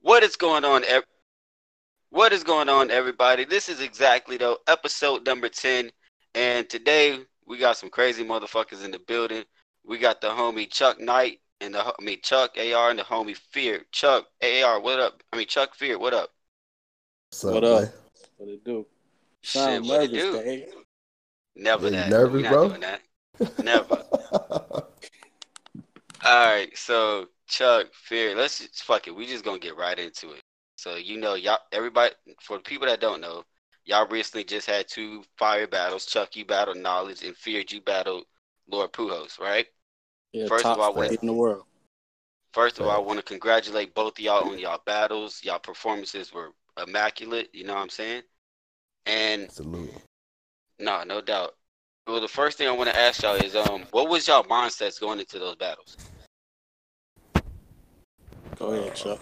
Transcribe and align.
What 0.00 0.22
is 0.22 0.36
going 0.36 0.64
on? 0.64 0.84
ev- 0.84 1.04
What 2.10 2.32
is 2.32 2.42
going 2.42 2.68
on, 2.68 2.90
everybody? 2.90 3.44
This 3.44 3.68
is 3.68 3.80
Exactly 3.80 4.36
Tho 4.36 4.58
episode 4.66 5.26
number 5.26 5.48
ten, 5.48 5.90
and 6.34 6.68
today 6.68 7.20
we 7.46 7.58
got 7.58 7.76
some 7.76 7.90
crazy 7.90 8.24
motherfuckers 8.24 8.84
in 8.84 8.90
the 8.90 8.98
building. 8.98 9.44
We 9.84 9.98
got 9.98 10.20
the 10.20 10.28
homie 10.28 10.70
Chuck 10.70 11.00
Knight 11.00 11.40
and 11.60 11.74
the 11.74 11.82
ho- 11.82 11.94
I 11.98 12.02
mean 12.02 12.18
Chuck 12.22 12.52
AR 12.58 12.90
and 12.90 12.98
the 12.98 13.02
homie 13.04 13.36
Fear. 13.36 13.84
Chuck 13.92 14.26
AR, 14.42 14.80
what 14.80 14.98
up? 15.00 15.22
I 15.32 15.36
mean 15.36 15.46
Chuck 15.46 15.74
Fear, 15.74 15.98
what 15.98 16.14
up? 16.14 16.30
What's 17.30 17.44
up, 17.44 17.54
What 17.54 17.64
up? 17.64 17.84
boy? 17.84 17.92
What 18.38 18.48
it 18.48 18.64
do? 18.64 18.86
Shit, 19.42 19.62
Sound 19.62 19.88
what 19.88 20.02
it 20.02 20.12
do? 20.12 20.32
Dave. 20.32 20.68
Never 21.56 21.88
Yeah, 21.90 22.00
that. 22.02 22.10
nervous, 22.10 22.34
we 22.36 22.42
not 22.42 22.52
bro? 22.52 22.68
doing 22.68 22.80
that. 22.80 23.00
Never. 23.62 24.04
All 26.22 26.46
right, 26.46 26.76
so 26.76 27.28
Chuck, 27.50 27.88
Fear, 27.92 28.36
let's 28.36 28.60
just 28.60 28.84
fuck 28.84 29.06
it. 29.08 29.14
We 29.14 29.26
just 29.26 29.44
gonna 29.44 29.58
get 29.58 29.76
right 29.76 29.98
into 29.98 30.30
it. 30.32 30.40
So 30.76 30.94
you 30.94 31.18
know, 31.18 31.34
y'all, 31.34 31.58
everybody, 31.72 32.14
for 32.40 32.56
the 32.56 32.62
people 32.62 32.86
that 32.86 33.00
don't 33.00 33.20
know, 33.20 33.44
y'all 33.84 34.06
recently 34.06 34.44
just 34.44 34.66
had 34.68 34.88
two 34.88 35.24
fire 35.36 35.66
battles. 35.66 36.06
Chuck, 36.06 36.36
you 36.36 36.44
battled 36.44 36.78
Knowledge, 36.78 37.24
and 37.24 37.36
Fear, 37.36 37.64
you 37.68 37.80
battled 37.80 38.24
Lord 38.68 38.92
Pujos, 38.92 39.38
right? 39.40 39.66
Yeah, 40.32 40.46
First 40.46 40.64
of 40.64 40.76
top 40.76 40.78
all, 40.78 40.92
state 40.92 41.10
what- 41.10 41.20
in 41.20 41.26
the 41.26 41.34
world. 41.34 41.66
First 42.52 42.78
of 42.78 42.86
all, 42.86 42.92
I 42.92 42.98
want 42.98 43.18
to 43.18 43.24
congratulate 43.24 43.94
both 43.94 44.14
of 44.14 44.20
y'all 44.20 44.50
on 44.50 44.58
y'all 44.58 44.82
battles. 44.84 45.42
Y'all 45.44 45.60
performances 45.60 46.32
were 46.32 46.52
immaculate. 46.84 47.48
You 47.52 47.64
know 47.64 47.74
what 47.74 47.82
I'm 47.82 47.88
saying? 47.90 48.22
And 49.06 49.50
Salute. 49.52 49.92
no, 50.78 51.04
no 51.04 51.20
doubt. 51.20 51.56
Well, 52.06 52.20
the 52.20 52.26
first 52.28 52.58
thing 52.58 52.66
I 52.66 52.72
want 52.72 52.90
to 52.90 52.98
ask 52.98 53.22
y'all 53.22 53.36
is, 53.36 53.54
um, 53.54 53.86
what 53.92 54.08
was 54.08 54.26
y'all 54.26 54.42
mindsets 54.44 55.00
going 55.00 55.20
into 55.20 55.38
those 55.38 55.54
battles? 55.56 55.96
Go 58.60 58.74
ahead, 58.74 58.94
Chuck. 58.94 59.18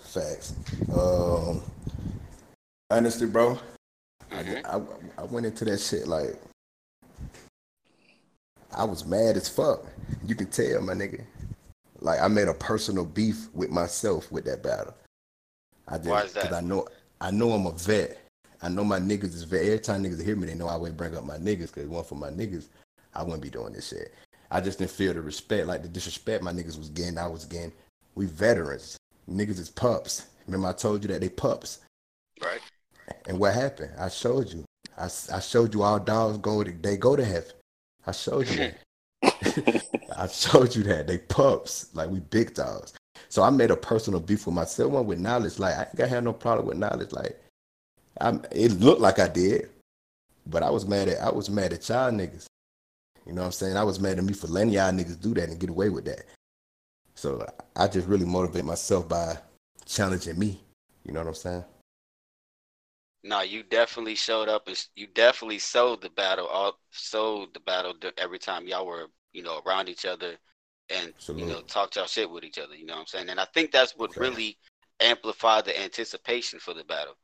Facts. 0.00 0.54
Um, 0.96 1.60
honestly, 2.90 3.26
bro, 3.26 3.58
I, 4.32 4.42
Mhm. 4.42 4.64
I, 4.64 5.20
I 5.22 5.24
went 5.26 5.44
into 5.44 5.66
that 5.66 5.78
shit 5.78 6.08
like 6.08 6.40
I 8.72 8.84
was 8.84 9.04
mad 9.04 9.36
as 9.36 9.48
fuck. 9.48 9.84
You 10.26 10.34
can 10.34 10.46
tell, 10.50 10.80
my 10.80 10.94
nigga. 10.94 11.22
Like 12.00 12.18
I 12.20 12.28
made 12.28 12.48
a 12.48 12.54
personal 12.54 13.04
beef 13.04 13.48
with 13.52 13.70
myself 13.70 14.32
with 14.32 14.46
that 14.46 14.62
battle. 14.62 14.94
I 15.86 15.98
just 15.98 16.08
Why 16.08 16.22
is 16.22 16.32
that? 16.32 16.44
because 16.44 16.56
I 16.56 16.62
know 16.62 16.88
I 17.20 17.30
know 17.30 17.52
I'm 17.52 17.66
a 17.66 17.72
vet. 17.72 18.18
I 18.62 18.70
know 18.70 18.84
my 18.84 18.98
niggas 18.98 19.34
is 19.34 19.42
vet. 19.42 19.64
Every 19.66 19.78
time 19.80 20.02
niggas 20.02 20.24
hear 20.24 20.34
me, 20.34 20.46
they 20.46 20.54
know 20.54 20.68
I 20.68 20.72
always 20.72 20.94
bring 20.94 21.14
up 21.14 21.24
my 21.24 21.36
niggas. 21.36 21.72
Cause 21.72 21.86
one 21.86 22.04
for 22.04 22.14
my 22.14 22.30
niggas, 22.30 22.68
I 23.14 23.22
wouldn't 23.22 23.42
be 23.42 23.50
doing 23.50 23.74
this 23.74 23.88
shit. 23.88 24.14
I 24.50 24.62
just 24.62 24.78
didn't 24.78 24.92
feel 24.92 25.12
the 25.12 25.20
respect, 25.20 25.66
like 25.66 25.82
the 25.82 25.88
disrespect 25.88 26.42
my 26.42 26.52
niggas 26.52 26.78
was 26.78 26.88
getting. 26.88 27.18
I 27.18 27.26
was 27.26 27.44
getting. 27.44 27.72
We 28.14 28.26
veterans. 28.26 28.96
Niggas 29.28 29.58
is 29.58 29.70
pups. 29.70 30.26
Remember 30.46 30.68
I 30.68 30.72
told 30.72 31.02
you 31.02 31.08
that 31.08 31.20
they 31.20 31.28
pups. 31.28 31.80
Right? 32.42 32.60
And 33.26 33.38
what 33.38 33.54
happened? 33.54 33.92
I 33.98 34.08
showed 34.08 34.52
you. 34.52 34.64
I, 34.96 35.06
I 35.32 35.40
showed 35.40 35.74
you 35.74 35.82
all 35.82 35.98
dogs 35.98 36.38
go 36.38 36.62
to 36.62 36.70
they 36.70 36.96
go 36.96 37.16
to 37.16 37.24
heaven. 37.24 37.50
I 38.06 38.12
showed 38.12 38.48
you 38.48 38.56
that. 38.56 38.76
I 40.16 40.26
showed 40.28 40.74
you 40.76 40.82
that 40.84 41.06
they 41.06 41.18
pups 41.18 41.88
like 41.94 42.10
we 42.10 42.20
big 42.20 42.54
dogs. 42.54 42.92
So 43.28 43.42
I 43.42 43.50
made 43.50 43.70
a 43.70 43.76
personal 43.76 44.20
beef 44.20 44.46
with 44.46 44.54
myself. 44.54 44.92
One 44.92 45.06
with 45.06 45.18
knowledge. 45.18 45.58
Like 45.58 45.76
I 45.76 45.82
ain't 45.82 45.96
got 45.96 46.08
have 46.08 46.24
no 46.24 46.32
problem 46.32 46.68
with 46.68 46.78
knowledge. 46.78 47.12
Like 47.12 47.40
I, 48.20 48.38
it 48.52 48.72
looked 48.80 49.00
like 49.00 49.18
I 49.18 49.28
did, 49.28 49.70
but 50.46 50.62
I 50.62 50.70
was 50.70 50.86
mad 50.86 51.08
at 51.08 51.20
I 51.20 51.30
was 51.30 51.50
mad 51.50 51.72
at 51.72 51.88
y'all 51.88 52.12
niggas. 52.12 52.46
You 53.26 53.32
know 53.32 53.40
what 53.40 53.46
I'm 53.46 53.52
saying? 53.52 53.76
I 53.76 53.84
was 53.84 53.98
mad 53.98 54.18
at 54.18 54.24
me 54.24 54.34
for 54.34 54.46
letting 54.46 54.72
y'all 54.72 54.92
niggas 54.92 55.20
do 55.20 55.34
that 55.34 55.48
and 55.48 55.58
get 55.58 55.70
away 55.70 55.88
with 55.88 56.04
that. 56.04 56.24
So 57.14 57.46
I 57.76 57.88
just 57.88 58.08
really 58.08 58.26
motivate 58.26 58.64
myself 58.64 59.08
by 59.08 59.38
challenging 59.86 60.38
me. 60.38 60.60
You 61.04 61.12
know 61.12 61.20
what 61.20 61.28
I'm 61.28 61.34
saying? 61.34 61.64
No, 63.22 63.40
you 63.40 63.62
definitely 63.62 64.14
showed 64.16 64.48
up 64.48 64.68
and 64.68 64.86
you 64.96 65.06
definitely 65.06 65.58
sold 65.58 66.02
the 66.02 66.10
battle. 66.10 66.46
All 66.46 66.78
sold 66.90 67.54
the 67.54 67.60
battle 67.60 67.94
every 68.18 68.38
time 68.38 68.66
y'all 68.66 68.86
were, 68.86 69.06
you 69.32 69.42
know, 69.42 69.60
around 69.66 69.88
each 69.88 70.04
other, 70.04 70.36
and 70.90 71.14
you 71.28 71.46
know, 71.46 71.54
Salute. 71.54 71.68
talked 71.68 71.96
y'all 71.96 72.06
shit 72.06 72.28
with 72.28 72.44
each 72.44 72.58
other. 72.58 72.74
You 72.74 72.84
know 72.84 72.94
what 72.94 73.00
I'm 73.00 73.06
saying? 73.06 73.30
And 73.30 73.40
I 73.40 73.46
think 73.54 73.72
that's 73.72 73.96
what 73.96 74.10
Facts. 74.10 74.20
really 74.20 74.58
amplified 75.00 75.64
the 75.64 75.80
anticipation 75.80 76.58
for 76.58 76.74
the 76.74 76.84
battle. 76.84 77.14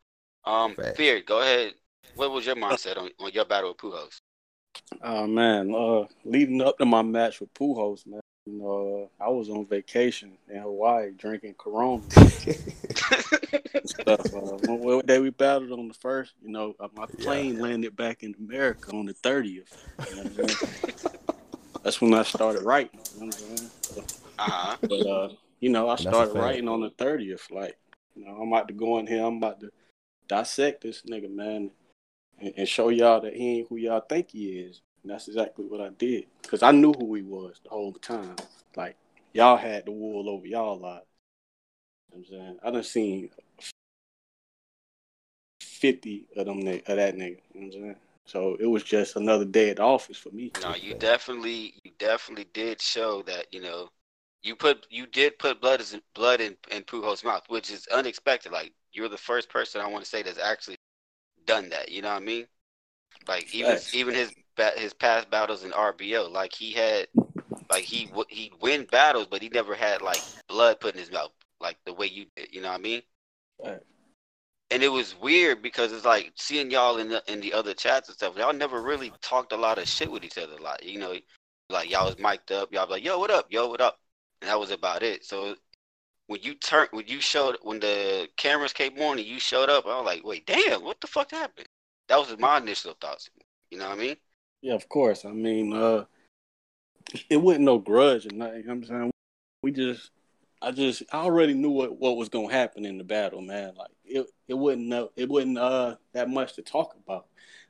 Um, 0.44 0.74
Facts. 0.74 0.96
Fear, 0.96 1.22
go 1.22 1.42
ahead. 1.42 1.74
What 2.14 2.32
was 2.32 2.46
your 2.46 2.56
mindset 2.56 2.96
on, 2.96 3.10
on 3.20 3.32
your 3.32 3.44
battle 3.44 3.70
with 3.70 3.78
Pujos? 3.78 4.20
Oh 5.02 5.26
man, 5.26 5.74
uh, 5.74 6.06
leading 6.24 6.62
up 6.62 6.78
to 6.78 6.86
my 6.86 7.02
match 7.02 7.40
with 7.40 7.52
Pujols, 7.54 8.06
man, 8.06 8.14
you 8.14 8.16
know, 8.16 8.20
uh, 8.58 9.06
I 9.22 9.28
was 9.28 9.48
on 9.48 9.66
vacation 9.66 10.38
in 10.48 10.60
Hawaii 10.60 11.10
drinking 11.12 11.54
Corona 11.58 12.02
and 12.16 12.28
stuff. 13.84 14.20
Uh, 14.32 14.56
one 14.56 14.80
one 14.80 15.06
day 15.06 15.18
we 15.18 15.30
battled 15.30 15.72
on 15.72 15.88
the 15.88 15.94
first, 15.94 16.34
you 16.42 16.50
know, 16.50 16.74
uh, 16.80 16.88
my 16.94 17.06
Yeah. 17.16 17.24
plane 17.24 17.58
landed 17.58 17.96
back 17.96 18.22
in 18.22 18.34
America 18.38 18.90
on 18.92 19.06
the 19.06 19.14
thirtieth. 19.14 19.76
You 20.08 20.16
know 20.16 20.22
what 20.22 20.28
I'm 20.30 20.34
saying? 20.36 20.58
That's 21.82 22.00
when 22.00 22.14
I 22.14 22.22
started 22.22 22.62
writing. 22.62 23.00
You 23.14 23.20
know 23.20 23.26
what 23.26 23.40
I'm 23.42 23.48
saying? 23.58 23.70
So, 23.94 24.02
Uh 24.38 24.44
huh. 24.48 24.76
But 24.88 25.06
uh, 25.06 25.28
you 25.60 25.70
know, 25.70 25.88
I 25.88 25.96
started 25.96 26.32
writing 26.32 26.68
on 26.68 26.80
the 26.80 26.90
thirtieth. 26.90 27.50
Like, 27.50 27.76
you 28.14 28.24
know, 28.26 28.32
I'm 28.40 28.48
about 28.52 28.68
to 28.68 28.74
go 28.74 28.98
in 28.98 29.06
here. 29.06 29.24
I'm 29.24 29.36
about 29.38 29.60
to 29.60 29.70
dissect 30.28 30.82
this 30.82 31.02
nigga, 31.02 31.30
man, 31.30 31.70
and, 32.40 32.54
and 32.56 32.68
show 32.68 32.88
y'all 32.88 33.20
that 33.22 33.36
he 33.36 33.58
ain't 33.58 33.68
who 33.68 33.76
y'all 33.76 34.00
think 34.00 34.30
he 34.30 34.58
is. 34.60 34.80
And 35.02 35.10
that's 35.10 35.28
exactly 35.28 35.64
what 35.64 35.80
I 35.80 35.88
did, 35.90 36.26
cause 36.46 36.62
I 36.62 36.72
knew 36.72 36.92
who 36.92 37.14
he 37.14 37.22
was 37.22 37.60
the 37.62 37.70
whole 37.70 37.94
time. 37.94 38.36
Like, 38.76 38.96
y'all 39.32 39.56
had 39.56 39.86
the 39.86 39.92
wool 39.92 40.28
over 40.28 40.46
y'all 40.46 40.78
lives. 40.78 41.06
You 42.12 42.18
know 42.18 42.24
I'm 42.24 42.24
saying 42.24 42.58
I 42.62 42.70
done 42.70 42.82
seen 42.82 43.30
fifty 45.62 46.26
of 46.36 46.46
them 46.46 46.58
of 46.58 46.64
that 46.64 47.16
nigga. 47.16 47.38
You 47.54 47.60
know 47.60 47.60
what 47.60 47.64
I'm 47.64 47.72
saying? 47.72 47.96
So 48.26 48.56
it 48.60 48.66
was 48.66 48.84
just 48.84 49.16
another 49.16 49.44
day 49.44 49.70
at 49.70 49.78
the 49.78 49.82
office 49.82 50.16
for 50.16 50.30
me. 50.30 50.52
No, 50.62 50.74
you 50.74 50.94
definitely, 50.94 51.74
you 51.82 51.90
definitely 51.98 52.46
did 52.52 52.80
show 52.80 53.22
that 53.22 53.52
you 53.52 53.60
know, 53.60 53.88
you 54.42 54.54
put, 54.54 54.86
you 54.90 55.06
did 55.06 55.38
put 55.38 55.60
blood 55.60 55.80
as 55.80 55.98
blood 56.14 56.40
in 56.40 56.56
in 56.70 56.82
Pujos' 56.82 57.24
mouth, 57.24 57.42
which 57.48 57.70
is 57.70 57.86
unexpected. 57.88 58.52
Like 58.52 58.72
you're 58.92 59.08
the 59.08 59.16
first 59.16 59.48
person 59.48 59.80
I 59.80 59.88
want 59.88 60.04
to 60.04 60.10
say 60.10 60.22
that's 60.22 60.38
actually 60.38 60.76
done 61.46 61.70
that. 61.70 61.90
You 61.90 62.02
know 62.02 62.12
what 62.12 62.22
I 62.22 62.24
mean? 62.24 62.46
Like 63.26 63.52
even 63.54 63.72
Facts. 63.72 63.94
even 63.94 64.14
his 64.14 64.32
ba- 64.60 64.78
his 64.78 64.92
past 64.92 65.30
battles 65.30 65.64
in 65.64 65.70
RBO, 65.72 66.30
like 66.30 66.52
he 66.54 66.72
had, 66.72 67.08
like 67.70 67.84
he 67.84 68.06
w- 68.06 68.26
he'd 68.28 68.52
win 68.60 68.84
battles, 68.84 69.26
but 69.30 69.40
he 69.40 69.48
never 69.48 69.74
had 69.74 70.02
like 70.02 70.22
blood 70.48 70.80
put 70.80 70.94
in 70.94 71.00
his 71.00 71.10
mouth, 71.10 71.30
like 71.60 71.78
the 71.86 71.94
way 71.94 72.06
you 72.06 72.26
did. 72.36 72.52
You 72.52 72.60
know 72.60 72.68
what 72.68 72.80
I 72.80 72.82
mean? 72.82 73.02
Facts. 73.62 73.84
And 74.72 74.82
it 74.82 74.88
was 74.88 75.16
weird 75.20 75.62
because 75.62 75.92
it's 75.92 76.04
like 76.04 76.32
seeing 76.36 76.70
y'all 76.70 76.98
in 76.98 77.08
the 77.08 77.22
in 77.26 77.40
the 77.40 77.54
other 77.54 77.74
chats 77.74 78.08
and 78.08 78.16
stuff. 78.16 78.36
Y'all 78.36 78.52
never 78.52 78.82
really 78.82 79.12
talked 79.22 79.52
a 79.52 79.56
lot 79.56 79.78
of 79.78 79.88
shit 79.88 80.12
with 80.12 80.24
each 80.24 80.38
other. 80.38 80.58
Like 80.60 80.84
you 80.84 80.98
know, 80.98 81.14
like 81.70 81.90
y'all 81.90 82.06
was 82.06 82.18
mic'd 82.18 82.52
up. 82.52 82.72
Y'all 82.72 82.88
like, 82.88 83.04
"Yo, 83.04 83.18
what 83.18 83.30
up? 83.30 83.46
Yo, 83.50 83.66
what 83.68 83.80
up?" 83.80 83.98
And 84.42 84.50
that 84.50 84.60
was 84.60 84.70
about 84.70 85.02
it. 85.02 85.24
So 85.24 85.56
when 86.26 86.40
you 86.42 86.54
turn, 86.54 86.86
when 86.92 87.08
you 87.08 87.20
showed, 87.20 87.56
when 87.62 87.80
the 87.80 88.28
cameras 88.36 88.72
came 88.72 89.00
on 89.00 89.18
and 89.18 89.26
you 89.26 89.40
showed 89.40 89.70
up, 89.70 89.86
I 89.86 89.96
was 89.96 90.06
like, 90.06 90.24
"Wait, 90.24 90.46
damn, 90.46 90.84
what 90.84 91.00
the 91.00 91.06
fuck 91.08 91.30
happened?" 91.30 91.68
That 92.08 92.18
was 92.18 92.36
my 92.38 92.58
initial 92.58 92.94
thoughts. 93.00 93.30
You 93.70 93.78
know 93.78 93.88
what 93.88 93.98
I 93.98 94.00
mean? 94.00 94.16
Yeah, 94.62 94.74
of 94.74 94.88
course. 94.88 95.24
I 95.24 95.32
mean, 95.32 95.72
uh, 95.72 96.04
it 97.28 97.38
wasn't 97.38 97.64
no 97.64 97.78
grudge 97.78 98.26
or 98.26 98.34
nothing. 98.34 98.58
You 98.58 98.66
know 98.66 98.72
I'm 98.72 98.84
saying? 98.84 99.10
We 99.62 99.72
just, 99.72 100.10
I 100.62 100.70
just, 100.70 101.02
I 101.12 101.18
already 101.18 101.54
knew 101.54 101.70
what, 101.70 101.98
what 101.98 102.16
was 102.16 102.28
gonna 102.28 102.52
happen 102.52 102.84
in 102.84 102.98
the 102.98 103.04
battle, 103.04 103.40
man. 103.40 103.74
Like 103.76 103.90
it, 104.04 104.26
it 104.48 104.54
wasn't 104.54 104.86
no, 104.86 105.10
it 105.16 105.28
wasn't 105.28 105.58
uh 105.58 105.96
that 106.12 106.28
much 106.28 106.54
to 106.54 106.62
talk 106.62 106.94
about 107.04 107.26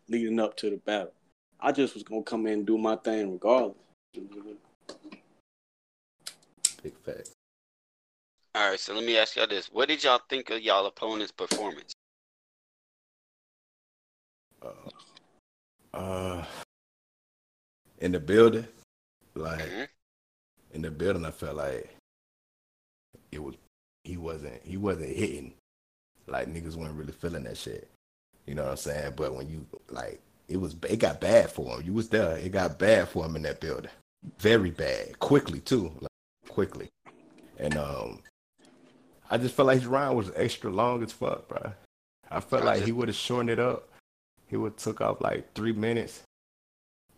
leading 0.08 0.40
up 0.40 0.56
to 0.58 0.70
the 0.70 0.76
battle. 0.76 1.12
I 1.60 1.72
just 1.72 1.94
was 1.94 2.02
gonna 2.02 2.22
come 2.22 2.46
in 2.46 2.52
and 2.54 2.66
do 2.66 2.78
my 2.78 2.96
thing 2.96 3.32
regardless. 3.32 3.76
Big 6.82 6.96
fact. 7.04 7.30
All 8.54 8.70
right. 8.70 8.80
So 8.80 8.94
let 8.94 9.04
me 9.04 9.16
ask 9.16 9.36
y'all 9.36 9.46
this: 9.46 9.68
What 9.72 9.88
did 9.88 10.02
y'all 10.02 10.20
think 10.28 10.50
of 10.50 10.60
y'all 10.60 10.86
opponent's 10.86 11.32
performance? 11.32 11.92
Uh, 14.62 14.90
uh, 15.94 16.44
in 18.00 18.12
the 18.12 18.20
building, 18.20 18.66
like 19.34 19.60
Mhm. 19.60 19.88
in 20.72 20.82
the 20.82 20.90
building, 20.90 21.24
I 21.24 21.30
felt 21.30 21.56
like 21.56 21.94
it 23.32 23.38
was 23.42 23.54
he 24.04 24.16
wasn't 24.16 24.62
he 24.64 24.76
wasn't 24.76 25.14
hitting. 25.14 25.54
Like 26.26 26.48
niggas 26.48 26.76
weren't 26.76 26.94
really 26.96 27.12
feeling 27.12 27.44
that 27.44 27.56
shit. 27.56 27.88
You 28.46 28.54
know 28.54 28.62
what 28.64 28.70
I'm 28.72 28.76
saying? 28.76 29.14
But 29.16 29.34
when 29.34 29.48
you 29.48 29.66
like, 29.88 30.20
it 30.48 30.56
was 30.56 30.74
it 30.88 30.96
got 30.98 31.20
bad 31.20 31.50
for 31.50 31.76
him. 31.76 31.86
You 31.86 31.92
was 31.92 32.08
there. 32.08 32.36
It 32.36 32.50
got 32.52 32.78
bad 32.78 33.08
for 33.08 33.24
him 33.24 33.36
in 33.36 33.42
that 33.42 33.60
building. 33.60 33.90
Very 34.38 34.70
bad. 34.70 35.18
Quickly 35.18 35.60
too. 35.60 35.92
Like, 36.00 36.10
quickly. 36.48 36.88
And 37.58 37.76
um, 37.76 38.22
I 39.30 39.38
just 39.38 39.54
felt 39.54 39.66
like 39.66 39.78
his 39.78 39.86
round 39.86 40.16
was 40.16 40.30
extra 40.34 40.70
long 40.70 41.02
as 41.02 41.12
fuck, 41.12 41.48
bro. 41.48 41.72
I 42.30 42.40
felt 42.40 42.64
like 42.64 42.82
he 42.84 42.92
would 42.92 43.08
have 43.08 43.16
shortened 43.16 43.50
it 43.50 43.58
up. 43.58 43.88
He 44.46 44.56
would 44.56 44.72
have 44.72 44.76
took 44.76 45.00
off 45.00 45.20
like 45.20 45.52
three 45.54 45.72
minutes. 45.72 46.22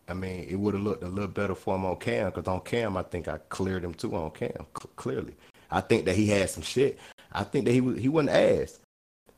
I 0.07 0.13
mean, 0.13 0.45
it 0.49 0.55
would 0.55 0.73
have 0.73 0.83
looked 0.83 1.03
a 1.03 1.07
little 1.07 1.29
better 1.29 1.55
for 1.55 1.75
him 1.75 1.85
on 1.85 1.95
cam 1.97 2.29
because 2.29 2.47
on 2.47 2.61
cam, 2.61 2.97
I 2.97 3.03
think 3.03 3.27
I 3.27 3.37
cleared 3.49 3.83
him 3.83 3.93
too 3.93 4.15
on 4.15 4.31
cam, 4.31 4.51
cl- 4.51 4.91
clearly. 4.95 5.33
I 5.71 5.81
think 5.81 6.05
that 6.05 6.15
he 6.15 6.27
had 6.27 6.49
some 6.49 6.63
shit. 6.63 6.99
I 7.31 7.43
think 7.43 7.65
that 7.65 7.71
he 7.71 7.81
was 7.81 7.97
he 7.97 8.09
wasn't 8.09 8.35
asked. 8.35 8.79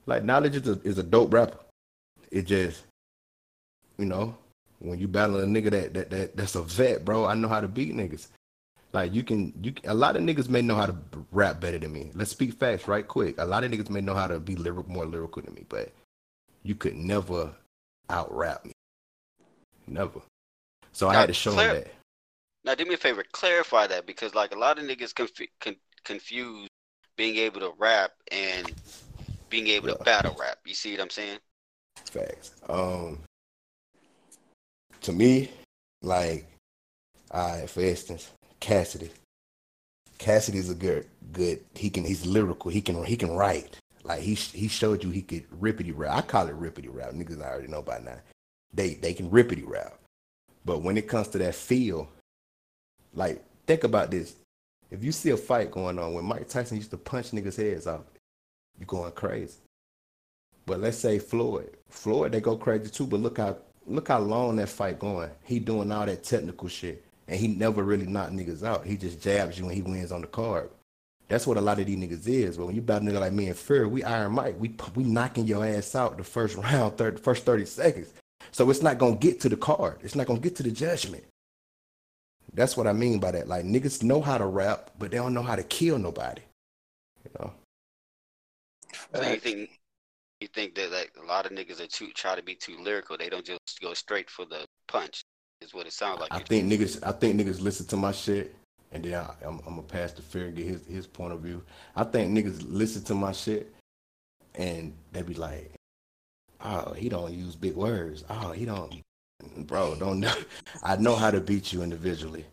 Like 0.06 0.24
knowledge 0.24 0.56
is 0.56 0.68
a 0.68 0.80
is 0.84 0.98
a 0.98 1.04
dope 1.04 1.34
rapper. 1.34 1.60
It 2.32 2.44
just, 2.44 2.84
you 3.98 4.06
know, 4.06 4.36
when 4.80 5.00
you 5.00 5.08
battle 5.08 5.40
a 5.40 5.46
nigga 5.46 5.72
that 5.72 5.94
that, 5.94 6.10
that 6.10 6.38
that's 6.38 6.56
a 6.56 6.62
vet, 6.62 7.06
bro. 7.06 7.26
I 7.26 7.36
know 7.36 7.48
how 7.48 7.62
to 7.62 7.68
beat 7.68 7.94
niggas. 7.94 8.28
Like 8.92 9.14
you 9.14 9.24
can 9.24 9.54
you 9.62 9.74
a 9.86 9.94
lot 9.94 10.16
of 10.16 10.24
niggas 10.24 10.50
may 10.50 10.62
know 10.62 10.76
how 10.76 10.88
to 10.88 10.96
rap 11.32 11.60
better 11.60 11.78
than 11.78 11.94
me. 11.94 12.12
Let's 12.16 12.32
speak 12.32 12.54
facts 12.54 12.88
right 12.88 13.08
quick. 13.08 13.36
A 13.38 13.46
lot 13.46 13.64
of 13.64 13.72
niggas 13.72 13.90
may 13.90 14.02
know 14.02 14.16
how 14.16 14.28
to 14.28 14.40
be 14.40 14.56
lyrical 14.56 14.92
more 14.92 15.06
lyrical 15.06 15.42
than 15.42 15.54
me, 15.54 15.66
but 15.70 15.92
you 16.64 16.76
could 16.76 16.96
never 16.96 17.52
out 18.10 18.36
rap 18.36 18.66
me. 18.66 18.72
Never. 19.88 20.22
So 20.96 21.10
I 21.10 21.16
had 21.16 21.28
to 21.28 21.34
show 21.34 21.52
clar- 21.52 21.76
him 21.76 21.84
that. 21.84 21.88
Now, 22.64 22.74
do 22.74 22.86
me 22.86 22.94
a 22.94 22.98
favor, 22.98 23.26
clarify 23.34 23.86
that 23.88 24.08
because 24.08 24.34
like 24.34 24.56
a 24.56 24.58
lot 24.58 24.80
of 24.80 24.86
niggas 24.86 25.14
conf- 25.14 25.50
con- 25.60 25.76
confuse 26.06 26.70
being 27.18 27.36
able 27.36 27.60
to 27.60 27.74
rap 27.78 28.12
and 28.32 28.74
being 29.50 29.68
able 29.68 29.90
to 29.90 30.02
battle 30.06 30.34
rap. 30.40 30.60
You 30.66 30.74
see 30.74 30.94
what 30.94 31.02
I'm 31.02 31.10
saying? 31.10 31.40
Facts. 32.10 32.56
Um, 32.70 33.20
to 35.02 35.12
me, 35.12 35.52
like, 36.02 36.48
I 37.30 37.66
for 37.66 37.82
instance, 37.82 38.32
Cassidy. 38.62 39.12
Cassidy's 40.18 40.70
a 40.70 40.76
good, 40.76 41.08
good. 41.34 41.60
He 41.76 41.90
can. 41.90 42.06
He's 42.06 42.26
lyrical. 42.26 42.72
He 42.72 42.80
can. 42.80 43.04
He 43.04 43.18
can 43.18 43.32
write. 43.32 43.78
Like 44.06 44.22
he 44.22 44.36
he 44.36 44.70
showed 44.70 45.04
you 45.04 45.10
he 45.10 45.24
could 45.24 45.50
rippity 45.50 45.92
rap. 45.94 46.16
I 46.16 46.22
call 46.22 46.48
it 46.48 46.58
rippity 46.58 46.88
rap. 46.90 47.12
Niggas 47.12 47.44
I 47.44 47.50
already 47.50 47.68
know 47.68 47.82
by 47.82 48.00
now. 48.00 48.20
They 48.74 48.94
they 48.94 49.14
can 49.14 49.30
rippity 49.30 49.68
rap. 49.68 50.00
But 50.66 50.82
when 50.82 50.98
it 50.98 51.08
comes 51.08 51.28
to 51.30 51.38
that 51.38 51.56
feel, 51.56 52.10
like 53.14 53.44
think 53.68 53.84
about 53.84 54.12
this. 54.12 54.36
If 54.92 55.04
you 55.04 55.12
see 55.12 55.30
a 55.30 55.38
fight 55.38 55.72
going 55.72 56.00
on 56.00 56.14
when 56.14 56.26
Mike 56.26 56.48
Tyson 56.48 56.78
used 56.78 56.92
to 56.92 56.98
punch 56.98 57.32
niggas' 57.32 57.58
heads 57.58 57.88
off, 57.88 58.02
you're 58.80 58.88
going 58.88 59.12
crazy. 59.12 59.58
But 60.66 60.80
let's 60.80 60.98
say 60.98 61.20
Floyd. 61.20 61.78
Floyd, 61.90 62.32
they 62.32 62.42
go 62.42 62.58
crazy 62.58 62.90
too. 62.90 63.06
But 63.06 63.20
look 63.20 63.38
how 63.38 63.58
look 63.86 64.08
how 64.08 64.20
long 64.20 64.56
that 64.56 64.70
fight 64.70 65.00
going. 65.00 65.30
He 65.44 65.60
doing 65.60 65.92
all 65.92 66.06
that 66.06 66.24
technical 66.24 66.68
shit, 66.68 67.06
and 67.28 67.40
he 67.40 67.48
never 67.48 67.84
really 67.84 68.08
knock 68.08 68.32
niggas 68.32 68.64
out. 68.64 68.86
He 68.86 68.98
just 68.98 69.22
jabs 69.22 69.60
you 69.60 69.66
and 69.66 69.74
he 69.74 69.82
wins 69.82 70.12
on 70.12 70.22
the 70.22 70.28
card. 70.28 70.70
That's 71.28 71.48
what 71.48 71.58
a 71.58 71.62
lot 71.62 71.80
of 71.80 71.88
these 71.88 71.98
niggas 71.98 72.28
is. 72.28 72.58
But 72.58 72.68
when 72.68 72.76
you 72.76 72.82
battle 72.82 73.08
a 73.08 73.12
nigga 73.12 73.20
like 73.20 73.34
me 73.34 73.48
and 73.48 73.58
Fury, 73.58 73.88
we 73.88 74.04
Iron 74.04 74.34
Mike. 74.34 74.56
We 74.60 74.76
we 74.96 75.04
knocking 75.04 75.46
your 75.46 75.66
ass 75.66 75.96
out 75.96 76.18
the 76.18 76.24
first 76.24 76.56
round, 76.58 76.98
third, 76.98 77.20
first 77.20 77.46
thirty 77.46 77.66
seconds. 77.66 78.14
So 78.56 78.70
it's 78.70 78.82
not 78.82 78.98
gonna 78.98 79.18
get 79.18 79.42
to 79.42 79.50
the 79.50 79.58
card. 79.58 79.98
It's 80.02 80.16
not 80.16 80.28
gonna 80.28 80.40
get 80.40 80.56
to 80.56 80.64
the 80.64 80.72
judgment. 80.72 81.26
That's 82.54 82.78
what 82.78 82.88
I 82.88 82.94
mean 82.94 83.20
by 83.20 83.32
that. 83.32 83.50
Like 83.50 83.66
niggas 83.66 84.02
know 84.02 84.22
how 84.22 84.38
to 84.38 84.46
rap, 84.46 84.92
but 84.98 85.12
they 85.12 85.18
don't 85.18 85.34
know 85.34 85.44
how 85.44 85.58
to 85.58 85.64
kill 85.64 85.98
nobody. 85.98 86.42
You 87.26 87.32
know. 87.38 87.54
So 89.14 89.30
you 89.30 89.40
think 89.42 89.72
you 90.40 90.48
think 90.48 90.74
that 90.76 90.90
like 90.90 91.12
a 91.22 91.26
lot 91.26 91.46
of 91.46 91.52
niggas 91.52 91.82
are 91.82 91.88
too 91.88 92.12
try 92.16 92.34
to 92.34 92.42
be 92.42 92.56
too 92.56 92.78
lyrical. 92.82 93.18
They 93.18 93.28
don't 93.28 93.46
just 93.46 93.82
go 93.82 93.94
straight 93.94 94.30
for 94.30 94.46
the 94.46 94.66
punch. 94.88 95.26
Is 95.60 95.74
what 95.74 95.86
it 95.86 95.92
sounds 95.92 96.22
like. 96.22 96.32
I 96.32 96.38
you 96.38 96.46
think 96.46 96.72
niggas. 96.72 97.06
I 97.06 97.12
think 97.12 97.38
niggas 97.38 97.60
listen 97.60 97.86
to 97.88 97.98
my 97.98 98.14
shit, 98.14 98.56
and 98.94 99.04
then 99.04 99.16
I, 99.16 99.34
I'm, 99.46 99.60
I'm 99.68 99.76
gonna 99.76 99.82
pass 99.82 100.14
the 100.14 100.22
fear 100.22 100.46
and 100.46 100.56
get 100.56 100.66
his 100.66 100.86
his 100.88 101.08
point 101.08 101.34
of 101.34 101.42
view. 101.42 101.62
I 101.94 102.06
think 102.06 102.32
niggas 102.32 102.64
listen 102.66 103.04
to 103.04 103.16
my 103.16 103.34
shit, 103.34 103.76
and 104.54 104.94
they 105.12 105.24
be 105.24 105.34
like, 105.34 105.74
"Oh, 106.66 106.94
he 106.94 107.10
don't 107.10 107.34
use 107.34 107.56
big 107.56 107.76
words. 107.76 108.24
Oh, 108.30 108.52
he 108.52 108.66
don't, 108.66 109.02
bro. 109.68 109.96
Don't 109.96 110.20
know. 110.20 110.34
I 110.84 110.96
know 110.96 111.16
how 111.16 111.32
to 111.32 111.40
beat 111.40 111.72
you 111.72 111.84
individually. 111.84 112.46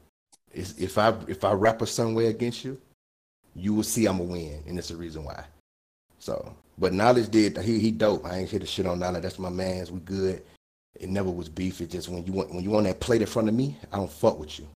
It's, 0.52 0.76
if 0.78 0.98
I 0.98 1.14
if 1.28 1.44
I 1.44 1.52
rap 1.52 1.82
a 1.82 1.86
certain 1.86 2.14
way 2.14 2.26
against 2.26 2.64
you, 2.64 2.80
you 3.54 3.74
will 3.74 3.82
see 3.82 4.06
I'm 4.06 4.20
a 4.20 4.22
win, 4.22 4.62
and 4.66 4.78
it's 4.78 4.88
the 4.88 4.96
reason 4.96 5.24
why. 5.24 5.44
So, 6.18 6.54
but 6.78 6.92
knowledge 6.92 7.30
did 7.30 7.56
he 7.58 7.78
he 7.78 7.90
dope. 7.90 8.24
I 8.24 8.38
ain't 8.38 8.50
here 8.50 8.60
to 8.60 8.66
shit 8.66 8.86
on 8.86 8.98
knowledge. 8.98 9.22
That's 9.22 9.38
my 9.38 9.50
man's. 9.50 9.90
We 9.90 10.00
good. 10.00 10.42
It 11.00 11.08
never 11.08 11.30
was 11.30 11.48
beef. 11.48 11.80
It 11.80 11.90
just 11.90 12.08
when 12.08 12.24
you 12.26 12.32
want 12.32 12.54
when 12.54 12.62
you 12.62 12.76
on 12.76 12.84
that 12.84 13.00
plate 13.00 13.22
in 13.22 13.26
front 13.26 13.48
of 13.48 13.54
me, 13.54 13.76
I 13.92 13.96
don't 13.96 14.12
fuck 14.12 14.38
with 14.38 14.58
you. 14.58 14.68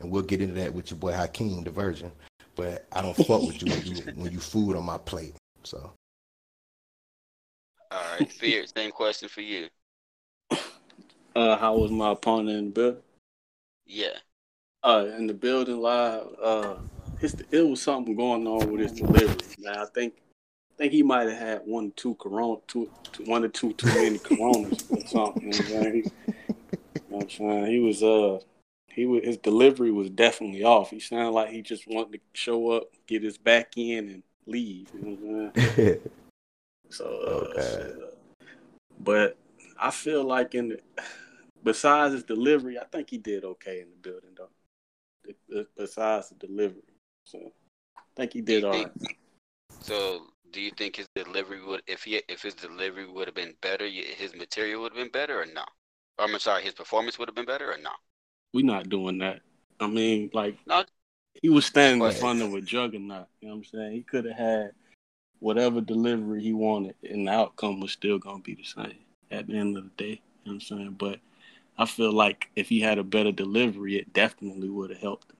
And 0.00 0.10
we'll 0.10 0.22
get 0.22 0.40
into 0.40 0.54
that 0.54 0.72
with 0.72 0.90
your 0.90 0.98
boy 0.98 1.12
Hakeem, 1.12 1.64
the 1.64 1.70
virgin. 1.70 2.12
But 2.54 2.86
I 2.92 3.02
don't 3.02 3.16
fuck 3.16 3.42
with 3.42 3.62
you 3.62 3.72
when 3.72 3.86
you 3.86 4.02
when 4.14 4.32
you 4.32 4.38
food 4.38 4.76
on 4.76 4.84
my 4.84 4.98
plate. 4.98 5.34
So 5.64 5.92
All 7.90 8.02
right, 8.18 8.32
fear. 8.40 8.64
Same 8.66 8.90
question 8.90 9.28
for 9.28 9.40
you. 9.40 9.68
Uh, 11.34 11.56
how 11.56 11.76
was 11.76 11.90
my 11.90 12.12
opponent 12.12 12.58
in 12.58 12.64
the 12.66 12.70
building? 12.70 13.02
Yeah. 13.86 14.18
Uh, 14.82 15.06
in 15.16 15.26
the 15.26 15.34
building 15.34 15.80
live, 15.80 16.26
uh, 16.42 16.74
his, 17.20 17.36
it 17.50 17.62
was 17.66 17.82
something 17.82 18.16
going 18.16 18.46
on 18.46 18.70
with 18.70 18.80
his 18.80 18.92
delivery. 18.92 19.36
Man, 19.58 19.76
I 19.76 19.84
think, 19.86 20.14
I 20.72 20.76
think 20.76 20.92
he 20.92 21.02
might 21.02 21.28
have 21.28 21.38
had 21.38 21.62
one 21.64 21.88
or 21.88 21.92
two 21.96 22.14
corona, 22.16 22.56
two, 22.66 22.90
two, 23.12 23.24
one 23.24 23.44
or 23.44 23.48
two 23.48 23.72
too 23.74 23.86
many 23.88 24.18
coronas 24.18 24.84
or 24.90 25.06
something. 25.06 25.52
You 25.52 25.58
know 25.58 25.58
what 25.58 25.60
I'm 25.60 25.66
saying? 25.66 25.94
He, 25.94 25.98
you 25.98 27.02
know 27.10 27.20
I'm 27.20 27.30
saying? 27.30 27.66
He 27.66 27.78
was, 27.80 28.02
uh, 28.02 28.38
he 28.88 29.06
was, 29.06 29.24
his 29.24 29.36
delivery 29.38 29.90
was 29.90 30.10
definitely 30.10 30.64
off. 30.64 30.90
He 30.90 31.00
sounded 31.00 31.30
like 31.30 31.50
he 31.50 31.62
just 31.62 31.86
wanted 31.86 32.14
to 32.14 32.20
show 32.32 32.70
up, 32.70 32.84
get 33.06 33.22
his 33.22 33.38
back 33.38 33.72
in, 33.76 34.08
and 34.08 34.22
leave. 34.46 34.88
You 34.94 35.00
know 35.00 35.16
what 35.20 35.56
I'm 35.56 35.74
saying? 35.74 36.00
So, 36.90 37.04
uh, 37.04 37.58
Okay. 37.58 37.92
but 39.00 39.36
I 39.78 39.90
feel 39.90 40.24
like 40.24 40.54
in 40.54 40.68
the, 40.68 40.80
besides 41.62 42.14
his 42.14 42.24
delivery, 42.24 42.78
I 42.78 42.84
think 42.84 43.10
he 43.10 43.18
did 43.18 43.44
okay 43.44 43.80
in 43.80 43.90
the 43.90 43.96
building 43.96 44.30
though. 44.36 44.48
Be- 45.24 45.36
be- 45.48 45.66
Besides 45.76 46.30
the 46.30 46.46
delivery, 46.46 46.82
so 47.24 47.52
I 47.96 48.00
think 48.16 48.32
he 48.32 48.40
did 48.40 48.64
all 48.64 48.72
right. 48.72 48.92
So, 49.80 50.26
do 50.50 50.60
you 50.60 50.70
think 50.76 50.96
his 50.96 51.06
delivery 51.14 51.64
would, 51.64 51.82
if 51.86 52.04
he, 52.04 52.22
if 52.28 52.42
his 52.42 52.54
delivery 52.54 53.06
would 53.06 53.28
have 53.28 53.34
been 53.34 53.54
better, 53.60 53.86
his 53.86 54.34
material 54.34 54.82
would 54.82 54.92
have 54.92 55.02
been 55.02 55.12
better, 55.12 55.40
or 55.40 55.46
no? 55.46 55.64
I'm 56.18 56.36
sorry, 56.40 56.62
his 56.64 56.74
performance 56.74 57.18
would 57.18 57.28
have 57.28 57.36
been 57.36 57.44
better, 57.44 57.70
or 57.70 57.78
no? 57.78 57.90
We're 58.52 58.64
not 58.64 58.88
doing 58.88 59.18
that. 59.18 59.40
I 59.78 59.86
mean, 59.86 60.30
like 60.32 60.56
No. 60.66 60.84
he 61.42 61.48
was 61.48 61.66
standing 61.66 62.04
in 62.04 62.12
front 62.12 62.42
of 62.42 62.52
a 62.54 62.60
juggernaut. 62.60 63.28
You 63.40 63.48
know 63.48 63.54
what 63.54 63.58
I'm 63.58 63.64
saying? 63.64 63.92
He 63.92 64.02
could 64.02 64.24
have 64.24 64.36
had 64.36 64.72
whatever 65.40 65.80
delivery 65.80 66.42
he 66.42 66.52
wanted, 66.52 66.94
and 67.08 67.26
the 67.26 67.32
outcome 67.32 67.80
was 67.80 67.92
still 67.92 68.18
gonna 68.18 68.42
be 68.42 68.54
the 68.54 68.64
same 68.64 68.98
at 69.30 69.46
the 69.46 69.56
end 69.56 69.76
of 69.76 69.84
the 69.84 69.90
day. 69.90 70.10
You 70.10 70.14
know 70.14 70.20
what 70.44 70.52
I'm 70.54 70.60
saying? 70.60 70.96
But 70.98 71.20
I 71.78 71.86
feel 71.86 72.12
like 72.12 72.50
if 72.56 72.68
he 72.68 72.80
had 72.80 72.98
a 72.98 73.04
better 73.04 73.32
delivery, 73.32 73.96
it 73.96 74.12
definitely 74.12 74.68
would 74.68 74.90
have 74.90 75.00
helped. 75.00 75.32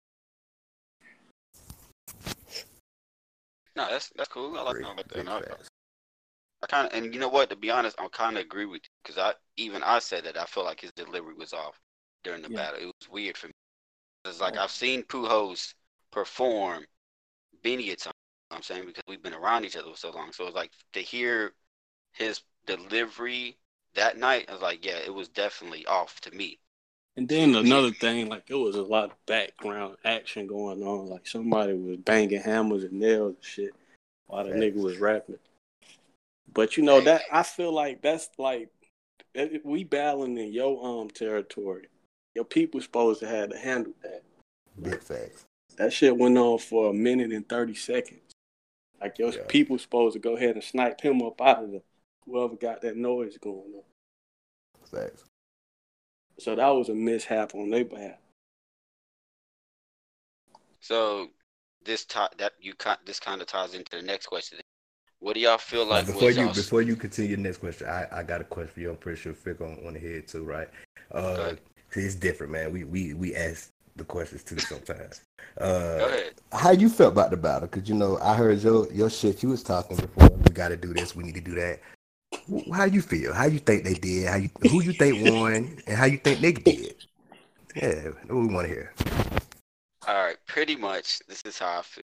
No, 3.77 3.89
that's 3.91 4.11
that's 4.17 4.29
cool. 4.29 4.56
I 4.59 4.62
like 4.62 4.77
Big- 4.77 4.85
I 4.87 4.95
that. 4.95 5.09
big 5.15 5.29
I. 5.29 5.43
I 6.61 6.67
kind 6.67 6.88
of, 6.88 6.93
and 6.93 7.14
you 7.14 7.21
know 7.21 7.28
what? 7.28 7.50
To 7.50 7.57
be 7.57 7.71
honest, 7.71 8.00
I 8.00 8.09
kind 8.09 8.37
of 8.37 8.43
agree 8.43 8.67
with 8.67 8.83
you 8.83 8.90
because 9.02 9.19
I 9.19 9.35
even 9.57 9.83
I 9.85 10.00
said 10.00 10.25
that 10.25 10.37
I 10.37 10.45
feel 10.45 10.64
like 10.64 10.81
his 10.81 10.90
delivery 10.93 11.35
was 11.35 11.52
off 11.52 11.78
during 12.25 12.43
the 12.43 12.49
Yeah. 12.50 12.57
battle. 12.57 12.81
It 12.81 12.87
was 12.87 13.09
weird 13.11 13.37
for 13.37 13.47
me. 13.47 13.52
It's 14.25 14.40
like 14.40 14.57
I've 14.57 14.71
seen 14.73 15.05
Pujols 15.05 15.75
perform 16.11 16.85
many 17.64 17.90
a 17.90 17.97
time. 17.97 18.12
You 18.59 18.75
know 18.75 18.77
what 18.77 18.83
I'm 18.83 18.85
saying 18.85 18.87
because 18.87 19.05
we've 19.09 19.23
been 19.23 19.35
around 19.35 19.65
each 19.65 19.77
other 19.77 19.91
for 19.91 19.97
so 19.97 20.11
long. 20.11 20.33
So 20.33 20.47
it's 20.47 20.57
like 20.57 20.73
to 20.95 21.00
hear 21.00 21.53
his 22.12 22.41
delivery 22.67 23.57
that 23.95 24.19
night. 24.19 24.47
I 24.49 24.53
was 24.53 24.62
like, 24.62 24.85
yeah, 24.85 24.99
it 25.05 25.15
was 25.15 25.29
definitely 25.29 25.87
off 25.87 26.21
to 26.23 26.31
me. 26.35 26.59
And 27.17 27.29
then 27.29 27.55
another 27.55 27.91
thing, 27.91 28.29
like 28.29 28.45
it 28.49 28.55
was 28.55 28.77
a 28.77 28.83
lot 28.83 29.11
of 29.11 29.27
background 29.27 29.97
action 30.05 30.47
going 30.47 30.83
on. 30.83 31.09
Like 31.09 31.27
somebody 31.27 31.75
was 31.75 31.99
banging 31.99 32.41
hammers 32.41 32.85
and 32.85 32.93
nails 32.93 33.35
and 33.35 33.45
shit 33.45 33.75
while 34.27 34.45
the 34.45 34.53
nigga 34.53 34.77
was 34.77 34.99
rapping. 34.99 35.38
But 36.53 36.77
you 36.77 36.85
know 36.85 37.00
that 37.00 37.23
I 37.33 37.43
feel 37.43 37.73
like 37.73 38.03
that's 38.03 38.31
like 38.38 38.71
we 39.65 39.85
battling 39.85 40.38
in 40.38 40.53
your 40.53 40.85
um 40.85 41.11
territory. 41.11 41.87
Your 42.35 42.45
people 42.45 42.81
supposed 42.81 43.21
to 43.21 43.27
have 43.27 43.50
to 43.50 43.59
handle 43.59 43.95
that. 44.03 44.23
Big 44.81 45.03
facts. 45.03 45.45
That 45.77 45.93
shit 45.93 46.17
went 46.17 46.38
on 46.38 46.59
for 46.59 46.91
a 46.91 46.95
minute 46.95 47.33
and 47.33 47.49
thirty 47.49 47.75
seconds. 47.75 48.21
Like 49.00 49.19
your 49.19 49.33
Yeah. 49.33 49.45
people 49.49 49.78
supposed 49.78 50.14
to 50.14 50.19
go 50.19 50.37
ahead 50.37 50.55
and 50.55 50.64
snipe 50.64 51.00
him 51.00 51.23
up 51.23 51.40
out 51.40 51.64
of 51.64 51.71
the 51.71 51.83
whoever 52.25 52.57
got 52.57 52.83
that 52.83 52.97
noise 52.97 53.38
going 53.38 53.75
on. 53.75 53.85
Facts. 54.90 55.25
So 56.38 56.55
that 56.55 56.69
was 56.69 56.88
a 56.88 56.95
mishap 56.95 57.55
on 57.55 57.71
their 57.71 57.85
behalf. 57.85 58.19
So 60.81 61.31
this 61.85 62.05
ti- 62.05 62.21
that 62.38 62.55
you 62.61 62.75
ki- 62.75 63.02
this 63.05 63.21
kind 63.21 63.40
of 63.40 63.47
ties 63.49 63.75
into 63.75 63.97
the 63.97 64.02
next 64.02 64.26
question. 64.26 64.59
What 65.21 65.35
do 65.35 65.40
y'all 65.40 65.59
feel 65.59 65.85
like 65.85 66.07
before 66.07 66.31
you 66.31 66.45
y'all- 66.45 66.55
before 66.55 66.83
you 66.83 66.95
continue 66.97 67.37
the 67.37 67.43
next 67.43 67.59
question, 67.59 67.88
I, 67.88 68.07
I 68.12 68.23
got 68.23 68.40
a 68.40 68.45
question 68.45 68.73
for 68.73 68.81
you. 68.81 68.90
I'm 68.90 68.97
pretty 68.97 69.21
sure 69.21 69.35
Fick 69.35 69.61
on 69.61 69.85
on 69.87 69.95
the 69.95 70.00
head 70.00 70.28
too, 70.28 70.45
right? 70.45 70.69
Uh, 71.11 71.55
it's 71.93 72.14
different, 72.14 72.52
man. 72.52 72.73
We 72.73 72.85
we 72.85 73.14
we 73.14 73.35
ask 73.35 73.73
the 73.99 74.05
questions 74.05 74.45
too 74.45 74.59
sometimes. 74.59 75.23
Go 75.97 76.07
Uh, 76.07 76.09
ahead. 76.09 76.35
how 76.52 76.71
you 76.71 76.88
felt 76.88 77.12
about 77.12 77.31
the 77.31 77.37
battle? 77.37 77.69
Cause 77.69 77.88
you 77.88 77.95
know 77.95 78.19
I 78.21 78.35
heard 78.37 78.62
your 78.62 78.90
your 78.93 79.11
shit. 79.11 79.43
You 79.43 79.50
was 79.50 79.62
talking 79.62 79.97
before. 79.97 80.28
We 80.31 80.52
got 80.52 80.69
to 80.69 80.76
do 80.76 80.95
this. 80.95 81.14
We 81.17 81.25
need 81.25 81.35
to 81.37 81.40
do 81.40 81.55
that. 81.57 81.81
How 82.73 82.85
you 82.85 83.02
feel? 83.02 83.33
How 83.35 83.47
you 83.47 83.59
think 83.59 83.85
they 83.85 83.95
did? 83.95 84.28
How 84.28 84.37
you 84.37 84.50
who 84.71 84.83
you 84.83 84.93
think 84.93 85.28
won? 85.31 85.78
And 85.87 85.97
how 85.97 86.07
you 86.07 86.19
think 86.19 86.40
they 86.40 86.52
did? 86.52 86.95
Yeah, 87.75 88.11
what 88.26 88.40
we 88.40 88.47
want 88.55 88.69
to 88.69 88.75
hear. 88.75 88.95
All 90.07 90.14
right, 90.14 90.37
pretty 90.47 90.76
much 90.76 91.21
this 91.28 91.43
is 91.45 91.59
how 91.59 91.78
I 91.78 91.83
feel. 91.83 92.02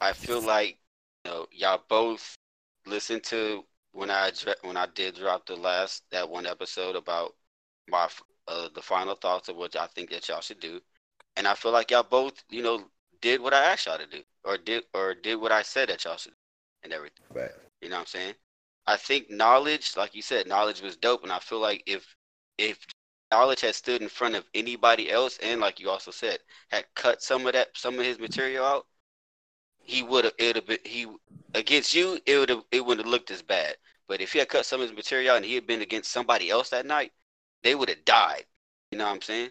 I 0.00 0.12
feel 0.12 0.40
like 0.42 0.78
you 1.24 1.30
know, 1.30 1.46
y'all 1.52 1.82
both 1.88 2.36
listened 2.86 3.22
to 3.24 3.64
when 3.92 4.10
I 4.10 4.32
when 4.62 4.76
I 4.76 4.86
did 4.94 5.14
drop 5.16 5.46
the 5.46 5.56
last 5.56 6.02
that 6.10 6.28
one 6.28 6.46
episode 6.46 6.96
about 6.96 7.34
my 7.88 8.08
uh, 8.48 8.68
the 8.74 8.82
final 8.82 9.14
thoughts 9.14 9.48
of 9.48 9.56
what 9.56 9.76
I 9.76 9.86
think 9.86 10.10
that 10.10 10.28
y'all 10.28 10.40
should 10.40 10.60
do, 10.60 10.80
and 11.36 11.46
I 11.46 11.54
feel 11.54 11.72
like 11.72 11.90
y'all 11.90 12.02
both, 12.02 12.42
you 12.50 12.62
know, 12.62 12.84
did 13.20 13.40
what 13.40 13.54
I 13.54 13.64
asked 13.64 13.86
y'all 13.86 13.98
to 13.98 14.06
do, 14.06 14.22
or 14.44 14.58
did 14.58 14.84
or 14.94 15.14
did 15.14 15.36
what 15.36 15.52
I 15.52 15.62
said 15.62 15.88
that 15.88 16.04
y'all 16.04 16.16
should, 16.16 16.32
do 16.32 16.36
and 16.84 16.92
everything. 16.92 17.24
Right. 17.32 17.50
You 17.80 17.88
know 17.88 17.96
what 17.96 18.00
I'm 18.00 18.06
saying? 18.06 18.34
I 18.86 18.96
think 18.96 19.30
knowledge, 19.30 19.96
like 19.96 20.14
you 20.14 20.22
said, 20.22 20.46
knowledge 20.46 20.82
was 20.82 20.96
dope, 20.96 21.22
and 21.22 21.32
I 21.32 21.38
feel 21.38 21.60
like 21.60 21.82
if 21.86 22.16
if 22.58 22.78
knowledge 23.30 23.60
had 23.62 23.74
stood 23.74 24.02
in 24.02 24.08
front 24.08 24.34
of 24.34 24.44
anybody 24.54 25.10
else, 25.10 25.38
and 25.42 25.60
like 25.60 25.80
you 25.80 25.88
also 25.88 26.10
said, 26.10 26.38
had 26.70 26.84
cut 26.94 27.22
some 27.22 27.46
of 27.46 27.52
that 27.54 27.68
some 27.74 27.98
of 27.98 28.04
his 28.04 28.18
material 28.18 28.64
out, 28.64 28.86
he 29.78 30.02
would 30.02 30.24
have 30.24 30.34
it 30.38 30.56
have 30.56 30.66
been 30.66 30.78
he 30.84 31.06
against 31.54 31.94
you. 31.94 32.18
It 32.26 32.38
would 32.38 32.48
have 32.48 32.62
it 32.70 32.84
wouldn't 32.84 33.06
have 33.06 33.12
looked 33.12 33.30
as 33.30 33.42
bad. 33.42 33.76
But 34.08 34.20
if 34.20 34.32
he 34.32 34.40
had 34.40 34.48
cut 34.48 34.66
some 34.66 34.80
of 34.80 34.88
his 34.88 34.96
material 34.96 35.32
out 35.32 35.36
and 35.38 35.46
he 35.46 35.54
had 35.54 35.66
been 35.66 35.80
against 35.80 36.10
somebody 36.12 36.50
else 36.50 36.70
that 36.70 36.86
night, 36.86 37.12
they 37.62 37.74
would 37.74 37.88
have 37.88 38.04
died. 38.04 38.44
You 38.90 38.98
know 38.98 39.06
what 39.06 39.14
I'm 39.14 39.22
saying? 39.22 39.50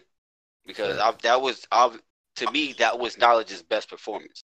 Because 0.66 0.98
I, 0.98 1.12
that 1.22 1.40
was 1.40 1.66
I, 1.70 1.90
to 2.36 2.50
me 2.50 2.74
that 2.78 2.98
was 2.98 3.18
knowledge's 3.18 3.62
best 3.62 3.88
performance. 3.90 4.44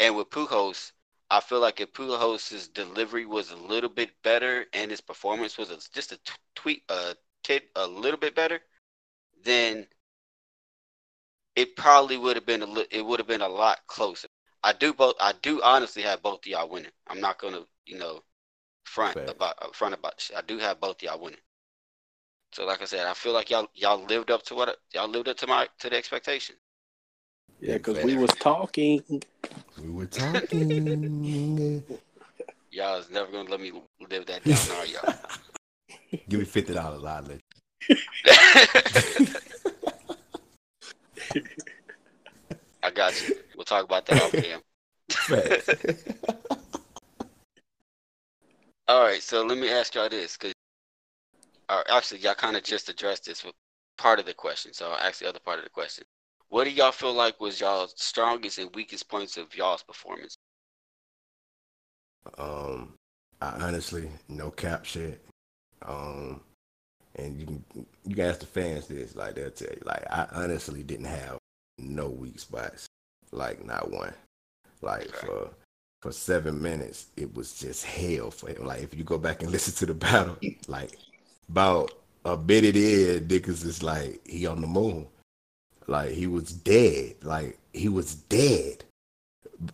And 0.00 0.16
with 0.16 0.30
Pujols, 0.30 0.92
I 1.30 1.40
feel 1.40 1.60
like 1.60 1.80
if 1.80 1.92
Pujols' 1.92 2.72
delivery 2.72 3.26
was 3.26 3.50
a 3.50 3.56
little 3.56 3.90
bit 3.90 4.10
better 4.22 4.66
and 4.72 4.90
his 4.90 5.00
performance 5.00 5.58
was 5.58 5.70
a, 5.70 5.76
just 5.92 6.12
a 6.12 6.16
t- 6.16 6.32
tweet, 6.54 6.82
a 6.88 7.16
tit, 7.42 7.64
a 7.76 7.86
little 7.86 8.18
bit 8.18 8.34
better, 8.34 8.60
then 9.44 9.86
it 11.56 11.76
probably 11.76 12.16
would 12.16 12.36
have 12.36 12.46
been 12.46 12.62
a 12.62 12.66
li- 12.66 12.86
it 12.90 13.04
would 13.04 13.18
have 13.18 13.26
been 13.26 13.42
a 13.42 13.48
lot 13.48 13.80
closer. 13.86 14.28
I 14.62 14.72
do 14.72 14.92
both. 14.92 15.14
I 15.20 15.32
do 15.42 15.60
honestly 15.62 16.02
have 16.02 16.22
both 16.22 16.40
of 16.40 16.46
y'all 16.46 16.68
winning. 16.68 16.92
I'm 17.06 17.20
not 17.20 17.38
gonna, 17.38 17.62
you 17.86 17.98
know, 17.98 18.22
front 18.84 19.14
Fair. 19.14 19.28
about 19.28 19.54
uh, 19.60 19.68
front 19.72 19.94
about. 19.94 20.28
I 20.36 20.42
do 20.42 20.58
have 20.58 20.80
both 20.80 20.96
of 20.96 21.02
y'all 21.02 21.20
winning. 21.20 21.40
So, 22.52 22.64
like 22.64 22.80
I 22.82 22.86
said, 22.86 23.06
I 23.06 23.14
feel 23.14 23.32
like 23.32 23.50
y'all 23.50 23.68
y'all 23.74 24.04
lived 24.04 24.30
up 24.30 24.42
to 24.44 24.54
what 24.54 24.76
y'all 24.92 25.08
lived 25.08 25.28
up 25.28 25.36
to 25.38 25.46
my 25.46 25.68
to 25.80 25.90
the 25.90 25.96
expectation. 25.96 26.56
Yeah, 27.60 27.74
because 27.74 28.04
we 28.04 28.16
was 28.16 28.30
talking. 28.30 29.02
We 29.82 29.90
were 29.90 30.06
talking. 30.06 31.84
Y'all 32.70 32.98
is 32.98 33.10
never 33.10 33.32
gonna 33.32 33.48
let 33.50 33.60
me 33.60 33.72
live 34.08 34.26
that 34.26 34.44
down, 34.44 34.58
are 34.78 34.86
y'all? 34.86 35.14
Give 36.28 36.38
me 36.38 36.44
fifty 36.44 36.74
dollars, 36.74 37.02
I'll 37.02 37.22
let 37.22 37.40
I 42.82 42.90
got 42.90 43.20
you. 43.26 43.36
We'll 43.56 43.64
talk 43.64 43.84
about 43.84 44.06
that 44.06 44.22
off 44.22 44.32
cam. 44.32 44.60
All 48.86 49.02
right, 49.02 49.22
so 49.22 49.44
let 49.44 49.58
me 49.58 49.70
ask 49.70 49.94
y'all 49.94 50.08
this, 50.08 50.36
actually, 51.70 52.20
y'all 52.20 52.34
kind 52.34 52.56
of 52.56 52.62
just 52.64 52.88
addressed 52.88 53.24
this 53.26 53.44
with 53.44 53.54
part 53.96 54.18
of 54.20 54.26
the 54.26 54.34
question. 54.34 54.72
So 54.72 54.90
I'll 54.90 54.98
ask 54.98 55.20
the 55.20 55.28
other 55.28 55.40
part 55.40 55.58
of 55.58 55.64
the 55.64 55.70
question. 55.70 56.04
What 56.48 56.64
do 56.64 56.70
y'all 56.70 56.92
feel 56.92 57.12
like 57.12 57.40
was 57.40 57.60
y'all's 57.60 57.94
strongest 57.96 58.58
and 58.58 58.74
weakest 58.74 59.08
points 59.08 59.36
of 59.36 59.54
y'all's 59.56 59.82
performance? 59.82 60.36
Um, 62.38 62.94
I 63.40 63.50
honestly 63.66 64.08
no 64.28 64.50
cap 64.50 64.84
shit. 64.84 65.24
Um, 65.86 66.40
and 67.16 67.38
you 67.40 67.46
can 67.46 67.64
you 68.06 68.14
can 68.14 68.26
ask 68.26 68.40
the 68.40 68.46
fans 68.46 68.88
this, 68.88 69.14
like 69.16 69.34
they'll 69.34 69.50
tell 69.50 69.70
you, 69.70 69.82
like 69.84 70.04
I 70.10 70.26
honestly 70.32 70.82
didn't 70.82 71.06
have 71.06 71.38
no 71.78 72.08
weak 72.08 72.38
spots, 72.38 72.86
like 73.32 73.64
not 73.64 73.90
one. 73.90 74.14
Like 74.82 75.14
Okay. 75.14 75.14
for 75.14 75.50
for 76.02 76.12
seven 76.12 76.62
minutes, 76.62 77.08
it 77.16 77.34
was 77.34 77.58
just 77.58 77.84
hell 77.84 78.30
for 78.30 78.50
him. 78.50 78.66
Like 78.66 78.82
if 78.82 78.94
you 78.94 79.04
go 79.04 79.18
back 79.18 79.42
and 79.42 79.52
listen 79.52 79.74
to 79.76 79.86
the 79.86 79.94
battle, 79.94 80.38
like 80.68 80.98
about 81.48 81.92
a 82.24 82.38
it 82.48 82.76
is, 82.76 83.20
Dickens 83.22 83.64
is 83.64 83.82
like 83.82 84.20
he 84.26 84.46
on 84.46 84.60
the 84.60 84.66
moon. 84.66 85.06
Like 85.86 86.10
he 86.10 86.26
was 86.26 86.52
dead. 86.52 87.16
Like 87.22 87.58
he 87.72 87.88
was 87.88 88.14
dead 88.14 88.84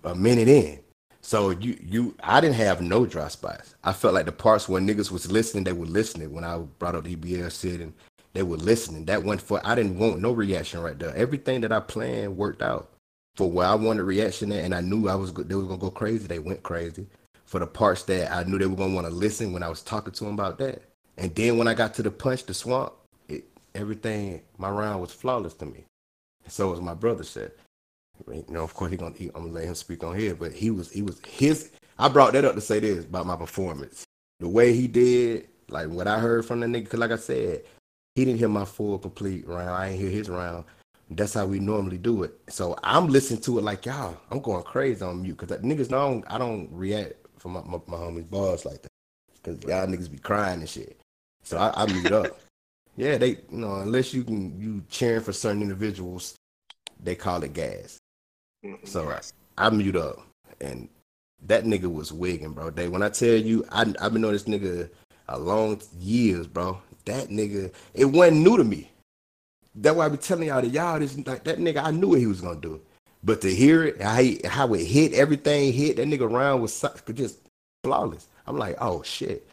a 0.05 0.15
minute 0.15 0.49
in. 0.49 0.81
So 1.21 1.51
you 1.51 1.79
you 1.83 2.15
I 2.23 2.41
didn't 2.41 2.57
have 2.57 2.81
no 2.81 3.07
dry 3.07 3.29
spots. 3.29 3.75
I 3.83 3.93
felt 3.93 4.15
like 4.15 4.27
the 4.27 4.33
parts 4.33 4.69
where 4.69 4.81
niggas 4.81 5.11
was 5.11 5.31
listening, 5.31 5.65
they 5.65 5.73
were 5.73 5.87
listening. 5.87 6.33
When 6.33 6.45
I 6.45 6.59
brought 6.59 6.95
up 6.95 7.05
EBL 7.05 7.61
shit 7.61 7.81
and 7.81 7.93
they 8.35 8.43
were 8.43 8.57
listening. 8.57 9.07
That 9.07 9.23
went 9.23 9.41
for 9.41 9.61
I 9.65 9.75
didn't 9.75 9.99
want 9.99 10.21
no 10.21 10.33
reaction 10.33 10.81
right 10.81 10.99
there. 10.99 11.15
Everything 11.17 11.61
that 11.63 11.73
I 11.73 11.81
planned 11.81 12.37
worked 12.37 12.63
out. 12.63 12.91
For 13.37 13.51
where 13.51 13.67
I 13.67 13.75
wanted 13.75 14.05
reaction 14.05 14.53
at, 14.53 14.65
and 14.65 14.73
I 14.75 14.81
knew 14.81 15.09
I 15.09 15.17
was 15.17 15.33
they 15.33 15.55
were 15.57 15.63
gonna 15.63 15.79
go 15.79 15.91
crazy, 15.91 16.27
they 16.27 16.39
went 16.39 16.63
crazy. 16.63 17.07
For 17.47 17.59
the 17.59 17.67
parts 17.67 18.05
that 18.05 18.33
I 18.33 18.45
knew 18.45 18.59
they 18.59 18.67
were 18.67 18.77
gonna 18.77 18.95
want 18.95 19.07
to 19.09 19.13
listen 19.13 19.53
when 19.53 19.63
I 19.63 19.69
was 19.69 19.83
talking 19.83 20.13
to 20.13 20.25
them 20.25 20.35
about 20.35 20.59
that. 20.59 20.83
And 21.17 21.35
then 21.35 21.59
when 21.59 21.69
I 21.69 21.75
got 21.75 21.95
to 21.95 22.03
the 22.03 22.11
punch, 22.11 22.45
the 22.45 22.55
swamp, 22.55 22.93
it 23.29 23.45
everything 23.75 24.43
my 24.59 24.71
round 24.71 25.01
was 25.01 25.13
flawless 25.13 25.55
to 25.55 25.67
me. 25.67 25.85
So 26.49 26.71
was 26.71 26.81
my 26.81 26.95
brother 26.95 27.25
said. 27.25 27.53
You 28.29 28.45
know, 28.49 28.63
of 28.63 28.75
course 28.75 28.91
he 28.91 28.97
gonna 28.97 29.15
he, 29.17 29.27
I'm 29.35 29.43
gonna 29.43 29.53
let 29.53 29.65
him 29.65 29.75
speak 29.75 30.05
on 30.05 30.17
here, 30.17 30.35
but 30.35 30.53
he 30.53 30.71
was 30.71 30.91
he 30.91 31.03
was 31.03 31.21
his 31.27 31.71
I 31.99 32.09
brought 32.09 32.33
that 32.33 32.45
up 32.45 32.55
to 32.55 32.61
say 32.61 32.81
this 32.81 33.05
about 33.05 33.27
my 33.27 33.37
performance. 33.37 34.05
The 34.41 34.49
way 34.49 34.73
he 34.73 34.89
did, 34.89 35.49
like 35.69 35.89
what 35.89 36.09
I 36.09 36.19
heard 36.19 36.45
from 36.45 36.61
the 36.61 36.67
nigga, 36.67 36.91
cause 36.91 37.01
like 37.01 37.13
I 37.13 37.17
said, 37.17 37.63
he 38.15 38.25
didn't 38.25 38.39
hear 38.39 38.49
my 38.49 38.65
full 38.65 38.99
complete 38.99 39.47
round. 39.47 39.71
I 39.71 39.89
ain't 39.89 40.01
hear 40.01 40.11
his 40.11 40.29
round. 40.29 40.65
That's 41.11 41.35
how 41.35 41.47
we 41.47 41.61
normally 41.61 41.99
do 41.99 42.23
it. 42.23 42.39
So 42.49 42.77
I'm 42.83 43.09
listening 43.09 43.41
to 43.43 43.59
it 43.59 43.65
like 43.65 43.87
y'all. 43.87 44.17
I'm 44.31 44.41
going 44.41 44.63
crazy 44.63 45.05
on 45.05 45.23
mute 45.23 45.37
because 45.39 45.59
niggas 45.59 45.89
don't, 45.89 46.25
I 46.29 46.39
don't 46.39 46.69
react 46.73 47.15
for 47.39 47.49
my, 47.49 47.61
my, 47.63 47.79
my 47.87 47.97
homies 47.97 48.29
bars 48.29 48.65
like 48.65 48.83
that. 48.83 48.89
Cause 49.43 49.59
y'all 49.69 49.87
niggas 49.87 50.11
be 50.11 50.19
crying 50.19 50.61
and 50.61 50.69
shit. 50.69 50.99
So 51.45 51.59
I, 51.59 51.83
I 51.83 51.87
mute 51.87 52.13
up. 52.13 52.41
Yeah, 52.97 53.19
they 53.19 53.31
you 53.31 53.59
know 53.59 53.77
unless 53.77 54.15
you 54.15 54.25
can 54.25 54.61
you 54.61 54.83
cheering 54.89 55.23
for 55.23 55.33
certain 55.33 55.63
individuals, 55.63 56.35
they 57.03 57.15
call 57.15 57.43
it 57.43 57.53
gas. 57.53 57.99
Mhm. 58.65 58.87
So 58.87 59.19
I 59.59 59.71
mute 59.71 59.97
up, 59.97 60.19
and 60.61 60.89
that 61.47 61.65
nigga 61.65 61.93
was 61.93 62.13
wigging, 62.13 62.53
bro. 62.53 62.71
They 62.71 62.89
when 62.89 63.03
I 63.03 63.09
tell 63.09 63.35
you, 63.35 63.65
I 63.71 63.83
I've 64.01 64.13
been 64.13 64.23
knowing 64.23 64.35
this 64.35 64.45
nigga 64.45 64.89
a 65.29 65.39
long 65.39 65.81
years, 65.99 66.47
bro. 66.47 66.81
That 67.05 67.29
nigga, 67.29 67.73
it 67.93 68.07
wasn't 68.07 68.39
new 68.43 68.57
to 68.57 68.65
me. 68.65 68.91
That's 69.75 69.97
why 69.97 70.07
I 70.07 70.09
be 70.09 70.17
telling 70.17 70.49
y'all 70.49 70.63
that 70.63 70.69
y'all 70.69 70.99
this 70.99 71.19
like 71.27 71.45
that 71.45 71.59
nigga. 71.59 71.85
I 71.85 71.91
knew 71.91 72.09
what 72.09 72.21
he 72.21 72.27
was 72.27 72.41
gonna 72.41 72.61
do, 72.61 72.81
but 73.25 73.41
to 73.43 73.55
hear 73.55 73.85
it, 73.85 74.01
how 74.01 74.23
he, 74.23 74.41
how 74.45 74.73
it 74.73 74.85
hit 74.85 75.13
everything, 75.15 75.73
hit 75.73 75.97
that 75.97 76.07
nigga 76.07 76.31
round 76.31 76.63
was 76.63 76.85
just 77.13 77.41
flawless. 77.83 78.29
I'm 78.47 78.57
like, 78.57 78.77
oh 78.81 79.03
shit. 79.03 79.47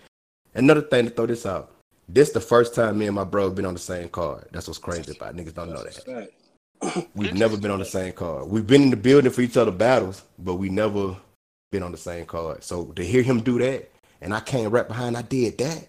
Another 0.53 0.81
thing 0.81 1.05
to 1.05 1.11
throw 1.11 1.25
this 1.25 1.45
out. 1.45 1.71
This 2.13 2.31
the 2.31 2.41
first 2.41 2.75
time 2.75 2.97
me 2.97 3.07
and 3.07 3.15
my 3.15 3.23
bro 3.23 3.45
have 3.45 3.55
been 3.55 3.65
on 3.65 3.73
the 3.73 3.79
same 3.79 4.09
card. 4.09 4.45
That's 4.51 4.67
what's 4.67 4.77
crazy 4.77 5.15
about 5.15 5.33
it. 5.33 5.37
niggas 5.37 5.53
don't 5.53 5.69
know 5.69 5.81
that. 5.83 7.07
We've 7.15 7.33
never 7.33 7.55
been 7.55 7.71
on 7.71 7.79
the 7.79 7.85
same 7.85 8.11
card. 8.11 8.49
We've 8.49 8.67
been 8.67 8.81
in 8.81 8.89
the 8.89 8.97
building 8.97 9.31
for 9.31 9.39
each 9.41 9.55
other 9.55 9.71
battles, 9.71 10.23
but 10.37 10.55
we 10.55 10.67
never 10.67 11.15
been 11.71 11.83
on 11.83 11.93
the 11.93 11.97
same 11.97 12.25
card. 12.25 12.65
So 12.65 12.85
to 12.85 13.03
hear 13.03 13.23
him 13.23 13.39
do 13.39 13.59
that, 13.59 13.89
and 14.19 14.33
I 14.33 14.41
came 14.41 14.69
right 14.71 14.87
behind, 14.87 15.15
I 15.15 15.21
did 15.21 15.57
that. 15.59 15.87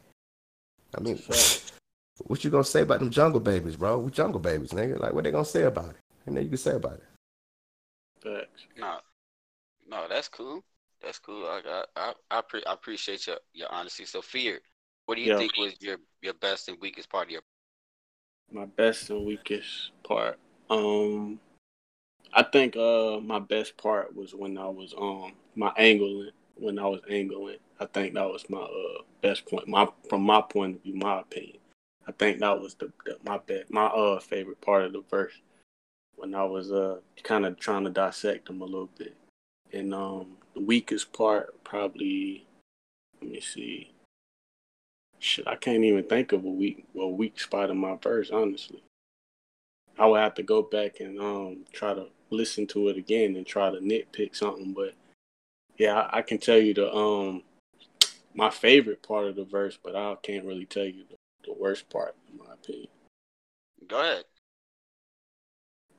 I 0.97 1.01
mean, 1.01 1.21
what 2.19 2.45
you 2.45 2.51
gonna 2.51 2.63
say 2.63 2.83
about 2.83 3.01
them 3.01 3.11
jungle 3.11 3.41
babies, 3.41 3.75
bro? 3.75 3.99
We 3.99 4.13
jungle 4.13 4.39
babies, 4.39 4.71
nigga. 4.71 5.01
Like, 5.01 5.15
what 5.15 5.25
they 5.25 5.33
gonna 5.33 5.45
say 5.45 5.63
about 5.63 5.91
it? 5.91 5.97
And 6.27 6.37
then 6.37 6.45
you 6.45 6.51
can 6.51 6.59
say 6.59 6.77
about 6.77 7.01
it. 7.01 7.05
Facts. 8.23 8.67
No, 8.79 8.99
no, 9.89 10.07
that's 10.09 10.29
cool. 10.29 10.63
That's 11.03 11.19
cool. 11.19 11.47
I 11.47 11.63
got, 11.63 11.89
I, 11.97 12.13
I, 12.31 12.43
pre- 12.43 12.65
I 12.65 12.75
appreciate 12.75 13.27
your, 13.27 13.39
your 13.55 13.73
honesty. 13.73 14.05
So, 14.05 14.23
fear. 14.23 14.61
What 15.07 15.17
do 15.17 15.23
you 15.23 15.29
Yeah. 15.29 15.39
think 15.39 15.57
was 15.57 15.75
your, 15.81 15.99
your 16.23 16.35
best 16.35 16.69
and 16.69 16.79
weakest 16.81 17.11
part 17.11 17.27
of 17.27 17.31
your? 17.33 17.43
My 18.51 18.67
best 18.67 19.11
and 19.11 19.25
weakest 19.25 19.91
part. 20.05 20.39
Um, 20.71 21.41
I 22.35 22.43
think 22.43 22.77
uh 22.77 23.21
my 23.21 23.39
best 23.39 23.77
part 23.77 24.15
was 24.15 24.35
when 24.35 24.57
I 24.59 24.69
was 24.69 24.95
um 24.97 25.33
my 25.55 25.73
angling 25.77 26.31
when 26.57 26.79
I 26.79 26.87
was 26.87 27.01
angling. 27.11 27.59
I 27.81 27.87
think 27.87 28.15
that 28.15 28.29
was 28.29 28.49
my 28.49 28.61
uh 28.61 29.03
best 29.21 29.47
point. 29.47 29.69
My 29.69 29.89
from 30.09 30.23
my 30.23 30.41
point 30.43 30.77
of 30.77 30.83
view, 30.83 30.95
my 30.95 31.21
opinion. 31.21 31.59
I 32.07 32.13
think 32.13 32.41
that 32.41 32.61
was 32.61 32.75
the, 32.75 32.93
the 33.05 33.19
my 33.25 33.39
best 33.39 33.71
my 33.71 33.87
uh 33.87 34.21
favorite 34.21 34.61
part 34.61 34.85
of 34.85 34.93
the 34.93 35.03
verse 35.11 35.35
when 36.17 36.35
I 36.35 36.45
was 36.45 36.71
uh 36.73 36.99
kind 37.23 37.45
of 37.45 37.59
trying 37.59 37.85
to 37.85 37.91
dissect 37.91 38.47
them 38.47 38.63
a 38.63 38.67
little 38.67 38.91
bit. 38.99 39.15
And 39.73 39.95
um 39.95 40.37
the 40.55 40.61
weakest 40.61 41.13
part 41.13 41.63
probably 41.65 42.47
let 43.21 43.31
me 43.31 43.41
see. 43.41 43.93
Shit, 45.23 45.47
I 45.47 45.55
can't 45.55 45.85
even 45.85 46.03
think 46.03 46.33
of 46.33 46.45
a 46.45 46.49
weak 46.49 46.85
a 46.99 47.07
weak 47.07 47.39
spot 47.39 47.71
in 47.71 47.79
my 47.79 47.97
verse, 48.03 48.33
honestly. 48.33 48.83
I 49.97 50.07
would 50.07 50.19
have 50.19 50.35
to 50.35 50.43
go 50.43 50.63
back 50.63 50.99
and 50.99 51.21
um 51.21 51.59
try 51.73 51.95
to 51.95 52.07
listen 52.31 52.67
to 52.69 52.89
it 52.89 52.97
again 52.97 53.37
and 53.37 53.47
try 53.47 53.71
to 53.71 53.79
nitpick 53.79 54.35
something. 54.35 54.73
But 54.73 54.95
yeah, 55.79 55.95
I, 55.95 56.19
I 56.19 56.23
can 56.23 56.39
tell 56.39 56.59
you 56.59 56.75
the 56.75 56.93
um 56.93 57.45
my 58.35 58.51
favorite 58.51 59.01
part 59.05 59.27
of 59.27 59.37
the 59.37 59.45
verse, 59.45 59.79
but 59.81 59.95
I 59.95 60.17
can't 60.25 60.45
really 60.45 60.67
tell 60.67 60.85
you 60.85 61.05
the, 61.09 61.17
the 61.45 61.57
worst 61.57 61.89
part, 61.89 62.17
in 62.29 62.39
my 62.39 62.55
opinion. 62.55 62.89
Go 63.87 64.01
ahead. 64.01 64.25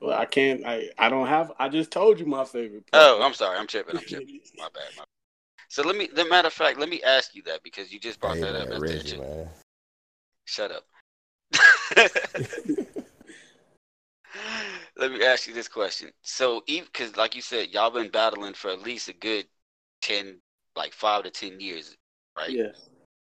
Well, 0.02 0.18
I 0.18 0.26
can't. 0.26 0.66
I 0.66 0.90
I 0.98 1.08
don't 1.08 1.28
have. 1.28 1.50
I 1.58 1.70
just 1.70 1.90
told 1.90 2.20
you 2.20 2.26
my 2.26 2.44
favorite. 2.44 2.90
Part. 2.92 3.02
Oh, 3.02 3.22
I'm 3.22 3.32
sorry. 3.32 3.56
I'm 3.56 3.66
tripping. 3.66 3.96
I'm 3.96 4.04
tripping. 4.04 4.40
My 4.58 4.68
bad. 4.74 4.82
My 4.98 5.04
So 5.74 5.82
let 5.82 5.96
me, 5.96 6.06
the 6.06 6.24
matter 6.26 6.46
of 6.46 6.52
fact, 6.52 6.78
let 6.78 6.88
me 6.88 7.02
ask 7.02 7.34
you 7.34 7.42
that 7.46 7.64
because 7.64 7.92
you 7.92 7.98
just 7.98 8.20
brought 8.20 8.34
Hey, 8.34 8.42
that 8.42 8.54
up. 8.54 8.68
man, 8.68 8.80
That's 8.80 8.94
Reggie, 8.94 9.16
the- 9.16 9.22
man. 9.22 9.48
Shut 10.44 10.70
up. 10.70 10.84
Let 14.96 15.10
me 15.10 15.24
ask 15.24 15.48
you 15.48 15.52
this 15.52 15.66
question. 15.66 16.12
So, 16.22 16.62
even 16.68 16.84
because, 16.84 17.16
like 17.16 17.34
you 17.34 17.42
said, 17.42 17.70
y'all 17.70 17.90
been 17.90 18.08
battling 18.08 18.54
for 18.54 18.70
at 18.70 18.82
least 18.82 19.08
a 19.08 19.14
good 19.14 19.46
ten, 20.00 20.36
like 20.76 20.92
five 20.92 21.24
to 21.24 21.30
ten 21.30 21.58
years, 21.58 21.96
right? 22.36 22.50
Yeah. 22.50 22.70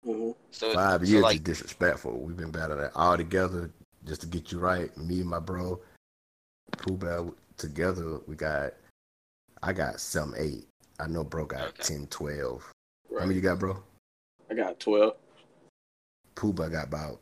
hmm 0.04 0.32
So, 0.50 0.74
Five 0.74 1.02
so 1.06 1.10
years 1.12 1.22
like, 1.22 1.36
is 1.36 1.40
disrespectful. 1.40 2.12
We've 2.18 2.36
been 2.36 2.50
battling 2.50 2.90
all 2.94 3.16
together 3.16 3.70
just 4.04 4.20
to 4.20 4.26
get 4.26 4.52
you 4.52 4.58
right. 4.58 4.94
Me 4.98 5.20
and 5.20 5.30
my 5.30 5.38
bro, 5.38 5.80
Pooh 6.76 6.98
Bear, 6.98 7.24
together, 7.56 8.18
we 8.26 8.36
got, 8.36 8.74
I 9.62 9.72
got 9.72 9.98
some 9.98 10.34
eight. 10.36 10.66
I 11.00 11.06
know 11.06 11.24
bro 11.24 11.44
got 11.46 11.68
Okay. 11.68 11.82
10, 11.82 12.06
12. 12.08 12.72
How 13.18 13.20
many 13.20 13.34
you 13.36 13.40
got, 13.40 13.58
bro? 13.58 13.82
I 14.50 14.54
got 14.54 14.78
twelve. 14.80 15.16
Pooh 16.34 16.52
Bear 16.52 16.68
got 16.68 16.88
about, 16.88 17.20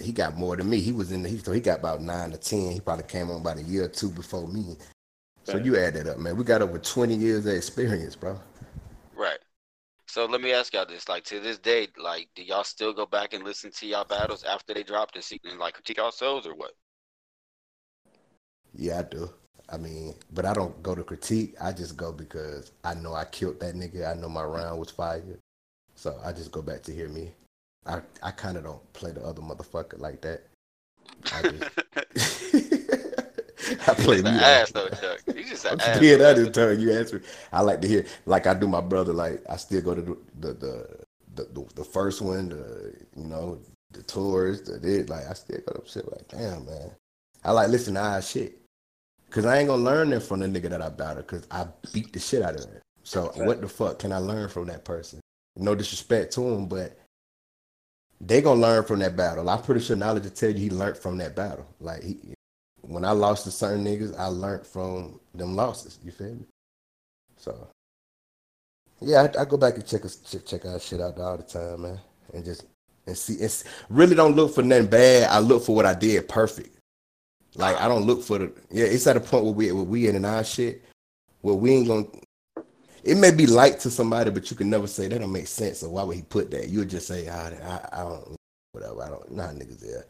he 0.00 0.12
got 0.12 0.36
more 0.36 0.56
than 0.56 0.68
me. 0.68 0.80
He 0.80 0.92
was 0.92 1.12
in 1.12 1.22
the, 1.22 1.28
he, 1.28 1.38
so 1.38 1.52
he 1.52 1.60
got 1.60 1.78
about 1.80 2.02
nine 2.02 2.30
to 2.30 2.36
10. 2.36 2.72
He 2.72 2.80
probably 2.80 3.04
came 3.04 3.30
on 3.30 3.40
about 3.40 3.58
a 3.58 3.62
year 3.62 3.84
or 3.84 3.88
two 3.88 4.10
before 4.10 4.46
me. 4.46 4.76
So 5.44 5.56
you 5.58 5.76
add 5.76 5.94
that 5.94 6.06
up, 6.06 6.18
man. 6.18 6.36
We 6.36 6.44
got 6.44 6.62
over 6.62 6.78
20 6.78 7.14
years 7.14 7.46
of 7.46 7.54
experience, 7.54 8.16
bro. 8.16 8.38
right. 9.14 9.38
So 10.06 10.26
let 10.26 10.40
me 10.40 10.52
ask 10.52 10.72
y'all 10.72 10.86
this: 10.86 11.08
like 11.08 11.24
to 11.24 11.40
this 11.40 11.58
day, 11.58 11.88
like, 11.98 12.28
do 12.34 12.42
y'all 12.42 12.64
still 12.64 12.92
go 12.92 13.04
back 13.06 13.32
and 13.32 13.42
listen 13.44 13.70
to 13.72 13.86
y'all 13.86 14.04
battles 14.04 14.44
after 14.44 14.72
they 14.72 14.82
dropped 14.82 15.16
and 15.16 15.24
see 15.24 15.40
and 15.44 15.58
like 15.58 15.74
critique 15.74 15.96
yourselves 15.96 16.46
or 16.46 16.54
what? 16.54 16.72
Yeah, 18.74 19.00
I 19.00 19.02
do. 19.02 19.30
I 19.70 19.76
mean, 19.78 20.14
but 20.32 20.44
I 20.44 20.52
don't 20.52 20.82
go 20.82 20.94
to 20.94 21.02
critique. 21.02 21.54
I 21.60 21.72
just 21.72 21.96
go 21.96 22.12
because 22.12 22.72
I 22.84 22.94
know 22.94 23.14
I 23.14 23.24
killed 23.24 23.60
that 23.60 23.74
nigga. 23.74 24.10
I 24.10 24.14
know 24.20 24.28
my 24.28 24.44
round 24.44 24.78
was 24.78 24.90
fire. 24.90 25.22
So 25.94 26.18
I 26.24 26.32
just 26.32 26.52
go 26.52 26.60
back 26.60 26.82
to 26.84 26.92
hear 26.92 27.08
me. 27.08 27.30
I, 27.86 28.00
I 28.22 28.30
kind 28.30 28.56
of 28.56 28.64
don't 28.64 28.92
play 28.92 29.12
the 29.12 29.22
other 29.24 29.42
motherfucker 29.42 29.98
like 29.98 30.20
that. 30.22 30.42
I 31.32 31.42
just 31.42 31.64
I 33.88 33.94
play 33.94 34.20
me. 34.22 34.30
ass 34.30 34.72
though, 34.72 34.88
Chuck. 34.88 35.20
You 35.34 35.44
just 35.44 35.64
an 35.64 35.80
ass. 35.80 35.96
scared 35.96 36.20
though. 36.54 36.70
I 36.70 36.72
you 36.72 36.92
answer. 36.92 37.22
I 37.52 37.60
like 37.60 37.80
to 37.82 37.88
hear 37.88 38.04
like 38.26 38.46
I 38.46 38.54
do 38.54 38.66
my 38.68 38.80
brother. 38.80 39.12
Like 39.12 39.42
I 39.48 39.56
still 39.56 39.80
go 39.80 39.94
to 39.94 40.02
the 40.02 40.16
the 40.40 40.52
the 41.34 41.44
the, 41.52 41.66
the, 41.74 41.84
first 41.84 42.22
one. 42.22 42.50
The 42.50 42.94
you 43.16 43.24
know 43.24 43.58
the 43.92 44.02
tours. 44.02 44.62
The 44.62 45.04
like 45.08 45.26
I 45.28 45.34
still 45.34 45.60
go 45.66 45.80
to 45.80 45.88
shit 45.88 46.10
like 46.10 46.28
damn 46.28 46.66
man. 46.66 46.90
I 47.44 47.52
like 47.52 47.68
listen 47.68 47.94
to 47.94 48.00
our 48.00 48.22
shit 48.22 48.63
because 49.34 49.46
I 49.46 49.58
ain't 49.58 49.66
gonna 49.66 49.82
learn 49.82 50.10
that 50.10 50.20
from 50.20 50.38
the 50.38 50.46
nigga 50.46 50.70
that 50.70 50.80
I 50.80 50.90
battled, 50.90 51.26
because 51.26 51.44
I 51.50 51.66
beat 51.92 52.12
the 52.12 52.20
shit 52.20 52.40
out 52.40 52.54
of 52.54 52.66
him. 52.66 52.80
So 53.02 53.32
what 53.34 53.60
the 53.60 53.68
fuck 53.68 53.98
can 53.98 54.12
I 54.12 54.18
learn 54.18 54.48
from 54.48 54.66
that 54.68 54.84
person? 54.84 55.18
No 55.56 55.74
disrespect 55.74 56.32
to 56.34 56.42
him, 56.42 56.66
but 56.66 56.96
they 58.20 58.40
gonna 58.40 58.60
learn 58.60 58.84
from 58.84 59.00
that 59.00 59.16
battle. 59.16 59.50
I'm 59.50 59.60
pretty 59.60 59.80
sure 59.80 59.96
knowledge 59.96 60.22
will 60.22 60.30
tell 60.30 60.50
you 60.50 60.58
he 60.58 60.70
learned 60.70 60.98
from 60.98 61.18
that 61.18 61.34
battle. 61.34 61.66
Like 61.80 62.04
he, 62.04 62.16
when 62.82 63.04
I 63.04 63.10
lost 63.10 63.42
to 63.44 63.50
certain 63.50 63.84
niggas, 63.84 64.16
I 64.16 64.26
learned 64.26 64.68
from 64.68 65.18
them 65.34 65.56
losses. 65.56 65.98
You 66.04 66.12
feel 66.12 66.34
me? 66.34 66.46
So 67.36 67.66
yeah, 69.00 69.26
I, 69.36 69.42
I 69.42 69.44
go 69.46 69.56
back 69.56 69.74
and 69.74 69.84
check 69.84 70.02
check, 70.24 70.46
check 70.46 70.64
our 70.64 70.78
shit 70.78 71.00
out 71.00 71.18
all 71.18 71.38
the 71.38 71.42
time, 71.42 71.82
man, 71.82 72.00
and 72.32 72.44
just 72.44 72.66
and 73.08 73.18
see. 73.18 73.34
It's 73.34 73.64
really 73.88 74.14
don't 74.14 74.36
look 74.36 74.54
for 74.54 74.62
nothing 74.62 74.86
bad. 74.86 75.28
I 75.28 75.40
look 75.40 75.64
for 75.64 75.74
what 75.74 75.86
I 75.86 75.94
did 75.94 76.28
perfect. 76.28 76.73
Like 77.56 77.80
I 77.80 77.88
don't 77.88 78.04
look 78.06 78.22
for 78.22 78.38
the 78.38 78.52
yeah. 78.70 78.84
It's 78.86 79.06
at 79.06 79.16
a 79.16 79.20
point 79.20 79.44
where 79.44 79.52
we 79.52 79.72
where 79.72 79.84
we 79.84 80.08
in 80.08 80.16
and 80.16 80.26
our 80.26 80.44
shit 80.44 80.82
where 81.42 81.54
we 81.54 81.72
ain't 81.72 81.86
gonna. 81.86 82.06
It 83.04 83.18
may 83.18 83.30
be 83.30 83.46
light 83.46 83.80
to 83.80 83.90
somebody, 83.90 84.30
but 84.30 84.50
you 84.50 84.56
can 84.56 84.70
never 84.70 84.86
say 84.86 85.08
that 85.08 85.18
don't 85.18 85.30
make 85.30 85.46
sense. 85.46 85.80
So 85.80 85.90
why 85.90 86.02
would 86.04 86.16
he 86.16 86.22
put 86.22 86.50
that? 86.52 86.70
You 86.70 86.80
would 86.80 86.90
just 86.90 87.06
say, 87.06 87.28
ah, 87.28 87.50
I, 87.92 88.00
I 88.00 88.02
don't, 88.02 88.36
whatever. 88.72 89.02
I 89.02 89.08
don't, 89.08 89.30
not 89.30 89.50
niggas 89.50 89.80
there. 89.80 90.06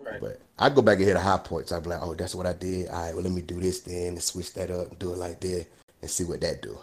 Right. 0.00 0.20
But 0.20 0.40
I 0.56 0.68
go 0.68 0.82
back 0.82 0.98
and 0.98 1.06
hit 1.06 1.14
the 1.14 1.20
high 1.20 1.38
points. 1.38 1.72
I 1.72 1.80
be 1.80 1.88
like, 1.88 2.00
oh, 2.00 2.14
that's 2.14 2.36
what 2.36 2.46
I 2.46 2.52
did. 2.52 2.88
All 2.88 3.02
right, 3.02 3.12
well, 3.12 3.24
let 3.24 3.32
me 3.32 3.42
do 3.42 3.60
this 3.60 3.80
then 3.80 4.08
and 4.08 4.22
switch 4.22 4.54
that 4.54 4.70
up 4.70 4.90
and 4.90 4.98
do 5.00 5.12
it 5.12 5.18
like 5.18 5.40
that 5.40 5.66
and 6.00 6.10
see 6.10 6.22
what 6.22 6.40
that 6.42 6.62
do. 6.62 6.78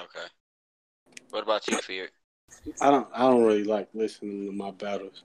Okay. 0.00 0.26
What 1.30 1.42
about 1.42 1.66
you, 1.66 1.78
Fear? 1.78 2.10
I 2.80 2.92
don't. 2.92 3.08
I 3.12 3.22
don't 3.22 3.42
really 3.42 3.64
like 3.64 3.88
listening 3.92 4.46
to 4.46 4.52
my 4.52 4.70
battles. 4.70 5.24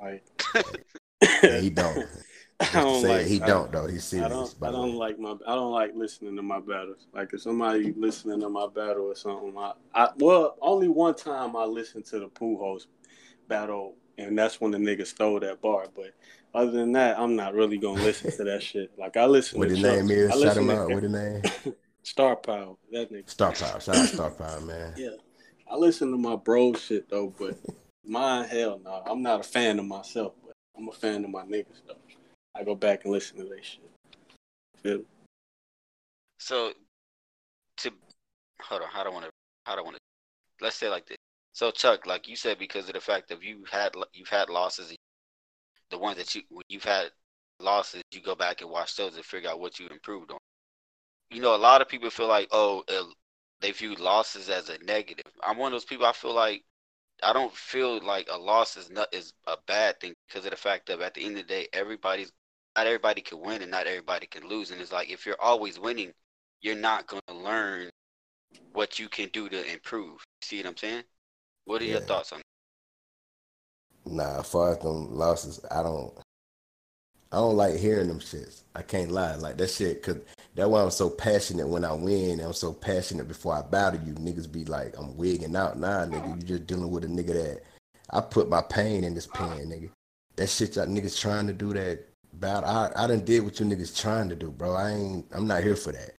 Like 0.00 0.24
And 1.42 1.62
he 1.62 1.70
don't. 1.70 2.06
I 2.58 2.70
don't 2.72 3.02
say 3.02 3.08
like. 3.18 3.26
he 3.26 3.40
I- 3.42 3.46
don't 3.46 3.70
though. 3.70 3.86
He's 3.86 3.98
I 4.14 4.18
serious. 4.28 4.54
don't. 4.54 4.68
I 4.68 4.72
don't 4.72 4.92
way. 4.92 4.96
like 4.96 5.18
my. 5.18 5.34
I 5.46 5.54
don't 5.54 5.72
like 5.72 5.92
listening 5.94 6.36
to 6.36 6.42
my 6.42 6.60
battles. 6.60 7.06
Like 7.12 7.32
if 7.32 7.42
somebody 7.42 7.92
listening 7.96 8.40
to 8.40 8.48
my 8.48 8.66
battle 8.66 9.06
or 9.06 9.14
something, 9.14 9.54
I, 9.58 9.72
I 9.94 10.08
well, 10.18 10.56
only 10.62 10.88
one 10.88 11.14
time 11.14 11.54
I 11.56 11.64
listened 11.64 12.06
to 12.06 12.18
the 12.20 12.30
host 12.40 12.88
battle, 13.48 13.94
and 14.18 14.38
that's 14.38 14.60
when 14.60 14.70
the 14.70 14.78
nigga 14.78 15.06
stole 15.06 15.38
that 15.40 15.60
bar. 15.60 15.86
But 15.94 16.14
other 16.54 16.70
than 16.70 16.92
that, 16.92 17.18
I'm 17.18 17.36
not 17.36 17.54
really 17.54 17.76
gonna 17.76 18.02
listen 18.02 18.30
to 18.36 18.44
that 18.44 18.62
shit. 18.62 18.90
Like 18.98 19.16
I 19.18 19.26
listen 19.26 19.54
to 19.54 19.58
What 19.58 19.68
to 19.68 19.74
his 19.76 19.84
Chuck. 19.84 19.96
name 19.96 20.10
is? 20.10 20.40
Shout 20.42 20.56
him 20.56 20.70
out. 20.70 20.88
What 20.90 21.02
his 21.02 21.12
name? 21.12 21.42
Star 22.04 22.36
Power. 22.36 22.76
That 22.92 23.12
nigga. 23.12 23.28
Star 23.28 23.52
Power. 23.52 23.80
Shout 23.80 23.96
out 23.96 24.06
Star 24.08 24.30
Power, 24.30 24.60
man. 24.62 24.94
Yeah, 24.96 25.10
I 25.70 25.76
listen 25.76 26.10
to 26.10 26.16
my 26.16 26.36
bro 26.36 26.72
shit 26.72 27.10
though, 27.10 27.34
but 27.38 27.58
mine, 28.06 28.48
hell 28.48 28.80
no. 28.82 29.02
I'm 29.04 29.20
not 29.22 29.40
a 29.40 29.42
fan 29.42 29.78
of 29.78 29.84
myself, 29.84 30.32
but 30.42 30.54
I'm 30.78 30.88
a 30.88 30.92
fan 30.92 31.22
of 31.24 31.30
my 31.30 31.42
niggas 31.42 31.82
though. 31.86 31.94
I 32.58 32.64
go 32.64 32.74
back 32.74 33.04
and 33.04 33.12
listen 33.12 33.36
to 33.38 33.44
their 33.44 33.62
shit. 33.62 33.90
Feel? 34.82 35.02
So, 36.38 36.72
to 37.78 37.90
hold 38.62 38.82
on, 38.82 38.88
I 38.94 39.08
want 39.10 39.24
to? 39.26 39.30
I 39.66 39.80
want 39.80 39.96
to? 39.96 40.00
Let's 40.60 40.76
say 40.76 40.88
like 40.88 41.06
this. 41.06 41.18
So, 41.52 41.70
Chuck, 41.70 42.06
like 42.06 42.28
you 42.28 42.36
said, 42.36 42.58
because 42.58 42.86
of 42.86 42.94
the 42.94 43.00
fact 43.00 43.28
that 43.28 43.42
you 43.42 43.64
had 43.70 43.92
you've 44.12 44.28
had 44.28 44.48
losses, 44.48 44.94
the 45.90 45.98
ones 45.98 46.16
that 46.16 46.34
you 46.34 46.42
you've 46.68 46.84
had 46.84 47.10
losses, 47.60 48.02
you 48.12 48.22
go 48.22 48.34
back 48.34 48.62
and 48.62 48.70
watch 48.70 48.96
those 48.96 49.16
and 49.16 49.24
figure 49.24 49.50
out 49.50 49.60
what 49.60 49.78
you 49.78 49.88
improved 49.88 50.30
on. 50.30 50.38
You 51.30 51.42
know, 51.42 51.54
a 51.54 51.58
lot 51.58 51.82
of 51.82 51.88
people 51.88 52.08
feel 52.10 52.28
like, 52.28 52.48
oh, 52.52 52.84
uh, 52.88 53.04
they 53.60 53.72
view 53.72 53.94
losses 53.96 54.48
as 54.48 54.68
a 54.70 54.78
negative. 54.84 55.32
I'm 55.42 55.58
one 55.58 55.68
of 55.68 55.72
those 55.72 55.84
people. 55.84 56.06
I 56.06 56.12
feel 56.12 56.34
like 56.34 56.62
I 57.22 57.32
don't 57.32 57.52
feel 57.52 58.00
like 58.04 58.28
a 58.30 58.38
loss 58.38 58.76
is 58.76 58.90
not 58.90 59.12
is 59.12 59.32
a 59.46 59.56
bad 59.66 60.00
thing 60.00 60.14
because 60.28 60.44
of 60.44 60.50
the 60.52 60.56
fact 60.56 60.86
that 60.86 61.00
at 61.00 61.14
the 61.14 61.24
end 61.24 61.38
of 61.38 61.46
the 61.46 61.54
day, 61.54 61.68
everybody's 61.72 62.32
not 62.76 62.86
everybody 62.86 63.22
can 63.22 63.40
win 63.40 63.62
and 63.62 63.70
not 63.70 63.86
everybody 63.86 64.26
can 64.26 64.46
lose. 64.46 64.70
And 64.70 64.80
it's 64.80 64.92
like 64.92 65.10
if 65.10 65.24
you're 65.24 65.40
always 65.40 65.78
winning, 65.78 66.12
you're 66.60 66.76
not 66.76 67.06
going 67.06 67.22
to 67.28 67.34
learn 67.34 67.90
what 68.72 68.98
you 68.98 69.08
can 69.08 69.30
do 69.32 69.48
to 69.48 69.72
improve. 69.72 70.22
See 70.42 70.58
what 70.58 70.66
I'm 70.66 70.76
saying? 70.76 71.04
What 71.64 71.80
are 71.80 71.86
your 71.86 72.00
thoughts 72.00 72.32
on 72.32 72.42
Nah, 74.04 74.38
as 74.40 74.48
far 74.48 74.72
as 74.72 74.78
them 74.78 75.16
losses, 75.16 75.60
I 75.70 75.82
don't. 75.82 76.16
I 77.32 77.38
don't 77.38 77.56
like 77.56 77.74
hearing 77.74 78.06
them 78.06 78.20
shits. 78.20 78.62
I 78.76 78.82
can't 78.82 79.10
lie, 79.10 79.34
like 79.34 79.56
that 79.56 79.68
shit. 79.68 80.00
Cause 80.00 80.18
that's 80.54 80.68
why 80.68 80.80
I'm 80.80 80.92
so 80.92 81.10
passionate 81.10 81.66
when 81.66 81.84
I 81.84 81.92
win. 81.92 82.40
I'm 82.40 82.52
so 82.52 82.72
passionate 82.72 83.26
before 83.26 83.54
I 83.54 83.62
battle 83.62 84.00
you. 84.06 84.14
Niggas 84.14 84.50
be 84.50 84.64
like, 84.64 84.96
I'm 84.96 85.16
wigging 85.16 85.56
out. 85.56 85.76
Nah, 85.76 86.06
nigga, 86.06 86.36
you 86.36 86.42
just 86.42 86.68
dealing 86.68 86.88
with 86.88 87.02
a 87.02 87.08
nigga 87.08 87.32
that 87.32 87.62
I 88.10 88.20
put 88.20 88.48
my 88.48 88.62
pain 88.62 89.02
in 89.02 89.14
this 89.14 89.26
pen, 89.26 89.66
nigga. 89.66 89.90
That 90.36 90.48
shit 90.48 90.76
y'all 90.76 90.86
niggas 90.86 91.20
trying 91.20 91.48
to 91.48 91.52
do 91.52 91.74
that 91.74 92.06
battle. 92.40 92.68
I 92.68 92.90
I 92.96 93.06
done 93.06 93.24
did 93.24 93.40
what 93.40 93.58
you 93.60 93.66
niggas 93.66 93.98
trying 93.98 94.28
to 94.28 94.36
do, 94.36 94.50
bro. 94.50 94.74
I 94.74 94.90
ain't. 94.90 95.26
I'm 95.32 95.46
not 95.46 95.62
here 95.62 95.76
for 95.76 95.92
that. 95.92 96.12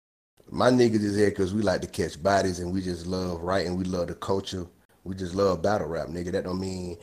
My 0.50 0.70
niggas 0.70 1.04
is 1.04 1.16
here 1.16 1.30
because 1.30 1.54
we 1.54 1.62
like 1.62 1.82
to 1.82 1.88
catch 1.88 2.22
bodies 2.22 2.60
and 2.60 2.72
we 2.72 2.82
just 2.82 3.06
love 3.06 3.42
writing. 3.42 3.76
We 3.76 3.84
love 3.84 4.08
the 4.08 4.16
culture. 4.16 4.66
We 5.04 5.16
just 5.16 5.36
love 5.36 5.62
battle 5.62 5.88
rap, 5.88 6.08
nigga. 6.08 6.32
That 6.32 6.46
don't 6.46 6.60
mean 6.60 6.98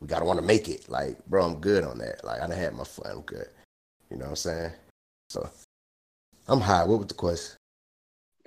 we 0.00 0.06
gotta 0.06 0.24
want 0.24 0.38
to 0.38 0.44
make 0.44 0.68
it. 0.68 0.88
Like, 0.88 1.24
bro, 1.26 1.44
I'm 1.44 1.60
good 1.60 1.84
on 1.84 1.98
that. 1.98 2.24
Like, 2.24 2.40
I 2.40 2.46
done 2.46 2.58
had 2.58 2.74
my 2.74 2.84
fun. 2.84 3.10
I'm 3.10 3.20
good. 3.22 3.48
You 4.10 4.18
know 4.18 4.24
what 4.24 4.30
I'm 4.30 4.36
saying? 4.36 4.72
So, 5.30 5.48
I'm 6.46 6.60
high. 6.60 6.84
What 6.84 6.98
was 6.98 7.08
the 7.08 7.14
question? 7.14 7.56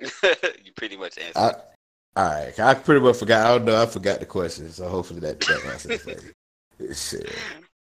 you 0.00 0.72
pretty 0.76 0.96
much 0.96 1.18
answered. 1.18 1.36
I, 1.36 1.54
all 2.16 2.24
right, 2.30 2.58
I 2.58 2.74
pretty 2.74 3.00
much 3.00 3.16
forgot. 3.16 3.46
I 3.46 3.58
don't 3.58 3.64
know. 3.64 3.80
I 3.80 3.86
forgot 3.86 4.20
the 4.20 4.26
question. 4.26 4.70
So 4.70 4.88
hopefully 4.88 5.20
that 5.20 5.40
that 5.40 5.64
answers 5.66 6.06
it. 6.06 6.96
Shit. 6.96 7.32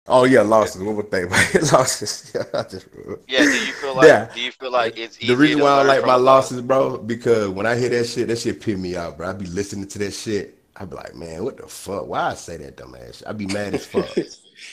Oh 0.07 0.23
yeah, 0.25 0.41
losses. 0.41 0.81
One 0.81 0.95
more 0.95 1.03
thing, 1.03 1.29
losses. 1.71 2.31
Yeah, 2.35 2.43
I 2.53 2.63
just. 2.63 2.87
yeah, 3.27 3.47
do 3.51 3.59
you 3.59 3.73
feel 3.73 3.95
like 3.95 4.07
Yeah. 4.07 4.29
do 4.33 4.41
you 4.41 4.51
feel 4.51 4.71
like 4.71 4.97
it's 4.97 5.17
The 5.17 5.35
reason 5.35 5.61
why 5.61 5.69
I 5.79 5.81
like 5.83 6.05
my 6.05 6.15
loss? 6.15 6.51
losses, 6.51 6.61
bro, 6.61 6.97
because 6.97 7.49
when 7.49 7.65
I 7.65 7.75
hear 7.77 7.89
that 7.89 8.05
shit, 8.05 8.27
that 8.27 8.39
shit 8.39 8.61
piss 8.61 8.77
me 8.77 8.95
off, 8.95 9.17
bro. 9.17 9.29
I 9.29 9.33
be 9.33 9.45
listening 9.45 9.87
to 9.89 9.99
that 9.99 10.11
shit. 10.13 10.57
I 10.75 10.85
be 10.85 10.95
like, 10.95 11.15
man, 11.15 11.43
what 11.43 11.57
the 11.57 11.67
fuck? 11.67 12.07
Why 12.07 12.31
I 12.31 12.33
say 12.33 12.57
that 12.57 12.77
dumb 12.77 12.95
ass 12.95 13.17
shit? 13.17 13.27
I 13.27 13.33
be 13.33 13.45
mad 13.45 13.75
as 13.75 13.85
fuck. 13.85 14.09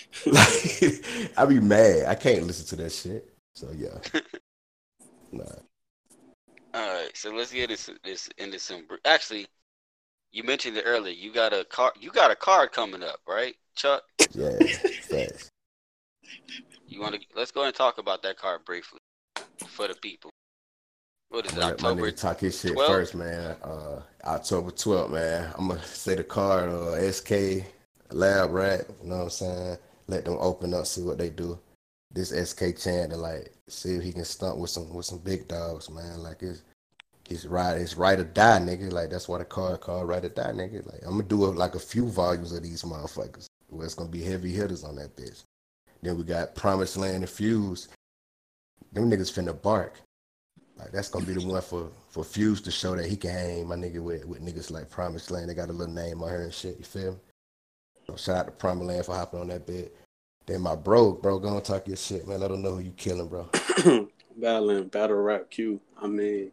like, 0.26 1.04
I 1.36 1.44
be 1.46 1.60
mad. 1.60 2.06
I 2.06 2.14
can't 2.14 2.46
listen 2.46 2.66
to 2.66 2.76
that 2.84 2.92
shit. 2.92 3.28
So 3.54 3.68
yeah. 3.76 3.98
Nah. 5.32 5.44
All 6.74 6.80
right, 7.04 7.16
so 7.16 7.30
let's 7.32 7.52
get 7.52 7.68
this 7.68 7.90
this 8.04 8.28
into 8.38 8.58
some. 8.58 8.86
Actually, 9.04 9.46
you 10.32 10.44
mentioned 10.44 10.76
it 10.76 10.84
earlier. 10.86 11.12
You 11.14 11.32
got 11.32 11.52
a 11.52 11.64
car. 11.64 11.92
You 11.98 12.10
got 12.10 12.30
a 12.30 12.36
card 12.36 12.72
coming 12.72 13.02
up, 13.02 13.20
right, 13.26 13.56
Chuck? 13.78 14.02
Yeah. 14.32 14.58
You 16.88 17.00
want 17.00 17.14
to? 17.14 17.20
Let's 17.36 17.50
go 17.50 17.64
and 17.64 17.74
talk 17.74 17.98
about 17.98 18.22
that 18.22 18.38
card 18.38 18.64
briefly 18.64 18.98
for 19.68 19.86
the 19.88 19.94
people. 19.94 20.30
What 21.28 21.44
is 21.46 21.52
it? 21.52 21.58
let 21.58 21.82
my 21.82 21.92
nigga 21.92 22.16
talk 22.16 22.40
his 22.40 22.58
shit 22.58 22.72
12th? 22.72 22.86
first, 22.86 23.14
man. 23.14 23.56
Uh, 23.62 24.00
October 24.24 24.70
12th, 24.70 25.10
man. 25.10 25.52
I'm 25.56 25.68
gonna 25.68 25.82
say 25.84 26.14
the 26.14 26.24
card, 26.24 26.70
uh, 26.70 27.12
SK 27.12 27.64
Lab 28.10 28.50
Rat. 28.50 28.86
You 29.02 29.10
know 29.10 29.16
what 29.16 29.22
I'm 29.24 29.30
saying? 29.30 29.78
Let 30.06 30.24
them 30.24 30.38
open 30.40 30.72
up, 30.72 30.86
see 30.86 31.02
what 31.02 31.18
they 31.18 31.28
do. 31.28 31.58
This 32.10 32.30
SK 32.30 32.76
Chan 32.78 33.10
to 33.10 33.16
like 33.16 33.52
see 33.68 33.94
if 33.94 34.02
he 34.02 34.12
can 34.12 34.24
stunt 34.24 34.56
with 34.56 34.70
some 34.70 34.92
with 34.92 35.04
some 35.04 35.18
big 35.18 35.46
dogs, 35.46 35.90
man. 35.90 36.22
Like 36.22 36.42
it's 36.42 36.62
he's 37.28 37.46
right, 37.46 37.76
it's 37.76 37.96
right 37.96 38.18
or 38.18 38.24
die, 38.24 38.58
nigga. 38.60 38.90
Like 38.90 39.10
that's 39.10 39.28
why 39.28 39.38
the 39.38 39.44
card 39.44 39.80
called 39.80 40.08
right 40.08 40.24
or 40.24 40.30
die, 40.30 40.52
nigga. 40.52 40.86
Like 40.86 41.02
I'm 41.04 41.18
gonna 41.18 41.24
do 41.24 41.44
a, 41.44 41.48
like 41.48 41.74
a 41.74 41.78
few 41.78 42.08
volumes 42.08 42.52
of 42.52 42.62
these 42.62 42.82
motherfuckers. 42.82 43.46
Where 43.68 43.84
it's 43.84 43.94
gonna 43.94 44.10
be 44.10 44.22
heavy 44.22 44.52
hitters 44.52 44.84
on 44.84 44.96
that 44.96 45.16
bitch. 45.16 45.42
Then 46.02 46.16
we 46.16 46.24
got 46.24 46.54
Promised 46.54 46.96
Land 46.96 47.16
and 47.16 47.28
Fuse. 47.28 47.88
Them 48.92 49.10
niggas 49.10 49.32
finna 49.32 49.60
bark. 49.60 50.00
Like 50.76 50.92
that's 50.92 51.08
gonna 51.08 51.26
be 51.26 51.34
the 51.34 51.46
one 51.46 51.60
for 51.60 51.90
for 52.08 52.24
Fuse 52.24 52.60
to 52.62 52.70
show 52.70 52.96
that 52.96 53.06
he 53.06 53.16
can 53.16 53.30
hang 53.30 53.68
my 53.68 53.76
nigga 53.76 54.02
with 54.02 54.24
with 54.24 54.40
niggas 54.40 54.70
like 54.70 54.90
Promised 54.90 55.30
Land. 55.30 55.50
They 55.50 55.54
got 55.54 55.70
a 55.70 55.72
little 55.72 55.94
name 55.94 56.22
on 56.22 56.28
here 56.28 56.42
and 56.42 56.54
shit. 56.54 56.78
You 56.78 56.84
feel 56.84 57.12
me? 57.12 57.18
So 58.06 58.16
shout 58.16 58.36
out 58.36 58.46
to 58.46 58.52
Promised 58.52 58.86
Land 58.86 59.06
for 59.06 59.14
hopping 59.14 59.40
on 59.40 59.48
that 59.48 59.66
bit. 59.66 59.94
Then 60.46 60.62
my 60.62 60.76
bro, 60.76 61.12
bro, 61.12 61.38
go 61.38 61.54
and 61.54 61.64
talk 61.64 61.86
your 61.88 61.96
shit, 61.96 62.26
man. 62.26 62.40
Let 62.40 62.50
them 62.50 62.62
know 62.62 62.76
who 62.76 62.80
you 62.80 62.92
killing, 62.92 63.28
bro. 63.28 63.50
battling 64.38 64.88
battle 64.88 65.16
rap 65.16 65.50
Q. 65.50 65.80
I 66.00 66.06
mean, 66.06 66.52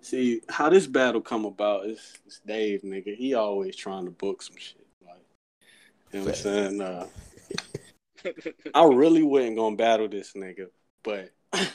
see 0.00 0.42
how 0.48 0.68
this 0.68 0.86
battle 0.86 1.20
come 1.20 1.44
about 1.44 1.86
is 1.86 2.14
it's 2.26 2.40
Dave, 2.46 2.82
nigga. 2.82 3.16
He 3.16 3.34
always 3.34 3.74
trying 3.74 4.04
to 4.04 4.10
book 4.10 4.42
some 4.42 4.56
shit. 4.56 4.85
You 6.12 6.20
know 6.20 6.26
what 6.26 6.36
I'm 6.36 6.42
saying? 6.42 6.80
Uh, 6.80 7.06
I 8.74 8.84
really 8.84 9.22
wasn't 9.22 9.56
gonna 9.56 9.76
battle 9.76 10.08
this 10.08 10.32
nigga, 10.34 10.68
but 11.02 11.32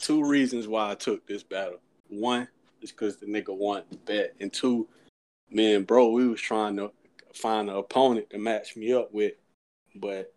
two 0.00 0.24
reasons 0.24 0.68
why 0.68 0.90
I 0.90 0.94
took 0.94 1.26
this 1.26 1.42
battle. 1.42 1.78
One 2.08 2.48
is 2.82 2.92
because 2.92 3.16
the 3.16 3.26
nigga 3.26 3.56
wanted 3.56 3.90
to 3.90 3.96
bet, 3.98 4.34
and 4.40 4.52
two, 4.52 4.88
me 5.50 5.74
and 5.74 5.86
bro, 5.86 6.10
we 6.10 6.26
was 6.26 6.40
trying 6.40 6.76
to 6.76 6.92
find 7.34 7.68
an 7.68 7.76
opponent 7.76 8.30
to 8.30 8.38
match 8.38 8.76
me 8.76 8.92
up 8.92 9.12
with, 9.12 9.34
but 9.94 10.32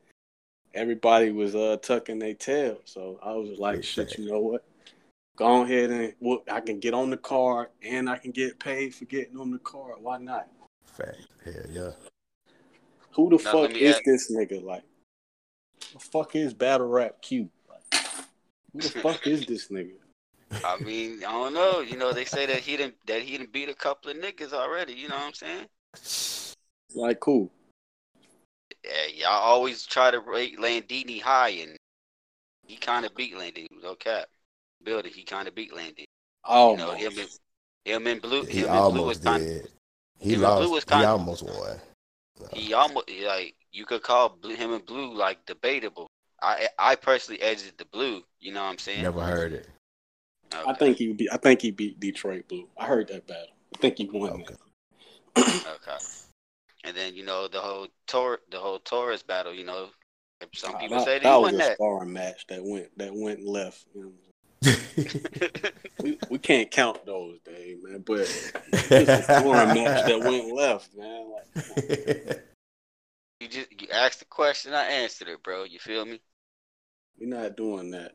everybody 0.73 1.31
was 1.31 1.55
uh 1.55 1.77
tucking 1.81 2.19
their 2.19 2.33
tail. 2.33 2.79
So 2.85 3.19
I 3.23 3.33
was 3.33 3.59
like, 3.59 3.83
shit, 3.83 4.17
you 4.17 4.29
know 4.29 4.39
what? 4.39 4.65
Go 5.35 5.61
ahead 5.63 5.89
and 5.89 6.13
well, 6.19 6.43
I 6.51 6.59
can 6.59 6.79
get 6.79 6.93
on 6.93 7.09
the 7.09 7.17
card 7.17 7.69
and 7.81 8.09
I 8.09 8.17
can 8.17 8.31
get 8.31 8.59
paid 8.59 8.93
for 8.93 9.05
getting 9.05 9.37
on 9.37 9.51
the 9.51 9.59
card. 9.59 9.95
Why 10.01 10.17
not? 10.17 10.47
Fact. 10.85 11.17
Hell 11.45 11.53
yeah. 11.71 11.91
Who 13.19 13.37
the 13.37 13.43
Now, 13.43 13.51
fuck 13.51 13.71
is 13.71 13.95
ask- 13.95 14.03
this 14.05 14.31
nigga? 14.31 14.63
Like, 14.63 14.83
the 15.93 15.99
fuck 15.99 16.35
is 16.37 16.53
battle 16.53 16.87
rap 16.87 17.21
Q? 17.21 17.49
Like, 17.67 17.83
who 18.71 18.79
the 18.79 18.89
fuck 19.01 19.27
is 19.27 19.45
this 19.45 19.67
nigga? 19.67 19.95
I 20.63 20.77
mean, 20.77 21.17
I 21.19 21.31
don't 21.31 21.53
know. 21.53 21.81
You 21.81 21.97
know, 21.97 22.13
they 22.13 22.23
say 22.25 22.45
that 22.45 22.57
he 22.59 22.77
didn't 22.77 22.95
that 23.07 23.21
he 23.21 23.37
didn't 23.37 23.51
beat 23.51 23.67
a 23.67 23.73
couple 23.73 24.09
of 24.09 24.17
niggas 24.17 24.53
already. 24.53 24.93
You 24.93 25.09
know 25.09 25.15
what 25.17 25.25
I'm 25.25 25.33
saying? 25.33 26.55
Like, 26.95 27.19
cool. 27.19 27.51
Yeah, 28.85 28.91
y'all 29.13 29.31
always 29.43 29.85
try 29.85 30.11
to 30.11 30.21
rate 30.21 30.57
Landini 30.57 31.21
high, 31.21 31.49
and 31.49 31.75
he 32.65 32.77
kind 32.77 33.05
of 33.05 33.13
beat 33.15 33.35
Landini. 33.35 33.67
No 33.83 33.95
cap. 33.95 34.27
Building, 34.83 35.11
he 35.13 35.23
kind 35.23 35.47
of 35.49 35.53
beat 35.55 35.73
Landini. 35.73 36.05
Oh, 36.45 36.71
You 36.71 36.77
know, 36.77 36.91
him 36.93 37.17
and 37.19 37.29
him 37.83 38.07
and 38.07 38.21
Blue, 38.21 38.43
He 38.45 38.59
him 38.61 38.69
and 38.69 38.93
Blue 38.93 39.03
was 39.05 39.17
almost 39.17 39.23
kind. 39.25 39.43
did. 39.43 39.67
He 40.19 40.29
him 40.35 40.43
and 40.45 40.55
Blue 40.55 40.59
lost. 40.61 40.71
was 40.71 40.83
He 40.85 40.89
kinda- 40.89 41.07
almost 41.09 41.43
won. 41.43 41.79
He 42.53 42.73
almost 42.73 43.09
like 43.25 43.55
you 43.71 43.85
could 43.85 44.03
call 44.03 44.29
Blue, 44.29 44.55
him 44.55 44.73
and 44.73 44.85
Blue 44.85 45.13
like 45.13 45.45
debatable. 45.45 46.07
I 46.41 46.67
I 46.77 46.95
personally 46.95 47.41
edged 47.41 47.77
the 47.77 47.85
Blue. 47.85 48.23
You 48.39 48.53
know 48.53 48.63
what 48.63 48.69
I'm 48.71 48.77
saying? 48.77 49.03
Never 49.03 49.21
heard 49.21 49.53
it. 49.53 49.67
I 50.51 50.73
think 50.73 50.97
he 50.97 51.13
beat. 51.13 51.29
I 51.31 51.37
think 51.37 51.61
he 51.61 51.71
beat 51.71 51.99
Detroit 51.99 52.47
Blue. 52.47 52.67
I 52.77 52.85
heard 52.85 53.07
that 53.09 53.27
battle. 53.27 53.53
I 53.75 53.77
think 53.79 53.97
he 53.97 54.09
won. 54.11 54.31
Okay. 54.31 54.55
Okay. 55.37 55.97
And 56.85 56.95
then 56.95 57.13
you 57.13 57.23
know 57.25 57.47
the 57.47 57.59
whole 57.59 57.87
Tor 58.07 58.39
the 58.51 58.57
whole 58.57 58.79
Taurus 58.79 59.21
battle. 59.21 59.53
You 59.53 59.65
know, 59.65 59.89
some 60.55 60.77
people 60.77 60.97
Uh, 60.97 61.05
say 61.05 61.19
that, 61.19 61.23
that 61.23 61.29
he 61.35 61.41
was 61.41 61.51
won 61.51 61.55
a 61.55 61.57
that. 61.57 61.75
sparring 61.75 62.13
match 62.13 62.47
that 62.47 62.63
went 62.63 62.97
that 62.97 63.13
went 63.13 63.43
left. 63.43 63.85
You 63.93 64.05
know, 64.05 64.11
we, 66.03 66.17
we 66.29 66.37
can't 66.37 66.69
count 66.69 67.05
those, 67.05 67.39
Dave, 67.45 67.83
man. 67.83 68.03
But 68.05 68.19
it's 68.21 69.09
a 69.09 69.23
sparring 69.23 69.83
match 69.83 70.05
that 70.05 70.19
went 70.19 70.53
left, 70.53 70.95
man. 70.95 71.31
Like, 71.31 72.43
you 73.39 73.47
just 73.47 73.81
you 73.81 73.87
asked 73.93 74.19
the 74.19 74.25
question, 74.25 74.73
I 74.73 74.83
answered 74.85 75.29
it, 75.29 75.41
bro. 75.43 75.63
You 75.63 75.79
feel 75.79 76.05
me? 76.05 76.19
we're 77.19 77.27
not 77.29 77.57
doing 77.57 77.91
that. 77.91 78.13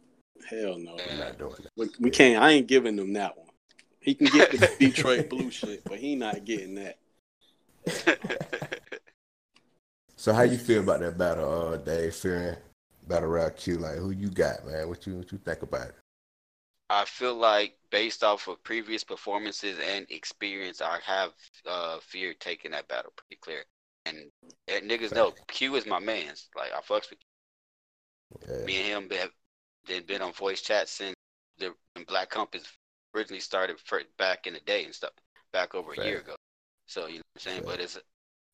Hell 0.49 0.79
no. 0.79 0.97
We're 0.97 1.25
not 1.25 1.39
doing 1.39 1.55
that. 1.63 1.71
We, 1.77 1.89
we 2.01 2.11
can't. 2.11 2.43
I 2.43 2.51
ain't 2.51 2.67
giving 2.67 2.97
them 2.97 3.13
that 3.15 3.37
one. 3.37 3.49
He 4.01 4.15
can 4.15 4.27
get 4.27 4.51
the 4.51 4.71
Detroit 4.79 5.31
Blue 5.31 5.51
shit, 5.51 5.85
but 5.85 5.99
he 5.99 6.15
not 6.15 6.45
getting 6.45 6.75
that. 6.77 6.99
So 10.17 10.33
how 10.33 10.41
you 10.41 10.57
feel 10.57 10.81
about 10.81 11.01
that 11.01 11.19
battle, 11.19 11.75
uh, 11.75 11.77
Dave? 11.77 12.15
Fearing 12.15 12.57
battle 13.07 13.29
rap 13.29 13.59
Q, 13.59 13.77
like 13.77 13.97
who 13.97 14.11
you 14.11 14.31
got, 14.31 14.65
man? 14.65 14.89
What 14.89 15.07
you 15.07 15.17
what 15.17 15.31
you 15.31 15.37
think 15.37 15.61
about 15.61 15.89
it? 15.89 15.95
I 16.95 17.05
feel 17.07 17.35
like 17.35 17.77
based 17.91 18.23
off 18.23 18.47
of 18.49 18.63
previous 18.63 19.03
performances 19.03 19.79
and 19.79 20.07
experience, 20.11 20.81
I 20.81 20.99
have 21.05 21.33
uh, 21.67 21.99
fear 22.01 22.35
taking 22.35 22.71
that 22.71 22.89
battle 22.89 23.13
pretty 23.17 23.41
clear. 23.41 23.65
And, 24.07 24.31
and 24.69 24.89
niggas 24.89 25.15
know 25.15 25.33
Q 25.49 25.75
is 25.77 25.87
my 25.87 25.99
man's. 25.99 26.49
Like 26.57 26.73
I 26.73 26.81
fucks 26.81 27.11
with 27.11 27.19
Yeah. 28.49 28.67
me 28.67 28.79
and 28.79 29.11
him 29.11 29.19
have 29.19 29.31
then 29.87 30.05
been 30.07 30.23
on 30.23 30.33
voice 30.33 30.63
chat 30.63 30.89
since 30.89 31.15
the 31.59 31.75
Black 32.07 32.31
Compass 32.31 32.63
originally 33.15 33.41
started 33.41 33.77
back 34.19 34.47
in 34.47 34.55
the 34.55 34.61
day 34.61 34.85
and 34.85 34.95
stuff, 34.95 35.13
back 35.53 35.75
over 35.75 35.93
a 35.95 35.99
year 35.99 36.21
ago. 36.21 36.37
So 36.87 37.07
you 37.07 37.15
know 37.15 37.23
what 37.33 37.37
I'm 37.37 37.41
saying, 37.41 37.63
Right. 37.67 37.77
but 37.77 37.81
it's 37.81 37.99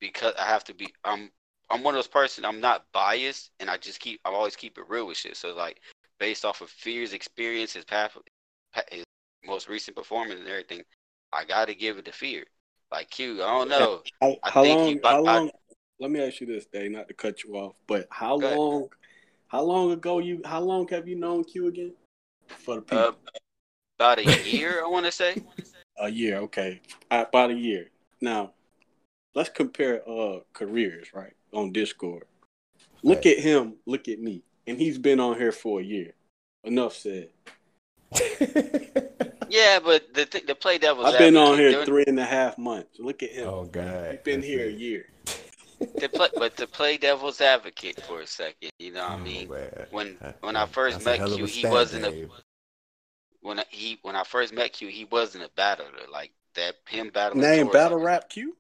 because 0.01 0.35
I 0.39 0.45
have 0.45 0.65
to 0.65 0.75
be. 0.75 0.89
I'm 1.05 1.31
I'm 1.71 1.83
one 1.83 1.95
of 1.95 1.99
those 1.99 2.09
person. 2.09 2.45
I'm 2.45 2.61
not 2.61 2.87
biased, 2.93 3.51
and 3.61 3.69
I 3.69 3.77
just 3.77 4.01
keep. 4.01 4.21
I 4.25 4.31
always 4.31 4.57
keep 4.57 4.79
it 4.79 4.85
real 4.89 5.07
with 5.07 5.19
shit. 5.19 5.37
So 5.37 5.55
like 5.55 5.81
based 6.21 6.45
off 6.45 6.61
of 6.61 6.71
fears, 6.71 7.13
experience, 7.13 7.73
his 7.73 7.85
past, 7.85 8.17
his 8.93 9.03
most 9.45 9.69
recent 9.69 9.97
performance 9.97 10.39
and 10.39 10.49
everything, 10.49 10.83
I 11.33 11.45
got 11.45 11.67
to 11.67 11.75
give 11.75 11.99
it 11.99 12.05
to 12.05 12.13
fear. 12.13 12.45
Like 12.93 13.11
Q, 13.11 13.43
I 13.43 13.47
don't 13.47 13.69
know. 13.69 14.03
How, 14.21 14.37
I 14.45 14.51
how 14.51 14.63
think 14.63 14.79
long? 14.79 14.99
about- 14.99 15.13
how 15.13 15.25
I- 15.33 15.39
long? 15.39 15.51
let 15.99 16.11
me 16.11 16.21
ask 16.21 16.41
you 16.41 16.47
this, 16.47 16.67
Dave. 16.67 16.91
Not 16.93 17.09
to 17.09 17.15
cut 17.15 17.43
you 17.43 17.57
off, 17.57 17.75
but 17.87 18.07
how 18.11 18.39
ahead. 18.39 18.57
long? 18.57 18.89
How 19.49 19.63
long 19.63 19.91
ago 19.93 20.19
you? 20.21 20.41
How 20.45 20.61
long 20.61 20.87
have 20.89 21.09
you 21.09 21.17
known 21.17 21.43
Q 21.45 21.67
again? 21.69 21.95
For 22.49 22.77
the 22.77 22.83
people, 22.83 22.99
Uh, 22.99 23.13
about 23.99 24.19
a 24.19 24.25
year, 24.49 24.83
I 24.85 24.89
want 24.89 25.07
to 25.07 25.13
say. 25.13 25.37
a 25.99 26.09
year. 26.09 26.37
Okay, 26.39 26.81
about 27.11 27.51
a 27.51 27.55
year. 27.55 27.91
Now, 28.21 28.53
let's 29.35 29.49
compare 29.51 30.09
uh 30.09 30.41
careers, 30.53 31.13
right? 31.15 31.33
On 31.53 31.73
Discord. 31.73 32.27
Look 33.03 33.25
Right. 33.25 33.39
at 33.39 33.43
him. 33.43 33.77
Look 33.87 34.09
at 34.09 34.19
me, 34.21 34.43
and 34.67 34.79
he's 34.79 34.99
been 34.99 35.21
on 35.21 35.37
here 35.39 35.53
for 35.53 35.81
a 35.81 35.85
year. 35.85 36.13
Enough 36.65 36.95
said. 36.97 37.31
Yeah, 39.53 39.81
but 39.81 40.15
the 40.15 40.27
th- 40.27 40.47
the 40.47 40.55
play 40.55 40.79
devil's 40.79 41.07
I've 41.07 41.19
been 41.19 41.37
on 41.37 41.59
here 41.59 41.73
during- 41.73 41.85
three 41.87 42.05
and 42.07 42.21
a 42.21 42.25
half 42.25 42.57
months. 42.57 43.01
Look 43.01 43.25
at 43.25 43.31
him. 43.31 43.49
oh 43.49 43.65
God. 43.65 44.13
He's 44.13 44.21
been 44.21 44.41
That's 44.43 44.47
here 44.53 44.67
a 44.69 44.71
year. 44.71 45.07
to 45.99 46.09
play, 46.09 46.29
but 46.37 46.57
to 46.59 46.69
play 46.69 46.97
devil's 46.99 47.41
advocate 47.41 48.01
for 48.03 48.21
a 48.21 48.27
second, 48.29 48.71
you 48.79 48.93
know 48.93 49.03
what 49.03 49.11
I 49.11 49.15
Oh, 49.15 49.19
mean? 49.19 49.49
man. 49.49 49.87
When 49.91 50.17
when 50.43 50.55
I 50.55 50.67
first 50.67 50.99
that's 50.99 51.05
met 51.05 51.19
hell 51.19 51.33
of 51.33 51.37
Q, 51.37 51.45
a 51.45 51.49
he 51.49 51.59
stat, 51.63 51.73
wasn't 51.73 52.05
a 52.07 52.29
when 53.41 53.59
I, 53.59 53.65
he 53.71 53.99
when 54.03 54.15
I 54.15 54.23
first 54.23 54.55
met 54.55 54.73
Q, 54.73 54.87
he 54.87 55.05
wasn't 55.07 55.43
a 55.43 55.51
battler 55.57 55.87
like 56.13 56.31
that. 56.55 56.77
Him 56.89 57.11
battling 57.13 57.41
Name 57.43 57.67
Taurus, 57.67 57.73
battle 57.73 57.99
rap 57.99 58.29
Q. 58.29 58.57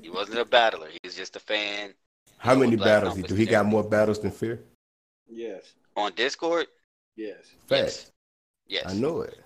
He 0.00 0.08
wasn't 0.08 0.38
a 0.38 0.46
battler. 0.46 0.88
He 0.88 0.98
was 1.04 1.14
just 1.14 1.36
a 1.36 1.40
fan 1.40 1.92
How 2.42 2.56
many 2.56 2.74
battles 2.74 3.14
he 3.16 3.22
do? 3.22 3.36
He 3.36 3.46
got 3.46 3.66
more 3.66 3.84
battles 3.84 4.18
than 4.18 4.32
Fear. 4.32 4.60
Yes. 5.28 5.74
on 5.96 6.12
Discord. 6.14 6.66
Yes. 7.14 7.36
Facts. 7.68 8.10
Yes, 8.66 8.82
yes. 8.84 8.92
I 8.92 8.94
know 8.94 9.20
it. 9.20 9.38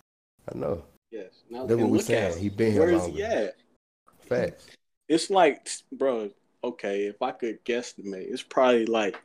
I 0.51 0.57
know. 0.57 0.83
Yes. 1.11 1.43
Now 1.51 1.67
That's 1.67 1.73
what 1.73 1.81
and 1.81 1.91
we 1.91 1.99
look 1.99 2.11
at 2.11 2.33
saying. 2.33 2.43
He 2.43 2.49
been 2.49 2.73
here 2.73 2.81
Where 2.81 2.91
is 2.91 3.03
longer. 3.03 3.17
he 3.17 3.23
at? 3.23 3.57
Facts. 4.27 4.67
It's 5.11 5.29
like, 5.29 5.69
bro. 5.93 6.31
Okay, 6.65 7.05
if 7.05 7.21
I 7.21 7.33
could 7.33 7.63
guesstimate, 7.67 8.33
it's 8.33 8.43
probably 8.43 8.87
like 8.87 9.21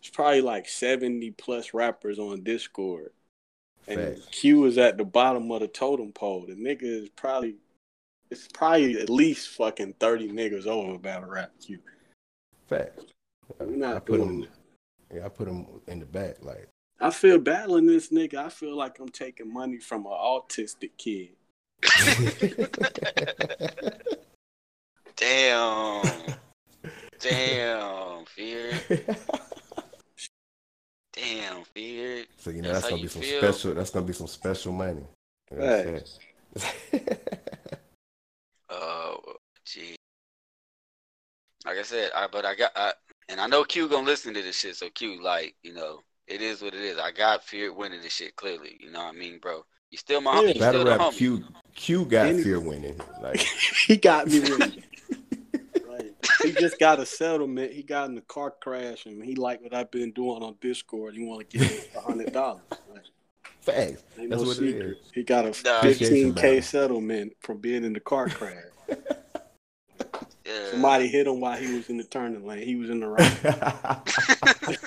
it's 0.00 0.08
probably 0.08 0.40
like 0.42 0.68
seventy 0.68 1.32
plus 1.32 1.74
rappers 1.74 2.20
on 2.20 2.44
Discord, 2.44 3.10
and 3.88 3.98
Facts. 3.98 4.28
Q 4.30 4.64
is 4.66 4.78
at 4.78 4.96
the 4.96 5.04
bottom 5.04 5.50
of 5.50 5.60
the 5.60 5.68
totem 5.68 6.12
pole. 6.12 6.46
The 6.46 6.54
nigga 6.54 6.84
is 6.84 7.08
probably 7.10 7.56
it's 8.30 8.46
probably 8.54 9.00
at 9.00 9.10
least 9.10 9.48
fucking 9.56 9.94
thirty 9.98 10.30
niggas 10.30 10.66
over 10.66 10.92
about 10.92 11.02
battle 11.02 11.28
rap 11.28 11.50
Q. 11.60 11.80
Facts. 12.66 13.04
We're 13.58 13.76
not 13.76 13.96
I 13.96 13.98
put 14.00 14.16
doing 14.16 14.42
him. 14.42 14.48
Yeah, 15.14 15.26
I 15.26 15.28
put 15.28 15.48
him 15.48 15.66
in 15.86 16.00
the 16.00 16.06
back. 16.06 16.36
Like 16.42 16.68
I 17.00 17.10
feel 17.10 17.38
battling 17.38 17.86
this 17.86 18.10
nigga. 18.10 18.34
I 18.34 18.48
feel 18.48 18.76
like 18.76 18.98
I'm 18.98 19.08
taking 19.08 19.52
money 19.52 19.78
from 19.78 20.06
an 20.06 20.12
autistic 20.12 20.90
kid. 20.96 21.30
Damn, 25.16 26.02
damn, 27.20 28.24
fear. 28.26 28.72
Damn, 31.14 31.64
fear. 31.74 32.24
so 32.36 32.50
you 32.50 32.60
know 32.60 32.72
That's 32.72 32.82
that's, 32.82 32.90
gonna 32.90 33.02
be 33.02 33.08
some 33.08 33.22
feel? 33.22 33.40
Special. 33.40 33.74
That's 33.74 33.90
gonna 33.90 34.06
be 34.06 34.12
some 34.12 34.26
special 34.26 34.72
money. 34.72 35.06
You 35.50 35.56
know 35.56 35.66
what 35.66 36.18
I'm 36.60 36.70
saying? 36.92 37.18
Oh, 38.68 39.18
gee. 39.64 39.96
Like 41.76 41.84
I 41.84 41.88
said, 41.88 42.10
I 42.16 42.26
but 42.26 42.46
I 42.46 42.54
got, 42.54 42.70
I, 42.74 42.92
and 43.28 43.38
I 43.38 43.46
know 43.46 43.62
Q 43.62 43.86
gonna 43.88 44.06
listen 44.06 44.32
to 44.32 44.40
this 44.42 44.58
shit. 44.58 44.76
So 44.76 44.88
Q, 44.88 45.22
like, 45.22 45.56
you 45.62 45.74
know, 45.74 46.00
it 46.26 46.40
is 46.40 46.62
what 46.62 46.72
it 46.72 46.80
is. 46.80 46.98
I 46.98 47.10
got 47.10 47.44
fear 47.44 47.70
winning 47.70 48.00
this 48.00 48.14
shit 48.14 48.34
clearly. 48.36 48.78
You 48.80 48.90
know 48.90 49.00
what 49.00 49.14
I 49.14 49.18
mean, 49.18 49.38
bro? 49.40 49.62
You 49.90 49.98
still 49.98 50.22
my 50.22 50.36
homie. 50.36 50.54
You 50.54 50.60
Battle 50.60 50.80
still 50.80 50.98
rap 50.98 51.00
homie. 51.12 51.16
Q 51.18 51.44
Q 51.74 52.04
got 52.06 52.26
Any- 52.28 52.42
fear 52.42 52.60
winning. 52.60 52.98
Like 53.22 53.40
he 53.86 53.98
got 53.98 54.26
me 54.26 54.40
with 54.40 54.60
it. 54.76 54.84
He 56.42 56.52
just 56.52 56.78
got 56.78 56.98
a 56.98 57.04
settlement. 57.04 57.72
He 57.72 57.82
got 57.82 58.08
in 58.08 58.14
the 58.14 58.20
car 58.22 58.54
crash 58.58 59.04
and 59.04 59.22
he 59.22 59.34
liked 59.34 59.62
what 59.62 59.74
I've 59.74 59.90
been 59.90 60.12
doing 60.12 60.42
on 60.42 60.56
Discord. 60.62 61.14
He 61.14 61.26
want 61.26 61.50
to 61.50 61.58
get 61.58 61.90
a 61.94 62.00
hundred 62.00 62.32
dollars. 62.32 62.62
Like, 62.70 63.02
facts. 63.60 64.02
That's 64.16 64.30
no 64.30 64.38
what 64.38 64.56
secret. 64.56 64.76
it 64.76 64.86
is. 64.86 64.96
He 65.12 65.22
got 65.24 65.44
a 65.44 65.52
fifteen 65.52 66.34
k 66.34 66.62
settlement 66.62 67.34
from 67.40 67.58
being 67.58 67.84
in 67.84 67.92
the 67.92 68.00
car 68.00 68.30
crash. 68.30 68.64
Yeah. 70.46 70.70
Somebody 70.70 71.08
hit 71.08 71.26
him 71.26 71.40
while 71.40 71.56
he 71.56 71.74
was 71.74 71.88
in 71.88 71.96
the 71.96 72.04
turning 72.04 72.46
lane. 72.46 72.66
He 72.66 72.76
was 72.76 72.90
in 72.90 73.00
the 73.00 73.08
right. 73.08 74.76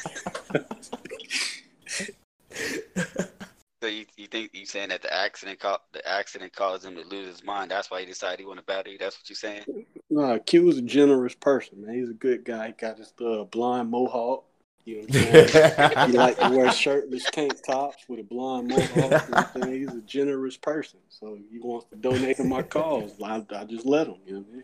So 3.82 3.88
you, 3.88 4.06
you 4.17 4.28
think 4.28 4.50
you 4.54 4.65
saying 4.65 4.89
that 4.89 5.02
the 5.02 5.13
accident 5.13 5.62
co- 5.62 5.78
the 5.93 6.06
accident 6.06 6.52
caused 6.54 6.84
him 6.84 6.95
to 6.95 7.04
lose 7.04 7.28
his 7.28 7.45
mind? 7.45 7.72
That's 7.72 7.89
why 7.89 8.02
he 8.02 8.06
decided 8.06 8.39
he 8.39 8.45
wanted 8.45 8.62
to 8.62 8.65
battle 8.65 8.91
you. 8.91 8.98
That's 8.98 9.17
what 9.17 9.30
you're 9.30 9.38
saying? 9.38 9.86
No, 10.10 10.38
Q 10.39 10.65
was 10.65 10.78
a 10.78 10.82
generous 10.82 11.34
person, 11.34 11.86
man. 11.86 11.95
He's 11.95 12.10
a 12.10 12.13
good 12.13 12.43
guy. 12.43 12.67
He 12.67 12.74
got 12.74 12.98
his 12.98 13.13
uh, 13.26 13.45
blonde 13.45 13.89
mohawk. 13.89 14.43
You 14.84 14.98
know 14.98 15.06
what 15.08 15.15
I'm 15.15 15.48
saying? 15.48 15.98
he 16.12 16.17
like 16.17 16.38
to 16.39 16.50
wear 16.50 16.69
shirtless 16.72 17.24
tank 17.32 17.54
tops 17.65 18.04
with 18.10 18.19
a 18.19 18.24
blonde 18.24 18.67
mohawk. 18.67 18.91
You 18.91 19.00
know 19.00 19.08
what 19.28 19.56
I'm 19.56 19.62
saying? 19.62 19.80
He's 19.80 19.93
a 19.93 20.02
generous 20.02 20.58
person. 20.58 21.00
So 21.08 21.38
he 21.50 21.60
wants 21.60 21.86
to 21.91 21.95
donate 21.95 22.36
to 22.38 22.43
my 22.43 22.63
cause. 22.63 23.13
I, 23.24 23.45
I 23.56 23.63
just 23.63 23.86
let 23.86 24.08
him, 24.08 24.17
you 24.26 24.34
know 24.34 24.39
what 24.39 24.48
I 24.52 24.56
mean? 24.56 24.63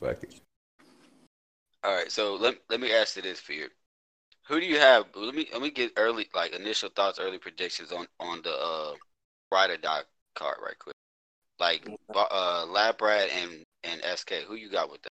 Fuck 0.00 0.22
it. 0.22 0.40
All 1.84 1.94
right. 1.94 2.10
So 2.10 2.34
let 2.34 2.56
let 2.68 2.80
me 2.80 2.92
ask 2.92 3.16
you 3.16 3.22
this, 3.22 3.40
Fear. 3.40 3.68
Who 4.48 4.60
do 4.60 4.66
you 4.66 4.78
have? 4.78 5.06
Let 5.14 5.34
me 5.34 5.48
let 5.52 5.62
me 5.62 5.70
get 5.70 5.92
early 5.96 6.28
like 6.34 6.52
initial 6.52 6.90
thoughts, 6.94 7.18
early 7.18 7.38
predictions 7.38 7.92
on 7.92 8.06
on 8.20 8.42
the 8.42 8.52
uh 8.52 8.94
rider 9.52 9.76
dot 9.76 10.04
card 10.34 10.56
right 10.64 10.78
quick. 10.78 10.94
Like 11.58 11.88
uh 12.14 12.66
Lab 12.66 13.00
Rat 13.00 13.28
and 13.30 13.64
and 13.84 14.00
SK. 14.18 14.44
Who 14.46 14.54
you 14.54 14.70
got 14.70 14.90
with 14.90 15.02
that? 15.02 15.10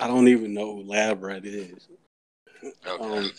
I 0.00 0.06
don't 0.06 0.28
even 0.28 0.54
know 0.54 0.76
who 0.76 0.82
Lab 0.82 1.22
Rat 1.22 1.44
is. 1.44 1.88
Okay. 2.86 3.18
Um, 3.18 3.30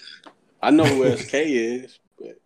I 0.62 0.72
know 0.72 0.86
who 0.86 1.16
SK 1.16 1.34
is, 1.34 2.00
but 2.18 2.40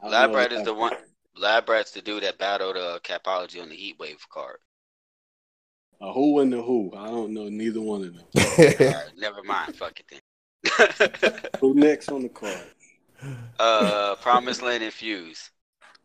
I 0.00 0.04
don't 0.04 0.12
Lab 0.12 0.34
Rat 0.34 0.52
is 0.52 0.64
the 0.64 0.74
one. 0.74 0.92
Rat. 0.92 1.04
Lab 1.36 1.68
Rat's 1.68 1.92
the 1.92 2.02
dude 2.02 2.22
that 2.22 2.38
battled 2.38 2.76
uh 2.76 2.98
Capology 3.02 3.60
on 3.60 3.68
the 3.68 3.74
Heat 3.74 3.98
Wave 3.98 4.24
card. 4.30 4.58
Uh, 6.02 6.12
who 6.12 6.40
and 6.40 6.52
the 6.52 6.60
who? 6.60 6.92
I 6.96 7.06
don't 7.06 7.32
know 7.32 7.48
neither 7.48 7.80
one 7.80 8.02
of 8.02 8.14
them. 8.14 8.24
All 8.36 8.92
right, 8.92 9.10
never 9.16 9.42
mind. 9.44 9.76
Fuck 9.76 10.00
it 10.00 10.06
then. 10.10 11.40
Who 11.60 11.74
next 11.74 12.10
on 12.10 12.22
the 12.22 12.28
card? 12.28 12.60
uh, 13.60 14.16
Promised 14.16 14.62
Land 14.62 14.82
and 14.82 14.92
Fuse. 14.92 15.50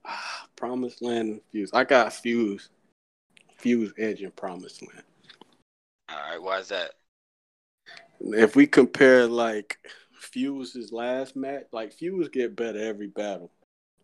Ah, 0.05 0.45
Promised 0.55 1.01
Land 1.01 1.29
and 1.29 1.41
Fuse. 1.51 1.71
I 1.73 1.83
got 1.83 2.13
Fuse. 2.13 2.69
Fuse 3.57 3.91
Edge 3.97 4.21
and 4.21 4.36
Promised 4.36 4.83
Land. 4.83 5.03
All 6.10 6.17
right, 6.17 6.41
why 6.41 6.60
is 6.60 6.67
that? 6.67 6.91
If 8.19 8.55
we 8.55 8.67
compare 8.67 9.25
like 9.25 9.79
Fuse's 10.19 10.91
last 10.91 11.36
match, 11.36 11.63
like 11.71 11.91
Fuse 11.91 12.29
get 12.29 12.55
better 12.55 12.79
every 12.79 13.07
battle. 13.07 13.51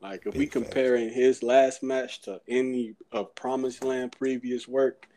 Like 0.01 0.25
if 0.25 0.33
we 0.33 0.45
Big 0.45 0.53
facts. 0.53 0.65
comparing 0.65 1.09
his 1.09 1.43
last 1.43 1.83
match 1.83 2.23
to 2.23 2.41
any 2.47 2.95
of 3.11 3.33
Promised 3.35 3.83
Land 3.83 4.15
previous 4.17 4.67
work, 4.67 5.07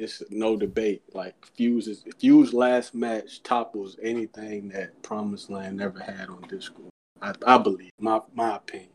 it's 0.00 0.22
no 0.30 0.56
debate. 0.56 1.02
Like 1.12 1.34
Fuse's 1.54 2.04
Fuse 2.18 2.52
last 2.52 2.94
match 2.94 3.42
topples 3.42 3.96
anything 4.02 4.68
that 4.70 5.02
Promised 5.02 5.50
Land 5.50 5.80
ever 5.80 6.00
had 6.00 6.28
on 6.28 6.42
Discord. 6.48 6.90
I, 7.20 7.34
I 7.46 7.58
believe 7.58 7.90
my 8.00 8.20
my 8.34 8.56
opinion. 8.56 8.90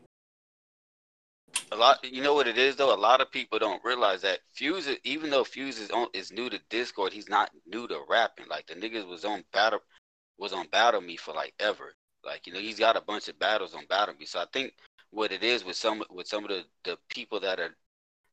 A 1.72 1.76
lot, 1.76 2.04
you 2.04 2.22
know 2.22 2.34
what 2.34 2.46
it 2.46 2.58
is 2.58 2.76
though. 2.76 2.94
A 2.94 2.96
lot 2.96 3.20
of 3.20 3.30
people 3.30 3.58
don't 3.58 3.84
realize 3.84 4.22
that 4.22 4.40
Fuse, 4.52 4.88
even 5.04 5.30
though 5.30 5.44
Fuse 5.44 5.78
is 5.78 5.90
on 5.90 6.08
is 6.12 6.32
new 6.32 6.50
to 6.50 6.60
Discord, 6.70 7.12
he's 7.12 7.28
not 7.28 7.50
new 7.66 7.88
to 7.88 8.00
rapping. 8.08 8.46
Like 8.48 8.66
the 8.66 8.74
niggas 8.74 9.08
was 9.08 9.24
on 9.24 9.44
battle, 9.52 9.80
was 10.38 10.52
on 10.52 10.66
Battle 10.68 11.00
Me 11.00 11.16
for 11.16 11.34
like 11.34 11.54
ever. 11.60 11.94
Like 12.24 12.46
you 12.46 12.52
know, 12.52 12.60
he's 12.60 12.78
got 12.78 12.96
a 12.96 13.00
bunch 13.00 13.28
of 13.28 13.38
battles 13.38 13.74
on 13.74 13.86
Battle 13.86 14.14
Me. 14.18 14.26
So 14.26 14.40
I 14.40 14.46
think 14.52 14.74
what 15.10 15.32
it 15.32 15.42
is 15.42 15.64
with 15.64 15.76
some 15.76 16.02
with 16.10 16.26
some 16.26 16.44
of 16.44 16.50
the 16.50 16.64
the 16.84 16.98
people 17.08 17.40
that 17.40 17.60
are 17.60 17.76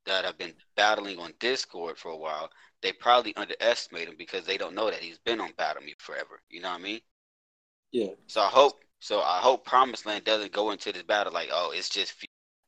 that 0.06 0.26
have 0.26 0.38
been 0.38 0.54
battling 0.76 1.20
on 1.20 1.34
Discord 1.39 1.98
for 1.98 2.12
a 2.12 2.18
while, 2.18 2.50
they 2.82 2.92
probably 2.92 3.36
underestimate 3.36 4.08
him 4.08 4.16
because 4.18 4.46
they 4.46 4.58
don't 4.58 4.76
know 4.76 4.89
that 4.89 5.00
he's 5.00 5.20
been 5.20 5.39
on 5.39 5.52
Battle 5.58 5.84
Me 5.84 5.96
forever. 6.00 6.42
You 6.50 6.62
know 6.62 6.70
what 6.70 6.80
I 6.80 6.84
mean? 6.84 7.00
Yeah. 7.92 8.12
So 8.28 8.42
I 8.42 8.48
hope 8.48 8.80
so 9.00 9.22
I 9.22 9.39
hope 9.39 9.66
Promised 9.66 10.06
Land 10.06 10.24
doesn't 10.24 10.52
go 10.52 10.72
into 10.72 10.92
this 10.92 11.04
battle 11.04 11.34
like, 11.34 11.50
oh, 11.52 11.72
it's 11.76 11.89
just 11.89 12.13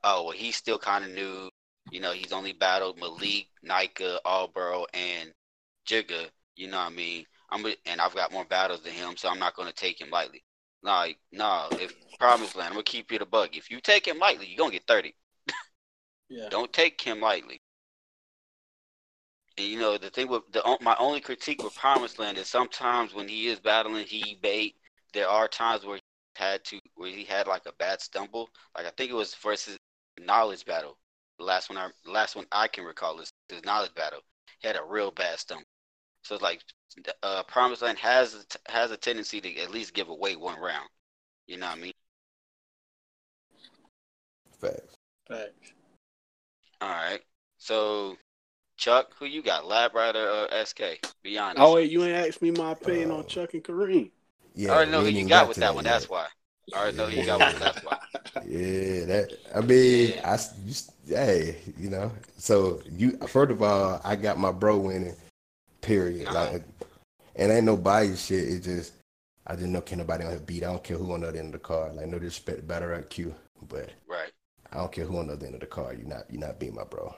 oh 0.03 0.23
well 0.23 0.31
he's 0.31 0.55
still 0.55 0.77
kinda 0.77 1.07
new. 1.09 1.49
You 1.91 1.99
know, 2.01 2.13
he's 2.13 2.33
only 2.33 2.53
battled 2.53 2.97
Malik, 2.99 3.47
Nika, 3.63 4.19
Albro, 4.25 4.85
and 4.93 5.31
Jigga, 5.87 6.29
you 6.55 6.67
know 6.67 6.77
what 6.77 6.91
I 6.91 6.95
mean? 6.95 7.25
I'm 7.51 7.65
and 7.85 8.01
I've 8.01 8.15
got 8.15 8.31
more 8.31 8.45
battles 8.45 8.81
than 8.81 8.93
him, 8.93 9.15
so 9.17 9.29
I'm 9.29 9.39
not 9.39 9.55
gonna 9.55 9.71
take 9.71 9.99
him 10.01 10.09
lightly. 10.09 10.43
Like, 10.83 11.17
no, 11.31 11.71
if 11.77 11.93
Promised 12.19 12.55
Land, 12.55 12.69
I'm 12.69 12.73
gonna 12.73 12.83
keep 12.83 13.11
you 13.11 13.19
the 13.19 13.25
bug. 13.25 13.49
If 13.53 13.69
you 13.71 13.79
take 13.81 14.07
him 14.07 14.19
lightly, 14.19 14.47
you're 14.47 14.57
gonna 14.57 14.71
get 14.71 14.87
thirty. 14.87 15.15
Yeah. 16.29 16.49
Don't 16.49 16.73
take 16.73 16.99
him 17.01 17.21
lightly. 17.21 17.59
And 19.57 19.67
you 19.67 19.79
know 19.79 19.97
the 19.97 20.09
thing 20.09 20.27
with 20.27 20.43
the 20.51 20.77
my 20.81 20.95
only 20.99 21.21
critique 21.21 21.63
with 21.63 21.75
Promised 21.75 22.19
Land 22.19 22.37
is 22.37 22.47
sometimes 22.47 23.13
when 23.13 23.27
he 23.27 23.47
is 23.47 23.59
battling, 23.59 24.05
he 24.05 24.37
bait. 24.41 24.75
There 25.13 25.29
are 25.29 25.47
times 25.47 25.85
where 25.85 25.95
he 25.95 26.01
had 26.35 26.63
to 26.65 26.79
where 26.95 27.09
he 27.09 27.23
had 27.23 27.47
like 27.47 27.65
a 27.65 27.71
bad 27.73 28.01
stumble. 28.01 28.49
Like 28.75 28.85
I 28.85 28.91
think 28.97 29.11
it 29.11 29.15
was 29.15 29.33
versus 29.35 29.77
knowledge 30.19 30.65
battle. 30.65 30.97
The 31.37 31.45
last 31.45 31.69
one 31.69 31.77
I 31.77 31.89
last 32.05 32.35
one 32.35 32.45
I 32.51 32.67
can 32.67 32.83
recall 32.83 33.19
is 33.21 33.29
his 33.47 33.63
knowledge 33.63 33.93
battle. 33.95 34.19
He 34.59 34.67
had 34.67 34.77
a 34.77 34.83
real 34.83 35.11
bad 35.11 35.39
stumble. 35.39 35.65
So 36.23 36.35
it's 36.35 36.43
like 36.43 36.61
uh, 37.23 37.43
Promised 37.43 37.81
Land 37.81 37.99
has 37.99 38.45
has 38.67 38.91
a 38.91 38.97
tendency 38.97 39.39
to 39.39 39.57
at 39.59 39.71
least 39.71 39.93
give 39.93 40.09
away 40.09 40.35
one 40.35 40.59
round. 40.59 40.89
You 41.47 41.57
know 41.57 41.67
what 41.67 41.77
I 41.77 41.81
mean? 41.81 41.93
Facts. 44.59 44.95
Facts. 45.27 45.74
All 46.85 46.91
right. 46.91 47.19
So 47.57 48.15
Chuck, 48.77 49.11
who 49.17 49.25
you 49.25 49.41
got? 49.41 49.65
Lab 49.65 49.95
Rider 49.95 50.19
or 50.29 50.65
SK? 50.65 50.99
Be 51.23 51.37
honest. 51.37 51.59
Oh 51.59 51.75
wait, 51.75 51.89
you 51.89 52.03
ain't 52.03 52.27
asked 52.27 52.41
me 52.41 52.51
my 52.51 52.73
opinion 52.73 53.11
Uh, 53.11 53.15
on 53.15 53.25
Chuck 53.27 53.53
and 53.55 53.63
Kareem. 53.63 54.11
Yeah, 54.53 54.71
I 54.71 54.75
already 54.75 54.91
know 54.91 55.03
we 55.03 55.11
who 55.13 55.19
you 55.19 55.27
got 55.27 55.47
with 55.47 55.57
that 55.57 55.73
one. 55.73 55.83
yet. 55.85 55.91
That's 55.91 56.09
why. 56.09 56.27
I 56.73 56.77
already 56.77 56.97
know 56.97 57.05
who 57.07 57.19
you 57.19 57.25
got 57.25 57.39
with. 57.39 57.59
That's 57.59 57.83
why. 57.83 57.97
Yeah, 58.47 59.05
that. 59.05 59.37
I 59.55 59.61
mean, 59.61 60.09
Yeah. 60.11 60.29
I 60.29 60.33
s- 60.33 60.91
you, 61.07 61.15
hey, 61.15 61.57
you 61.77 61.89
know. 61.89 62.11
So 62.37 62.81
you 62.91 63.17
first 63.27 63.51
of 63.51 63.63
all, 63.63 63.99
I 64.03 64.15
got 64.15 64.37
my 64.37 64.51
bro 64.51 64.77
winning. 64.77 65.15
Period. 65.81 66.27
Uh-huh. 66.27 66.51
Like, 66.51 66.63
and 67.35 67.51
ain't 67.51 67.65
no 67.65 67.77
bias 67.77 68.25
shit. 68.25 68.47
It 68.47 68.59
just 68.63 68.93
I 69.47 69.55
just 69.55 69.67
know 69.67 69.81
can 69.81 69.97
nobody 69.99 70.23
on 70.23 70.31
his 70.31 70.41
beat. 70.41 70.63
I 70.63 70.67
don't 70.67 70.83
care 70.83 70.97
who 70.97 71.13
on 71.13 71.21
the 71.21 71.29
other 71.29 71.39
end 71.39 71.47
of 71.53 71.61
the 71.61 71.67
car. 71.67 71.91
Like 71.93 72.07
no 72.07 72.19
disrespect, 72.19 72.59
to 72.59 72.63
Battle 72.63 72.89
Rap 72.89 73.09
Q, 73.09 73.33
but 73.69 73.89
Right. 74.07 74.31
I 74.75 74.79
don't 74.79 74.91
care 74.91 75.05
who 75.05 75.17
on 75.17 75.27
the 75.27 75.33
other 75.33 75.45
end 75.45 75.55
of 75.55 75.61
the 75.61 75.67
card. 75.67 75.97
You're 75.97 76.09
not 76.09 76.25
you're 76.29 76.41
not 76.41 76.59
beating 76.59 76.75
my 76.75 76.83
bro. 76.83 77.15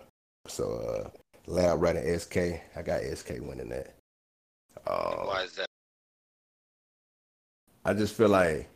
So 0.47 0.75
uh, 0.75 1.09
Lab 1.47 1.81
Rat 1.81 1.95
at 1.95 2.21
SK. 2.21 2.37
I 2.75 2.81
got 2.83 3.01
SK 3.01 3.37
winning 3.41 3.69
that. 3.69 3.95
And 4.85 4.95
Um, 4.95 5.25
why 5.25 5.41
is 5.41 5.53
that? 5.53 5.65
I 7.83 7.93
just 7.93 8.13
feel 8.13 8.29
like 8.29 8.69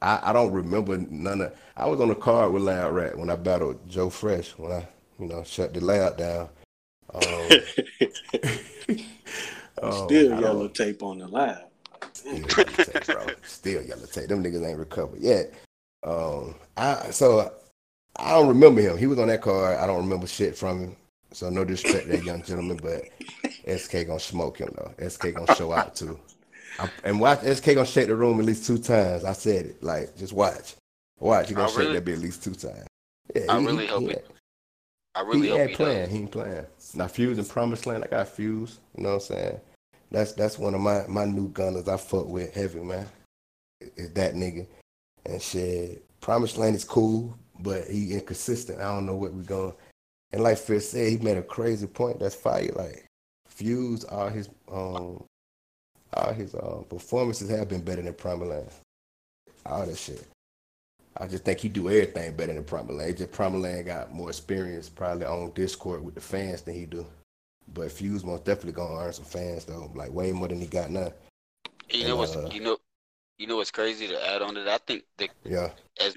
I, 0.00 0.20
I 0.22 0.32
don't 0.32 0.52
remember 0.52 0.96
none 0.96 1.40
of. 1.40 1.52
I 1.76 1.86
was 1.86 2.00
on 2.00 2.08
the 2.08 2.14
card 2.14 2.52
with 2.52 2.62
Lab 2.62 2.92
Rat 2.92 3.18
when 3.18 3.30
I 3.30 3.36
battled 3.36 3.88
Joe 3.88 4.10
Fresh 4.10 4.50
when 4.58 4.70
I 4.72 4.86
you 5.18 5.26
know 5.26 5.42
shut 5.42 5.74
the 5.74 5.80
layout 5.80 6.16
down. 6.16 6.48
Um, 7.12 7.22
um, 9.82 10.06
Still 10.06 10.40
yellow 10.40 10.68
tape 10.68 11.02
on 11.02 11.18
the 11.18 11.26
lab. 11.26 11.62
Still 12.12 12.38
yellow 12.38 12.64
tape, 12.64 13.06
bro. 13.06 13.26
Still 13.42 13.82
yellow 13.82 14.06
tape. 14.06 14.28
Them 14.28 14.44
niggas 14.44 14.64
ain't 14.64 14.78
recovered 14.78 15.20
yet. 15.20 15.52
Um, 16.04 16.54
I 16.76 17.10
so 17.10 17.52
I 18.16 18.30
don't 18.30 18.48
remember 18.48 18.80
him. 18.80 18.98
He 18.98 19.06
was 19.06 19.18
on 19.18 19.28
that 19.28 19.40
card. 19.42 19.78
I 19.78 19.86
don't 19.86 19.98
remember 20.02 20.26
shit 20.26 20.56
from 20.56 20.80
him. 20.80 20.96
So 21.32 21.48
no 21.48 21.64
disrespect 21.64 22.06
to 22.06 22.16
that 22.16 22.24
young 22.24 22.42
gentleman, 22.42 22.78
but 22.82 23.02
SK 23.80 24.06
gonna 24.06 24.18
smoke 24.18 24.58
him 24.58 24.74
though. 24.76 25.08
SK 25.08 25.34
gonna 25.34 25.54
show 25.54 25.72
out 25.72 25.94
too. 25.94 26.18
I, 26.78 26.90
and 27.04 27.20
watch 27.20 27.40
SK 27.42 27.66
gonna 27.66 27.86
shake 27.86 28.08
the 28.08 28.16
room 28.16 28.40
at 28.40 28.46
least 28.46 28.66
two 28.66 28.78
times. 28.78 29.24
I 29.24 29.32
said 29.32 29.66
it. 29.66 29.82
Like 29.82 30.16
just 30.16 30.32
watch, 30.32 30.74
watch. 31.20 31.48
He 31.48 31.54
gonna 31.54 31.68
I 31.68 31.70
shake 31.70 31.78
really- 31.78 31.92
that 31.94 32.04
bit 32.04 32.14
at 32.16 32.20
least 32.20 32.42
two 32.42 32.54
times. 32.54 32.86
Yeah, 33.34 33.42
I 33.48 33.60
he- 33.60 33.66
really 33.66 33.84
he, 33.86 33.90
hope 33.92 34.02
he, 34.02 34.10
it- 34.10 34.26
I 35.14 35.20
really 35.22 35.42
he 35.42 35.48
hope 35.50 35.60
ain't 35.60 35.70
he 35.70 35.76
playing. 35.76 36.00
does. 36.04 36.10
He 36.12 36.18
ain't 36.18 36.30
playing. 36.32 36.66
Now 36.94 37.06
Fuse 37.06 37.38
and 37.38 37.48
Promised 37.48 37.86
Land, 37.86 38.04
I 38.04 38.08
got 38.08 38.28
Fuse. 38.28 38.78
You 38.96 39.04
know 39.04 39.08
what 39.10 39.14
I'm 39.16 39.20
saying? 39.20 39.60
That's 40.10 40.32
that's 40.32 40.58
one 40.58 40.74
of 40.74 40.80
my 40.80 41.04
my 41.08 41.26
new 41.26 41.48
gunners 41.50 41.86
I 41.86 41.96
fuck 41.96 42.26
with 42.26 42.52
heavy 42.54 42.80
man. 42.80 43.06
Is 43.96 44.10
that 44.14 44.34
nigga? 44.34 44.66
And 45.26 45.40
shit, 45.40 46.04
Promised 46.20 46.58
Land 46.58 46.74
is 46.74 46.84
cool, 46.84 47.36
but 47.62 47.86
he 47.86 48.14
inconsistent. 48.14 48.80
I 48.80 48.94
don't 48.94 49.06
know 49.06 49.16
what 49.16 49.32
we're 49.32 49.42
going. 49.42 49.74
And 50.32 50.42
like 50.42 50.58
Phil 50.58 50.80
said, 50.80 51.10
he 51.10 51.18
made 51.18 51.36
a 51.36 51.42
crazy 51.42 51.86
point. 51.86 52.20
That's 52.20 52.34
fire. 52.34 52.70
Like 52.74 53.06
Fuse, 53.48 54.04
all 54.04 54.28
his 54.28 54.48
um, 54.70 55.24
all 56.14 56.32
his 56.32 56.54
uh, 56.54 56.82
performances 56.88 57.50
have 57.50 57.68
been 57.68 57.82
better 57.82 58.02
than 58.02 58.14
Primer 58.14 58.64
All 59.66 59.86
that 59.86 59.96
shit. 59.96 60.26
I 61.16 61.26
just 61.26 61.44
think 61.44 61.58
he 61.58 61.68
do 61.68 61.88
everything 61.88 62.34
better 62.36 62.54
than 62.54 62.64
Promised 62.64 62.98
Land. 62.98 63.16
Just 63.18 63.32
Primer 63.32 63.82
got 63.82 64.12
more 64.12 64.28
experience 64.28 64.88
probably 64.88 65.26
on 65.26 65.50
Discord 65.52 66.04
with 66.04 66.14
the 66.14 66.20
fans 66.20 66.62
than 66.62 66.74
he 66.74 66.86
do. 66.86 67.06
But 67.74 67.92
Fuse 67.92 68.24
most 68.24 68.44
definitely 68.44 68.72
gonna 68.72 68.96
earn 68.96 69.12
some 69.12 69.24
fans 69.24 69.64
though, 69.64 69.90
like 69.94 70.12
way 70.12 70.32
more 70.32 70.48
than 70.48 70.60
he 70.60 70.66
got 70.66 70.90
now. 70.90 71.12
You 71.90 72.08
know 72.08 72.16
what's 72.16 72.36
uh, 72.36 72.48
you 72.52 72.60
know 72.60 72.78
you 73.38 73.46
know 73.46 73.56
what's 73.56 73.70
crazy 73.70 74.08
to 74.08 74.28
add 74.28 74.42
on 74.42 74.54
to 74.54 74.62
that? 74.62 74.82
I 74.82 74.84
think 74.86 75.04
the 75.18 75.28
yeah 75.44 75.70
as 76.00 76.16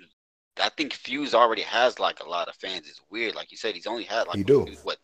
I 0.62 0.70
think 0.70 0.94
Fuse 0.94 1.34
already 1.34 1.64
has 1.64 2.00
like 2.00 2.20
a 2.20 2.30
lot 2.30 2.48
of 2.48 2.56
fans. 2.56 2.88
It's 2.88 3.02
weird, 3.10 3.36
like 3.36 3.52
you 3.52 3.58
said, 3.58 3.76
he's 3.76 3.88
only 3.88 4.04
had 4.04 4.28
like 4.28 4.38
he 4.38 4.44
do. 4.44 4.68
what 4.84 4.98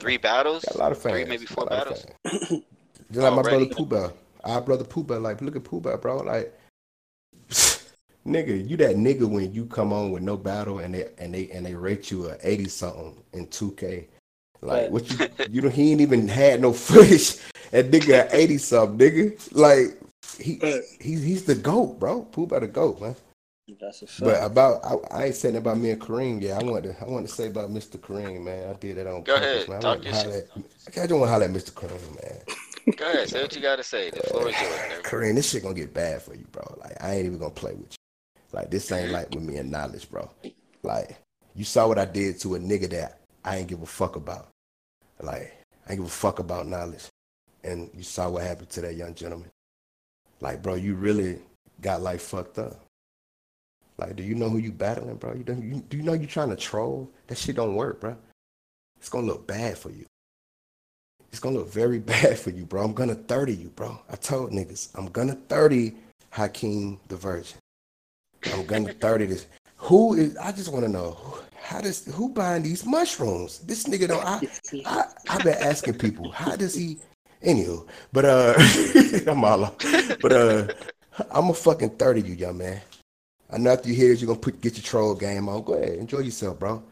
three 0.00 0.16
battles? 0.16 0.64
Got 0.64 0.76
a 0.76 0.78
lot 0.78 0.92
of 0.92 0.98
fans. 0.98 1.14
Three 1.14 1.24
maybe 1.24 1.46
four 1.46 1.66
battles. 1.66 2.06
Just 2.24 2.62
like 3.12 3.34
my 3.34 3.42
brother 3.42 3.66
Pooh 3.66 4.12
our 4.44 4.60
brother 4.60 4.84
Pooh 4.84 5.02
like 5.02 5.40
look 5.40 5.56
at 5.56 5.64
Pooh 5.64 5.80
bro, 5.80 6.18
like. 6.18 6.58
nigga, 8.26 8.68
you 8.68 8.76
that 8.78 8.96
nigga 8.96 9.28
when 9.28 9.52
you 9.52 9.66
come 9.66 9.92
on 9.92 10.10
with 10.10 10.22
no 10.22 10.36
battle 10.36 10.78
and 10.78 10.94
they 10.94 11.08
and 11.18 11.34
they 11.34 11.50
and 11.50 11.64
they 11.64 11.74
rate 11.74 12.10
you 12.10 12.26
a 12.28 12.36
eighty 12.42 12.68
something 12.68 13.22
in 13.32 13.46
two 13.48 13.72
K. 13.72 14.08
Like 14.62 14.90
what 14.90 15.10
you 15.10 15.28
you 15.50 15.60
know 15.60 15.68
he 15.68 15.92
ain't 15.92 16.00
even 16.00 16.26
had 16.28 16.60
no 16.60 16.72
footage 16.72 17.36
and 17.72 17.92
nigga 17.92 18.28
eighty 18.32 18.58
something 18.58 18.98
nigga 18.98 19.52
like 19.52 20.00
he 20.38 20.58
he's 21.00 21.22
he's 21.22 21.44
the 21.44 21.54
goat 21.54 21.98
bro 22.00 22.22
Pooh 22.22 22.46
the 22.46 22.66
goat 22.66 23.00
man. 23.00 23.14
That's 23.80 24.02
a 24.02 24.06
fact. 24.06 24.20
But 24.20 24.42
about 24.44 24.84
I, 24.84 24.94
I 25.16 25.24
ain't 25.26 25.34
saying 25.34 25.56
about 25.56 25.78
me 25.78 25.90
and 25.90 26.00
Kareem. 26.00 26.42
Yeah, 26.42 26.58
I 26.58 26.64
want 26.64 26.84
to 26.84 26.94
I 27.00 27.04
want 27.06 27.26
to 27.26 27.32
say 27.32 27.46
about 27.46 27.70
Mr. 27.70 27.98
Kareem, 27.98 28.42
man. 28.44 28.68
I 28.68 28.72
did 28.74 28.96
that 28.96 29.06
on 29.06 29.22
Go 29.22 29.34
purpose, 29.34 29.68
ahead. 29.68 29.68
man. 29.68 29.78
I, 29.78 29.80
Talk 29.80 29.92
want 29.92 30.04
your 30.04 30.14
shit. 30.14 30.26
at, 30.26 30.98
I 31.02 31.06
just 31.06 31.10
want 31.12 31.24
to 31.24 31.28
holler 31.28 31.44
at 31.44 31.50
Mr. 31.50 31.72
Kareem, 31.72 32.22
man. 32.22 32.94
Go 32.96 33.10
ahead, 33.10 33.28
say 33.28 33.40
what 33.42 33.56
you 33.56 33.62
gotta 33.62 33.82
say. 33.82 34.10
The 34.10 34.20
floor 34.24 34.48
is 34.50 34.60
yours. 34.60 34.80
Baby. 34.90 35.02
Kareem, 35.02 35.34
this 35.36 35.50
shit 35.50 35.62
gonna 35.62 35.74
get 35.74 35.94
bad 35.94 36.20
for 36.20 36.34
you, 36.34 36.44
bro. 36.52 36.62
Like 36.80 37.02
I 37.02 37.14
ain't 37.14 37.26
even 37.26 37.38
gonna 37.38 37.50
play 37.50 37.72
with 37.72 37.92
you. 37.92 37.96
Like 38.52 38.70
this 38.70 38.92
ain't 38.92 39.10
like 39.10 39.30
with 39.30 39.42
me 39.42 39.56
and 39.56 39.70
knowledge, 39.70 40.10
bro. 40.10 40.30
Like 40.82 41.16
you 41.54 41.64
saw 41.64 41.88
what 41.88 41.98
I 41.98 42.04
did 42.04 42.38
to 42.40 42.56
a 42.56 42.58
nigga 42.58 42.90
that 42.90 43.20
I 43.44 43.56
ain't 43.56 43.68
give 43.68 43.80
a 43.80 43.86
fuck 43.86 44.16
about. 44.16 44.48
Like 45.22 45.56
I 45.88 45.92
ain't 45.92 46.00
give 46.00 46.06
a 46.06 46.12
fuck 46.12 46.38
about 46.38 46.66
knowledge. 46.66 47.06
And 47.62 47.88
you 47.94 48.02
saw 48.02 48.28
what 48.28 48.42
happened 48.42 48.68
to 48.70 48.82
that 48.82 48.94
young 48.94 49.14
gentleman. 49.14 49.50
Like, 50.42 50.62
bro, 50.62 50.74
you 50.74 50.94
really 50.96 51.38
got 51.80 52.02
like 52.02 52.20
fucked 52.20 52.58
up. 52.58 52.78
Like, 53.96 54.16
do 54.16 54.22
you 54.22 54.34
know 54.34 54.48
who 54.48 54.58
you 54.58 54.72
battling, 54.72 55.16
bro? 55.16 55.34
You, 55.34 55.44
you, 55.46 55.84
do 55.88 55.96
you 55.96 56.02
know 56.02 56.14
you 56.14 56.26
trying 56.26 56.50
to 56.50 56.56
troll? 56.56 57.10
That 57.28 57.38
shit 57.38 57.56
don't 57.56 57.76
work, 57.76 58.00
bro. 58.00 58.16
It's 58.98 59.08
gonna 59.08 59.26
look 59.26 59.46
bad 59.46 59.78
for 59.78 59.90
you. 59.90 60.06
It's 61.30 61.38
gonna 61.40 61.58
look 61.58 61.70
very 61.70 61.98
bad 62.14 62.38
for 62.38 62.50
you, 62.50 62.64
bro. 62.64 62.84
I'm 62.84 62.92
gonna 62.92 63.14
30 63.14 63.54
you, 63.54 63.68
bro. 63.70 63.98
I 64.10 64.16
told 64.16 64.50
niggas, 64.50 64.90
I'm 64.96 65.06
gonna 65.06 65.34
30 65.48 65.94
Hakeem 66.30 66.98
the 67.08 67.16
Virgin. 67.16 67.58
I'm 68.52 68.66
gonna 68.66 68.92
30 69.00 69.26
this. 69.26 69.46
Who 69.76 70.14
is? 70.14 70.36
I 70.38 70.50
just 70.52 70.72
want 70.72 70.84
to 70.84 70.90
know 70.90 71.18
how 71.60 71.80
does 71.80 72.06
who 72.06 72.28
buying 72.30 72.62
these 72.62 72.86
mushrooms? 72.86 73.58
This 73.60 73.84
nigga 73.84 74.08
don't. 74.08 74.24
I 74.24 74.40
I 74.86 75.04
I've 75.28 75.44
been 75.44 75.58
asking 75.58 75.94
people 75.94 76.30
how 76.30 76.56
does 76.56 76.74
he. 76.74 76.98
Anywho, 77.44 77.86
but 78.10 78.24
uh, 78.24 78.54
I'm 79.30 79.44
all. 79.44 79.76
But 80.22 80.32
uh, 80.32 80.68
I'm 81.30 81.50
a 81.50 81.54
fucking 81.54 81.90
30 81.90 82.22
you, 82.22 82.34
young 82.34 82.56
man. 82.58 82.80
I 83.50 83.58
know 83.58 83.76
you 83.84 83.94
hear 83.94 84.12
you're 84.12 84.26
gonna 84.26 84.38
put 84.38 84.60
get 84.60 84.76
your 84.76 84.82
troll 84.82 85.14
game 85.14 85.48
on. 85.48 85.62
Go 85.62 85.74
ahead, 85.74 85.98
enjoy 85.98 86.20
yourself, 86.20 86.58
bro. 86.58 86.82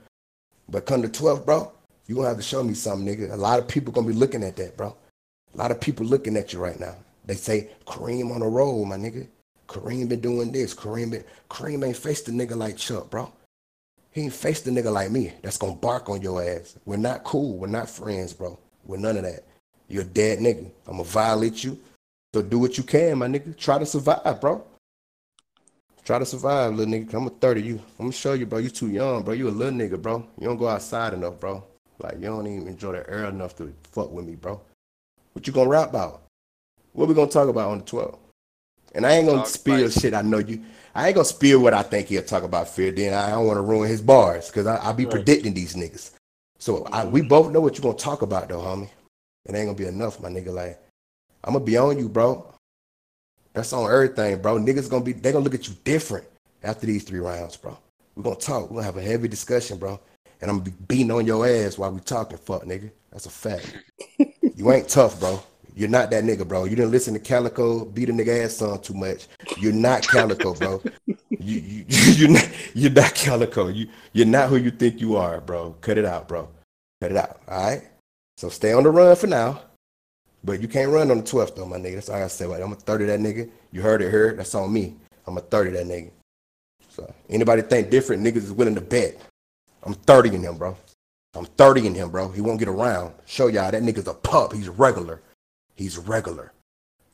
But 0.68 0.86
come 0.86 1.02
to 1.02 1.08
12, 1.08 1.44
bro, 1.44 1.72
you're 2.06 2.16
gonna 2.16 2.28
have 2.28 2.36
to 2.36 2.42
show 2.42 2.62
me 2.62 2.74
something, 2.74 3.06
nigga. 3.06 3.32
A 3.32 3.36
lot 3.36 3.58
of 3.58 3.68
people 3.68 3.92
gonna 3.92 4.06
be 4.06 4.12
looking 4.12 4.44
at 4.44 4.56
that, 4.56 4.76
bro. 4.76 4.96
A 5.54 5.56
lot 5.56 5.70
of 5.70 5.80
people 5.80 6.06
looking 6.06 6.36
at 6.36 6.52
you 6.52 6.58
right 6.58 6.78
now. 6.78 6.94
They 7.24 7.34
say 7.34 7.70
Kareem 7.86 8.34
on 8.34 8.42
a 8.42 8.48
roll, 8.48 8.84
my 8.84 8.96
nigga. 8.96 9.26
Kareem 9.68 10.08
been 10.08 10.20
doing 10.20 10.52
this. 10.52 10.74
Kareem 10.74 11.10
been 11.10 11.24
Kareem 11.50 11.86
ain't 11.86 11.96
faced 11.96 12.28
a 12.28 12.30
nigga 12.30 12.56
like 12.56 12.76
Chuck, 12.76 13.10
bro. 13.10 13.32
He 14.10 14.22
ain't 14.22 14.34
faced 14.34 14.66
a 14.66 14.70
nigga 14.70 14.92
like 14.92 15.10
me 15.10 15.32
that's 15.42 15.56
gonna 15.56 15.74
bark 15.74 16.08
on 16.08 16.20
your 16.20 16.42
ass. 16.42 16.76
We're 16.84 16.96
not 16.96 17.24
cool. 17.24 17.56
We're 17.56 17.66
not 17.68 17.88
friends, 17.88 18.32
bro. 18.32 18.58
We're 18.84 18.98
none 18.98 19.16
of 19.16 19.22
that. 19.22 19.44
You're 19.88 20.02
a 20.02 20.06
dead 20.06 20.38
nigga. 20.38 20.70
I'm 20.86 20.98
gonna 20.98 21.04
violate 21.04 21.64
you. 21.64 21.78
So 22.34 22.42
do 22.42 22.58
what 22.58 22.78
you 22.78 22.84
can, 22.84 23.18
my 23.18 23.26
nigga. 23.26 23.56
Try 23.56 23.78
to 23.78 23.86
survive, 23.86 24.40
bro. 24.40 24.64
Try 26.04 26.18
to 26.18 26.26
survive, 26.26 26.74
little 26.74 26.92
nigga. 26.92 27.14
I'm 27.14 27.26
a 27.26 27.30
30 27.30 27.62
you. 27.62 27.74
I'm 27.98 28.06
gonna 28.06 28.12
show 28.12 28.32
you, 28.32 28.46
bro. 28.46 28.58
You 28.58 28.70
too 28.70 28.88
young, 28.88 29.22
bro. 29.22 29.34
You 29.34 29.48
a 29.48 29.50
little 29.50 29.78
nigga, 29.78 30.00
bro. 30.00 30.26
You 30.38 30.48
don't 30.48 30.56
go 30.56 30.68
outside 30.68 31.14
enough, 31.14 31.38
bro. 31.38 31.62
Like 32.00 32.14
you 32.14 32.26
don't 32.26 32.46
even 32.46 32.66
enjoy 32.66 32.92
the 32.92 33.08
air 33.08 33.26
enough 33.26 33.54
to 33.56 33.72
fuck 33.92 34.10
with 34.10 34.26
me, 34.26 34.34
bro. 34.34 34.60
What 35.32 35.46
you 35.46 35.52
gonna 35.52 35.70
rap 35.70 35.90
about? 35.90 36.22
What 36.92 37.08
we 37.08 37.14
gonna 37.14 37.30
talk 37.30 37.48
about 37.48 37.70
on 37.70 37.78
the 37.78 37.84
12? 37.84 38.18
And 38.94 39.06
I 39.06 39.12
ain't 39.12 39.26
gonna 39.26 39.38
talk 39.38 39.48
spill 39.48 39.88
shit. 39.90 40.12
I 40.12 40.22
know 40.22 40.38
you. 40.38 40.62
I 40.94 41.06
ain't 41.06 41.14
gonna 41.14 41.24
spill 41.24 41.60
what 41.60 41.72
I 41.72 41.82
think 41.82 42.08
he'll 42.08 42.22
talk 42.22 42.42
about. 42.42 42.68
Fear. 42.68 42.90
Then 42.92 43.14
I 43.14 43.30
don't 43.30 43.46
want 43.46 43.56
to 43.56 43.62
ruin 43.62 43.88
his 43.88 44.02
bars 44.02 44.48
because 44.48 44.66
I, 44.66 44.86
will 44.86 44.94
be 44.94 45.04
right. 45.04 45.12
predicting 45.12 45.54
these 45.54 45.74
niggas. 45.74 46.10
So 46.58 46.84
I, 46.86 47.04
we 47.04 47.22
both 47.22 47.50
know 47.50 47.60
what 47.60 47.76
you 47.76 47.82
gonna 47.82 47.96
talk 47.96 48.22
about, 48.22 48.48
though, 48.48 48.60
homie. 48.60 48.90
It 49.46 49.54
ain't 49.54 49.66
gonna 49.66 49.74
be 49.74 49.86
enough, 49.86 50.20
my 50.20 50.28
nigga. 50.28 50.52
Like 50.52 50.78
I'm 51.44 51.54
gonna 51.54 51.64
be 51.64 51.76
on 51.76 51.98
you, 51.98 52.08
bro. 52.08 52.51
That's 53.52 53.72
on 53.72 53.90
everything, 53.90 54.40
bro. 54.40 54.58
Niggas 54.58 54.88
gonna 54.88 55.04
be. 55.04 55.12
They 55.12 55.32
gonna 55.32 55.44
look 55.44 55.54
at 55.54 55.68
you 55.68 55.74
different 55.84 56.26
after 56.62 56.86
these 56.86 57.04
three 57.04 57.20
rounds, 57.20 57.56
bro. 57.56 57.76
We're 58.14 58.22
gonna 58.22 58.36
talk. 58.36 58.70
We're 58.70 58.76
gonna 58.76 58.84
have 58.84 58.96
a 58.96 59.02
heavy 59.02 59.28
discussion, 59.28 59.78
bro. 59.78 60.00
And 60.40 60.50
I'm 60.50 60.58
gonna 60.58 60.70
be 60.70 60.76
beating 60.88 61.10
on 61.10 61.26
your 61.26 61.46
ass 61.46 61.78
while 61.78 61.92
we 61.92 62.00
talking, 62.00 62.38
fuck, 62.38 62.64
nigga. 62.64 62.90
That's 63.10 63.26
a 63.26 63.30
fact. 63.30 63.76
you 64.56 64.72
ain't 64.72 64.88
tough, 64.88 65.20
bro. 65.20 65.42
You're 65.74 65.88
not 65.88 66.10
that 66.10 66.24
nigga, 66.24 66.46
bro. 66.46 66.64
You 66.64 66.76
didn't 66.76 66.90
listen 66.90 67.14
to 67.14 67.20
Calico 67.20 67.84
beat 67.84 68.10
a 68.10 68.12
nigga 68.12 68.44
ass 68.44 68.56
song 68.56 68.80
too 68.80 68.94
much. 68.94 69.28
You're 69.58 69.72
not 69.72 70.06
Calico, 70.06 70.54
bro. 70.54 70.82
you 71.06 71.16
you 71.38 71.84
you're 71.88 72.30
not 72.30 72.48
you're 72.74 72.90
not 72.90 73.14
Calico. 73.14 73.68
You 73.68 73.88
you're 74.12 74.26
not 74.26 74.48
who 74.48 74.56
you 74.56 74.70
think 74.70 75.00
you 75.00 75.16
are, 75.16 75.40
bro. 75.40 75.76
Cut 75.80 75.98
it 75.98 76.04
out, 76.04 76.28
bro. 76.28 76.48
Cut 77.00 77.10
it 77.10 77.16
out. 77.16 77.40
All 77.48 77.62
right. 77.62 77.82
So 78.36 78.48
stay 78.48 78.72
on 78.72 78.82
the 78.82 78.90
run 78.90 79.14
for 79.16 79.26
now. 79.26 79.60
But 80.44 80.60
you 80.60 80.68
can't 80.68 80.90
run 80.90 81.10
on 81.10 81.18
the 81.18 81.22
12th 81.22 81.54
though, 81.54 81.66
my 81.66 81.76
nigga. 81.76 81.94
That's 81.94 82.08
all 82.08 82.22
I 82.22 82.26
said. 82.26 82.50
I'm 82.50 82.72
a 82.72 82.76
30 82.76 83.06
that 83.06 83.20
nigga. 83.20 83.48
You 83.70 83.82
heard 83.82 84.02
it 84.02 84.10
here. 84.10 84.34
That's 84.34 84.54
on 84.54 84.72
me. 84.72 84.96
I'm 85.26 85.36
a 85.36 85.40
30 85.40 85.70
that 85.70 85.86
nigga. 85.86 86.10
So 86.88 87.12
anybody 87.30 87.62
think 87.62 87.90
different, 87.90 88.22
niggas 88.22 88.36
is 88.38 88.52
willing 88.52 88.74
to 88.74 88.80
bet. 88.80 89.20
I'm 89.84 89.94
30 89.94 90.34
in 90.34 90.42
him, 90.42 90.58
bro. 90.58 90.76
I'm 91.34 91.46
30 91.46 91.86
in 91.86 91.94
him, 91.94 92.10
bro. 92.10 92.28
He 92.28 92.40
won't 92.40 92.58
get 92.58 92.68
around. 92.68 93.14
Show 93.24 93.46
y'all 93.46 93.70
that 93.70 93.82
nigga's 93.82 94.08
a 94.08 94.14
pup. 94.14 94.52
He's 94.52 94.68
regular. 94.68 95.22
He's 95.74 95.96
regular. 95.96 96.52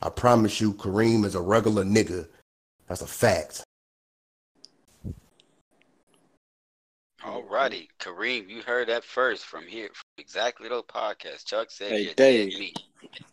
I 0.03 0.09
promise 0.11 0.61
you, 0.61 0.73
Kareem 0.75 1.25
is 1.25 1.35
a 1.35 1.41
regular 1.41 1.85
nigga. 1.85 2.27
That's 2.89 3.03
a 3.03 3.07
fact. 3.07 3.63
Alrighty, 7.23 7.89
Kareem, 8.01 8.49
you 8.49 8.63
heard 8.63 8.89
that 8.89 9.05
first 9.05 9.45
from 9.45 9.67
here, 9.67 9.89
from 9.89 10.05
Exactly 10.19 10.69
Tho 10.69 10.83
podcast. 10.83 11.45
Chuck 11.47 11.71
said, 11.71 11.91
"Hey, 11.91 12.15
Dave, 12.15 12.59
me. 12.59 12.73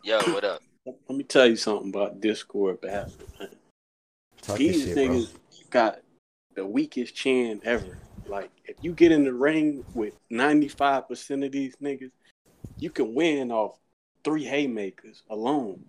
Yo, 0.02 0.18
what 0.32 0.44
up?" 0.44 0.62
Let 0.86 1.16
me 1.18 1.24
tell 1.24 1.46
you 1.46 1.56
something 1.56 1.88
about 1.90 2.20
Discord 2.20 2.80
battle, 2.80 3.12
man. 3.40 3.48
Talk 4.42 4.58
These 4.58 4.84
shit, 4.84 4.96
niggas 4.96 5.32
bro. 5.32 5.40
got 5.70 6.00
the 6.54 6.64
weakest 6.64 7.14
chin 7.14 7.60
ever. 7.64 7.98
Like, 8.26 8.50
if 8.64 8.76
you 8.82 8.92
get 8.92 9.12
in 9.12 9.24
the 9.24 9.32
ring 9.32 9.84
with 9.94 10.14
ninety 10.30 10.68
five 10.68 11.08
percent 11.08 11.42
of 11.42 11.52
these 11.52 11.74
niggas, 11.82 12.12
you 12.78 12.90
can 12.90 13.14
win 13.14 13.50
off 13.50 13.78
three 14.22 14.44
haymakers 14.44 15.22
alone. 15.28 15.84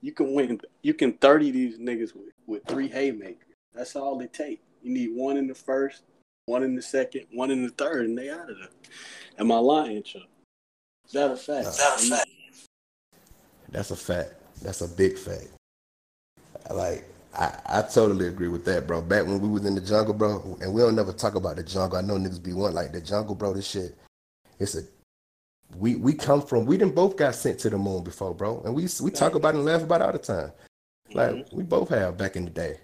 You 0.00 0.12
can 0.12 0.32
win. 0.32 0.60
You 0.82 0.94
can 0.94 1.14
thirty 1.14 1.50
these 1.50 1.78
niggas 1.78 2.14
with, 2.14 2.32
with 2.46 2.64
three 2.66 2.88
haymakers. 2.88 3.54
That's 3.74 3.96
all 3.96 4.20
it 4.20 4.32
takes. 4.32 4.62
You 4.82 4.92
need 4.92 5.10
one 5.16 5.36
in 5.36 5.48
the 5.48 5.54
first, 5.54 6.02
one 6.44 6.62
in 6.62 6.76
the 6.76 6.82
second, 6.82 7.26
one 7.32 7.50
in 7.50 7.64
the 7.64 7.70
third, 7.70 8.06
and 8.06 8.16
they 8.16 8.30
out 8.30 8.48
of 8.48 8.58
there. 8.58 8.68
Am 9.38 9.50
I 9.50 9.58
lying, 9.58 10.04
Chuck? 10.04 10.22
Is 11.06 11.12
that 11.12 11.32
a 11.32 11.36
fact? 11.36 11.66
Is 11.66 11.76
that 11.78 12.00
a 12.00 12.10
fact? 12.10 12.30
That's 13.70 13.90
a 13.90 13.96
fact. 13.96 14.34
That's 14.62 14.80
a 14.80 14.88
big 14.88 15.18
fact. 15.18 15.48
Like 16.70 17.04
I, 17.34 17.58
I 17.66 17.82
totally 17.82 18.28
agree 18.28 18.48
with 18.48 18.64
that, 18.64 18.86
bro. 18.86 19.02
Back 19.02 19.26
when 19.26 19.40
we 19.40 19.48
was 19.48 19.64
in 19.64 19.74
the 19.74 19.80
jungle, 19.80 20.14
bro, 20.14 20.58
and 20.60 20.72
we 20.72 20.80
don't 20.80 20.96
never 20.96 21.12
talk 21.12 21.34
about 21.34 21.56
the 21.56 21.62
jungle. 21.62 21.98
I 21.98 22.02
know 22.02 22.14
niggas 22.14 22.42
be 22.42 22.52
one 22.52 22.74
like 22.74 22.92
the 22.92 23.00
jungle, 23.00 23.34
bro. 23.34 23.52
This 23.52 23.68
shit, 23.68 23.96
it's 24.58 24.74
a 24.74 24.82
we 25.76 25.96
we 25.96 26.14
come 26.14 26.42
from 26.42 26.64
we 26.64 26.76
didn't 26.76 26.94
both 26.94 27.16
got 27.16 27.34
sent 27.34 27.58
to 27.60 27.70
the 27.70 27.78
moon 27.78 28.04
before, 28.04 28.34
bro. 28.34 28.62
And 28.64 28.74
we 28.74 28.88
we 29.02 29.10
talk 29.10 29.34
about 29.34 29.54
it 29.54 29.58
and 29.58 29.66
laugh 29.66 29.82
about 29.82 30.00
it 30.00 30.04
all 30.04 30.12
the 30.12 30.18
time. 30.18 30.52
Like 31.12 31.30
mm-hmm. 31.30 31.56
we 31.56 31.62
both 31.62 31.88
have 31.90 32.16
back 32.16 32.36
in 32.36 32.44
the 32.44 32.50
day. 32.50 32.78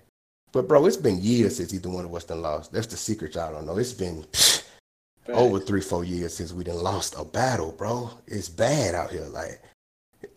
But 0.52 0.68
bro, 0.68 0.84
it's 0.84 0.96
been 0.96 1.20
years 1.20 1.56
since 1.56 1.72
either 1.72 1.88
one 1.88 2.04
of 2.04 2.14
us 2.14 2.24
done 2.24 2.42
lost. 2.42 2.72
That's 2.72 2.86
the 2.86 2.96
secret 2.96 3.34
y'all 3.34 3.52
don't 3.52 3.66
know. 3.66 3.78
It's 3.78 3.92
been 3.94 4.26
over 5.28 5.58
three, 5.60 5.80
four 5.80 6.04
years 6.04 6.34
since 6.36 6.52
we 6.52 6.64
done 6.64 6.82
lost 6.82 7.14
a 7.18 7.24
battle, 7.24 7.72
bro. 7.72 8.10
It's 8.26 8.48
bad 8.48 8.94
out 8.94 9.10
here. 9.10 9.24
Like 9.26 9.62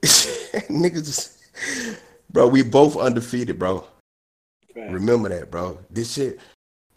niggas 0.70 1.36
bro, 2.32 2.48
we 2.48 2.62
both 2.64 2.98
undefeated, 2.98 3.58
bro. 3.58 3.86
Remember 4.76 5.30
that, 5.30 5.50
bro. 5.50 5.80
This 5.90 6.14
shit, 6.14 6.40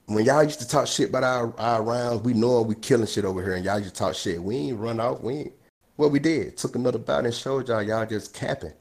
when 0.06 0.24
y'all 0.24 0.42
used 0.42 0.58
to 0.60 0.68
talk 0.68 0.88
shit 0.88 1.10
about 1.10 1.22
our, 1.22 1.54
our 1.58 1.82
rounds, 1.82 2.22
we 2.22 2.34
know 2.34 2.62
we 2.62 2.74
killing 2.74 3.06
shit 3.06 3.24
over 3.24 3.42
here, 3.42 3.54
and 3.54 3.64
y'all 3.64 3.78
used 3.78 3.94
to 3.94 3.98
talk 3.98 4.14
shit. 4.14 4.42
We 4.42 4.56
ain't 4.56 4.78
run 4.78 4.98
off. 5.00 5.20
We 5.20 5.34
ain't. 5.34 5.52
What 5.96 6.12
we 6.12 6.18
did 6.18 6.56
took 6.56 6.76
another 6.76 6.98
bout 6.98 7.24
and 7.24 7.34
showed 7.34 7.68
y'all 7.68 7.82
y'all 7.82 8.06
just 8.06 8.34
capping. 8.34 8.72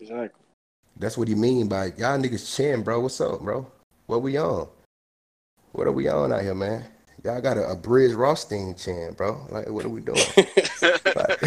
Exactly. 0.00 0.40
That's 0.96 1.16
what 1.16 1.28
he 1.28 1.34
mean 1.34 1.68
by 1.68 1.86
y'all 1.96 2.18
niggas 2.18 2.54
chin, 2.54 2.82
bro. 2.82 3.00
What's 3.00 3.20
up, 3.20 3.40
bro? 3.40 3.70
What 4.06 4.22
we 4.22 4.36
on? 4.38 4.68
What 5.72 5.86
are 5.86 5.92
we 5.92 6.08
on 6.08 6.32
out 6.32 6.42
here, 6.42 6.54
man? 6.54 6.84
Y'all 7.24 7.40
got 7.40 7.56
a, 7.56 7.70
a 7.70 7.76
Brizz 7.76 8.14
Rawsteen 8.14 8.82
chin, 8.82 9.12
bro. 9.14 9.46
Like, 9.50 9.68
what 9.68 9.84
are 9.84 9.88
we 9.88 10.00
doing? 10.00 10.20
like, 10.82 11.42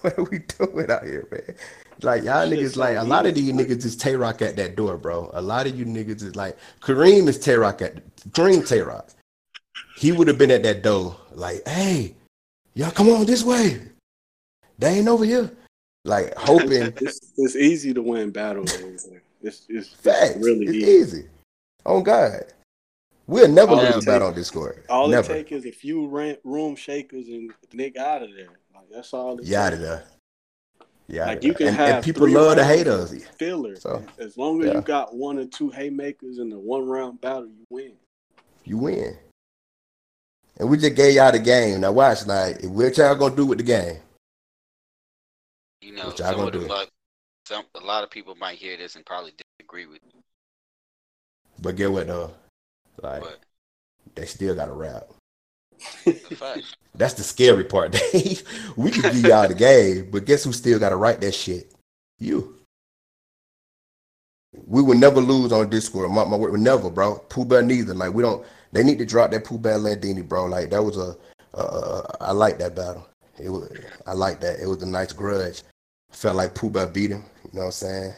what 0.02 0.18
are 0.18 0.24
we 0.24 0.38
doing 0.40 0.90
out 0.90 1.04
here, 1.04 1.26
man? 1.30 1.56
Like 2.02 2.24
y'all 2.24 2.48
Shit 2.48 2.58
niggas, 2.58 2.74
so 2.74 2.80
like 2.80 2.96
a 2.96 3.04
lot 3.04 3.26
of 3.26 3.36
easy. 3.36 3.52
these 3.52 3.66
niggas 3.66 3.84
is 3.84 3.96
Tay 3.96 4.16
Roc 4.16 4.40
at 4.42 4.56
that 4.56 4.76
door, 4.76 4.96
bro. 4.96 5.30
A 5.34 5.42
lot 5.42 5.66
of 5.66 5.78
you 5.78 5.84
niggas 5.84 6.22
is 6.22 6.36
like 6.36 6.56
Kareem 6.80 7.28
is 7.28 7.38
Tay 7.38 7.54
Roc 7.56 7.82
at 7.82 7.96
Kareem 8.30 8.66
Tay 8.66 8.80
Roc. 8.80 9.10
He 9.96 10.12
would 10.12 10.28
have 10.28 10.38
been 10.38 10.50
at 10.50 10.62
that 10.62 10.82
door, 10.82 11.14
like, 11.32 11.66
hey, 11.68 12.14
y'all 12.74 12.90
come 12.90 13.10
on 13.10 13.26
this 13.26 13.42
way. 13.44 13.80
They 14.78 14.98
ain't 14.98 15.08
over 15.08 15.24
here. 15.26 15.50
Like 16.06 16.34
hoping 16.38 16.94
it's, 17.00 17.32
it's 17.36 17.56
easy 17.56 17.92
to 17.92 18.00
win 18.02 18.30
battles. 18.30 18.72
It's, 19.42 19.66
it's, 19.68 19.88
facts. 19.88 20.36
it's 20.36 20.44
really 20.44 20.66
it's 20.66 20.74
easy. 20.76 21.18
easy. 21.18 21.28
On 21.84 22.02
God. 22.02 22.44
We'll 23.26 23.48
never 23.48 23.72
All 23.72 23.82
lose 23.82 23.96
a 23.96 24.00
battle 24.00 24.28
take- 24.28 24.28
on 24.28 24.34
Discord. 24.34 24.84
All 24.88 25.08
never. 25.08 25.30
it 25.32 25.48
take 25.48 25.52
is 25.52 25.66
a 25.66 25.70
few 25.70 26.08
rent 26.08 26.38
room 26.44 26.74
shakers 26.76 27.28
and 27.28 27.52
the 27.70 27.76
nigga 27.76 27.98
out 27.98 28.22
of 28.22 28.30
there. 28.34 28.59
Like 28.90 28.96
that's 28.96 29.14
all. 29.14 29.38
It 29.38 29.44
Yeah, 29.46 29.64
out 29.66 29.70
takes. 29.70 29.74
of 29.74 29.80
there. 29.82 30.04
Yeah, 31.08 31.26
Like 31.26 31.42
you 31.44 31.54
can 31.54 31.68
and, 31.68 31.76
have 31.76 31.94
and 31.96 32.04
people 32.04 32.28
love 32.28 32.56
to 32.56 32.62
rounds 32.62 32.74
hate 32.76 32.86
us. 32.86 33.12
Filler. 33.36 33.76
So, 33.76 34.04
as 34.18 34.36
long 34.36 34.60
as 34.62 34.68
yeah. 34.68 34.74
you 34.74 34.80
got 34.80 35.14
one 35.14 35.38
or 35.38 35.46
two 35.46 35.70
haymakers 35.70 36.38
in 36.38 36.50
the 36.50 36.58
one 36.58 36.88
round 36.88 37.20
battle, 37.20 37.46
you 37.46 37.66
win. 37.68 37.92
You 38.64 38.78
win. 38.78 39.16
And 40.58 40.68
we 40.70 40.76
just 40.76 40.94
gave 40.94 41.14
y'all 41.14 41.32
the 41.32 41.38
game. 41.40 41.80
Now 41.80 41.92
watch, 41.92 42.26
like, 42.26 42.62
what 42.64 42.96
y'all 42.96 43.14
gonna 43.16 43.34
do 43.34 43.46
with 43.46 43.58
the 43.58 43.64
game? 43.64 43.96
You 45.80 45.92
know, 45.92 46.06
What 46.08 46.18
y'all 46.18 46.36
gonna 46.36 46.50
do? 46.50 46.60
luck, 46.60 46.88
some 47.48 47.64
a 47.74 47.80
lot 47.80 48.04
of 48.04 48.10
people 48.10 48.34
might 48.36 48.58
hear 48.58 48.76
this 48.76 48.94
and 48.96 49.04
probably 49.06 49.32
disagree 49.58 49.86
with 49.86 50.00
you, 50.14 50.20
But 51.60 51.76
get 51.76 51.90
what 51.90 52.06
though? 52.06 52.34
Like, 53.02 53.22
but 53.22 53.38
they 54.14 54.26
still 54.26 54.54
gotta 54.54 54.72
rap. 54.72 55.02
a 55.02 55.04
fact. 55.08 55.19
That's 56.94 57.14
the 57.14 57.22
scary 57.22 57.64
part. 57.64 57.92
Dave. 58.12 58.42
we 58.76 58.90
can 58.90 59.02
give 59.02 59.22
y'all 59.22 59.48
the 59.48 59.54
game, 59.54 60.10
but 60.10 60.24
guess 60.24 60.44
who 60.44 60.52
still 60.52 60.78
gotta 60.78 60.96
write 60.96 61.20
that 61.20 61.34
shit? 61.34 61.72
You. 62.18 62.56
We 64.66 64.82
will 64.82 64.98
never 64.98 65.20
lose 65.20 65.52
on 65.52 65.70
Discord. 65.70 66.10
My, 66.10 66.24
my 66.24 66.36
word, 66.36 66.58
never, 66.60 66.90
bro. 66.90 67.18
Pooh 67.28 67.44
Bear 67.44 67.62
neither. 67.62 67.94
Like 67.94 68.12
we 68.12 68.22
don't. 68.22 68.44
They 68.72 68.82
need 68.82 68.98
to 68.98 69.06
drop 69.06 69.30
that 69.30 69.44
Pooh 69.44 69.58
Bear 69.58 69.78
Landini, 69.78 70.26
bro. 70.26 70.46
Like 70.46 70.70
that 70.70 70.82
was 70.82 70.96
a. 70.96 71.16
Uh, 71.54 72.02
I 72.20 72.32
like 72.32 72.58
that 72.58 72.74
battle. 72.74 73.06
It 73.38 73.48
was. 73.48 73.70
I 74.06 74.12
like 74.12 74.40
that. 74.40 74.60
It 74.60 74.66
was 74.66 74.82
a 74.82 74.86
nice 74.86 75.12
grudge. 75.12 75.62
Felt 76.10 76.36
like 76.36 76.54
Pooh 76.54 76.70
Bear 76.70 76.86
beat 76.86 77.10
him. 77.10 77.24
You 77.44 77.50
know 77.52 77.60
what 77.60 77.66
I'm 77.66 77.72
saying? 77.72 78.14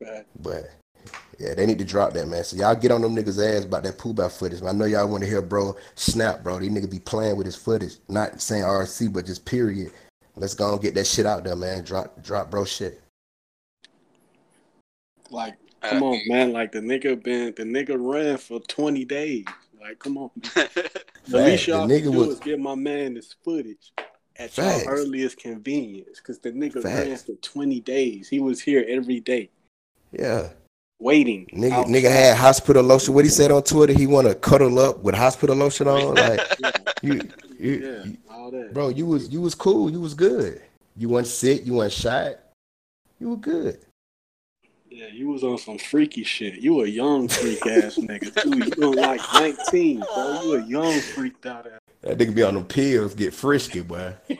Right. 0.00 0.26
But 0.40 0.70
yeah, 1.38 1.54
they 1.54 1.66
need 1.66 1.78
to 1.78 1.84
drop 1.84 2.12
that, 2.14 2.26
man. 2.28 2.44
So 2.44 2.56
y'all 2.56 2.74
get 2.74 2.90
on 2.90 3.02
them 3.02 3.14
niggas' 3.16 3.38
ass 3.58 3.64
about 3.64 3.82
that 3.84 3.98
Pooh 3.98 4.12
Bear 4.14 4.28
footage. 4.30 4.62
I 4.62 4.72
know 4.72 4.84
y'all 4.84 5.08
want 5.08 5.22
to 5.24 5.28
hear, 5.28 5.42
bro. 5.42 5.76
Snap, 5.94 6.42
bro. 6.42 6.58
These 6.58 6.70
niggas 6.70 6.90
be 6.90 6.98
playing 7.00 7.36
with 7.36 7.46
his 7.46 7.56
footage. 7.56 7.94
Not 8.08 8.40
saying 8.40 8.64
RC, 8.64 9.12
but 9.12 9.26
just 9.26 9.44
period. 9.44 9.90
Let's 10.36 10.54
go 10.54 10.72
and 10.72 10.82
get 10.82 10.94
that 10.94 11.06
shit 11.06 11.26
out 11.26 11.44
there, 11.44 11.56
man. 11.56 11.84
Drop, 11.84 12.22
drop, 12.22 12.50
bro. 12.50 12.64
Shit. 12.64 13.00
Like, 15.30 15.54
Uh, 15.82 15.90
come 15.90 16.02
on, 16.02 16.20
man. 16.26 16.52
Like 16.52 16.72
the 16.72 16.80
nigga 16.80 17.22
been 17.22 17.54
the 17.56 17.64
nigga 17.64 17.96
ran 17.98 18.36
for 18.38 18.60
twenty 18.60 19.04
days. 19.04 19.44
Like, 19.80 19.98
come 19.98 20.16
on. 20.18 20.30
The 21.26 21.38
least 21.38 21.64
The 21.66 21.72
y'all 21.72 21.88
nigga 21.88 22.02
can 22.02 22.12
do 22.12 22.18
was- 22.18 22.28
is 22.34 22.40
give 22.40 22.58
my 22.60 22.74
man 22.74 23.14
this 23.14 23.34
footage 23.44 23.92
at 24.36 24.50
Facts. 24.50 24.84
your 24.84 24.92
earliest 24.94 25.38
convenience. 25.38 26.20
Cause 26.20 26.38
the 26.38 26.50
nigga 26.52 26.84
ran 26.84 27.16
for 27.16 27.34
twenty 27.36 27.80
days. 27.80 28.28
He 28.28 28.40
was 28.40 28.60
here 28.60 28.84
every 28.86 29.20
day 29.20 29.48
Yeah. 30.12 30.50
Waiting. 31.04 31.46
Nigga, 31.52 31.70
outside. 31.72 31.94
nigga 31.94 32.10
had 32.10 32.36
hospital 32.36 32.82
lotion. 32.82 33.14
What 33.14 33.24
he 33.24 33.30
said 33.30 33.50
on 33.52 33.62
Twitter, 33.62 33.92
he 33.92 34.06
want 34.06 34.26
to 34.26 34.34
cuddle 34.34 34.78
up 34.78 35.00
with 35.04 35.14
hospital 35.14 35.54
lotion 35.54 35.86
on. 35.86 36.14
Like 36.16 36.40
Yeah, 36.58 36.70
you, 37.02 37.20
you, 37.58 37.72
yeah, 37.72 38.04
you- 38.04 38.16
all 38.30 38.50
that. 38.50 38.72
bro, 38.74 38.88
you 38.88 39.06
was 39.06 39.28
you 39.28 39.40
was 39.40 39.54
cool. 39.54 39.90
You 39.90 40.00
was 40.00 40.14
good. 40.14 40.62
You 40.96 41.08
weren't 41.10 41.26
sick. 41.26 41.66
You 41.66 41.74
weren't 41.74 41.92
shot. 41.92 42.36
You 43.20 43.30
were 43.30 43.36
good. 43.36 43.78
Yeah, 44.90 45.08
you 45.08 45.28
was 45.28 45.42
on 45.44 45.58
some 45.58 45.76
freaky 45.78 46.22
shit. 46.24 46.54
You 46.54 46.82
a 46.82 46.86
young 46.86 47.26
freak 47.28 47.66
ass 47.66 47.96
nigga 47.96 48.32
too. 48.42 48.58
You 48.80 48.88
was 48.88 48.96
like 48.96 49.20
nineteen, 49.34 50.00
bro. 50.14 50.40
You 50.42 50.54
a 50.54 50.66
young 50.66 51.00
freaked 51.00 51.46
out 51.46 51.66
ass. 51.66 51.80
That 52.02 52.16
nigga 52.18 52.34
be 52.34 52.42
on 52.42 52.54
them 52.54 52.64
pills, 52.64 53.14
get 53.14 53.34
frisky, 53.34 53.80
boy. 53.82 54.14
all 54.30 54.34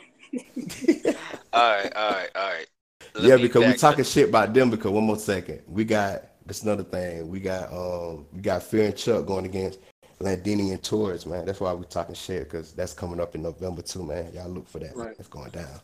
right, 1.53 1.95
all 1.95 2.11
right, 2.11 2.29
all 2.35 2.49
right. 2.53 2.67
Let 3.15 3.23
yeah, 3.23 3.37
because 3.37 3.61
we 3.63 3.71
back- 3.71 3.77
talking 3.79 4.03
shit 4.05 4.29
about 4.29 4.53
them. 4.53 4.69
Because 4.69 4.91
one 4.91 5.03
more 5.03 5.17
second, 5.19 5.61
we 5.67 5.83
got 5.83 6.23
that's 6.45 6.63
another 6.63 6.83
thing. 6.83 7.27
We 7.27 7.39
got 7.39 7.71
um 7.71 8.25
we 8.33 8.41
got 8.41 8.63
Fear 8.63 8.85
and 8.85 8.95
Chuck 8.95 9.25
going 9.25 9.45
against 9.45 9.79
Landini 10.19 10.71
and 10.71 10.81
Torres, 10.83 11.25
man. 11.25 11.45
That's 11.45 11.59
why 11.59 11.73
we're 11.73 11.83
talking 11.83 12.15
shit 12.15 12.43
because 12.43 12.73
that's 12.73 12.93
coming 12.93 13.19
up 13.19 13.35
in 13.35 13.41
November 13.41 13.81
too, 13.81 14.03
man. 14.03 14.31
Y'all 14.33 14.49
look 14.49 14.67
for 14.67 14.79
that. 14.79 14.95
Right. 14.95 15.15
It's 15.19 15.27
going 15.27 15.51
down. 15.51 15.79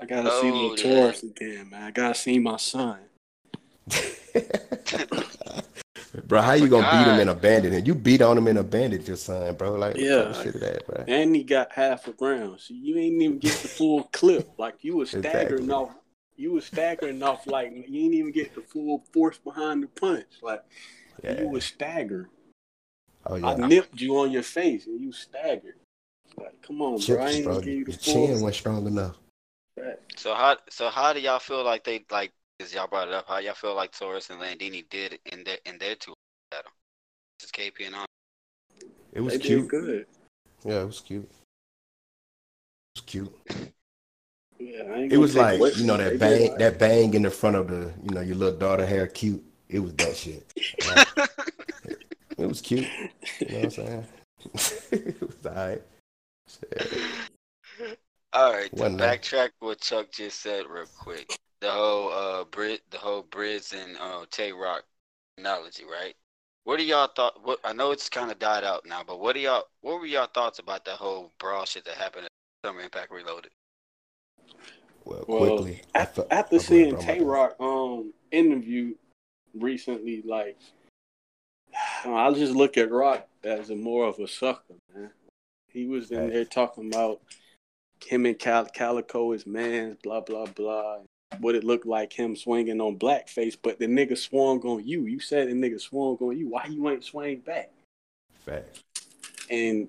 I 0.00 0.06
gotta 0.06 0.30
see 0.30 0.50
Oh, 0.50 0.74
the 0.76 0.82
yeah. 0.82 1.00
Taurus 1.00 1.22
again, 1.22 1.70
man. 1.70 1.82
I 1.84 1.90
gotta 1.90 2.14
see 2.14 2.38
my 2.38 2.56
son. 2.56 2.98
bro, 6.26 6.42
how 6.42 6.54
you 6.54 6.68
gonna 6.68 6.90
beat 6.90 7.12
him 7.12 7.20
in 7.20 7.28
a 7.28 7.34
bandit? 7.34 7.72
And 7.72 7.86
you 7.86 7.94
beat 7.94 8.20
on 8.22 8.36
him 8.36 8.48
in 8.48 8.56
a 8.56 8.64
bandit, 8.64 9.06
your 9.06 9.16
son, 9.16 9.54
bro. 9.54 9.74
Like, 9.74 9.96
Yeah. 9.96 10.24
type 10.24 10.26
of 10.26 10.36
shit 10.42 10.54
is 10.56 10.60
that, 10.60 10.86
bro? 10.86 11.04
And 11.06 11.36
he 11.36 11.44
got 11.44 11.70
half 11.72 12.08
a 12.08 12.14
round. 12.20 12.60
So 12.60 12.74
you 12.74 12.96
ain't 12.98 13.22
even 13.22 13.38
get 13.38 13.52
the 13.52 13.68
full 13.68 14.04
clip. 14.12 14.50
Like 14.58 14.82
you 14.82 14.96
was 14.96 15.08
Exactly. 15.14 15.56
staggering 15.56 15.70
off. 15.70 15.90
You 16.36 16.52
was 16.52 16.66
staggering 16.66 17.22
off 17.22 17.46
like 17.46 17.72
you 17.72 18.04
ain't 18.04 18.14
even 18.14 18.32
get 18.32 18.54
the 18.54 18.60
full 18.60 19.04
force 19.12 19.38
behind 19.38 19.82
the 19.82 19.88
punch. 19.88 20.26
Like 20.42 20.62
Yeah. 21.22 21.40
you 21.40 21.48
was 21.48 21.64
staggering. 21.64 22.28
Oh 23.26 23.36
I 23.36 23.54
nipped 23.54 24.00
you 24.00 24.18
on 24.18 24.30
your 24.30 24.42
face 24.42 24.86
and 24.86 25.00
you 25.00 25.12
staggered. 25.12 25.76
Like, 26.36 26.60
come 26.62 26.82
on, 26.82 27.00
bro. 27.00 27.16
I 27.16 27.30
Chips, 27.30 27.34
ain't 27.34 27.44
bro. 27.44 27.54
gonna 27.54 27.64
give 27.64 27.74
you 27.74 27.78
Your 27.78 27.86
the 27.86 27.96
chin 27.96 28.30
wasn't 28.40 28.54
strong 28.54 28.86
enough. 28.86 29.16
So 30.16 30.34
how 30.34 30.56
so 30.70 30.88
how 30.88 31.12
do 31.12 31.20
y'all 31.20 31.38
feel 31.38 31.64
like 31.64 31.84
they 31.84 32.04
like? 32.10 32.32
Cause 32.58 32.72
y'all 32.72 32.86
brought 32.86 33.08
it 33.08 33.14
up. 33.14 33.26
How 33.28 33.38
y'all 33.38 33.52
feel 33.54 33.74
like 33.74 33.92
Taurus 33.92 34.30
and 34.30 34.40
Landini 34.40 34.88
did 34.88 35.18
in 35.30 35.44
their 35.44 35.58
in 35.66 35.76
their 35.78 35.94
two 35.94 36.14
battle? 36.50 36.70
This 37.38 37.46
is 37.46 37.52
KP 37.52 37.86
and 37.86 37.94
on. 37.96 38.06
It 39.12 39.20
was 39.20 39.34
They 39.34 39.40
cute. 39.40 39.62
did 39.62 39.68
good. 39.68 40.06
Yeah, 40.64 40.80
it 40.80 40.86
was 40.86 41.00
cute. 41.00 41.24
It 41.24 42.96
was 42.96 43.02
cute. 43.04 43.34
Yeah, 44.58 44.96
It 45.10 45.18
was 45.18 45.34
like 45.36 45.60
you 45.76 45.84
know 45.84 45.96
that 45.96 46.14
it. 46.14 46.18
They 46.18 46.38
did 46.38 46.40
bang 46.40 46.50
all 46.50 46.58
that 46.58 46.78
bang 46.78 47.14
in 47.14 47.22
the 47.22 47.30
front 47.30 47.56
of 47.56 47.68
the 47.68 47.92
you 48.04 48.14
know 48.14 48.20
your 48.20 48.36
little 48.36 48.58
daughter 48.58 48.86
hair 48.86 49.06
cute. 49.06 49.42
It 49.68 49.80
was 49.80 49.92
that 49.94 50.16
shit. 50.16 50.52
Like, 50.88 51.08
it 52.38 52.46
was 52.46 52.60
cute. 52.60 52.86
You 53.40 53.48
know 53.48 53.54
what 53.56 53.64
I'm 53.64 53.70
saying? 53.70 54.06
it 54.92 55.20
was 55.20 55.46
alright. 55.46 55.82
Shit. 56.48 56.92
All 58.32 58.52
right, 58.52 58.70
to 58.70 58.76
Wasn't 58.82 58.98
that- 58.98 59.22
backtrack 59.22 59.50
what 59.60 59.80
Chuck 59.80 60.12
just 60.12 60.40
said 60.40 60.66
real 60.68 60.84
quick. 60.98 61.38
The 61.60 61.70
whole 61.70 62.12
uh 62.12 62.44
Brit, 62.44 62.82
the 62.90 62.98
whole 62.98 63.22
Briz 63.24 63.72
and 63.72 63.96
uh 63.98 64.26
Tay 64.30 64.52
Roc 64.52 64.84
analogy, 65.38 65.84
right? 65.84 66.14
What 66.64 66.78
are 66.80 66.82
y'all 66.84 67.08
thought? 67.14 67.44
What 67.44 67.58
I 67.64 67.72
know 67.72 67.92
it's 67.92 68.08
kind 68.08 68.30
of 68.30 68.38
died 68.38 68.64
out 68.64 68.84
now, 68.86 69.02
but 69.06 69.20
what 69.20 69.36
are 69.36 69.40
y'all? 69.40 69.64
What 69.80 70.00
were 70.00 70.06
y'all 70.06 70.28
thoughts 70.32 70.58
about 70.58 70.84
that 70.84 70.96
whole 70.96 71.32
brawl 71.38 71.64
shit 71.64 71.84
that 71.86 71.94
happened 71.94 72.26
at 72.26 72.30
Summer 72.64 72.80
Impact 72.80 73.10
Reloaded? 73.10 73.52
Well, 75.06 75.24
quickly. 75.24 75.82
I 75.94 76.00
After, 76.00 76.24
after 76.30 76.58
seeing 76.58 76.96
Tay. 76.98 77.20
Rock 77.20 77.56
um 77.60 78.12
interview 78.30 78.94
recently, 79.54 80.22
like 80.22 80.58
I 82.04 82.32
just 82.32 82.52
look 82.54 82.76
at 82.76 82.90
Rock 82.90 83.26
as 83.44 83.70
a 83.70 83.76
more 83.76 84.06
of 84.06 84.18
a 84.18 84.26
sucker, 84.26 84.74
man. 84.94 85.10
He 85.72 85.86
was 85.86 86.10
in 86.10 86.30
there 86.30 86.44
talking 86.44 86.92
about 86.92 87.20
him 88.04 88.26
and 88.26 88.38
Cal- 88.38 88.66
Calico 88.66 89.32
is 89.32 89.46
man's, 89.46 89.96
blah 90.02 90.20
blah 90.20 90.46
blah. 90.46 90.98
What 91.38 91.54
it 91.54 91.64
looked 91.64 91.86
like 91.86 92.12
him 92.12 92.34
swinging 92.34 92.80
on 92.80 92.98
blackface, 92.98 93.56
but 93.60 93.78
the 93.78 93.86
nigga 93.86 94.16
swung 94.16 94.60
on 94.62 94.86
you. 94.86 95.06
You 95.06 95.20
said 95.20 95.48
the 95.48 95.52
nigga 95.52 95.80
swung 95.80 96.16
on 96.20 96.36
you. 96.36 96.48
Why 96.48 96.66
you 96.66 96.88
ain't 96.88 97.04
swing 97.04 97.40
back? 97.40 97.70
Facts. 98.44 98.82
And 99.50 99.88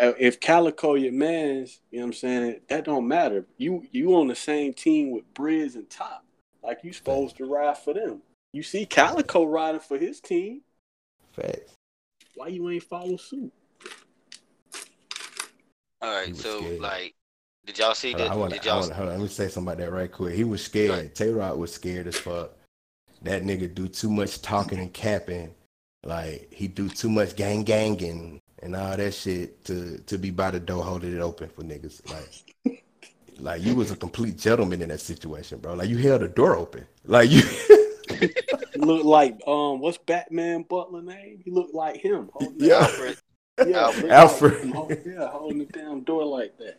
Uh, 0.00 0.12
if 0.18 0.38
Calico 0.40 0.94
your 0.94 1.12
man's, 1.12 1.80
you 1.90 1.98
know 1.98 2.04
what 2.04 2.08
I'm 2.08 2.12
saying, 2.14 2.60
that 2.68 2.84
don't 2.84 3.08
matter. 3.08 3.46
You 3.56 3.86
you 3.90 4.14
on 4.16 4.28
the 4.28 4.34
same 4.36 4.72
team 4.72 5.10
with 5.10 5.32
Briz 5.34 5.74
and 5.74 5.88
Top. 5.90 6.24
Like 6.62 6.80
you 6.84 6.92
supposed 6.92 7.36
to 7.38 7.46
ride 7.46 7.78
for 7.78 7.94
them. 7.94 8.22
You 8.52 8.62
see 8.62 8.86
Calico 8.86 9.44
riding 9.44 9.80
for 9.80 9.98
his 9.98 10.20
team. 10.20 10.62
Facts. 11.32 11.72
Why 12.36 12.48
you 12.48 12.68
ain't 12.70 12.82
follow 12.82 13.16
suit? 13.16 13.52
All 16.02 16.10
He 16.10 16.16
right, 16.16 16.28
was 16.28 16.40
so 16.40 16.58
scared. 16.60 16.80
like, 16.80 17.14
did 17.66 17.78
y'all 17.78 17.94
see 17.94 18.12
Hold 18.12 18.20
on, 18.22 18.28
that? 18.28 18.32
I 18.32 18.36
want 18.36 18.52
Did 18.52 18.64
y'all? 18.64 18.82
Hold 18.82 19.08
on. 19.08 19.14
Let 19.14 19.20
me 19.20 19.28
say 19.28 19.48
something 19.48 19.72
about 19.72 19.84
that 19.84 19.92
right 19.92 20.10
quick. 20.10 20.34
He 20.34 20.44
was 20.44 20.64
scared. 20.64 20.90
Right. 20.90 21.14
Tay 21.14 21.30
Roc 21.30 21.56
was 21.56 21.72
scared 21.74 22.06
as 22.06 22.16
fuck. 22.18 22.52
That 23.22 23.42
nigga 23.42 23.72
do 23.74 23.88
too 23.88 24.10
much 24.10 24.40
talking 24.40 24.78
and 24.78 24.92
capping 24.92 25.54
Like 26.04 26.48
he 26.52 26.68
do 26.68 26.88
too 26.88 27.10
much 27.10 27.36
gang 27.36 27.64
gang 27.64 28.40
and, 28.62 28.76
all 28.76 28.96
that 28.96 29.14
shit 29.14 29.64
to 29.64 29.98
to 30.06 30.18
be 30.18 30.30
by 30.30 30.50
the 30.50 30.60
door 30.60 30.82
holding 30.82 31.14
it 31.14 31.20
open 31.20 31.48
for 31.48 31.62
niggas. 31.62 32.00
Like 32.10 32.82
like 33.38 33.62
you 33.62 33.74
was 33.74 33.90
a 33.90 33.96
complete 33.96 34.38
gentleman 34.38 34.82
in 34.82 34.88
that 34.88 35.00
situation, 35.00 35.58
bro. 35.58 35.74
Like 35.74 35.88
you 35.88 35.98
held 35.98 36.22
the 36.22 36.28
door 36.28 36.56
open. 36.56 36.86
Like 37.04 37.30
you 37.30 37.42
He 38.18 38.80
looked 38.80 39.04
like 39.04 39.40
um, 39.46 39.80
what's 39.80 39.98
Batman 39.98 40.62
Butler 40.62 41.02
name? 41.02 41.40
He 41.44 41.50
looked 41.50 41.74
like 41.74 41.96
him. 41.96 42.30
holding 42.32 42.56
Yeah. 42.58 42.74
Alfred. 42.80 43.16
yeah, 43.66 43.92
Alfred. 44.10 44.70
Like 44.70 45.02
yeah, 45.06 45.28
holding 45.28 45.58
the 45.58 45.66
damn 45.66 46.02
door 46.02 46.24
like 46.24 46.56
that. 46.58 46.78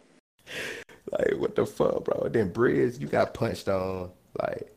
like 1.12 1.40
what 1.40 1.56
the 1.56 1.66
fuck, 1.66 2.04
bro? 2.06 2.24
And 2.26 2.34
then 2.34 2.52
Bridge, 2.52 2.98
you 3.00 3.08
got 3.08 3.34
punched 3.34 3.68
on. 3.68 4.12
Like 4.42 4.74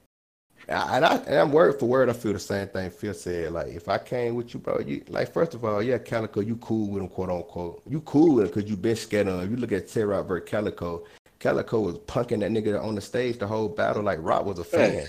and 0.69 1.05
I 1.05 1.17
and 1.17 1.35
I'm 1.37 1.53
word 1.53 1.79
for 1.79 1.87
word, 1.87 2.09
I 2.09 2.13
feel 2.13 2.33
the 2.33 2.39
same 2.39 2.69
thing 2.69 2.91
Phil 2.91 3.15
said. 3.15 3.53
Like 3.53 3.69
if 3.69 3.89
I 3.89 3.99
came 3.99 4.35
with 4.35 4.55
you, 4.55 4.61
bro, 4.61 4.81
you 4.81 5.05
like 5.09 5.33
first 5.33 5.55
of 5.55 5.65
all, 5.65 5.83
yeah, 5.83 5.99
Calico, 5.99 6.41
you 6.41 6.57
cool 6.57 6.89
with 6.91 7.03
him, 7.03 7.09
quote 7.09 7.31
unquote. 7.31 7.83
You 7.89 8.01
cool 8.03 8.37
with 8.37 8.45
him 8.47 8.55
because 8.55 8.71
you 8.71 8.77
been 8.77 8.97
scared 8.97 9.29
of 9.29 9.41
him. 9.41 9.51
You 9.51 9.57
look 9.57 9.73
at 9.73 9.95
Rock 9.97 10.27
versus 10.27 10.49
Calico. 10.49 11.05
Calico 11.39 11.81
was 11.81 11.97
punking 11.99 12.41
that 12.41 12.51
nigga 12.51 12.83
on 12.83 12.95
the 12.95 13.01
stage 13.01 13.39
the 13.39 13.47
whole 13.47 13.69
battle 13.69 14.03
like 14.03 14.19
Rock 14.23 14.47
was 14.47 14.59
a 14.59 14.65
fan. 14.65 15.07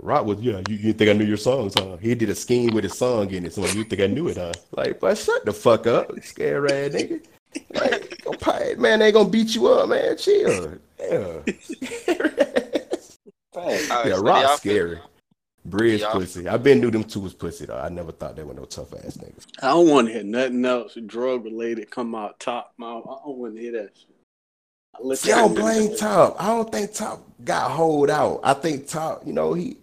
Rock 0.00 0.26
was, 0.26 0.40
yeah, 0.40 0.60
you, 0.68 0.76
you 0.76 0.92
think 0.92 1.08
I 1.08 1.14
knew 1.14 1.24
your 1.24 1.38
songs, 1.38 1.72
huh? 1.74 1.96
He 1.96 2.14
did 2.14 2.28
a 2.28 2.34
scheme 2.34 2.74
with 2.74 2.84
his 2.84 2.98
song 2.98 3.30
in 3.30 3.46
it, 3.46 3.54
so 3.54 3.64
you 3.66 3.84
think 3.84 4.02
I 4.02 4.06
knew 4.06 4.28
it, 4.28 4.36
huh? 4.36 4.52
Like, 4.72 5.00
but 5.00 5.16
shut 5.16 5.46
the 5.46 5.52
fuck 5.52 5.86
up, 5.86 6.10
scare 6.22 6.66
ass 6.66 6.92
nigga. 6.92 7.24
Like, 7.70 8.78
man, 8.78 8.98
they 8.98 9.12
gonna 9.12 9.28
beat 9.28 9.54
you 9.54 9.66
up, 9.68 9.88
man. 9.88 10.16
Chill. 10.16 10.78
Yeah. 11.00 11.40
Facts. 13.64 13.90
All 13.90 13.96
right, 13.98 14.06
yeah, 14.08 14.14
so 14.16 14.22
do 14.22 14.26
y'all 14.28 14.42
Rock 14.42 14.60
feel- 14.60 14.72
scary. 14.74 14.98
Bridge 15.64 16.02
pussy. 16.04 16.48
I 16.48 16.56
been 16.56 16.80
knew 16.80 16.90
them 16.90 17.04
two 17.04 17.20
was 17.20 17.34
pussy 17.34 17.66
though. 17.66 17.76
I 17.76 17.90
never 17.90 18.10
thought 18.12 18.36
they 18.36 18.42
were 18.42 18.54
no 18.54 18.64
tough 18.64 18.94
ass 18.94 19.18
niggas. 19.18 19.44
I 19.62 19.68
don't 19.68 19.88
want 19.88 20.06
to 20.06 20.14
hear 20.14 20.22
nothing 20.24 20.64
else 20.64 20.94
drug 21.06 21.44
related 21.44 21.90
come 21.90 22.14
out 22.14 22.40
top 22.40 22.72
mouth. 22.78 23.04
I 23.04 23.16
don't 23.26 23.36
want 23.36 23.54
to 23.56 23.60
hear 23.60 23.72
that 23.72 23.90
shit. 23.94 24.08
I 24.94 25.02
look 25.02 25.18
See, 25.18 25.30
I 25.32 25.40
don't 25.40 25.54
blame 25.54 25.90
and- 25.90 25.98
Top. 25.98 26.36
I 26.42 26.46
don't 26.46 26.72
think 26.72 26.94
Top 26.94 27.22
got 27.44 27.70
hold 27.70 28.08
out. 28.08 28.40
I 28.42 28.54
think 28.54 28.86
Top, 28.88 29.26
you 29.26 29.34
know, 29.34 29.52
he, 29.52 29.76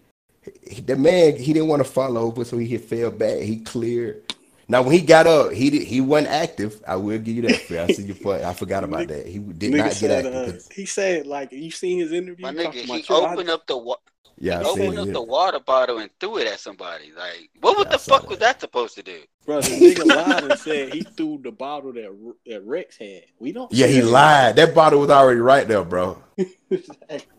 he 0.67 0.81
the 0.81 0.95
man 0.95 1.37
he 1.37 1.53
didn't 1.53 1.67
want 1.67 1.83
to 1.85 1.89
fall 1.89 2.17
over, 2.17 2.43
so 2.45 2.57
he 2.57 2.77
fell 2.79 3.11
back. 3.11 3.39
He 3.41 3.57
cleared. 3.57 4.23
Now 4.67 4.81
when 4.81 4.93
he 4.93 5.01
got 5.01 5.27
up, 5.27 5.51
he 5.51 5.69
did 5.69 5.83
he 5.83 6.01
wasn't 6.01 6.29
active. 6.29 6.81
I 6.87 6.95
will 6.95 7.19
give 7.19 7.35
you 7.35 7.41
that. 7.43 7.71
I 7.71 7.87
see 7.93 8.03
your 8.03 8.15
point. 8.15 8.43
I 8.43 8.53
forgot 8.53 8.83
about 8.89 9.07
that. 9.09 9.27
He 9.27 9.37
did 9.39 9.71
Nigga 9.73 9.77
not 9.77 9.83
get 9.85 9.93
said, 9.95 10.25
active. 10.25 10.33
uh, 10.35 10.51
'cause- 10.53 10.69
he 10.73 10.85
said, 10.85 11.27
like, 11.27 11.51
you 11.51 11.71
seen 11.71 11.99
his 11.99 12.11
interview? 12.11 12.41
My 12.43 12.53
nigga, 12.53 12.73
he 12.73 12.83
about, 12.85 13.09
"Yo, 13.09 13.21
I- 13.21 13.33
opened 13.33 13.49
up 13.49 13.67
the 13.67 13.77
wa- 13.77 13.95
yeah, 14.37 14.59
he 14.59 14.65
opened 14.65 14.99
up 14.99 15.07
it. 15.07 15.13
the 15.13 15.21
water 15.21 15.59
bottle 15.61 15.99
and 15.99 16.09
threw 16.19 16.39
it 16.39 16.47
at 16.47 16.59
somebody. 16.59 17.13
Like, 17.15 17.49
what 17.61 17.77
would 17.77 17.87
Yeah, 17.87 17.93
I 17.93 17.95
the 17.97 17.99
saw 17.99 18.17
fuck 18.17 18.29
was 18.29 18.39
that. 18.39 18.55
that 18.55 18.61
supposed 18.61 18.95
to 18.95 19.03
do? 19.03 19.19
Bro, 19.45 19.61
the 19.61 19.67
nigga 19.95 20.05
lied 20.05 20.43
and 20.43 20.59
said 20.59 20.93
he 20.93 21.03
threw 21.03 21.39
the 21.41 21.51
bottle 21.51 21.93
that 21.93 22.33
that 22.47 22.61
Rex 22.65 22.97
had. 22.97 23.23
We 23.39 23.51
don't. 23.53 23.71
Yeah, 23.71 23.87
he 23.87 23.99
that. 24.01 24.07
lied. 24.07 24.55
That 24.57 24.73
bottle 24.75 24.99
was 24.99 25.09
already 25.09 25.39
right 25.39 25.67
there, 25.67 25.83
bro. 25.85 26.21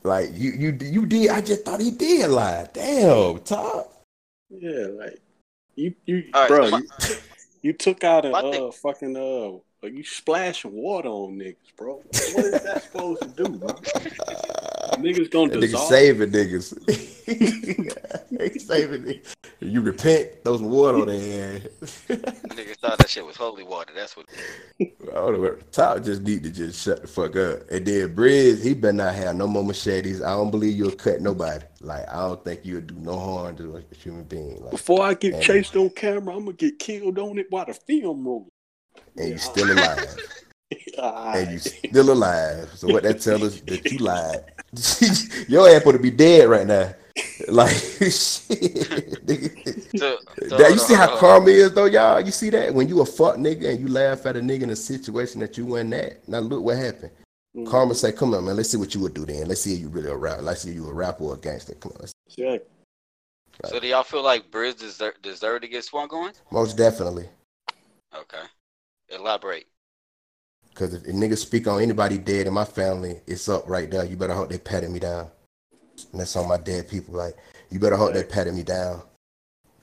Like 0.05 0.31
you, 0.35 0.53
you, 0.53 0.79
you 0.81 1.05
did. 1.07 1.31
I 1.31 1.41
just 1.41 1.65
thought 1.65 1.81
he 1.81 1.91
did 1.91 2.31
lie. 2.31 2.69
Damn, 2.73 3.41
Top. 3.41 3.93
yeah, 4.51 4.87
like 4.93 5.21
you, 5.77 5.95
you, 6.07 6.25
All 6.35 6.41
right, 6.43 6.49
bro, 6.49 6.65
so 6.65 6.71
my- 6.71 6.83
you, 7.09 7.17
you 7.63 7.73
took 7.73 8.03
out 8.05 8.25
a 8.25 8.33
uh, 8.35 8.51
thing- 8.51 8.73
fucking 8.73 9.17
uh, 9.17 9.59
you 9.83 10.03
splashing 10.05 10.73
water 10.73 11.09
on 11.09 11.37
niggas, 11.39 11.57
bro. 11.77 11.97
What 11.97 12.45
is 12.45 12.63
that 12.65 12.83
supposed 12.83 13.23
to 13.23 13.29
do, 13.29 13.49
bro? 13.51 13.69
Niggas 14.97 15.31
gonna 15.31 15.51
That 15.53 15.59
nigga 15.59 15.61
dissolve. 15.61 15.89
saving 15.89 16.31
niggas. 16.31 16.73
he 18.53 18.59
saving 18.59 19.03
niggas. 19.03 19.35
You 19.61 19.81
repent, 19.81 20.45
throw 20.45 20.57
some 20.57 20.71
water 20.71 20.99
on 20.99 21.07
their 21.07 21.57
ass. 21.57 21.63
Niggas 22.09 22.77
thought 22.77 22.99
that 22.99 23.09
shit 23.09 23.25
was 23.25 23.37
holy 23.37 23.63
water. 23.65 23.93
That's 23.95 24.17
what. 24.17 24.27
I 24.81 24.85
don't 25.13 25.43
know. 25.43 25.57
Top 25.73 26.03
just 26.03 26.23
need 26.23 26.43
to 26.45 26.51
just 26.51 26.83
shut 26.83 27.03
the 27.03 27.09
fuck 27.09 27.37
up. 27.37 27.61
And 27.71 27.87
then 27.87 28.15
Bridge, 28.15 28.63
he 28.63 28.75
better 28.75 28.93
not 28.93 29.15
have 29.15 29.37
no 29.37 29.47
more 29.47 29.65
machetes. 29.65 30.23
I 30.23 30.31
don't 30.31 30.51
believe 30.51 30.77
you'll 30.77 30.91
cut 30.93 31.21
nobody. 31.21 31.65
Like 31.81 32.09
I 32.09 32.21
don't 32.23 32.45
think 32.45 32.61
you'll 32.65 32.81
do 32.83 32.95
no 32.97 33.19
harm 33.19 33.57
to 33.57 33.77
a 33.77 33.95
human 33.95 34.25
being. 34.25 34.61
Like, 34.63 34.73
Before 34.73 35.03
I 35.05 35.15
get 35.15 35.35
And- 35.35 35.43
chased 35.43 35.77
on 35.77 35.91
camera, 35.91 36.35
I'm 36.37 36.45
gonna 36.45 36.57
get 36.57 36.79
killed 36.79 37.19
on 37.19 37.39
it 37.39 37.47
while 37.51 37.67
the 37.67 37.75
film 37.75 38.27
rolling. 38.27 38.51
And 39.19 39.29
you 39.31 39.39
still 39.39 39.71
alive. 39.73 40.17
And 40.99 41.53
you 41.53 41.59
still 41.59 42.11
alive. 42.13 42.71
So 42.75 42.89
what 42.89 43.03
that 43.05 43.21
tell 43.21 43.45
us 43.45 43.61
that 43.61 43.91
you 43.93 43.99
lied. 43.99 44.45
Your 45.49 45.69
ass 45.69 45.79
supposed 45.79 45.97
to 45.97 46.03
be 46.03 46.11
dead 46.11 46.49
right 46.49 46.67
now. 46.67 46.93
Like 47.49 47.71
shit. 48.01 48.13
So, 49.97 50.19
so 50.49 50.57
That, 50.57 50.71
you 50.73 50.79
see 50.79 50.95
how 50.95 51.07
hold 51.07 51.13
on. 51.13 51.19
karma 51.19 51.49
is 51.51 51.73
though, 51.73 51.85
y'all? 51.85 52.21
You 52.21 52.33
see 52.33 52.51
that? 52.51 52.75
When 52.75 52.89
you 52.89 53.01
a 53.01 53.07
fuck 53.07 53.37
nigga 53.37 53.71
and 53.71 53.81
you 53.81 53.89
laugh 53.89 54.27
at 54.27 54.37
a 54.37 54.41
nigga 54.41 54.63
in 54.63 54.71
a 54.71 54.77
situation 54.77 55.41
that 55.41 55.57
you 55.57 55.67
wasn't 55.67 55.95
at. 55.95 56.27
Now 56.29 56.41
look 56.41 56.63
what 56.65 56.79
happened. 56.79 57.13
Mhm. 57.57 57.71
Karma 57.71 57.95
say, 57.95 58.13
come 58.13 58.35
on, 58.35 58.45
man, 58.45 58.57
let's 58.57 58.71
see 58.71 58.77
what 58.77 58.95
you 58.95 59.01
would 59.03 59.15
do 59.15 59.25
then. 59.25 59.47
Let's 59.47 59.61
see 59.61 59.75
if 59.75 59.81
you 59.81 59.89
really 59.89 60.11
a 60.11 60.17
rapper. 60.17 60.43
Let's 60.43 60.63
see 60.63 60.71
if 60.71 60.75
you 60.75 60.89
a 60.89 60.93
rapper 60.93 61.25
or 61.25 61.35
a 61.35 61.39
gangster. 61.39 61.75
Come 61.75 61.93
on. 61.93 61.99
Let's 62.01 62.13
Yeah. 62.37 62.59
So 63.67 63.79
do 63.81 63.87
y'all 63.87 64.03
feel 64.03 64.23
like 64.23 64.51
Briz 64.51 64.79
deserve, 64.79 65.15
deserve 65.23 65.61
to 65.63 65.69
get 65.69 65.85
swung 65.85 66.09
on? 66.11 66.33
Most 66.51 66.77
definitely. 66.77 67.29
Okay. 68.15 68.43
Elaborate. 69.09 69.67
Cause 70.75 70.93
if, 70.93 71.05
if 71.05 71.15
niggas 71.15 71.39
speak 71.39 71.67
on 71.67 71.81
anybody 71.81 72.19
dead 72.19 72.47
in 72.47 72.53
my 72.53 72.65
family, 72.65 73.21
it's 73.27 73.49
up 73.49 73.69
right 73.69 73.91
there. 73.91 74.05
You 74.05 74.17
better 74.17 74.35
hope 74.35 74.51
they 74.51 74.59
patted 74.59 74.91
me 74.91 74.99
down. 74.99 75.29
And 76.13 76.21
that's 76.21 76.37
on 76.37 76.47
my 76.49 76.59
dead 76.59 76.89
people. 76.91 77.15
Like, 77.15 77.35
you 77.71 77.79
better 77.79 77.97
hope 77.97 78.13
they 78.13 78.23
patted 78.23 78.55
me 78.55 78.63
down. 78.63 79.03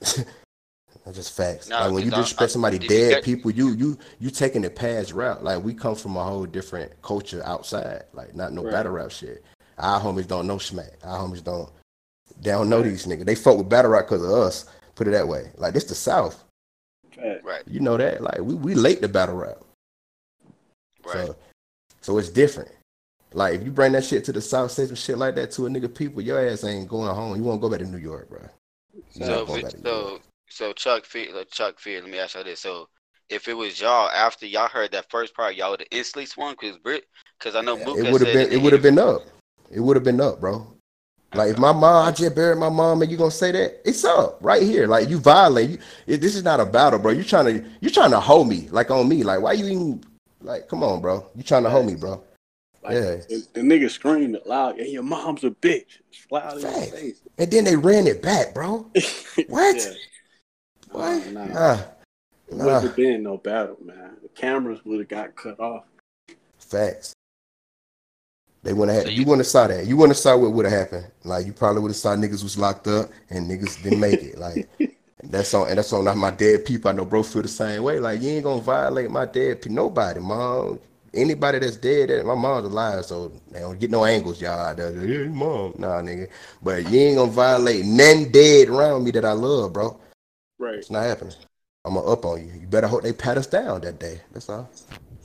That's 1.04 1.16
just 1.18 1.36
facts. 1.36 1.68
No, 1.68 1.80
like 1.80 1.92
when 1.92 2.02
you 2.04 2.12
I- 2.12 2.16
disrespect 2.16 2.42
I- 2.42 2.46
somebody 2.52 2.78
you 2.78 2.88
dead 2.88 3.10
get- 3.16 3.24
people, 3.24 3.50
you 3.50 3.74
you 3.74 3.98
you 4.20 4.30
taking 4.30 4.62
the 4.62 4.70
past 4.70 5.12
route. 5.12 5.44
Like 5.44 5.62
we 5.62 5.74
come 5.74 5.94
from 5.96 6.16
a 6.16 6.24
whole 6.24 6.46
different 6.46 6.92
culture 7.02 7.42
outside. 7.44 8.04
Like 8.14 8.34
not 8.34 8.52
no 8.54 8.62
Right. 8.62 8.72
battle 8.72 8.92
rap 8.92 9.10
shit. 9.10 9.44
Our 9.76 10.00
homies 10.00 10.26
don't 10.28 10.46
know 10.46 10.56
smack. 10.58 10.92
Our 11.02 11.18
homies 11.18 11.42
don't. 11.44 11.68
They 12.40 12.52
don't 12.52 12.70
know 12.70 12.80
these 12.82 13.04
niggas. 13.06 13.26
They 13.26 13.34
fuck 13.34 13.58
with 13.58 13.68
battle 13.68 13.90
rap 13.90 14.06
because 14.06 14.22
of 14.22 14.30
us. 14.30 14.66
Put 14.94 15.08
it 15.08 15.10
that 15.10 15.26
way. 15.28 15.50
Like 15.58 15.74
this 15.74 15.84
the 15.84 15.94
South. 15.94 16.43
Fact. 17.14 17.44
Right. 17.44 17.62
You 17.66 17.80
know 17.80 17.96
that. 17.96 18.22
Like 18.22 18.38
we 18.38 18.54
we 18.54 18.74
late 18.74 19.02
to 19.02 19.08
battle 19.08 19.36
rap. 19.36 19.58
Right. 21.04 21.26
So, 21.26 21.36
so 22.00 22.18
it's 22.18 22.30
different. 22.30 22.70
Like 23.32 23.54
if 23.54 23.64
you 23.64 23.70
bring 23.70 23.92
that 23.92 24.04
shit 24.04 24.24
to 24.24 24.32
the 24.32 24.40
South, 24.40 24.70
say 24.70 24.86
some 24.86 24.96
shit 24.96 25.18
like 25.18 25.34
that 25.34 25.50
to 25.52 25.66
a 25.66 25.68
nigga, 25.70 25.92
people, 25.94 26.22
your 26.22 26.46
ass 26.46 26.64
ain't 26.64 26.88
going 26.88 27.14
home. 27.14 27.36
You 27.36 27.42
won't 27.42 27.60
go 27.60 27.68
back 27.68 27.80
to 27.80 27.86
New 27.86 27.98
York, 27.98 28.28
bro. 28.28 28.40
You're 29.14 29.26
So, 29.26 29.42
if 29.56 29.64
it- 29.64 29.82
so, 29.82 30.08
York. 30.08 30.22
so 30.48 30.72
Chuck 30.72 31.04
Fear, 31.04 31.36
uh, 31.36 31.44
Chuck 31.50 31.78
Fear. 31.80 32.02
Let 32.02 32.10
me 32.10 32.18
ask 32.18 32.36
you 32.36 32.44
this. 32.44 32.60
So, 32.60 32.88
if 33.28 33.48
it 33.48 33.54
was 33.54 33.80
y'all 33.80 34.08
after 34.10 34.46
y'all 34.46 34.68
heard 34.68 34.92
that 34.92 35.10
first 35.10 35.34
part, 35.34 35.56
y'all 35.56 35.72
would 35.72 35.80
have 35.80 35.88
instantly 35.90 36.26
swung 36.26 36.54
because 36.58 36.78
Brit, 36.78 37.04
because 37.38 37.56
I 37.56 37.60
know 37.60 37.76
Mook 37.76 37.98
It 37.98 38.12
would 38.12 38.20
have 38.20 38.32
been. 38.32 38.52
It 38.52 38.62
would 38.62 38.72
have 38.72 38.82
been 38.82 38.98
up. 38.98 39.22
It 39.70 39.80
would 39.80 39.96
have 39.96 40.04
been 40.04 40.20
up, 40.20 40.40
bro. 40.40 40.73
Like 41.34 41.50
if 41.50 41.58
my 41.58 41.72
mom, 41.72 42.06
I 42.08 42.12
just 42.12 42.34
buried 42.34 42.58
my 42.58 42.68
mom, 42.68 43.02
and 43.02 43.10
you 43.10 43.16
gonna 43.16 43.30
say 43.30 43.50
that? 43.52 43.80
It's 43.84 44.04
up 44.04 44.38
right 44.40 44.62
here. 44.62 44.86
Like 44.86 45.08
you 45.08 45.18
violate. 45.18 45.70
You, 45.70 45.78
it, 46.06 46.20
this 46.20 46.36
is 46.36 46.44
not 46.44 46.60
a 46.60 46.66
battle, 46.66 46.98
bro. 46.98 47.12
You 47.12 47.24
trying 47.24 47.46
to 47.46 47.68
you 47.80 47.90
trying 47.90 48.12
to 48.12 48.20
hold 48.20 48.48
me 48.48 48.68
like 48.70 48.90
on 48.90 49.08
me. 49.08 49.22
Like 49.22 49.40
why 49.40 49.52
you 49.52 49.66
even 49.66 50.04
like? 50.40 50.68
Come 50.68 50.82
on, 50.82 51.00
bro. 51.00 51.28
You 51.34 51.42
trying 51.42 51.64
to 51.64 51.70
hold 51.70 51.86
me, 51.86 51.94
bro? 51.94 52.22
Like, 52.82 52.94
Yeah. 52.94 53.16
the, 53.16 53.46
the 53.54 53.60
nigga 53.60 53.90
screamed 53.90 54.34
it 54.34 54.46
loud. 54.46 54.76
Yeah, 54.76 54.84
your 54.84 55.02
mom's 55.02 55.42
a 55.42 55.50
bitch. 55.50 56.00
It's 56.10 56.26
loud 56.30 56.56
in 56.56 56.60
your 56.60 56.70
face. 56.72 57.22
And 57.38 57.50
then 57.50 57.64
they 57.64 57.76
ran 57.76 58.06
it 58.06 58.22
back, 58.22 58.54
bro. 58.54 58.90
What? 59.48 59.76
Yeah. 59.76 59.92
What? 60.90 61.26
Nah, 61.32 61.46
nah. 61.46 61.54
Nah. 61.54 61.78
It 62.46 62.54
wouldn't 62.56 62.82
have 62.82 62.96
been 62.96 63.22
no 63.22 63.38
battle, 63.38 63.78
man. 63.82 64.16
The 64.22 64.28
cameras 64.28 64.84
would 64.84 65.00
have 65.00 65.08
got 65.08 65.34
cut 65.34 65.58
off. 65.58 65.84
Facts. 66.58 67.14
They 68.64 68.72
wouldn't 68.72 68.96
have. 68.96 69.04
So 69.04 69.10
you, 69.10 69.20
you- 69.20 69.26
wouldn't 69.26 69.40
have 69.40 69.46
saw 69.46 69.66
that. 69.68 69.86
You 69.86 69.96
wouldn't 69.96 70.16
have 70.16 70.22
saw 70.22 70.36
what 70.36 70.52
would 70.52 70.64
have 70.64 70.72
happened. 70.78 71.06
Like 71.22 71.46
you 71.46 71.52
probably 71.52 71.82
would 71.82 71.90
have 71.90 71.96
saw 71.96 72.16
niggas 72.16 72.42
was 72.42 72.58
locked 72.58 72.88
up 72.88 73.10
and 73.30 73.48
niggas 73.48 73.82
didn't 73.82 74.00
make 74.00 74.22
it. 74.22 74.38
Like 74.38 74.68
that's 75.22 75.52
on 75.54 75.68
and 75.68 75.76
that's 75.78 75.92
on 75.92 76.04
not 76.06 76.16
my 76.16 76.30
dead 76.30 76.64
people. 76.64 76.90
I 76.90 76.94
know 76.94 77.04
bro 77.04 77.22
feel 77.22 77.42
the 77.42 77.48
same 77.48 77.82
way. 77.82 78.00
Like 78.00 78.22
you 78.22 78.30
ain't 78.30 78.44
gonna 78.44 78.62
violate 78.62 79.10
my 79.10 79.26
dead 79.26 79.60
people. 79.62 79.76
Nobody, 79.76 80.18
mom. 80.20 80.80
Anybody 81.12 81.60
that's 81.60 81.76
dead, 81.76 82.08
that 82.08 82.26
my 82.26 82.34
mom's 82.34 82.66
alive, 82.66 83.04
so 83.04 83.30
they 83.52 83.60
don't 83.60 83.78
get 83.78 83.88
no 83.88 84.04
angles, 84.04 84.40
y'all. 84.40 84.74
there. 84.74 84.90
Yeah, 84.90 85.28
mom, 85.28 85.74
nah, 85.78 86.00
nigga. 86.02 86.28
But 86.60 86.90
you 86.90 86.98
ain't 87.02 87.16
gonna 87.18 87.30
violate 87.30 87.84
none 87.84 88.32
dead 88.32 88.68
around 88.68 89.04
me 89.04 89.12
that 89.12 89.24
I 89.24 89.30
love, 89.30 89.72
bro. 89.74 89.96
Right. 90.58 90.74
It's 90.74 90.90
not 90.90 91.04
happening. 91.04 91.34
I'm 91.84 91.94
gonna 91.94 92.06
up 92.10 92.24
on 92.24 92.44
you. 92.44 92.52
You 92.60 92.66
better 92.66 92.88
hope 92.88 93.02
they 93.04 93.12
pat 93.12 93.38
us 93.38 93.46
down 93.46 93.82
that 93.82 94.00
day. 94.00 94.22
That's 94.32 94.48
all. 94.48 94.68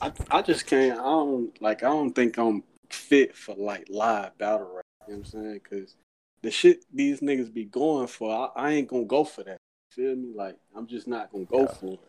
I, 0.00 0.12
I 0.30 0.42
just 0.42 0.66
can't. 0.66 0.92
I 0.92 1.02
don't 1.02 1.60
like. 1.60 1.82
I 1.82 1.88
don't 1.88 2.12
think 2.12 2.38
I'm 2.38 2.62
fit 2.92 3.34
for 3.34 3.54
like 3.54 3.86
live 3.88 4.36
battle 4.38 4.70
rap. 4.74 4.84
You 5.08 5.14
know 5.14 5.18
what 5.20 5.26
I'm 5.26 5.30
saying? 5.30 5.60
Because 5.62 5.96
the 6.42 6.50
shit 6.50 6.84
these 6.92 7.20
niggas 7.20 7.52
be 7.52 7.64
going 7.64 8.06
for, 8.06 8.50
I, 8.56 8.68
I 8.68 8.70
ain't 8.72 8.88
gonna 8.88 9.04
go 9.04 9.24
for 9.24 9.42
that. 9.44 9.58
Feel 9.90 10.16
me? 10.16 10.32
Like 10.34 10.56
I'm 10.74 10.86
just 10.86 11.08
not 11.08 11.32
gonna 11.32 11.44
go 11.44 11.62
Yeah. 11.62 11.66
for 11.66 11.92
it. 11.94 12.00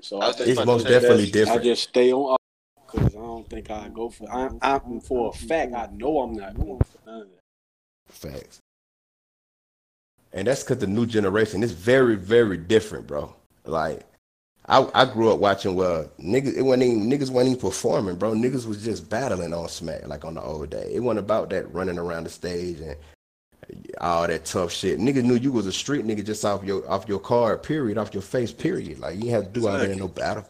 So 0.00 0.20
I 0.20 0.28
I 0.28 0.32
think 0.32 0.48
It's 0.50 0.64
most 0.64 0.82
say 0.84 0.88
definitely 0.88 1.44
I 1.50 1.58
just 1.58 1.82
stay 1.84 2.12
on 2.12 2.36
because 2.86 3.14
I 3.14 3.18
don't 3.18 3.48
think 3.48 3.70
I 3.70 3.88
go 3.88 4.10
for. 4.10 4.30
I, 4.30 4.50
I'm 4.62 5.00
for 5.00 5.30
a 5.30 5.32
fact. 5.32 5.72
I 5.74 5.88
know 5.92 6.20
I'm 6.20 6.34
not 6.34 6.56
going 6.56 6.78
for 6.78 6.98
none 7.10 7.22
of 7.22 7.28
that. 7.28 7.40
Facts. 8.12 8.60
and 10.32 10.46
that's 10.46 10.62
because 10.62 10.78
the 10.78 10.86
new 10.86 11.06
generation 11.06 11.62
is 11.62 11.72
very, 11.72 12.16
very 12.16 12.56
different, 12.56 13.06
bro. 13.06 13.34
Like, 13.64 14.02
I 14.66 14.88
I 14.94 15.04
grew 15.04 15.30
up 15.32 15.40
watching 15.40 15.74
well, 15.74 16.10
niggas. 16.18 16.56
It 16.56 16.62
wasn't 16.62 16.84
even, 16.84 17.10
niggas 17.10 17.30
wasn't 17.30 17.56
even 17.56 17.60
performing, 17.60 18.16
bro. 18.16 18.32
Niggas 18.32 18.66
was 18.66 18.82
just 18.82 19.10
battling 19.10 19.52
on 19.52 19.68
Smack, 19.68 20.06
like 20.08 20.24
on 20.24 20.34
the 20.34 20.42
old 20.42 20.70
day. 20.70 20.90
It 20.92 21.00
wasn't 21.00 21.20
about 21.20 21.50
that 21.50 21.72
running 21.72 21.98
around 21.98 22.24
the 22.24 22.30
stage 22.30 22.80
and 22.80 22.96
all 24.00 24.26
that 24.26 24.44
tough 24.44 24.72
shit. 24.72 24.98
Niggas 24.98 25.22
knew 25.22 25.34
you 25.34 25.52
was 25.52 25.66
a 25.66 25.72
street 25.72 26.06
nigga 26.06 26.24
just 26.24 26.44
off 26.44 26.64
your 26.64 26.88
off 26.90 27.08
your 27.08 27.20
card, 27.20 27.62
period, 27.62 27.98
off 27.98 28.14
your 28.14 28.22
face, 28.22 28.52
period. 28.52 28.98
Like 29.00 29.22
you 29.22 29.30
have 29.30 29.44
to 29.44 29.50
do 29.50 29.68
out 29.68 29.80
there 29.80 29.90
in 29.90 29.98
no 29.98 30.08
battle. 30.08 30.46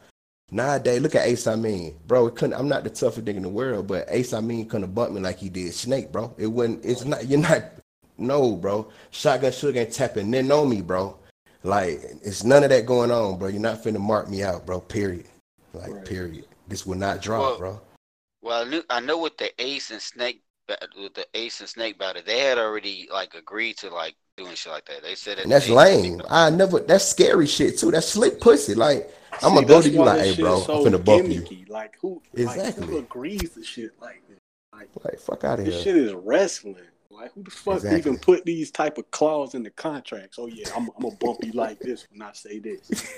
Nowadays, 0.51 1.01
look 1.01 1.15
at 1.15 1.27
Ace 1.27 1.47
Amin, 1.49 1.97
bro. 2.07 2.29
It 2.29 2.37
couldn't. 2.37 2.59
I'm 2.59 2.69
not 2.69 2.85
the 2.85 2.91
toughest 2.91 3.25
nigga 3.25 3.37
in 3.37 3.43
the 3.43 3.49
world, 3.49 3.89
but 3.89 4.07
Ace 4.09 4.33
Amin 4.33 4.67
couldn't 4.67 4.83
have 4.83 4.95
bumped 4.95 5.15
me 5.15 5.21
like 5.21 5.39
he 5.39 5.49
did 5.49 5.75
Snake, 5.75 6.13
bro. 6.13 6.33
It 6.39 6.47
wasn't. 6.47 6.85
It's 6.85 7.05
not. 7.05 7.27
You're 7.27 7.41
not. 7.41 7.65
No, 8.17 8.55
bro. 8.55 8.89
Shotgun 9.11 9.51
Suge 9.51 9.77
ain't 9.77 9.93
tapping 9.93 10.31
then 10.31 10.53
on 10.53 10.69
me, 10.69 10.83
bro. 10.83 11.19
Like 11.65 12.01
it's 12.23 12.45
none 12.45 12.63
of 12.63 12.71
that 12.71 12.87
going 12.87 13.11
on, 13.11 13.39
bro. 13.39 13.49
You're 13.49 13.61
not 13.61 13.83
finna 13.83 13.99
mark 13.99 14.29
me 14.29 14.43
out, 14.43 14.65
bro. 14.67 14.81
Period. 14.81 15.27
Like 15.73 15.91
Right. 15.93 16.05
period. 16.05 16.47
This 16.69 16.87
will 16.87 16.97
not 16.97 17.21
drop, 17.21 17.41
Well, 17.43 17.59
bro. 17.59 17.81
Well, 18.43 18.67
I, 18.67 18.69
knew, 18.69 18.83
I 18.91 19.01
know 19.01 19.19
with 19.19 19.37
the 19.39 19.51
Ace 19.63 19.91
and 19.91 20.01
Snake 20.01 20.43
ba- 20.69 20.77
with 20.97 21.15
the 21.15 21.27
Ace 21.35 21.61
and 21.61 21.69
Snake 21.69 21.99
battle, 21.99 22.23
they 22.25 22.39
had 22.41 22.59
already 22.59 23.09
like 23.11 23.35
agreed 23.35 23.79
to 23.79 23.89
like 23.91 24.15
doing 24.37 24.55
shit 24.55 24.71
like 24.73 24.85
that. 24.87 25.03
They 25.03 25.15
said 25.15 25.39
that 25.39 25.45
And 25.45 25.53
that's 25.53 25.65
Ace 25.65 25.71
and 25.71 25.79
Snake 26.05 26.13
lame. 26.19 26.23
I 26.29 26.51
never. 26.51 26.81
That's 26.81 27.05
scary 27.07 27.47
shit 27.47 27.79
too. 27.79 27.91
That's 27.91 28.09
slick 28.09 28.41
pussy. 28.41 28.75
Like 28.75 29.11
I'm 29.43 29.55
gonna 29.55 29.67
go 29.67 29.81
to 29.81 29.89
you 29.89 30.05
like, 30.05 30.21
hey, 30.21 30.37
bro, 30.37 30.61
so 30.61 30.85
I'm 30.87 30.93
finna 30.93 31.03
bump 31.05 31.29
you. 31.29 31.65
Like 31.69 31.97
who? 32.01 32.23
Like 32.35 32.57
Exactly. 32.57 32.87
who 32.87 32.99
agrees 32.99 33.51
to 33.55 33.65
shit 33.65 33.91
like 34.01 34.23
this? 34.29 34.39
Like 34.73 34.89
Like 35.03 35.19
fuck 35.19 35.45
out 35.45 35.59
of 35.61 35.65
this 35.65 35.83
here. 35.83 35.95
shit 35.95 35.97
is 35.97 36.13
wrestling. 36.13 36.77
Like 37.15 37.33
who 37.33 37.43
the 37.43 37.51
fuck 37.51 37.77
Exactly. 37.77 37.99
even 37.99 38.19
put 38.19 38.45
these 38.45 38.71
type 38.71 38.99
of 38.99 39.11
clause 39.11 39.55
in 39.55 39.63
the 39.63 39.71
contracts? 39.71 40.39
Oh 40.39 40.47
yeah, 40.47 40.67
I'm, 40.77 40.89
I'm 40.97 41.03
gonna 41.03 41.17
bump 41.17 41.45
you 41.45 41.53
like 41.53 41.79
this 41.79 42.07
when 42.11 42.23
I 42.23 42.33
say 42.33 42.59
this. 42.59 42.91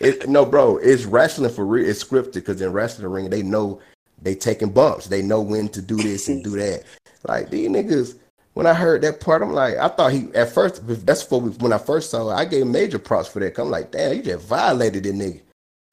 It, 0.00 0.28
no, 0.28 0.44
bro, 0.44 0.78
it's 0.78 1.04
wrestling 1.04 1.52
for 1.52 1.64
real. 1.64 1.88
It's 1.88 2.02
scripted 2.02 2.34
because 2.34 2.60
in 2.60 2.72
wrestling 2.72 3.06
ring, 3.12 3.30
they 3.30 3.42
know 3.42 3.80
they 4.20 4.34
taking 4.34 4.70
bumps. 4.70 5.06
They 5.06 5.22
know 5.22 5.40
when 5.40 5.68
to 5.68 5.80
do 5.80 5.96
this 5.96 6.28
and 6.28 6.42
do 6.42 6.56
that. 6.56 6.82
Like 7.28 7.50
these 7.50 7.68
niggas. 7.68 8.16
When 8.54 8.66
I 8.66 8.74
heard 8.74 9.02
that 9.02 9.20
part, 9.20 9.42
I'm 9.42 9.52
like, 9.52 9.76
I 9.76 9.86
thought 9.86 10.12
he 10.12 10.28
at 10.34 10.52
first. 10.52 10.82
That's 11.06 11.30
when 11.30 11.72
I 11.72 11.78
first 11.78 12.10
saw 12.10 12.30
it. 12.30 12.34
I 12.34 12.44
gave 12.46 12.66
major 12.66 12.98
props 12.98 13.28
for 13.28 13.38
that. 13.38 13.56
I'm 13.58 13.70
like, 13.70 13.92
damn, 13.92 14.16
you 14.16 14.22
just 14.22 14.44
violated 14.44 15.04
that 15.04 15.14
nigga. 15.14 15.40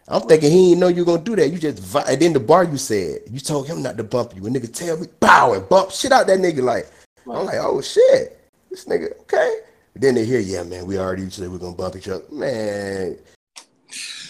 I'm 0.08 0.22
thinking 0.22 0.52
he 0.52 0.70
didn't 0.70 0.80
know 0.80 0.88
you 0.88 1.06
gonna 1.06 1.22
do 1.22 1.36
that. 1.36 1.50
You 1.50 1.60
just 1.60 1.80
vi- 1.80 2.06
and 2.08 2.22
then 2.22 2.34
the 2.34 2.40
bar 2.40 2.64
you 2.64 2.78
said 2.78 3.20
you 3.30 3.40
told 3.40 3.68
him 3.68 3.84
not 3.84 3.98
to 3.98 4.04
bump 4.04 4.36
you. 4.36 4.46
A 4.48 4.50
nigga 4.50 4.74
tell 4.74 4.98
me 4.98 5.08
bow 5.20 5.54
and 5.54 5.68
bump 5.68 5.92
shit 5.92 6.12
out 6.12 6.28
that 6.28 6.40
nigga. 6.40 6.64
Like 6.64 6.90
I'm 7.30 7.46
like, 7.46 7.58
oh 7.60 7.82
shit, 7.82 8.40
this 8.70 8.86
nigga 8.86 9.20
okay. 9.22 9.60
Then 9.96 10.16
they 10.16 10.26
hear, 10.26 10.40
yeah, 10.40 10.64
man, 10.64 10.86
we 10.86 10.98
already 10.98 11.30
said 11.30 11.50
we're 11.52 11.58
gonna 11.58 11.76
bump 11.76 11.96
each 11.96 12.08
other, 12.08 12.24
man. 12.32 13.18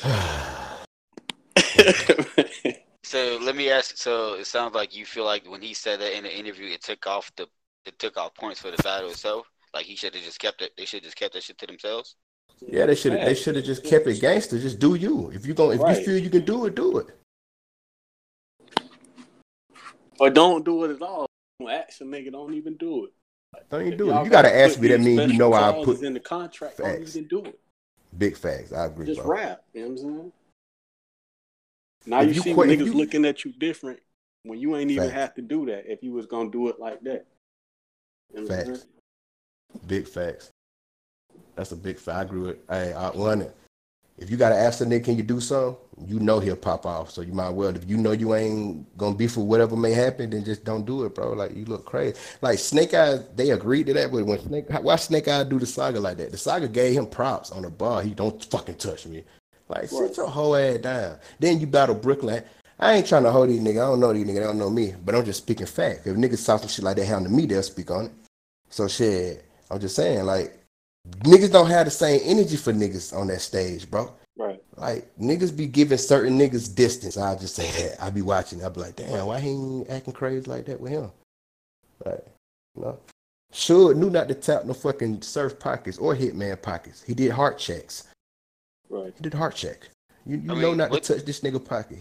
So 3.04 3.40
let 3.42 3.56
me 3.56 3.70
ask. 3.70 3.96
So 3.96 4.34
it 4.34 4.48
sounds 4.48 4.76
like 4.76 4.94
you 4.94 5.06
feel 5.06 5.24
like 5.24 5.50
when 5.50 5.62
he 5.62 5.74
said 5.74 6.02
that 6.02 6.18
in 6.18 6.26
the 6.26 6.38
interview, 6.38 6.74
it 6.74 6.84
took 6.84 7.08
off 7.08 7.32
the 7.38 7.48
it 7.86 7.98
took 8.00 8.18
off 8.18 8.36
points 8.36 8.60
for 8.60 8.70
the 8.70 8.84
battle 8.84 9.10
itself. 9.10 9.50
Like 9.74 9.86
he 9.86 9.96
should 9.96 10.14
have 10.14 10.26
just 10.26 10.40
kept 10.40 10.62
it. 10.62 10.74
They 10.78 10.84
should 10.84 11.04
just 11.04 11.16
kept 11.16 11.34
that 11.34 11.44
shit 11.44 11.58
to 11.60 11.68
themselves. 11.68 12.18
Yeah, 12.60 12.86
they 12.86 12.96
should 12.96 13.14
they 13.14 13.34
should 13.34 13.56
have 13.56 13.64
just 13.64 13.86
kept 13.86 14.08
it 14.08 14.20
gangster. 14.20 14.60
Just 14.60 14.80
do 14.80 14.96
you. 14.96 15.32
If 15.34 15.46
you 15.46 15.54
going 15.54 15.78
if 15.78 15.84
Right. 15.84 15.98
you 16.00 16.04
feel 16.06 16.18
you 16.18 16.30
can 16.30 16.44
do 16.44 16.66
it, 16.66 16.76
do 16.76 16.98
it. 16.98 17.08
or 20.20 20.30
don't 20.30 20.66
do 20.66 20.84
it 20.84 20.92
at 20.92 21.02
all. 21.02 21.28
Action 21.68 22.08
nigga, 22.12 22.32
don't 22.32 22.54
even 22.54 22.76
do 22.78 23.06
it. 23.06 23.12
Don't 23.72 23.82
even 23.88 23.98
do 23.98 24.12
it. 24.12 24.24
You 24.24 24.30
gotta 24.30 24.56
ask 24.56 24.80
me. 24.80 24.90
That 24.90 25.00
means 25.02 25.32
you 25.32 25.40
know 25.40 25.54
I 25.54 25.84
put 25.84 26.04
in 26.04 26.14
the 26.14 26.20
contract. 26.20 26.78
Facts. 26.78 27.14
Don't 27.14 27.24
even 27.24 27.28
do 27.28 27.46
it. 27.50 27.60
big 28.18 28.38
facts. 28.38 28.72
I 28.72 28.86
agree, 28.86 29.08
Just 29.08 29.22
bro. 29.22 29.30
rap. 29.36 29.64
You 29.74 29.82
know 29.82 29.88
what 29.88 29.92
I'm 29.92 29.98
saying? 29.98 30.32
Now 32.06 32.22
If 32.22 32.28
you, 32.30 32.34
you 32.36 32.42
see 32.42 32.54
quit- 32.54 32.70
niggas 32.70 32.86
you- 32.86 32.94
looking 32.94 33.26
at 33.26 33.44
you 33.44 33.52
different 33.54 34.00
when 34.44 34.60
you 34.60 34.76
ain't 34.76 34.92
even 34.92 35.06
Facts. 35.06 35.14
have 35.20 35.34
to 35.36 35.42
do 35.42 35.66
that 35.66 35.92
if 35.92 36.04
you 36.04 36.14
was 36.14 36.28
gonna 36.28 36.52
do 36.52 36.68
it 36.68 36.80
like 36.80 37.02
that. 37.02 37.26
You 38.36 38.42
know 38.42 38.48
Facts. 38.48 38.86
Big 39.88 40.08
facts. 40.08 40.52
That's 41.56 41.72
a 41.72 41.76
big 41.76 41.98
fact. 41.98 42.18
I 42.18 42.22
agree 42.22 42.42
with. 42.42 42.70
Hey, 42.70 42.94
I 42.94 43.10
one. 43.10 43.48
If 44.18 44.32
you 44.32 44.38
gotta 44.38 44.56
ask 44.56 44.80
the 44.80 44.86
nigga, 44.86 45.06
can 45.06 45.18
you 45.18 45.24
do 45.24 45.40
something? 45.40 45.78
You 46.08 46.20
know 46.20 46.40
he'll 46.40 46.56
pop 46.56 46.86
off. 46.86 47.12
So 47.12 47.22
you 47.22 47.34
might 47.34 47.52
well. 47.52 47.76
If 47.76 47.90
you 47.90 47.98
know 47.98 48.12
you 48.14 48.36
ain't 48.36 48.98
gonna 48.98 49.16
be 49.16 49.28
for 49.28 49.42
whatever 49.46 49.76
may 49.76 49.92
happen, 49.94 50.32
then 50.32 50.44
just 50.44 50.64
don't 50.66 50.86
do 50.86 51.06
it, 51.06 51.16
bro. 51.16 51.34
Like 51.34 51.56
you 51.56 51.66
look 51.66 51.86
crazy. 51.86 52.18
Like 52.42 52.60
Snake 52.60 52.92
Eyez, 52.92 53.26
they 53.36 53.52
agreed 53.52 53.88
to 53.88 53.94
that, 53.94 54.12
but 54.12 54.26
when 54.26 54.40
Snake, 54.40 54.66
why 54.82 54.96
Snake 54.96 55.26
Eyez 55.26 55.50
do 55.50 55.60
the 55.60 55.66
saga 55.68 56.00
like 56.00 56.18
that? 56.18 56.32
The 56.32 56.38
saga 56.38 56.68
gave 56.68 56.96
him 56.98 57.08
props 57.08 57.52
on 57.52 57.64
the 57.64 57.70
bar. 57.70 58.02
He 58.02 58.12
don't 58.12 58.44
fucking 58.46 58.76
touch 58.76 59.06
me. 59.06 59.24
Like 59.70 59.82
Right. 59.82 59.90
sit 59.90 60.18
your 60.18 60.28
whole 60.28 60.56
ass 60.56 60.80
down. 60.80 61.18
Then 61.40 61.60
you 61.60 61.68
battle 61.68 61.96
Brooklyn. 61.96 62.44
I 62.80 62.94
ain't 62.96 63.08
trying 63.08 63.24
to 63.24 63.32
hold 63.32 63.50
these 63.50 63.62
niggas. 63.62 63.84
I 63.84 63.88
don't 63.90 64.00
know 64.00 64.14
these 64.14 64.26
niggas. 64.26 64.36
They 64.36 64.40
don't 64.42 64.60
know 64.60 64.70
me. 64.70 64.96
But 65.04 65.16
I'm 65.16 65.26
just 65.26 65.40
speaking 65.44 65.66
fact. 65.68 66.08
If 66.08 66.16
niggas 66.16 66.46
talk 66.46 66.62
some 66.62 66.70
shit 66.70 66.86
like 66.86 66.98
that 66.98 67.06
happen 67.06 67.26
to 67.26 67.30
me, 67.30 67.46
they'll 67.46 67.64
speak 67.64 67.92
on 67.92 68.06
it. 68.06 68.12
So 68.70 68.88
shit, 68.88 69.46
I'm 69.72 69.80
just 69.80 69.96
saying, 69.96 70.26
like, 70.26 70.57
niggas 71.20 71.52
don't 71.52 71.70
have 71.70 71.86
the 71.86 71.92
same 71.92 72.22
energy 72.24 72.58
for 72.58 72.74
niggas 72.74 73.16
on 73.16 73.28
that 73.28 73.42
stage, 73.42 73.90
bro. 73.90 74.14
Right. 74.38 74.62
Like 74.76 75.10
niggas 75.18 75.56
be 75.56 75.66
giving 75.68 75.98
certain 75.98 76.38
niggas 76.38 76.74
distance. 76.74 77.18
I'll 77.18 77.38
just 77.38 77.56
say 77.56 77.70
that. 77.72 78.04
I 78.04 78.10
be 78.10 78.22
watching. 78.22 78.64
I'll 78.64 78.70
be 78.70 78.82
like, 78.82 78.96
damn, 78.96 79.26
why 79.26 79.40
he 79.40 79.50
ain't 79.50 79.90
acting 79.90 80.14
crazy 80.14 80.50
like 80.50 80.66
that 80.66 80.80
with 80.80 80.92
him? 80.92 81.12
Like, 82.06 82.24
you 82.76 82.84
know. 82.84 83.00
Sure 83.52 83.94
knew 83.94 84.10
not 84.10 84.28
to 84.28 84.36
tap 84.36 84.66
no 84.66 84.74
fucking 84.74 85.22
surf 85.22 85.58
pockets 85.58 85.98
or 85.98 86.14
hitman 86.16 86.62
pockets. 86.62 87.02
He 87.02 87.14
did 87.14 87.32
heart 87.32 87.58
checks. 87.58 88.04
Right. 88.90 89.14
He 89.16 89.24
did 89.24 89.34
heart 89.34 89.56
check. 89.56 89.90
You, 90.26 90.38
you 90.38 90.52
I 90.52 90.56
know 90.62 90.70
mean, 90.70 90.78
not 90.78 90.92
what- 90.92 91.04
to 91.04 91.16
touch 91.16 91.26
this 91.26 91.40
nigga 91.40 91.64
pocket. 91.64 92.00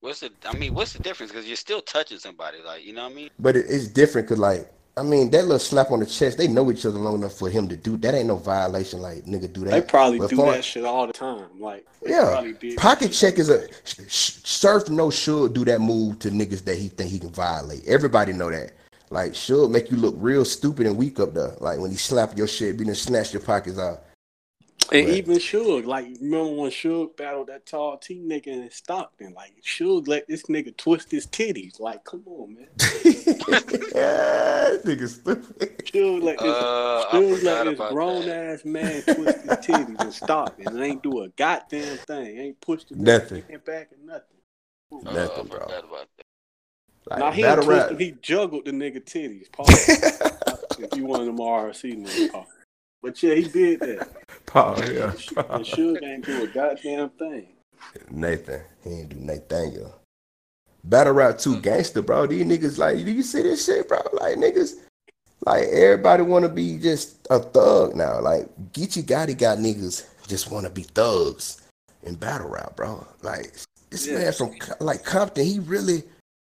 What's 0.00 0.18
the? 0.18 0.30
I 0.44 0.56
mean, 0.56 0.74
what's 0.74 0.92
the 0.92 0.98
difference? 0.98 1.30
Because 1.30 1.46
you're 1.46 1.54
still 1.56 1.80
touching 1.80 2.18
somebody. 2.18 2.58
Like 2.60 2.84
you 2.84 2.92
know 2.92 3.04
what 3.04 3.12
I 3.12 3.14
mean? 3.14 3.30
But 3.38 3.54
it, 3.56 3.66
it's 3.68 3.86
different 3.86 4.26
because, 4.26 4.40
like, 4.40 4.68
I 4.94 5.02
mean, 5.02 5.30
that 5.30 5.42
little 5.42 5.58
slap 5.58 5.90
on 5.90 6.00
the 6.00 6.06
chest, 6.06 6.36
they 6.36 6.48
know 6.48 6.70
each 6.70 6.84
other 6.84 6.98
long 6.98 7.14
enough 7.14 7.32
for 7.32 7.48
him 7.48 7.66
to 7.68 7.76
do 7.76 7.96
that. 7.98 8.14
Ain't 8.14 8.26
no 8.26 8.36
violation, 8.36 9.00
like, 9.00 9.24
nigga, 9.24 9.50
do 9.50 9.64
that. 9.64 9.70
They 9.70 9.80
probably 9.80 10.18
But 10.18 10.28
do 10.30 10.36
that 10.36 10.62
shit 10.64 10.84
all 10.84 11.06
the 11.06 11.14
time. 11.14 11.46
Like 11.58 11.86
Yeah, 12.06 12.52
pocket 12.76 13.12
check 13.12 13.38
is 13.38 13.48
a 13.48 13.68
surf. 13.84 14.90
No, 14.90 15.10
should 15.10 15.54
do 15.54 15.64
that 15.64 15.80
move 15.80 16.18
to 16.20 16.30
niggas 16.30 16.64
that 16.64 16.76
he 16.76 16.88
think 16.88 17.10
he 17.10 17.18
can 17.18 17.30
violate. 17.30 17.86
Everybody 17.86 18.34
know 18.34 18.50
that. 18.50 18.72
Like, 19.08 19.34
should 19.34 19.70
make 19.70 19.90
you 19.90 19.96
look 19.96 20.14
real 20.18 20.44
stupid 20.44 20.86
and 20.86 20.96
weak 20.96 21.20
up 21.20 21.32
there. 21.32 21.54
Like 21.60 21.78
when 21.78 21.90
he 21.90 21.96
slap 21.96 22.36
your 22.36 22.46
shit, 22.46 22.76
be 22.76 22.84
done 22.84 22.94
snatch 22.94 23.32
your 23.32 23.42
pockets 23.42 23.78
out. 23.78 24.04
And 24.92 25.06
Right. 25.08 25.16
even 25.16 25.36
Suge, 25.36 25.86
like 25.86 26.04
remember 26.20 26.52
when 26.52 26.70
Suge 26.70 27.16
battled 27.16 27.46
that 27.48 27.64
tall 27.64 27.96
T 27.96 28.20
nigga 28.20 28.48
in 28.48 28.70
Stockton? 28.70 29.32
Like 29.34 29.54
Suge 29.64 30.06
let 30.06 30.28
this 30.28 30.42
nigga 30.44 30.76
twist 30.76 31.10
his 31.10 31.26
titties. 31.26 31.80
Like, 31.80 32.04
come 32.04 32.22
on, 32.26 32.54
man. 32.54 32.66
yeah, 33.94 34.76
nigga 34.84 35.08
stupid. 35.08 35.78
Suge 35.84 36.22
let 36.22 36.38
this, 36.38 36.46
Uh, 36.46 37.04
I 37.10 37.16
Suge 37.16 37.42
let 37.42 37.64
this 37.64 37.74
about 37.78 37.92
grown 37.92 38.26
that. 38.26 38.36
ass 38.54 38.64
man 38.64 39.02
twist 39.02 39.38
his 39.42 39.52
titties 39.58 40.00
in 40.00 40.12
Stockton 40.12 40.66
and 40.68 40.80
ain't 40.82 41.02
do 41.02 41.22
a 41.22 41.28
goddamn 41.30 41.96
thing. 41.98 42.38
Ain't 42.38 42.60
pushed 42.60 42.90
the 42.90 42.96
Nothing. 42.96 43.42
nigga 43.44 43.64
back 43.64 43.90
and 43.96 44.06
nothing. 44.06 44.22
Uh, 45.06 45.12
Nothing, 45.12 45.46
I 45.46 45.48
bro. 45.48 45.60
forgot. 45.60 46.08
Like, 47.10 47.18
now 47.18 47.30
he 47.32 47.42
ain't 47.42 47.48
battle 47.56 47.64
twist 47.88 48.00
he 48.00 48.14
juggled 48.22 48.64
the 48.66 48.70
nigga 48.72 49.02
titties. 49.02 49.50
Pause. 49.52 50.78
if 50.78 50.94
you 50.96 51.06
one 51.06 51.20
of 51.20 51.26
them 51.26 51.38
RC 51.38 51.94
niggas. 51.96 52.30
Pause. 52.30 52.46
But 53.02 53.22
yeah, 53.22 53.34
he 53.34 53.42
did 53.42 53.80
that. 53.80 54.08
Paul, 54.46 54.78
yeah. 54.78 55.10
And 55.10 55.64
Suge 55.64 56.02
ain't 56.02 56.24
do 56.24 56.44
a 56.44 56.46
goddamn 56.46 57.10
thing. 57.10 57.48
Nathan, 58.10 58.62
he 58.84 58.90
ain't 58.90 59.08
do 59.08 59.16
Nathaniel. 59.16 59.94
Battle 60.84 61.12
rap 61.12 61.38
two 61.38 61.56
mm. 61.56 61.62
gangster, 61.62 62.02
bro. 62.02 62.26
These 62.26 62.44
niggas 62.44 62.78
like, 62.78 62.96
do 63.04 63.10
you 63.10 63.22
see 63.22 63.42
this 63.42 63.64
shit, 63.64 63.88
bro? 63.88 63.98
Like 64.12 64.36
niggas, 64.36 64.74
like 65.44 65.64
everybody 65.68 66.22
want 66.22 66.44
to 66.44 66.48
be 66.48 66.78
just 66.78 67.26
a 67.30 67.38
thug 67.38 67.96
now. 67.96 68.20
Like 68.20 68.46
Geechee 68.72 69.04
Gotti 69.04 69.36
got 69.36 69.58
niggas 69.58 70.06
just 70.28 70.50
want 70.50 70.64
to 70.66 70.70
be 70.70 70.82
thugs 70.82 71.60
in 72.02 72.14
battle 72.14 72.48
rap, 72.48 72.76
bro. 72.76 73.06
Like 73.22 73.52
this 73.90 74.06
Yeah. 74.06 74.18
man 74.18 74.32
from 74.32 74.54
like 74.80 75.04
Compton, 75.04 75.44
he 75.44 75.58
really, 75.60 76.04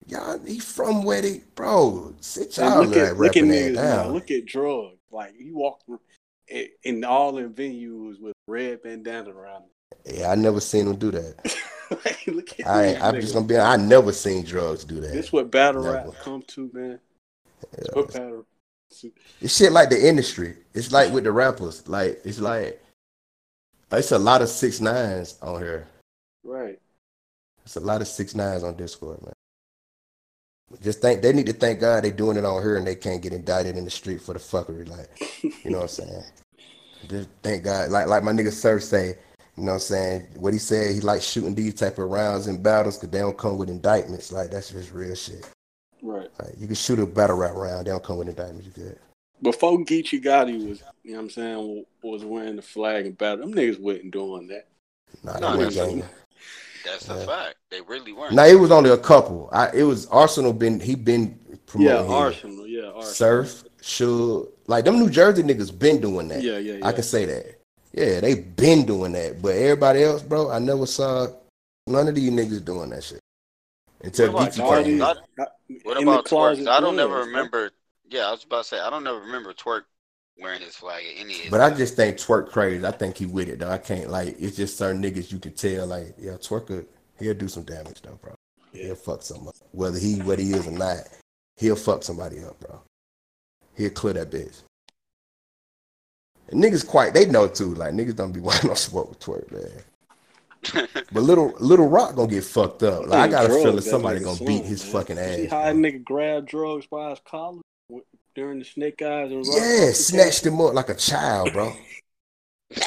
y'all, 0.07 0.39
he 0.39 0.59
from 0.59 1.03
where 1.03 1.21
they, 1.21 1.41
bro. 1.55 2.13
Sit 2.21 2.57
And 2.57 2.73
y'all 2.73 2.83
look 2.85 2.97
at 2.97 3.11
like 3.11 3.17
look 3.19 3.37
at 3.37 3.43
niggas 3.43 3.75
that 3.75 3.83
now. 3.83 4.03
down. 4.03 4.13
Look 4.13 4.31
at 4.31 4.45
drugs. 4.45 4.97
Like 5.11 5.35
he 5.35 5.51
walked 5.51 5.83
in, 6.47 7.03
all 7.03 7.37
in 7.37 7.53
venues 7.53 8.19
with 8.19 8.33
red 8.47 8.81
bandana 8.83 9.31
around. 9.31 9.65
Yeah, 10.05 10.29
I 10.31 10.35
never 10.35 10.59
seen 10.59 10.87
him 10.87 10.95
do 10.97 11.11
that. 11.11 11.55
like, 12.05 12.27
look 12.27 12.59
at 12.59 12.67
I, 12.67 12.95
I'm 12.95 13.15
niggas. 13.15 13.21
just 13.21 13.33
gonna 13.33 13.45
be. 13.47 13.57
I 13.57 13.77
never 13.77 14.11
seen 14.11 14.43
drugs 14.43 14.83
do 14.83 14.99
that. 15.01 15.11
This 15.11 15.31
what 15.31 15.51
battle 15.51 15.83
Never. 15.83 16.09
rap 16.09 16.15
come 16.21 16.43
to, 16.43 16.69
man. 16.73 16.99
Yeah. 17.77 17.85
what 17.93 18.13
battle. 18.13 18.45
It's 19.41 19.57
shit 19.57 19.71
like 19.71 19.89
the 19.89 20.07
industry. 20.07 20.57
It's 20.73 20.91
like 20.91 21.11
with 21.11 21.23
the 21.23 21.31
rappers. 21.31 21.87
Like 21.87 22.21
it's 22.23 22.39
like 22.39 22.81
it's 23.91 24.11
a 24.11 24.19
lot 24.19 24.41
of 24.41 24.49
six 24.49 24.79
nines 24.79 25.37
on 25.41 25.61
here. 25.61 25.87
Right. 26.43 26.79
It's 27.63 27.75
a 27.75 27.79
lot 27.79 28.01
of 28.01 28.07
six 28.07 28.35
nines 28.35 28.63
on 28.63 28.75
Discord, 28.75 29.21
man. 29.23 29.33
Just 30.81 31.01
think 31.01 31.21
they 31.21 31.33
need 31.33 31.45
to 31.47 31.53
thank 31.53 31.79
God 31.79 32.03
they 32.03 32.11
doing 32.11 32.37
it 32.37 32.45
on 32.45 32.61
her 32.61 32.77
and 32.77 32.85
they 32.85 32.95
can't 32.95 33.21
get 33.21 33.33
indicted 33.33 33.77
in 33.77 33.85
the 33.85 33.91
street 33.91 34.21
for 34.21 34.33
the 34.33 34.39
fuckery. 34.39 34.87
Like, 34.87 35.09
you 35.63 35.71
know 35.71 35.79
what 35.79 35.83
I'm 35.83 35.87
saying? 36.07 36.23
Just 37.07 37.29
thank 37.43 37.63
God. 37.63 37.89
Like 37.91 38.07
like 38.07 38.23
my 38.23 38.31
nigga 38.31 38.51
Sir 38.51 38.79
say, 38.79 39.17
you 39.57 39.63
know 39.63 39.71
what 39.71 39.73
I'm 39.73 39.79
saying? 39.79 40.27
What 40.35 40.53
he 40.53 40.59
said, 40.59 40.93
he 40.95 41.01
likes 41.01 41.25
shooting 41.25 41.55
these 41.55 41.75
type 41.75 41.97
of 41.97 42.09
rounds 42.09 42.47
in 42.47 42.61
battles 42.61 42.97
because 42.97 43.09
they 43.11 43.19
don't 43.19 43.37
come 43.37 43.57
with 43.57 43.69
indictments. 43.69 44.31
Like 44.31 44.51
that's 44.51 44.71
just 44.71 44.91
real 44.91 45.15
shit. 45.15 45.47
Right. 46.01 46.29
Like 46.39 46.53
you 46.57 46.67
can 46.67 46.75
shoot 46.75 46.99
a 46.99 47.05
battle 47.05 47.37
rap 47.37 47.55
round, 47.55 47.87
they 47.87 47.91
don't 47.91 48.03
come 48.03 48.17
with 48.17 48.29
indictments. 48.29 48.67
You 48.67 48.83
good? 48.83 48.99
Before 49.41 49.77
Geechee 49.79 50.23
Gotti 50.23 50.69
was, 50.69 50.81
you 51.03 51.11
know 51.11 51.17
what 51.17 51.23
I'm 51.23 51.29
saying, 51.29 51.85
was 52.01 52.23
wearing 52.23 52.55
the 52.55 52.61
flag 52.61 53.05
and 53.05 53.17
battle, 53.17 53.39
them 53.39 53.53
niggas 53.53 53.79
wasn't 53.79 54.11
doing 54.11 54.47
that. 54.47 54.67
Nah, 55.23 55.39
No, 55.39 56.03
they 56.85 56.91
they 56.91 57.01
wasn't 57.01 57.05
wasn't. 57.05 57.07
gang. 57.07 57.07
That's 57.07 57.09
a 57.09 57.25
fact. 57.27 57.55
They 57.71 57.81
really 57.81 58.13
weren't. 58.13 58.33
Now 58.33 58.45
it 58.45 58.59
was 58.59 58.71
only 58.71 58.89
a 58.89 58.97
couple. 58.97 59.49
I 59.51 59.69
it 59.73 59.83
was 59.83 60.05
Arsenal 60.07 60.53
been 60.53 60.79
he 60.79 60.95
been 60.95 61.37
Yeah, 61.49 61.55
promoting 61.65 62.05
his 62.05 62.13
Arsenal. 62.13 62.67
Yeah, 62.67 62.81
Arsenal. 62.87 63.03
surf, 63.03 63.63
should 63.81 64.47
like 64.67 64.85
them 64.85 64.99
New 64.99 65.09
Jersey 65.09 65.43
niggas 65.43 65.77
been 65.77 66.01
doing 66.01 66.27
that. 66.29 66.41
Yeah, 66.41 66.57
yeah, 66.57 66.73
yeah. 66.75 66.87
I 66.87 66.91
can 66.93 67.03
say 67.03 67.25
that. 67.25 67.59
Yeah, 67.93 68.19
they 68.19 68.35
been 68.35 68.85
doing 68.85 69.13
that. 69.13 69.41
But 69.41 69.55
everybody 69.55 70.03
else, 70.03 70.21
bro, 70.21 70.51
I 70.51 70.59
never 70.59 70.85
saw 70.85 71.27
none 71.87 72.07
of 72.07 72.15
these 72.15 72.31
niggas 72.31 72.63
doing 72.65 72.89
that 72.89 73.03
shit. 73.03 73.19
Until 74.03 74.31
What 74.33 74.55
about 74.57 74.65
Geechee 74.65 74.83
came. 74.83 74.97
Not- 74.97 75.17
What 75.37 75.51
What 75.83 76.01
about 76.01 76.25
twerk? 76.25 76.67
I 76.67 76.79
don't 76.79 76.95
never 76.95 77.19
was, 77.19 77.27
remember. 77.27 77.71
Yeah, 78.09 78.27
I 78.27 78.31
was 78.31 78.43
about 78.43 78.63
to 78.63 78.67
say 78.69 78.79
I 78.79 78.89
don't 78.89 79.03
never 79.03 79.19
remember 79.19 79.53
twerk 79.53 79.83
wearing 80.39 80.61
his 80.61 80.75
flag 80.75 81.03
at 81.05 81.19
any. 81.21 81.35
But 81.49 81.61
I 81.61 81.71
just 81.71 81.95
think 81.95 82.17
twerk 82.17 82.49
crazy. 82.49 82.85
I 82.85 82.91
think 82.91 83.17
he 83.17 83.25
with 83.25 83.49
it 83.49 83.59
though. 83.59 83.69
I 83.69 83.77
can't 83.77 84.09
like 84.09 84.35
it's 84.39 84.55
just 84.57 84.77
certain 84.77 85.01
niggas 85.01 85.31
you 85.31 85.39
can 85.39 85.53
tell 85.53 85.87
like 85.87 86.15
yeah, 86.17 86.33
twerk 86.33 86.67
could- 86.67 86.87
he'll 87.19 87.33
do 87.33 87.47
some 87.47 87.63
damage 87.63 88.01
though, 88.01 88.19
bro. 88.21 88.33
He'll 88.73 88.95
fuck 88.95 89.21
something 89.21 89.47
up. 89.47 89.55
Whether 89.71 89.99
he 89.99 90.21
what 90.21 90.39
he 90.39 90.51
is 90.53 90.67
or 90.67 90.71
not, 90.71 90.99
he'll 91.57 91.75
fuck 91.75 92.03
somebody 92.03 92.43
up, 92.43 92.59
bro. 92.59 92.81
He'll 93.75 93.89
clear 93.89 94.13
that 94.13 94.31
bitch. 94.31 94.61
And 96.49 96.63
niggas 96.63 96.85
quite 96.85 97.13
they 97.13 97.25
know 97.25 97.47
too. 97.47 97.73
Like 97.73 97.93
niggas 97.93 98.15
don't 98.15 98.31
be 98.31 98.39
wanting 98.41 98.69
no 98.69 98.75
smoke 98.75 99.09
with 99.09 99.19
twerk, 99.19 99.51
man. 99.51 99.81
But 101.11 101.21
little 101.21 101.53
little 101.59 101.87
rock 101.87 102.15
gonna 102.15 102.27
get 102.27 102.43
fucked 102.43 102.81
up. 102.83 103.05
Like 103.07 103.19
I 103.19 103.27
got 103.27 103.45
a 103.45 103.49
feeling 103.49 103.81
somebody 103.81 104.19
gonna 104.19 104.35
slung, 104.35 104.47
beat 104.47 104.65
his 104.65 104.83
man. 104.83 104.91
fucking 104.93 105.15
See 105.17 105.45
ass. 105.45 105.51
how 105.51 105.61
a 105.69 105.73
nigga 105.73 106.03
grab 106.03 106.47
drugs 106.47 106.87
by 106.87 107.11
his 107.11 107.19
collar 107.23 107.59
during 108.35 108.59
the 108.59 108.65
snake 108.65 109.01
eyes 109.01 109.31
and 109.31 109.45
Yeah, 109.45 109.91
snatched 109.93 110.45
him 110.45 110.59
up 110.59 110.73
like 110.73 110.89
a 110.89 110.95
child, 110.95 111.53
bro. 111.53 111.73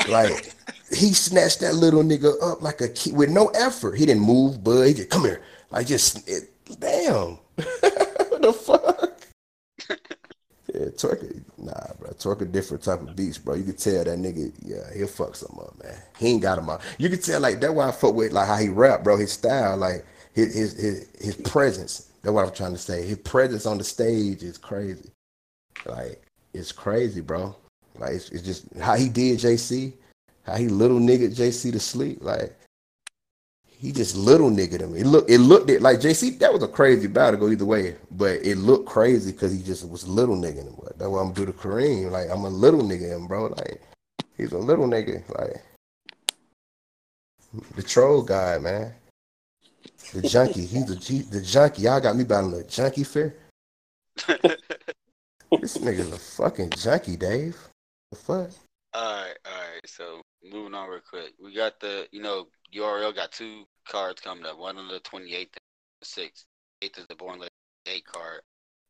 Like 0.09 0.55
he 0.91 1.13
snatched 1.13 1.61
that 1.61 1.75
little 1.75 2.03
nigga 2.03 2.35
up 2.43 2.63
like 2.63 2.81
a 2.81 2.89
kid 2.89 3.17
with 3.17 3.31
no 3.31 3.49
effort. 3.49 3.97
He 3.97 4.05
didn't 4.07 4.23
move, 4.23 4.63
bud. 4.63 4.87
He 4.87 4.95
just 4.95 5.11
come 5.11 5.25
here, 5.25 5.43
like 5.71 5.87
just 5.87 6.29
it, 6.29 6.51
damn. 6.79 7.39
what 7.57 8.43
the 8.43 8.53
fuck? 8.53 9.19
yeah, 10.75 10.87
Twerk, 10.97 11.43
nah, 11.57 11.73
bro. 11.99 12.11
Twerk 12.11 12.43
a 12.43 12.45
different 12.45 12.83
type 12.83 13.01
of 13.01 13.15
beast, 13.17 13.45
bro. 13.45 13.55
You 13.55 13.65
can 13.65 13.77
tell 13.77 14.05
that 14.05 14.19
nigga, 14.19 14.53
yeah, 14.63 14.93
he'll 14.95 15.07
fuck 15.07 15.37
some 15.37 15.59
up, 15.61 15.83
man. 15.83 15.97
He 16.19 16.29
ain't 16.29 16.43
got 16.43 16.59
him 16.59 16.69
out. 16.69 16.83
You 16.99 17.09
can 17.09 17.21
tell 17.21 17.41
like 17.41 17.61
that's 17.61 17.73
why 17.73 17.89
I 17.89 17.93
fuck 17.93 18.15
with 18.15 18.33
like 18.33 18.49
how 18.49 18.57
he 18.57 18.69
rap, 18.69 19.05
bro. 19.05 19.17
His 19.17 19.33
style, 19.33 19.77
like 19.77 20.05
his 20.35 20.55
his 20.55 20.73
his, 20.79 21.09
his 21.21 21.37
presence. 21.37 22.11
That's 22.23 22.33
what 22.33 22.47
I'm 22.47 22.55
trying 22.55 22.73
to 22.73 22.79
say. 22.79 23.07
His 23.07 23.19
presence 23.19 23.65
on 23.65 23.79
the 23.79 23.85
stage 23.85 24.43
is 24.43 24.59
crazy. 24.59 25.11
Like 25.87 26.23
it's 26.55 26.73
crazy, 26.73 27.21
bro. 27.21 27.55
Like 27.99 28.15
it's, 28.15 28.31
it's 28.31 28.43
just 28.43 28.67
how 28.81 28.95
he 28.95 29.09
did 29.09 29.39
JC, 29.39 29.95
how 30.45 30.57
he 30.57 30.69
little 30.69 30.99
nigga 30.99 31.35
JC 31.35 31.73
to 31.73 31.81
sleep. 31.81 32.19
Like 32.21 32.57
he 33.79 33.93
just 33.93 34.17
little 34.17 34.51
nigga 34.51 34.81
him. 34.81 34.97
It 34.97 35.07
look 35.07 35.31
it 35.31 35.39
looked 35.39 35.71
it 35.71 35.83
like 35.83 36.01
JC. 36.01 36.39
That 36.41 36.53
was 36.53 36.63
a 36.63 36.69
crazy 36.69 37.07
battle 37.07 37.39
go 37.39 37.49
either 37.49 37.65
way, 37.65 37.97
but 38.11 38.45
it 38.45 38.57
looked 38.57 38.89
crazy 38.89 39.33
because 39.33 39.53
he 39.53 39.63
just 39.63 39.89
was 39.89 40.07
little 40.07 40.37
nigga 40.37 40.65
him. 40.65 40.77
That's 40.97 41.09
why 41.09 41.21
I'm 41.21 41.33
do 41.33 41.47
the 41.47 41.53
Kareem. 41.53 42.11
Like 42.11 42.29
I'm 42.31 42.45
a 42.45 42.49
little 42.49 42.83
nigga 42.83 43.15
him, 43.15 43.27
bro. 43.29 43.47
Like 43.47 43.81
he's 44.37 44.53
a 44.53 44.59
little 44.59 44.87
nigga. 44.87 45.23
Like 45.39 45.63
the 47.77 47.83
troll 47.83 48.23
guy, 48.23 48.59
man. 48.59 48.93
The 50.13 50.23
junkie. 50.23 50.67
He's 50.67 50.87
the 50.87 50.97
he, 50.97 51.21
the 51.21 51.41
junkie. 51.41 51.83
Y'all 51.83 52.01
got 52.01 52.17
me 52.17 52.25
battling 52.25 52.61
a 52.61 52.65
junkie 52.65 53.05
fair. 53.05 53.35
This 55.51 55.79
nigga's 55.79 56.13
a 56.13 56.19
fucking 56.19 56.71
junkie, 56.71 57.17
Dave. 57.17 57.57
The 58.11 58.17
fuck? 58.17 58.51
All 58.95 59.03
right, 59.03 59.37
all 59.47 59.53
right. 59.53 59.81
So 59.87 60.21
moving 60.45 60.75
on 60.75 60.91
real 60.91 61.01
quick, 61.09 61.33
we 61.43 61.55
got 61.55 61.81
the 61.81 62.07
you 62.13 62.21
know 62.21 62.49
URL 62.75 63.15
got 63.15 63.33
two 63.33 63.65
cards 63.87 64.21
coming 64.21 64.45
up. 64.45 64.59
One 64.59 64.77
on 64.77 64.89
the 64.89 65.01
28th, 65.01 65.55
the 66.01 66.07
6th. 66.07 66.45
8th 66.83 66.99
is 66.99 67.07
the 67.09 67.17
Born 67.17 67.39
Legend 67.39 67.51
8 67.87 68.05
card, 68.07 68.41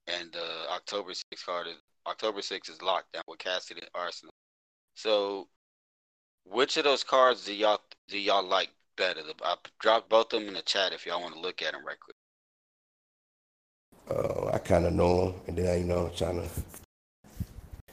and 0.09 0.33
the 0.33 0.71
October 0.71 1.13
6th 1.13 1.47
card 1.47 1.69
is 1.69 1.77
October 2.07 2.41
6th 2.41 2.71
is 2.71 2.83
locked 2.83 3.13
down 3.13 3.23
with 3.29 3.39
Cassidy 3.39 3.81
and 3.81 3.91
Arsenal. 3.95 4.33
So, 4.95 5.49
which 6.45 6.77
of 6.77 6.85
those 6.85 7.05
cards 7.05 7.45
do 7.45 7.55
y'all 7.55 7.81
do 8.09 8.19
y'all 8.19 8.43
like 8.43 8.71
better? 8.97 9.21
I 9.43 9.57
dropped 9.81 10.11
both 10.11 10.33
of 10.33 10.41
them 10.41 10.49
in 10.49 10.55
the 10.55 10.63
chat 10.63 10.93
if 10.93 11.07
y'all 11.07 11.23
want 11.23 11.35
to 11.35 11.41
look 11.41 11.63
at 11.63 11.73
them 11.73 11.87
right 11.87 12.01
quick. 12.01 12.17
Uh, 14.11 14.51
I 14.53 14.59
kind 14.59 14.87
of 14.87 14.95
know 14.95 15.27
him, 15.27 15.35
and 15.49 15.59
then 15.59 15.81
you 15.81 15.85
know, 15.85 16.07
I'm 16.07 16.15
trying 16.15 16.43
to. 16.43 16.49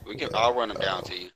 We 0.05 0.15
can. 0.15 0.29
Yeah, 0.31 0.37
I'll 0.37 0.53
run 0.53 0.69
them 0.69 0.79
down 0.79 0.99
uh, 0.99 1.01
to 1.01 1.17
you. 1.17 1.29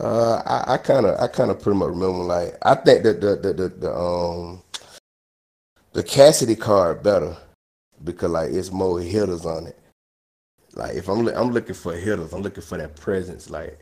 Uh, 0.00 0.42
I 0.66 0.78
kind 0.78 1.06
of, 1.06 1.20
I 1.20 1.28
kind 1.28 1.50
of 1.50 1.60
pretty 1.62 1.78
much 1.78 1.90
remember. 1.90 2.24
Like, 2.24 2.56
I 2.62 2.74
think 2.74 3.04
that 3.04 3.20
the, 3.20 3.36
the 3.36 3.52
the 3.52 3.68
the 3.68 3.94
um 3.94 4.62
the 5.92 6.02
Cassidy 6.02 6.56
card 6.56 7.02
better 7.02 7.36
because 8.02 8.30
like 8.30 8.50
it's 8.50 8.72
more 8.72 9.00
hitters 9.00 9.46
on 9.46 9.66
it. 9.66 9.78
Like, 10.72 10.96
if 10.96 11.08
I'm 11.08 11.28
I'm 11.28 11.50
looking 11.52 11.76
for 11.76 11.94
hitters, 11.94 12.32
I'm 12.32 12.42
looking 12.42 12.62
for 12.64 12.76
that 12.78 12.96
presence. 12.96 13.50
Like, 13.50 13.78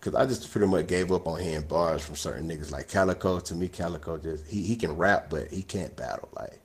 cause 0.00 0.14
I 0.14 0.24
just 0.24 0.50
pretty 0.52 0.68
much 0.68 0.86
gave 0.86 1.10
up 1.10 1.26
on 1.26 1.40
hearing 1.40 1.66
bars 1.66 2.02
from 2.04 2.14
certain 2.14 2.48
niggas. 2.48 2.70
Like 2.70 2.88
Calico, 2.88 3.40
to 3.40 3.54
me, 3.54 3.66
Calico 3.66 4.18
just 4.18 4.46
he 4.46 4.62
he 4.62 4.76
can 4.76 4.96
rap, 4.96 5.30
but 5.30 5.48
he 5.48 5.62
can't 5.62 5.96
battle. 5.96 6.28
Like 6.36 6.60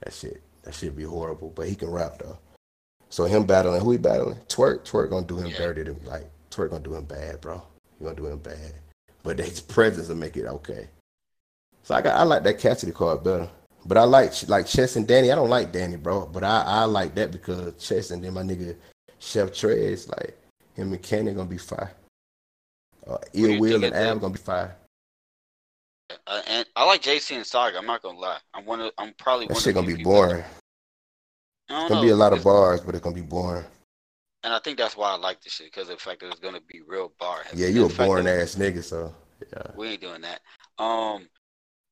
that 0.00 0.14
shit, 0.14 0.42
that 0.62 0.74
shit 0.74 0.96
be 0.96 1.04
horrible. 1.04 1.50
But 1.54 1.68
he 1.68 1.74
can 1.74 1.90
rap 1.90 2.18
though. 2.18 2.38
So 3.08 3.24
him 3.24 3.44
battling, 3.44 3.80
who 3.82 3.90
he 3.92 3.98
battling? 3.98 4.38
Twerk, 4.48 4.84
Twerk 4.84 5.10
gonna 5.10 5.26
do 5.26 5.36
him 5.38 5.50
Yeah. 5.50 5.58
dirty. 5.58 5.84
To, 5.84 5.96
like 6.04 6.30
Twerk 6.50 6.70
gonna 6.70 6.82
do 6.82 6.94
him 6.94 7.04
bad, 7.04 7.40
bro. 7.40 7.62
He 7.98 8.04
gonna 8.04 8.16
do 8.16 8.26
him 8.26 8.38
bad. 8.38 8.74
But 9.22 9.38
his 9.38 9.60
presence 9.60 10.08
will 10.08 10.16
make 10.16 10.36
it 10.36 10.46
okay. 10.46 10.88
So 11.82 11.94
I 11.94 12.00
got 12.00 12.16
I 12.16 12.22
like 12.22 12.42
that 12.44 12.58
Cassidy 12.58 12.92
card 12.92 13.22
better. 13.24 13.48
But 13.84 13.98
I 13.98 14.04
like 14.04 14.32
like 14.48 14.66
Chess 14.66 14.96
and 14.96 15.06
Danny. 15.06 15.32
I 15.32 15.34
don't 15.34 15.50
like 15.50 15.72
Danny, 15.72 15.96
bro. 15.96 16.26
But 16.26 16.44
I, 16.44 16.62
I 16.62 16.84
like 16.84 17.14
that 17.16 17.32
because 17.32 17.74
Chess 17.84 18.10
and 18.12 18.22
then 18.22 18.34
my 18.34 18.42
nigga 18.42 18.76
Chef 19.18 19.52
Trey 19.52 19.92
is 19.92 20.08
like 20.08 20.38
him 20.74 20.92
and 20.92 21.02
Kenny 21.02 21.32
gonna 21.32 21.48
be 21.48 21.58
fire. 21.58 21.92
Uh, 23.06 23.18
Ill 23.32 23.58
Will 23.60 23.84
and 23.84 23.94
Ab 23.94 24.20
gonna 24.20 24.32
be 24.32 24.38
fire. 24.38 24.76
Uh, 26.26 26.42
and 26.46 26.66
I 26.76 26.84
like 26.84 27.02
JC 27.02 27.36
and 27.36 27.46
Saga. 27.46 27.78
I'm 27.78 27.86
not 27.86 28.02
gonna 28.02 28.18
lie. 28.18 28.38
I'm 28.54 28.64
one 28.64 28.80
of. 28.80 28.92
I'm 28.98 29.14
probably 29.18 29.46
That 29.46 29.54
one 29.54 29.62
shit 29.62 29.70
of 29.70 29.74
gonna 29.76 29.86
be 29.86 29.96
people 29.96 30.12
boring. 30.12 30.44
It's 31.68 31.88
gonna 31.88 31.94
know. 31.96 32.02
be 32.02 32.08
a 32.10 32.16
lot 32.16 32.32
of 32.32 32.38
It's- 32.40 32.44
bars, 32.44 32.80
but 32.80 32.94
it's 32.94 33.02
gonna 33.02 33.14
be 33.14 33.20
boring. 33.22 33.64
And 34.44 34.52
I 34.52 34.58
think 34.58 34.76
that's 34.76 34.96
why 34.96 35.10
I 35.10 35.16
like 35.16 35.40
this 35.40 35.52
shit 35.52 35.66
because 35.66 35.88
of 35.88 35.96
the 35.98 36.02
fact 36.02 36.20
that 36.20 36.28
it's 36.28 36.40
gonna 36.40 36.60
be 36.60 36.80
real 36.86 37.12
bar. 37.18 37.44
Yeah, 37.54 37.68
you 37.68 37.86
a 37.86 37.88
boring 37.88 38.26
ass 38.26 38.56
nigga, 38.56 38.82
so 38.82 39.14
yeah. 39.52 39.62
We 39.76 39.88
ain't 39.90 40.00
doing 40.00 40.22
that. 40.22 40.40
Um, 40.78 41.28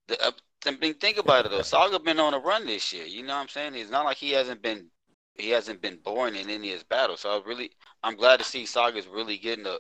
the 0.09 0.21
uh, 0.27 0.33
I 0.67 0.73
mean, 0.73 0.95
think 0.95 1.19
about 1.19 1.47
it 1.47 1.51
though. 1.51 1.63
Saga 1.63 1.99
been 2.01 2.19
on 2.21 2.35
a 2.35 2.39
run 2.39 2.67
this 2.67 2.93
year. 2.93 3.07
You 3.07 3.23
know 3.23 3.35
what 3.35 3.41
I'm 3.43 3.49
saying? 3.49 3.75
It's 3.77 3.91
not 3.91 4.05
like 4.05 4.17
he 4.17 4.33
hasn't 4.33 4.63
been 4.63 4.91
he 5.37 5.51
hasn't 5.51 5.81
been 5.81 5.97
boring 6.05 6.35
in 6.37 6.51
any 6.51 6.69
of 6.69 6.75
his 6.75 6.83
battles. 6.85 7.21
So 7.21 7.31
I 7.41 7.47
really 7.49 7.71
I'm 8.03 8.17
glad 8.17 8.39
to 8.41 8.45
see 8.45 8.67
Saga's 8.67 9.07
really 9.07 9.39
getting 9.39 9.67
a 9.67 9.79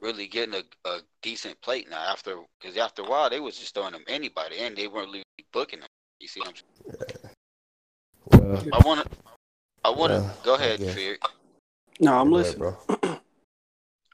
really 0.00 0.26
getting 0.26 0.54
a, 0.54 0.88
a 0.88 1.00
decent 1.22 1.60
plate 1.60 1.88
now 1.90 2.00
after 2.00 2.36
because 2.60 2.76
after 2.76 3.02
a 3.02 3.08
while 3.08 3.30
they 3.30 3.40
was 3.40 3.58
just 3.58 3.74
throwing 3.74 3.92
them 3.92 4.04
anybody 4.08 4.58
and 4.60 4.76
they 4.76 4.88
weren't 4.88 5.08
really 5.12 5.24
booking 5.52 5.80
them. 5.80 5.88
You 6.20 6.28
see 6.28 6.40
what 6.40 6.48
I'm 6.48 6.54
saying? 6.54 7.32
Well, 8.30 8.64
I 8.72 8.86
wanna 8.86 9.04
I 9.84 9.90
wanna 9.90 10.14
Yeah, 10.14 10.30
go 10.44 10.54
ahead, 10.54 10.78
guess. 10.80 10.94
Fear. 10.94 11.18
No, 12.00 12.18
I'm 12.18 12.30
go 12.30 12.38
ahead, 12.38 12.58
listening. 12.58 12.76
bro. 13.00 13.20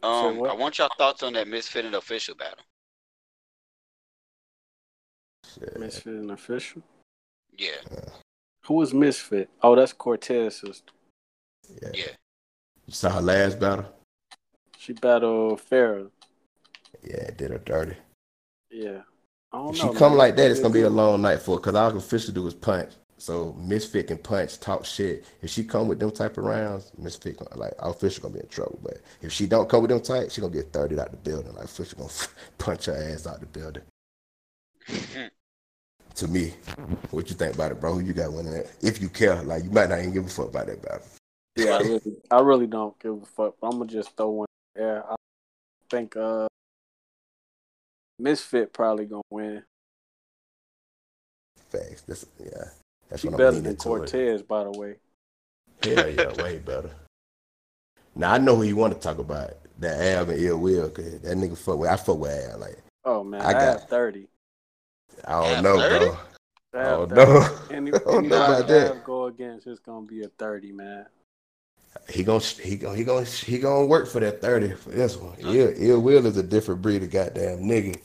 Um, 0.04 0.38
what? 0.38 0.50
I 0.50 0.54
want 0.54 0.78
y'all 0.78 0.90
thoughts 0.98 1.22
on 1.22 1.32
that 1.34 1.46
Misfit 1.46 1.84
and 1.84 1.94
official 1.94 2.34
battle. 2.34 2.64
Shit. 5.54 5.78
Misfit 5.78 6.14
and 6.14 6.32
official. 6.32 6.82
Yeah, 7.56 7.76
Who 8.66 8.74
was 8.74 8.92
Misfit? 8.92 9.48
Oh, 9.62 9.76
that's 9.76 9.92
Cortez 9.92 10.56
sister. 10.56 10.92
Yeah. 11.80 11.90
yeah. 11.94 12.12
You 12.86 12.92
saw 12.94 13.10
her 13.10 13.20
last 13.20 13.60
battle? 13.60 13.86
She 14.82 14.94
battled 14.94 15.60
Farrah. 15.60 16.10
Yeah, 17.04 17.16
it 17.28 17.36
did 17.38 17.52
her 17.52 17.58
dirty. 17.58 17.94
Yeah. 18.68 19.02
I 19.52 19.58
don't 19.58 19.70
If 19.70 19.76
she 19.76 19.86
know. 19.86 19.92
come 19.92 20.12
man. 20.12 20.18
like 20.18 20.34
that, 20.36 20.50
it's 20.50 20.58
gonna 20.58 20.74
be 20.74 20.80
a 20.80 20.90
long 20.90 21.22
night 21.22 21.40
for 21.40 21.54
her. 21.54 21.60
Cause 21.60 21.76
all 21.76 21.86
I 21.86 21.90
can 21.90 21.98
officially 21.98 22.34
do 22.34 22.44
is 22.48 22.54
punch. 22.54 22.90
So 23.16 23.52
Misfit 23.56 24.08
can 24.08 24.18
punch, 24.18 24.58
talk 24.58 24.84
shit. 24.84 25.24
If 25.40 25.50
she 25.50 25.62
come 25.62 25.86
with 25.86 26.00
them 26.00 26.10
type 26.10 26.36
of 26.36 26.42
rounds, 26.44 26.90
Misfit 26.98 27.36
gon- 27.36 27.56
like 27.60 27.74
our 27.78 27.90
official 27.90 28.22
gonna 28.22 28.34
be 28.34 28.40
in 28.40 28.48
trouble. 28.48 28.80
But 28.82 28.96
if 29.20 29.30
she 29.30 29.46
don't 29.46 29.68
come 29.68 29.82
with 29.82 29.90
them 29.90 30.00
tight, 30.00 30.32
she 30.32 30.40
gonna 30.40 30.52
get 30.52 30.72
30 30.72 30.98
out 30.98 31.12
the 31.12 31.16
building. 31.18 31.54
Like 31.54 31.66
official 31.66 31.98
gonna 31.98 32.10
punch 32.58 32.86
her 32.86 32.94
ass 32.96 33.24
out 33.28 33.38
the 33.38 33.46
building. 33.46 33.84
To 36.16 36.28
me, 36.28 36.52
what 37.10 37.30
you 37.30 37.34
think 37.34 37.54
about 37.54 37.72
it, 37.72 37.80
bro? 37.80 37.94
Who 37.94 38.00
you 38.00 38.12
got 38.12 38.30
winning 38.34 38.52
that? 38.52 38.70
If 38.82 39.00
you 39.00 39.08
care, 39.08 39.42
like 39.44 39.64
you 39.64 39.70
might 39.70 39.88
not 39.88 40.00
even 40.00 40.12
give 40.12 40.26
a 40.26 40.28
fuck 40.28 40.48
about 40.48 40.66
that 40.66 40.82
battle. 40.82 41.06
Yeah, 41.56 41.76
I 41.76 41.78
really, 41.78 42.16
I 42.30 42.40
really 42.40 42.66
don't 42.66 42.98
give 43.00 43.14
a 43.22 43.24
fuck. 43.24 43.54
I'm 43.62 43.78
gonna 43.78 43.86
just 43.86 44.14
throw 44.14 44.28
one. 44.28 44.46
Yeah, 44.78 45.02
I 45.08 45.14
think 45.90 46.16
uh, 46.16 46.46
Misfit 48.18 48.72
probably 48.72 49.06
gonna 49.06 49.22
win. 49.30 49.62
Facts. 51.70 52.02
That's 52.02 52.26
yeah. 52.42 52.64
That's 53.08 53.22
She 53.22 53.28
what 53.28 53.34
I'm 53.34 53.38
better 53.38 53.60
than 53.60 53.76
toward. 53.76 54.00
Cortez, 54.00 54.42
by 54.42 54.64
the 54.64 54.70
way. 54.70 54.96
Hell 55.82 56.08
yeah, 56.08 56.32
way 56.42 56.58
better. 56.58 56.90
Now 58.14 58.32
I 58.34 58.38
know 58.38 58.56
who 58.56 58.62
you 58.62 58.76
want 58.76 58.94
to 58.94 59.00
talk 59.00 59.18
about. 59.18 59.50
That 59.78 60.18
Av 60.20 60.28
and 60.28 60.40
Ill 60.40 60.58
Will, 60.58 60.88
cause 60.90 61.20
that 61.20 61.36
nigga 61.36 61.56
fuck 61.58 61.78
with. 61.78 61.90
I 61.90 61.96
fuck 61.96 62.18
with 62.18 62.52
Av. 62.54 62.60
Like 62.60 62.78
Oh 63.04 63.24
man, 63.24 63.40
I 63.42 63.48
I, 63.48 63.52
got- 63.52 63.60
have 63.80 63.88
thirty. 63.88 64.28
I 65.26 65.32
don't 65.32 65.56
Av 65.58 65.62
know, 65.64 65.78
30? 65.78 66.04
bro. 66.04 66.16
I 66.74 66.78
I 66.80 66.84
don't 66.90 67.08
30. 67.10 67.14
know. 67.14 67.58
Any, 67.70 67.92
I 67.94 67.98
don't 67.98 68.06
know 68.06 68.12
anybody 68.18 68.34
about 68.36 68.68
that. 68.68 68.90
Av 68.92 69.04
go 69.04 69.24
against, 69.26 69.66
it's 69.66 69.80
gonna 69.80 70.06
be 70.06 70.22
a 70.22 70.28
thirty, 70.28 70.72
man. 70.72 71.06
He 72.08 72.24
gon' 72.24 72.40
he 72.40 72.76
gon' 72.76 72.96
he 72.96 73.04
gon' 73.04 73.24
he 73.24 73.58
gonna 73.58 73.86
work 73.86 74.08
for 74.08 74.20
that 74.20 74.40
thirty 74.40 74.72
for 74.72 74.90
this 74.90 75.16
one. 75.16 75.34
Ill, 75.40 75.72
Ill 75.76 76.00
Will 76.00 76.26
is 76.26 76.36
a 76.36 76.42
different 76.42 76.82
breed 76.82 77.02
of 77.02 77.10
goddamn 77.10 77.60
nigga. 77.60 77.98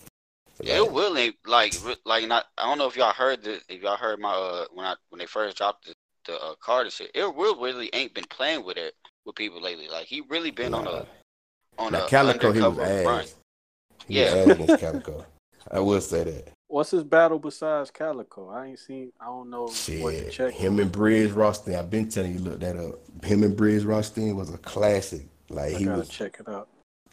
Yeah, 0.62 0.78
it 0.78 0.92
will 0.92 1.18
ain't 1.18 1.36
like 1.46 1.74
like 2.06 2.28
not. 2.28 2.46
I 2.58 2.66
don't 2.66 2.78
know 2.78 2.88
if 2.88 2.96
y'all 2.96 3.14
heard 3.14 3.44
the 3.44 3.62
if 3.70 3.82
y'all 3.82 3.98
heard 3.98 4.20
my 4.20 4.32
uh 4.34 4.66
when 4.74 4.86
I 4.86 4.96
when 5.10 5.20
they 5.20 5.26
first 5.26 5.58
dropped 5.58 5.88
the 5.88 5.94
the 6.26 6.42
uh, 6.42 6.56
Carter 6.60 6.90
shit. 6.90 7.12
It 7.16 7.34
will 7.34 7.60
really 7.60 7.90
ain't 7.94 8.14
been 8.14 8.26
playing 8.26 8.66
with 8.66 8.78
it 8.78 8.94
with 9.26 9.36
people 9.36 9.62
lately. 9.62 9.88
Like 9.88 10.06
he 10.06 10.22
really 10.30 10.52
been 10.52 10.74
on 10.74 10.86
a 10.86 11.06
on 11.78 11.94
Now 11.94 12.06
a 12.06 12.10
Calico, 12.10 12.52
he 12.52 12.62
was 12.62 12.78
ass. 12.80 13.36
He 14.08 14.20
Yeah. 14.20 14.46
was 14.46 14.60
ass 14.60 14.76
Calico. 14.80 15.26
I 15.72 15.80
will 15.80 16.02
say 16.02 16.24
that. 16.24 16.50
What's 16.70 16.92
his 16.92 17.04
battle 17.04 17.40
besides 17.40 17.92
Calico? 17.92 18.50
I 18.50 18.68
ain't 18.68 18.80
seen. 18.80 19.14
I 19.22 19.26
don't 19.26 19.50
know 19.50 19.64
what 19.64 19.74
to 19.74 20.24
Shit, 20.24 20.32
check. 20.34 20.54
him 20.54 20.80
and 20.80 20.92
Brizz 20.92 21.30
Rawsteen. 21.30 21.78
I've 21.80 21.90
been 21.90 22.10
telling 22.10 22.34
you, 22.34 22.40
look 22.40 22.60
that 22.60 22.76
up. 22.76 22.96
Him 23.24 23.44
and 23.44 23.56
Brizz 23.58 23.84
Rawsteen 23.84 24.36
was 24.36 24.54
a 24.54 24.58
classic. 24.58 25.28
Like 25.50 25.76
I 25.76 25.78
he 25.78 25.86
gotta 25.86 26.00
was, 26.00 26.10
check 26.10 26.38
it 26.42 26.48
out. 26.50 26.68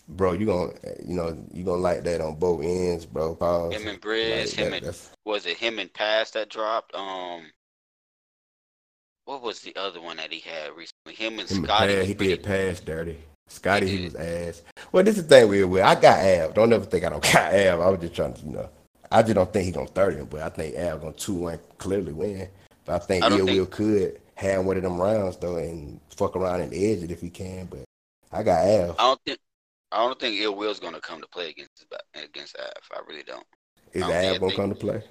bro. 0.09 0.33
You 0.33 0.47
gonna, 0.47 0.73
you 1.07 1.15
know, 1.15 1.39
you 1.53 1.63
gonna 1.63 1.81
like 1.81 2.03
that 2.03 2.21
on 2.21 2.35
both 2.35 2.65
ends, 2.65 3.07
bro. 3.07 3.37
Pause. 3.37 3.75
Him 3.75 3.87
and 3.87 4.01
Bridge, 4.01 4.49
Like, 4.51 4.59
him 4.59 4.71
that- 4.71 4.77
and 4.79 4.87
that's- 4.87 5.11
was 5.25 5.47
it 5.47 5.57
him 5.57 5.79
and 5.79 5.93
Pass 5.93 6.33
that 6.33 6.49
dropped? 6.51 6.93
Um, 6.97 7.43
what 9.25 9.41
was 9.41 9.61
the 9.61 9.75
other 9.77 10.01
one 10.03 10.17
that 10.17 10.33
he 10.33 10.41
had 10.41 10.73
recently? 10.77 11.15
Him 11.15 11.39
and 11.39 11.49
Him 11.49 11.59
and 11.59 11.67
Scotty. 11.67 11.93
Paz, 11.93 11.99
was 12.01 12.09
he 12.09 12.15
pretty- 12.15 12.37
did 12.37 12.45
pass 12.45 12.81
dirty. 12.81 13.19
Scotty, 13.49 13.87
He 13.89 13.97
he 13.99 14.05
was 14.07 14.15
ass. 14.17 14.63
Well, 14.91 15.05
this 15.05 15.17
is 15.17 15.27
the 15.27 15.29
thing 15.29 15.49
with 15.49 15.65
with 15.67 15.83
I 15.83 15.95
got 15.95 16.19
Av. 16.25 16.55
Don't 16.55 16.73
ever 16.73 16.85
think 16.87 17.05
I 17.05 17.09
don't 17.11 17.23
got 17.33 17.55
Av. 17.55 17.81
I 17.81 17.89
was 17.91 18.01
just 18.01 18.15
trying 18.15 18.35
to, 18.35 18.41
you 18.45 18.53
know, 18.53 18.69
I 19.11 19.23
just 19.23 19.35
don't 19.35 19.53
think 19.53 19.67
he 19.67 19.73
gonna 19.73 19.87
thirty 19.87 20.17
him, 20.17 20.27
but 20.27 20.41
I 20.43 20.49
think 20.49 20.77
Av 20.77 21.01
gonna 21.01 21.13
two 21.13 21.35
one 21.35 21.61
clearly 21.79 22.13
win. 22.13 22.49
But 22.85 23.03
I 23.03 23.05
think 23.05 23.25
I 23.25 23.31
Ill 23.31 23.47
think- 23.47 23.51
Will 23.59 23.67
could 23.67 24.21
have 24.37 24.65
one 24.65 24.77
of 24.77 24.83
them 24.83 25.01
rounds 25.01 25.37
though 25.37 25.57
and 25.57 26.01
fuck 26.11 26.35
around 26.37 26.61
and 26.61 26.73
edge 26.75 27.03
it 27.03 27.11
if 27.11 27.21
he 27.21 27.31
can. 27.31 27.67
But 27.67 27.85
I 28.33 28.43
got 28.43 28.67
Av. 28.67 28.97
I 28.99 29.03
don't 29.03 29.21
think. 29.25 29.39
I 29.93 29.99
don't 29.99 30.19
think 30.19 30.41
Ill 30.41 30.57
Will's 30.57 30.81
gonna 30.81 31.01
come 31.01 31.21
to 31.21 31.29
play 31.29 31.51
against 31.51 31.87
against 32.15 32.57
Av. 32.59 32.73
I 32.93 33.01
really 33.09 33.23
don't. 33.23 33.47
Is 33.93 34.03
I 34.03 34.07
don't 34.09 34.17
Av 34.35 34.41
gonna 34.41 34.51
think- 34.51 34.57
come 34.61 34.71
to 34.71 34.77
play? 34.77 35.03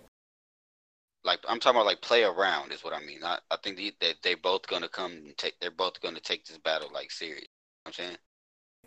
Like 1.25 1.39
I'm 1.47 1.59
talking 1.59 1.77
about 1.77 1.85
like 1.85 2.01
play 2.01 2.23
around 2.23 2.73
is 2.73 2.83
what 2.83 2.93
I 2.93 2.99
mean. 2.99 3.23
I, 3.23 3.39
I 3.49 3.55
think 3.63 3.77
they, 3.77 3.93
that 4.01 4.15
they 4.23 4.35
both 4.35 4.67
gonna 4.67 4.89
come 4.89 5.13
and 5.13 5.37
take. 5.37 5.57
They're 5.61 5.71
both 5.71 6.01
gonna 6.01 6.19
take 6.19 6.45
this 6.45 6.57
battle 6.57 6.89
like 6.93 7.11
serious. 7.11 7.43
You 7.43 7.47
know 7.47 7.89
what 7.91 7.99
I'm 7.99 8.05
saying. 8.05 8.17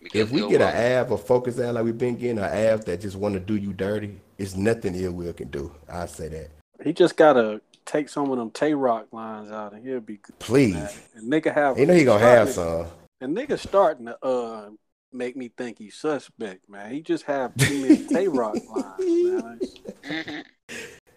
Because 0.02 0.20
If 0.20 0.30
we 0.30 0.40
get 0.48 0.60
Will- 0.60 0.68
an 0.68 0.98
Av 1.00 1.12
or 1.12 1.18
focus 1.18 1.58
Av 1.58 1.74
like 1.74 1.84
we've 1.84 1.98
been 1.98 2.16
getting, 2.16 2.38
an 2.38 2.44
Av 2.72 2.84
that 2.84 3.00
just 3.00 3.16
want 3.16 3.34
to 3.34 3.40
do 3.40 3.56
you 3.56 3.72
dirty, 3.72 4.20
it's 4.38 4.54
nothing 4.54 4.94
Ill 4.94 5.12
Will 5.12 5.32
can 5.32 5.48
do. 5.48 5.72
I 5.88 6.06
say 6.06 6.28
that. 6.28 6.50
He 6.84 6.92
just 6.92 7.16
gotta 7.16 7.60
take 7.86 8.08
some 8.08 8.30
of 8.30 8.38
them 8.38 8.50
Tay 8.50 8.74
Roc 8.74 9.06
lines 9.12 9.50
out, 9.50 9.72
and 9.72 9.86
he'll 9.86 10.00
be 10.00 10.16
good. 10.18 10.38
Please. 10.38 10.98
And 11.14 11.32
nigga 11.32 11.52
have. 11.54 11.78
You 11.78 11.86
know 11.86 11.94
he 11.94 12.04
gonna 12.04 12.20
have 12.24 12.50
some. 12.50 12.86
And 13.20 13.36
nigga 13.36 13.58
starting 13.58 14.06
to 14.06 14.24
uh 14.24 14.68
make 15.12 15.36
me 15.36 15.50
think 15.56 15.78
he's 15.78 15.94
suspect, 15.94 16.68
man. 16.68 16.90
He 16.92 17.00
just 17.00 17.24
have 17.24 17.56
too 17.56 17.80
many 17.80 18.04
Tay 18.12 18.28
Roc 18.28 18.56
lines, 18.68 18.98
man. 19.24 20.44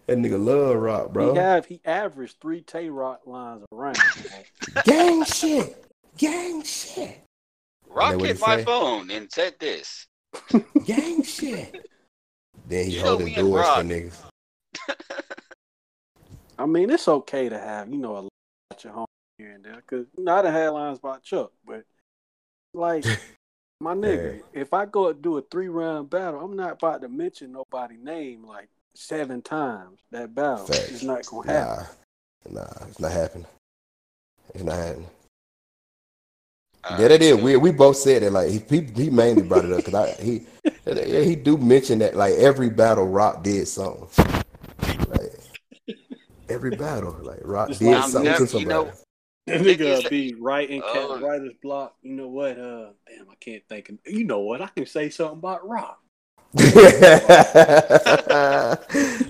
That 0.08 0.18
nigga 0.18 0.44
love 0.44 0.78
rock, 0.78 1.12
bro. 1.12 1.34
He 1.34 1.40
have 1.40 1.66
he 1.66 1.82
averaged 1.86 2.38
three 2.42 2.62
Tay 2.62 2.90
Roc 2.90 3.28
lines 3.28 3.64
around. 3.74 3.98
man. 4.32 4.84
Gang 4.86 5.24
shit. 5.26 5.86
Gang 6.18 6.64
shit. 6.64 7.20
Rock 7.90 8.22
hit 8.22 8.40
my 8.40 8.58
say? 8.58 8.64
phone 8.64 9.12
and 9.12 9.32
said 9.32 9.56
this. 9.60 10.08
Gang 10.86 11.24
shit. 11.24 11.86
Then 12.68 12.86
he 12.86 12.92
You 12.92 13.04
know 13.04 13.18
holding 13.18 13.34
doors 13.34 13.68
for 13.68 13.84
niggas. 13.84 14.18
I 16.60 16.66
mean, 16.66 16.90
it's 16.90 17.08
okay 17.08 17.50
to 17.50 17.58
have, 17.58 17.90
you 17.90 17.98
know, 17.98 18.18
a 18.18 18.20
lot 18.20 18.84
your 18.84 18.94
home 18.94 19.06
here 19.38 19.52
and 19.52 19.64
there. 19.64 19.76
Because, 19.76 20.06
you 20.18 20.24
know, 20.24 20.36
I 20.36 20.42
done 20.42 20.54
had 20.54 20.70
lines 20.70 21.00
about 21.00 21.24
Chuck, 21.24 21.52
but, 21.66 21.84
like, 22.74 23.06
my 23.80 23.96
nigga, 23.96 24.42
if 24.54 24.74
I 24.74 24.86
go 24.86 25.08
and 25.08 25.22
do 25.22 25.38
a 25.38 25.42
three 25.42 25.70
round 25.70 26.10
battle, 26.10 26.42
I'm 26.42 26.56
not 26.56 26.74
about 26.74 27.02
to 27.02 27.10
mention 27.10 27.54
nobody's 27.54 28.04
name 28.04 28.46
like 28.46 28.70
seven 28.94 29.42
times. 29.42 30.00
That 30.12 30.36
battle 30.36 30.66
Facts. 30.66 30.92
is 30.92 31.04
not 31.04 31.26
going 31.26 31.48
to 31.48 31.54
happen. 31.54 31.86
Nah, 32.50 32.62
nah, 32.62 32.88
it's 32.88 33.00
not 33.00 33.12
happening. 33.12 33.46
It's 34.54 34.64
not 34.64 34.76
happening. 34.76 35.08
Uh, 36.84 36.98
yeah, 37.00 37.08
that 37.10 37.22
is 37.22 37.38
so- 37.38 37.44
weird. 37.44 37.62
We 37.62 37.72
both 37.72 37.98
said 37.98 38.24
it. 38.24 38.32
Like 38.32 38.50
he, 38.50 38.60
he, 38.70 38.82
he 38.96 39.10
mainly 39.10 39.44
brought 39.44 39.66
it 39.66 39.72
up 39.72 39.86
because 39.86 39.94
I 39.94 40.12
he, 40.22 40.42
yeah, 40.86 41.22
he 41.22 41.36
do 41.36 41.58
mention 41.58 42.00
that 42.00 42.16
like 42.16 42.34
every 42.36 42.70
battle 42.70 43.08
Rock 43.08 43.44
did 43.44 43.68
something. 43.68 44.08
Like 45.10 45.34
every 46.48 46.76
battle, 46.76 47.18
like 47.22 47.40
Rock 47.44 47.70
It's 47.72 47.80
did 47.80 47.92
like- 47.92 48.04
something 48.10 48.32
never- 48.32 48.48
to 48.48 48.60
you 48.60 48.66
know, 48.66 48.84
somebody. 48.86 48.98
That 49.48 49.62
Niggas- 49.62 50.02
nigga 50.04 50.10
be 50.10 50.36
writing 50.40 50.82
cat 50.82 50.92
Oh. 50.96 51.20
writer's 51.20 51.54
block. 51.64 51.96
You 52.04 52.14
know 52.14 52.28
what? 52.28 52.52
Uh, 52.52 52.90
damn, 53.08 53.30
I 53.30 53.36
can't 53.40 53.64
think. 53.68 53.90
Of, 53.90 53.98
you 54.06 54.24
know 54.26 54.40
what? 54.42 54.62
I 54.62 54.68
can 54.68 54.86
say 54.86 55.10
something 55.10 55.40
about 55.40 55.68
Rock. 55.68 56.00
Let 56.54 56.68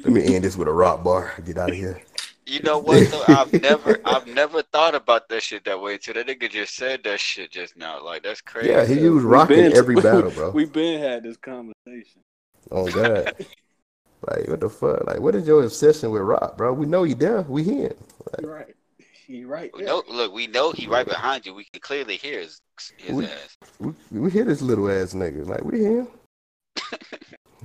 me 0.07 0.35
end 0.35 0.43
this 0.45 0.55
with 0.57 0.67
a 0.67 0.73
rock 0.73 1.03
bar. 1.03 1.33
Get 1.45 1.57
out 1.57 1.69
of 1.69 1.75
here. 1.75 2.01
You 2.49 2.59
know 2.61 2.79
what 2.79 3.09
though? 3.11 3.23
I've 3.27 3.53
never 3.61 3.99
I've 4.05 4.27
never 4.27 4.61
thought 4.63 4.95
about 4.95 5.29
that 5.29 5.43
shit 5.43 5.63
that 5.65 5.79
way 5.79 5.97
Too. 5.97 6.13
that 6.13 6.27
nigga 6.27 6.49
just 6.49 6.75
said 6.75 7.03
that 7.03 7.19
shit 7.19 7.51
just 7.51 7.77
now. 7.77 8.03
Like 8.03 8.23
that's 8.23 8.41
crazy. 8.41 8.69
Yeah, 8.69 8.85
he 8.85 9.07
was 9.09 9.23
rocking 9.23 9.57
been- 9.57 9.77
every 9.77 9.95
battle, 9.95 10.31
bro. 10.31 10.49
We 10.53 10.65
been 10.65 10.99
had 10.99 11.23
this 11.23 11.37
conversation. 11.37 12.21
Oh 12.71 12.89
God. 12.89 13.33
Like 14.27 14.47
what 14.47 14.59
the 14.59 14.69
fuck? 14.69 15.05
Like 15.05 15.19
what 15.19 15.35
is 15.35 15.47
your 15.47 15.63
obsession 15.63 16.11
with 16.11 16.21
rock, 16.23 16.57
bro? 16.57 16.73
We 16.73 16.85
know 16.85 17.03
you 17.03 17.15
there. 17.15 17.41
We 17.43 17.63
here. 17.63 17.93
You're 18.41 18.53
right. 18.53 18.75
He 19.27 19.45
right. 19.45 19.71
We 19.73 19.83
there. 19.83 19.89
know, 19.89 20.03
look, 20.09 20.33
we 20.33 20.47
know 20.47 20.71
he 20.71 20.87
right 20.87 21.05
behind 21.07 21.45
you. 21.45 21.53
We 21.53 21.65
can 21.65 21.81
clearly 21.81 22.17
hear 22.17 22.39
his 22.39 22.61
his 22.97 23.11
We- 23.15 23.25
ass. 23.25 23.57
We, 23.79 23.93
we 24.11 24.31
hear 24.31 24.43
this 24.45 24.61
little 24.61 24.89
ass 24.89 25.13
nigga. 25.13 25.47
Like 25.47 25.63
we 25.63 25.79
hear. 25.79 25.99
Him. 26.01 26.07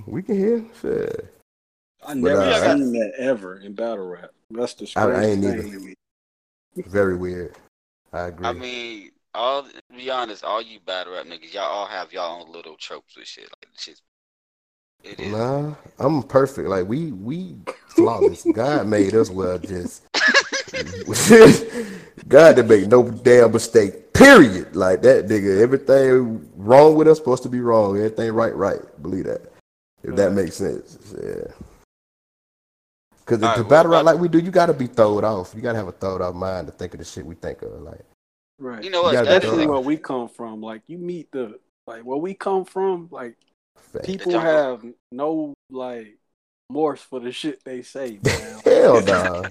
We 0.07 0.21
can 0.21 0.37
hear. 0.37 0.65
Shit. 0.81 1.34
I 2.07 2.13
never 2.13 2.41
uh, 2.41 2.77
seen 2.77 2.93
that 2.93 3.13
ever 3.17 3.59
in 3.59 3.73
battle 3.73 4.07
rap. 4.07 4.31
That's 4.49 4.73
the 4.75 4.91
I- 4.95 5.11
I 5.11 5.23
ain't 5.25 5.43
thing 5.43 5.67
either. 5.69 5.93
to. 6.83 6.89
Very 6.89 7.15
weird. 7.15 7.55
I 8.13 8.27
agree. 8.27 8.47
I 8.47 8.53
mean, 8.53 9.11
all 9.33 9.67
be 9.95 10.09
honest, 10.09 10.43
all 10.43 10.61
you 10.61 10.79
battle 10.85 11.13
rap 11.13 11.25
niggas, 11.25 11.53
y'all 11.53 11.63
all 11.63 11.85
have 11.85 12.13
y'all 12.13 12.41
own 12.41 12.51
little 12.51 12.75
tropes 12.77 13.17
with 13.17 13.27
shit. 13.27 13.43
Like 13.43 13.67
shit. 13.77 13.99
It 15.03 15.19
is. 15.19 15.31
Nah, 15.31 15.75
I'm 15.99 16.23
perfect. 16.23 16.67
Like 16.67 16.87
we 16.87 17.11
we 17.11 17.55
flawless. 17.87 18.45
God 18.53 18.87
made 18.87 19.13
us 19.13 19.29
well 19.29 19.57
just 19.57 20.03
God 22.27 22.55
didn't 22.55 22.67
make 22.67 22.87
no 22.87 23.09
damn 23.09 23.51
mistake. 23.51 24.13
Period. 24.13 24.75
Like 24.75 25.01
that 25.03 25.27
nigga. 25.27 25.61
Everything 25.61 26.49
wrong 26.55 26.95
with 26.95 27.07
us 27.07 27.17
supposed 27.17 27.43
to 27.43 27.49
be 27.49 27.59
wrong. 27.59 27.97
Everything 27.97 28.31
right, 28.31 28.55
right. 28.55 28.79
Believe 29.01 29.25
that. 29.25 29.51
If 30.03 30.15
that 30.15 30.33
makes 30.33 30.55
sense. 30.55 31.13
Yeah. 31.21 31.51
Cause 33.25 33.41
All 33.41 33.49
right, 33.49 33.55
to 33.55 33.63
what 33.63 33.69
battle 33.69 33.91
rap 33.91 34.05
like 34.05 34.19
we 34.19 34.27
do, 34.27 34.39
you 34.39 34.51
gotta 34.51 34.73
be 34.73 34.87
throwed 34.87 35.23
off. 35.23 35.53
You 35.55 35.61
gotta 35.61 35.77
have 35.77 35.87
a 35.87 35.91
throwed 35.91 36.21
off 36.21 36.35
mind 36.35 36.67
to 36.67 36.73
think 36.73 36.93
of 36.93 36.99
the 36.99 37.05
shit 37.05 37.25
we 37.25 37.35
think 37.35 37.61
of. 37.63 37.81
Like 37.81 38.01
Right. 38.57 38.83
You 38.83 38.89
know 38.89 39.03
what? 39.03 39.13
That's 39.13 39.27
thorough. 39.27 39.37
Especially 39.37 39.67
where 39.67 39.79
we 39.79 39.97
come 39.97 40.29
from. 40.29 40.61
Like 40.61 40.83
you 40.87 40.97
meet 40.97 41.31
the 41.31 41.59
like 41.87 42.03
where 42.03 42.17
we 42.17 42.33
come 42.33 42.65
from. 42.65 43.09
Like 43.11 43.37
fact. 43.77 44.05
people 44.05 44.39
have 44.39 44.85
no 45.11 45.53
like 45.69 46.17
remorse 46.69 47.01
for 47.01 47.19
the 47.19 47.31
shit 47.31 47.63
they 47.63 47.81
say, 47.81 48.19
man. 48.23 48.59
Hell 48.63 49.01
nah. 49.05 49.49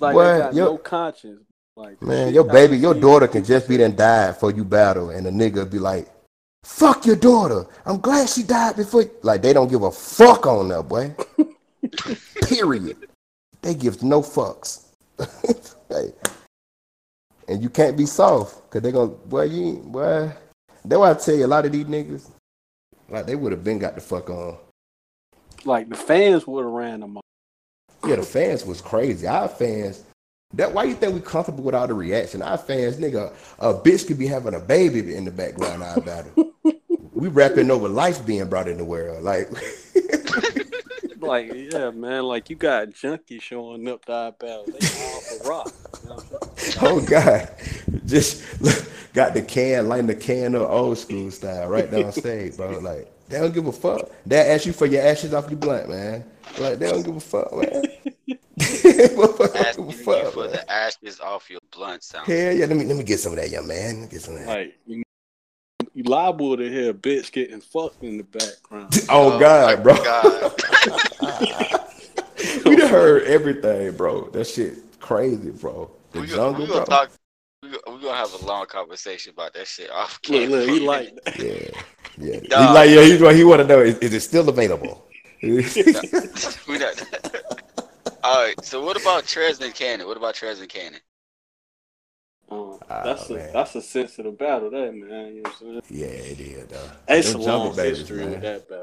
Like 0.00 0.14
Boy, 0.14 0.24
they 0.24 0.38
got 0.38 0.54
yo- 0.54 0.64
no 0.64 0.78
conscience. 0.78 1.42
Like 1.76 2.02
Man, 2.02 2.34
your 2.34 2.44
baby, 2.44 2.76
your 2.76 2.92
daughter 2.92 3.26
can 3.26 3.44
just 3.44 3.66
be 3.66 3.76
say- 3.76 3.82
done 3.82 3.96
died 3.96 4.34
before 4.34 4.52
you 4.52 4.64
battle, 4.64 5.10
and 5.10 5.24
the 5.24 5.30
nigga 5.30 5.70
be 5.70 5.78
like, 5.78 6.06
"Fuck 6.64 7.06
your 7.06 7.16
daughter. 7.16 7.66
I'm 7.86 7.98
glad 7.98 8.28
she 8.28 8.42
died 8.42 8.76
before." 8.76 9.04
Like 9.22 9.40
they 9.40 9.54
don't 9.54 9.68
give 9.68 9.82
a 9.82 9.90
fuck 9.90 10.46
on 10.46 10.68
that 10.68 10.82
boy. 10.82 11.14
Period. 12.48 12.96
They 13.62 13.74
give 13.74 14.02
no 14.02 14.20
fucks. 14.22 14.86
Hey. 15.88 16.10
And 17.48 17.62
you 17.62 17.68
can't 17.68 17.98
be 17.98 18.06
soft, 18.06 18.70
cause 18.70 18.80
they 18.80 18.90
gonna, 18.92 19.08
boy, 19.08 19.42
you, 19.42 19.66
ain't- 19.66 19.92
boy. 19.92 20.32
That's 20.84 20.98
why 20.98 21.10
I 21.10 21.14
tell 21.14 21.34
you, 21.34 21.44
a 21.44 21.46
lot 21.46 21.66
of 21.66 21.72
these 21.72 21.84
niggas, 21.84 22.30
like 23.10 23.26
they 23.26 23.36
would 23.36 23.52
have 23.52 23.62
been 23.62 23.78
got 23.78 23.94
the 23.94 24.00
fuck 24.00 24.30
on. 24.30 24.56
Like 25.66 25.90
the 25.90 25.96
fans 25.96 26.46
would 26.46 26.64
have 26.64 26.72
ran 26.72 27.00
them 27.00 27.18
off. 27.18 27.22
Yeah, 28.06 28.16
the 28.16 28.22
fans 28.22 28.64
was 28.64 28.80
crazy. 28.80 29.26
Our 29.26 29.48
fans. 29.48 30.02
That 30.54 30.72
why 30.72 30.84
you 30.84 30.94
think 30.94 31.14
we 31.14 31.20
comfortable 31.20 31.62
with 31.64 31.74
all 31.74 31.86
the 31.86 31.94
reaction? 31.94 32.40
Our 32.40 32.56
fans, 32.58 32.96
nigga, 32.96 33.32
a 33.58 33.74
bitch 33.74 34.06
could 34.06 34.18
be 34.18 34.26
having 34.26 34.54
a 34.54 34.60
baby 34.60 35.14
in 35.14 35.24
the 35.26 35.30
background. 35.30 35.84
I 35.84 35.94
Our 35.94 36.00
battle. 36.00 36.52
we 37.12 37.28
rapping 37.28 37.70
over 37.70 37.88
life 37.88 38.24
being 38.24 38.48
brought 38.48 38.68
in 38.68 38.78
the 38.78 38.84
world. 38.84 39.22
Like, 39.22 39.50
like 41.22 41.52
yeah, 41.54 41.90
man. 41.90 42.24
Like 42.24 42.50
you 42.50 42.56
got 42.56 42.88
junkies 42.88 43.42
showing 43.42 43.88
up 43.88 44.04
to 44.06 44.12
our 44.12 44.32
battle. 44.32 44.66
They 44.66 44.86
all 44.86 45.20
for 45.20 45.48
rock. 45.48 45.72
You 46.02 46.08
know 46.08 46.14
what 46.16 46.50
I'm 46.50 46.56
saying? 46.56 46.78
oh 46.80 47.00
god, 47.06 47.54
just 48.06 48.60
look, 48.60 48.84
got 49.12 49.34
the 49.34 49.42
can, 49.42 49.88
lighting 49.88 50.06
the 50.06 50.14
can 50.14 50.54
up 50.54 50.68
old 50.68 50.98
school 50.98 51.30
style 51.30 51.68
right 51.68 51.90
down 51.90 52.12
stage, 52.12 52.56
bro. 52.56 52.78
Like 52.78 53.10
they 53.28 53.38
don't 53.38 53.54
give 53.54 53.66
a 53.66 53.72
fuck. 53.72 54.10
They 54.26 54.38
ask 54.38 54.66
you 54.66 54.72
for 54.72 54.86
your 54.86 55.02
ashes 55.02 55.32
off 55.32 55.50
your 55.50 55.58
blunt, 55.58 55.88
man. 55.88 56.24
Like 56.58 56.78
they 56.78 56.90
don't 56.90 57.02
give 57.02 57.16
a 57.16 57.20
fuck, 57.20 57.54
man. 57.54 57.82
Asking 58.84 59.88
give 59.88 60.08
a 60.08 60.18
you 60.18 60.30
for 60.30 60.42
man. 60.42 60.52
the 60.52 60.64
ashes 60.70 61.20
off 61.20 61.48
your 61.50 61.60
blunt 61.70 62.02
sound. 62.02 62.26
Hell 62.26 62.52
yeah, 62.52 62.66
let 62.66 62.76
me 62.76 62.84
let 62.84 62.96
me 62.96 63.04
get 63.04 63.20
some 63.20 63.32
of 63.32 63.38
that, 63.38 63.50
young 63.50 63.66
man. 63.66 63.94
Let 63.94 64.02
me 64.02 64.08
Get 64.08 64.22
some 64.22 64.34
of 64.34 64.40
that. 64.40 64.48
Like 64.48 64.74
you, 64.86 64.98
you 64.98 65.04
liable 65.94 66.56
to 66.56 66.68
hear 66.68 66.90
a 66.90 66.94
bitch 66.94 67.32
getting 67.32 67.60
fucked 67.60 68.02
in 68.02 68.18
the 68.18 68.24
background. 68.24 68.94
Oh, 69.08 69.38
God, 69.38 69.78
oh, 69.78 69.82
bro. 69.82 69.94
God. 70.02 70.52
we 72.64 72.76
done 72.76 72.88
heard 72.90 73.24
everything, 73.24 73.92
bro. 73.96 74.28
That 74.30 74.46
shit 74.46 74.78
crazy, 75.00 75.50
bro. 75.50 75.90
The 76.12 76.20
we 76.20 76.26
jungle, 76.26 76.52
gonna, 76.52 76.58
we 76.58 76.66
bro. 76.66 76.74
gonna 76.74 76.86
talk. 76.86 77.10
We 77.62 77.70
gonna, 77.70 78.02
gonna 78.02 78.16
have 78.16 78.32
a 78.42 78.46
long 78.46 78.66
conversation 78.66 79.32
about 79.32 79.54
that 79.54 79.66
shit 79.66 79.90
off 79.90 80.18
Look, 80.28 80.42
camera. 80.42 80.60
look, 80.60 80.68
he 80.68 80.80
like 80.80 81.18
Yeah, 81.38 81.70
yeah. 82.18 82.40
He 82.40 82.48
like, 82.48 82.90
yeah, 82.90 83.02
he, 83.02 83.36
he 83.36 83.44
want 83.44 83.60
to 83.60 83.66
know 83.66 83.80
is, 83.80 83.98
is 83.98 84.12
it 84.14 84.20
still 84.20 84.48
available? 84.48 85.06
we 85.42 85.62
not. 86.78 87.02
All 88.24 88.42
right. 88.44 88.64
So 88.64 88.84
what 88.84 89.00
about 89.00 89.24
Trez 89.24 89.60
and 89.60 89.74
Cannon? 89.74 90.06
What 90.06 90.16
about 90.16 90.34
Trez 90.34 90.60
and 90.60 90.68
Cannon? 90.68 91.00
Um, 92.52 92.78
Ah, 92.90 93.02
that's 93.04 93.30
a 93.30 93.34
man. 93.34 93.52
that's 93.52 93.74
a 93.74 93.82
sensitive 93.82 94.38
battle, 94.38 94.70
there, 94.70 94.92
man. 94.92 95.34
You 95.34 95.42
know 95.42 95.50
what 95.50 95.62
I'm 95.62 95.82
saying? 95.82 95.82
yeah, 95.90 96.06
it 96.06 96.40
is, 96.40 96.66
though. 96.66 96.90
It's 97.08 97.28
a 97.28 97.32
Them 97.32 97.42
jungle 97.42 97.66
long 97.68 97.76
babies, 97.76 97.98
history 97.98 98.18
man. 98.18 98.30
with 98.30 98.40
that 98.42 98.68
battle. 98.68 98.82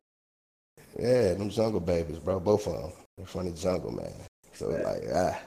Yeah, 1.00 1.34
them 1.36 1.50
jungle 1.50 1.80
babies, 1.80 2.20
bro. 2.20 2.40
Both 2.40 2.68
of 2.68 2.74
them. 2.74 2.92
They're 3.18 3.26
from 3.28 3.46
the 3.46 3.52
jungle, 3.52 3.92
man. 3.92 4.14
So 4.54 4.70
Right. 4.72 4.84
like, 4.84 5.04
ah, 5.14 5.40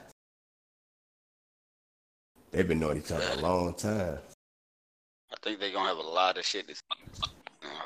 they've 2.51 2.67
been 2.67 2.79
knowing 2.79 2.97
each 2.99 3.11
other 3.11 3.27
a 3.33 3.41
long 3.41 3.73
time. 3.73 4.19
I 5.31 5.35
think 5.41 5.59
they're 5.59 5.71
gonna 5.71 5.89
have 5.89 5.97
a 5.97 6.01
lot 6.01 6.37
of 6.37 6.45
shit. 6.45 6.67
This. 6.67 6.81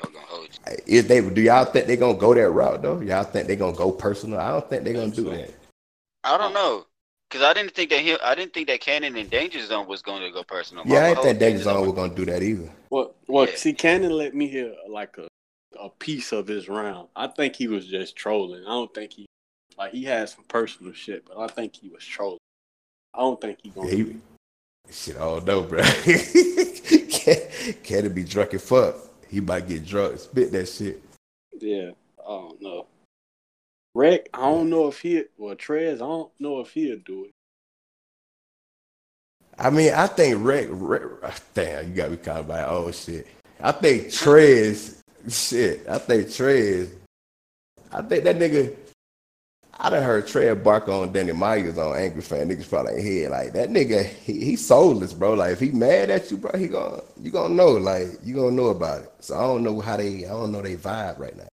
Gonna 0.02 0.18
hold 0.26 0.48
you. 0.66 0.76
If 0.86 1.08
they 1.08 1.20
do, 1.20 1.40
y'all 1.40 1.64
think 1.64 1.86
they're 1.86 1.96
gonna 1.96 2.18
go 2.18 2.34
that 2.34 2.50
route 2.50 2.82
though? 2.82 3.00
Y'all 3.00 3.24
think 3.24 3.46
they're 3.46 3.56
gonna 3.56 3.76
go 3.76 3.90
personal? 3.92 4.38
I 4.38 4.50
don't 4.50 4.68
think 4.68 4.84
they're 4.84 4.94
gonna 4.94 5.10
do 5.10 5.24
that. 5.30 5.50
I 6.24 6.36
don't 6.36 6.52
know. 6.52 6.86
Cause 7.30 7.42
I 7.42 7.52
didn't 7.52 7.72
think 7.74 7.90
that 7.90 8.00
he, 8.00 8.18
I 8.20 8.34
didn't 8.34 8.54
think 8.54 8.68
that 8.68 8.80
Cannon 8.80 9.14
and 9.16 9.28
Danger 9.28 9.60
Zone 9.64 9.86
was 9.86 10.00
going 10.00 10.22
to 10.22 10.30
go 10.30 10.42
personal. 10.42 10.84
Yeah, 10.86 10.94
I 10.96 11.00
My 11.00 11.06
ain't 11.08 11.16
whole 11.16 11.24
think 11.26 11.38
Danger 11.38 11.58
Danger 11.58 11.64
Zone 11.64 11.86
was 11.86 11.92
gonna 11.92 12.14
do 12.14 12.24
that 12.24 12.42
either. 12.42 12.70
Well, 12.88 13.14
well, 13.26 13.46
Yeah. 13.46 13.54
see, 13.56 13.74
Cannon 13.74 14.12
let 14.12 14.34
me 14.34 14.48
hear 14.48 14.74
like 14.88 15.18
a 15.18 15.28
a 15.78 15.90
piece 15.90 16.32
of 16.32 16.46
his 16.46 16.68
round. 16.68 17.08
I 17.14 17.26
think 17.26 17.54
he 17.54 17.68
was 17.68 17.86
just 17.86 18.16
trolling. 18.16 18.62
I 18.64 18.68
don't 18.70 18.92
think 18.94 19.12
he 19.12 19.26
like 19.76 19.92
he 19.92 20.04
had 20.04 20.28
some 20.28 20.44
personal 20.44 20.92
shit, 20.92 21.24
but 21.26 21.38
I 21.38 21.46
think 21.48 21.76
he 21.76 21.88
was 21.88 22.04
trolling. 22.04 22.38
I 23.14 23.18
don't 23.20 23.40
think 23.40 23.58
he 23.62 23.70
gonna. 23.70 23.88
Yeah, 23.88 23.94
he, 23.96 24.16
shit, 24.90 25.16
I 25.16 25.20
don't 25.20 25.44
know, 25.44 25.62
bro. 25.62 25.82
Can 27.10 27.36
can 27.84 28.06
it 28.06 28.14
be 28.14 28.24
drunk 28.24 28.54
and 28.54 28.62
fuck? 28.62 28.96
He 29.28 29.40
might 29.40 29.68
get 29.68 29.84
drunk, 29.84 30.18
spit 30.18 30.50
that 30.52 30.66
shit. 30.66 31.02
Yeah, 31.60 31.90
I 32.24 32.28
don't 32.28 32.62
know. 32.62 32.86
Rick, 33.98 34.28
I 34.32 34.42
don't 34.42 34.70
know 34.70 34.86
if 34.86 35.00
he 35.00 35.24
well 35.36 35.56
Trez, 35.56 35.96
I 35.96 35.98
don't 35.98 36.30
know 36.38 36.60
if 36.60 36.70
he'll 36.70 37.00
do 37.04 37.24
it. 37.24 37.32
I 39.58 39.70
mean, 39.70 39.92
I 39.92 40.06
think 40.06 40.36
Rick, 40.38 40.68
Rick 40.70 41.02
damn, 41.52 41.88
you 41.88 41.94
got 41.96 42.12
me 42.12 42.16
caught 42.16 42.46
by 42.46 42.62
oh 42.62 42.92
shit. 42.92 43.26
I 43.60 43.72
think 43.72 44.04
Trez, 44.04 45.00
shit. 45.28 45.88
I 45.88 45.98
think 45.98 46.28
Trez. 46.28 46.92
I 47.90 48.02
think 48.02 48.22
that 48.22 48.38
nigga. 48.38 48.76
I 49.80 49.90
done 49.90 50.04
heard 50.04 50.26
Trez 50.26 50.62
bark 50.62 50.86
on 50.88 51.12
Danny 51.12 51.32
Myers 51.32 51.76
on 51.76 51.96
Angry 51.96 52.22
Fan. 52.22 52.48
Niggas 52.48 52.68
probably 52.68 53.02
hear 53.02 53.30
like 53.30 53.52
that 53.54 53.70
nigga. 53.70 54.04
He, 54.04 54.44
he 54.44 54.54
soulless, 54.54 55.12
bro. 55.12 55.34
Like 55.34 55.54
if 55.54 55.60
he 55.60 55.72
mad 55.72 56.10
at 56.10 56.30
you, 56.30 56.36
bro, 56.36 56.56
he 56.56 56.68
gonna 56.68 57.02
you 57.20 57.32
gonna 57.32 57.52
know. 57.52 57.72
Like 57.72 58.06
you 58.22 58.36
gonna 58.36 58.52
know 58.52 58.68
about 58.68 59.02
it. 59.02 59.12
So 59.18 59.36
I 59.36 59.40
don't 59.40 59.64
know 59.64 59.80
how 59.80 59.96
they. 59.96 60.24
I 60.24 60.28
don't 60.28 60.52
know 60.52 60.62
they 60.62 60.76
vibe 60.76 61.18
right 61.18 61.36
now. 61.36 61.48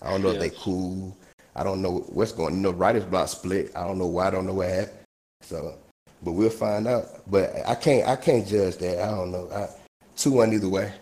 I 0.00 0.10
don't 0.10 0.22
know 0.22 0.30
if 0.30 0.40
they 0.40 0.50
cool. 0.50 1.14
I 1.56 1.64
don't 1.64 1.82
know 1.82 2.04
what's 2.10 2.32
going. 2.32 2.54
You 2.54 2.60
know, 2.60 2.70
writers 2.70 3.04
block 3.04 3.28
split. 3.28 3.72
I 3.74 3.84
don't 3.84 3.98
know 3.98 4.06
why. 4.06 4.28
I 4.28 4.30
don't 4.30 4.46
know 4.46 4.54
what 4.54 4.68
happened. 4.68 4.98
So, 5.40 5.78
but 6.22 6.32
we'll 6.32 6.50
find 6.50 6.86
out. 6.86 7.06
But 7.26 7.52
I 7.66 7.74
can't. 7.74 8.06
I 8.06 8.14
can't 8.14 8.46
judge 8.46 8.76
that. 8.76 9.02
I 9.02 9.10
don't 9.10 9.32
know. 9.32 9.48
I, 9.50 9.68
two 10.16 10.32
one 10.32 10.52
either 10.52 10.68
way. 10.68 10.92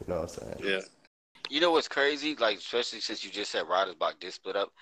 You 0.00 0.14
know 0.14 0.20
what 0.20 0.22
I'm 0.22 0.28
saying? 0.28 0.56
Yeah. 0.62 0.80
You 1.50 1.60
know 1.60 1.72
what's 1.72 1.88
crazy? 1.88 2.36
Like, 2.36 2.58
especially 2.58 3.00
since 3.00 3.24
you 3.24 3.30
just 3.30 3.50
said 3.50 3.68
Riders 3.68 3.96
Block 3.96 4.18
did 4.20 4.32
split 4.32 4.56
up. 4.56 4.72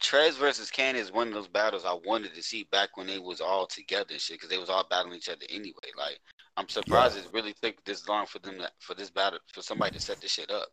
Trez 0.00 0.38
versus 0.38 0.70
Cannon 0.70 1.00
is 1.00 1.10
one 1.10 1.28
of 1.28 1.34
those 1.34 1.48
battles 1.48 1.84
I 1.86 1.98
wanted 2.04 2.34
to 2.34 2.42
see 2.42 2.68
back 2.70 2.96
when 2.96 3.06
they 3.06 3.18
was 3.18 3.40
all 3.40 3.66
together 3.66 4.08
and 4.10 4.20
shit, 4.20 4.36
because 4.36 4.50
they 4.50 4.58
was 4.58 4.68
all 4.68 4.86
battling 4.90 5.16
each 5.16 5.30
other 5.30 5.46
anyway. 5.48 5.90
Like, 5.96 6.18
I'm 6.58 6.68
surprised 6.68 7.16
it 7.16 7.26
really 7.32 7.54
took 7.62 7.82
this 7.84 8.06
long 8.06 8.26
for 8.26 8.38
them 8.40 8.58
to, 8.58 8.70
for 8.78 8.94
this 8.94 9.10
battle 9.10 9.38
for 9.52 9.62
somebody 9.62 9.96
to 9.96 10.00
set 10.00 10.20
this 10.20 10.32
shit 10.32 10.50
up. 10.50 10.68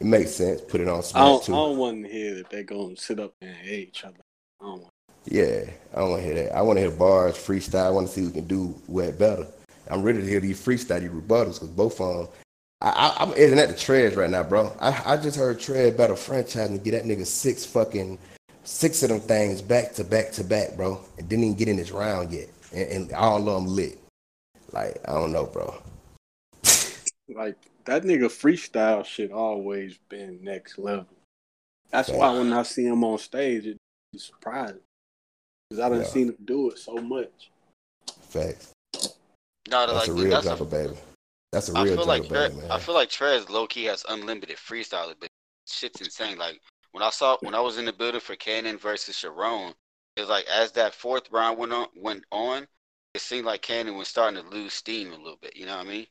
It 0.00 0.06
makes 0.06 0.32
sense. 0.32 0.62
Put 0.62 0.80
it 0.80 0.88
on 0.88 0.98
I 0.98 1.02
Smack 1.02 1.22
don't, 1.22 1.42
I 1.50 1.52
don't 1.52 1.78
want 1.78 2.04
to 2.04 2.10
hear 2.10 2.34
that 2.36 2.50
they're 2.50 2.62
gonna 2.62 2.96
sit 2.96 3.20
up 3.20 3.34
and 3.42 3.54
hate 3.54 3.88
each 3.88 4.04
other. 4.04 4.20
I 4.60 4.64
don't 4.64 4.80
want 4.80 4.92
Yeah, 5.26 5.64
I 5.94 5.98
don't 5.98 6.10
want 6.10 6.22
to 6.22 6.26
hear 6.26 6.34
that. 6.42 6.56
I 6.56 6.62
want 6.62 6.78
to 6.78 6.80
hear 6.80 6.90
bars, 6.90 7.36
freestyle. 7.36 7.86
I 7.86 7.90
want 7.90 8.08
to 8.08 8.12
see 8.12 8.22
who 8.22 8.30
can 8.30 8.46
do 8.46 8.68
what 8.86 9.18
better. 9.18 9.46
I'm 9.90 10.02
ready 10.02 10.20
to 10.20 10.26
hear 10.26 10.40
these 10.40 10.64
freestyle, 10.64 11.00
these 11.00 11.10
rebuttals, 11.10 11.54
because 11.54 11.68
both 11.68 12.00
of 12.00 12.16
them. 12.16 12.28
I, 12.80 12.88
I, 12.88 13.22
I'm 13.22 13.32
editing 13.32 13.58
at 13.58 13.68
the 13.68 13.74
Trez 13.74 14.16
right 14.16 14.30
now, 14.30 14.42
bro. 14.42 14.72
I, 14.80 15.02
I 15.04 15.16
just 15.18 15.36
heard 15.36 15.58
Trez 15.58 15.94
battle 15.94 16.16
franchise 16.16 16.70
and 16.70 16.82
get 16.82 16.92
that 16.92 17.04
nigga 17.04 17.26
six 17.26 17.66
fucking 17.66 18.18
six 18.64 19.02
of 19.02 19.10
them 19.10 19.20
things 19.20 19.60
back 19.60 19.92
to 19.94 20.04
back 20.04 20.32
to 20.32 20.44
back, 20.44 20.76
bro, 20.76 20.98
and 21.18 21.28
didn't 21.28 21.44
even 21.44 21.56
get 21.56 21.68
in 21.68 21.76
his 21.76 21.92
round 21.92 22.32
yet, 22.32 22.48
and, 22.72 22.88
and 22.90 23.12
all 23.12 23.36
of 23.36 23.44
them 23.44 23.66
lit. 23.66 23.98
Like 24.72 24.98
I 25.06 25.12
don't 25.12 25.32
know, 25.32 25.44
bro. 25.44 25.74
like 27.28 27.56
that 27.84 28.02
nigga 28.02 28.26
freestyle 28.26 29.04
shit 29.04 29.32
always 29.32 29.98
been 30.08 30.38
next 30.42 30.78
level. 30.78 31.06
That's 31.90 32.08
why 32.08 32.32
when 32.32 32.52
I 32.52 32.62
see 32.62 32.84
him 32.86 33.02
on 33.04 33.18
stage, 33.18 33.66
it 33.66 33.76
it's 34.12 34.26
surprising 34.26 34.80
because 35.68 35.80
I 35.84 35.88
done 35.88 36.00
Yeah. 36.00 36.06
seen 36.06 36.28
him 36.28 36.36
do 36.44 36.70
it 36.70 36.78
so 36.78 36.94
much. 36.96 37.50
Facts. 38.22 38.72
No, 39.68 39.86
That's 39.86 39.92
like 39.92 40.08
a 40.08 40.12
real 40.12 40.30
that's 40.30 40.46
jungle 40.46 40.66
baby. 40.66 40.96
That's 41.52 41.68
a 41.68 41.76
I 41.78 41.82
real 41.82 41.96
feel 41.96 42.04
jungle 42.04 42.06
like 42.06 42.22
baby, 42.28 42.54
Tre- 42.54 42.62
man. 42.62 42.70
I 42.70 42.78
feel 42.78 42.94
like 42.94 43.08
Trez 43.10 43.48
low 43.48 43.66
key 43.66 43.84
has 43.84 44.04
unlimited 44.08 44.56
freestyle 44.56 45.14
but 45.20 45.28
Shit's 45.68 46.00
insane. 46.00 46.38
Like 46.38 46.60
when 46.92 47.02
I 47.02 47.10
saw 47.10 47.36
when 47.40 47.54
I 47.54 47.60
was 47.60 47.78
in 47.78 47.84
the 47.84 47.92
building 47.92 48.20
for 48.20 48.36
Cannon 48.36 48.78
versus 48.78 49.16
Sharon, 49.16 49.74
it 50.16 50.20
was 50.20 50.28
like 50.28 50.46
as 50.46 50.72
that 50.72 50.94
fourth 50.94 51.30
round 51.30 51.58
went 51.58 51.72
on 51.72 51.86
went 51.96 52.24
on, 52.32 52.66
it 53.14 53.20
seemed 53.20 53.46
like 53.46 53.62
Cannon 53.62 53.96
was 53.96 54.08
starting 54.08 54.42
to 54.42 54.48
lose 54.48 54.72
steam 54.74 55.12
a 55.12 55.16
little 55.16 55.38
bit. 55.40 55.56
You 55.56 55.66
know 55.66 55.76
what 55.76 55.86
I 55.86 55.90
mean? 55.90 56.06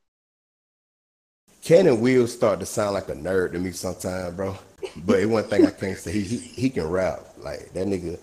Cannon 1.64 2.00
will 2.02 2.28
start 2.28 2.60
to 2.60 2.66
sound 2.66 2.94
like 2.94 3.10
a 3.10 3.14
nerd 3.14 3.52
to 3.54 3.60
me 3.60 3.72
sometimes, 3.72 4.36
bro. 4.36 4.58
But 4.98 5.26
one 5.28 5.44
thing 5.44 5.66
I 5.66 5.72
can't 5.72 5.98
say, 5.98 6.12
he, 6.12 6.22
he 6.22 6.38
he 6.38 6.70
can 6.70 6.88
rap. 6.90 7.20
Like 7.38 7.74
that 7.74 7.86
nigga, 7.88 8.18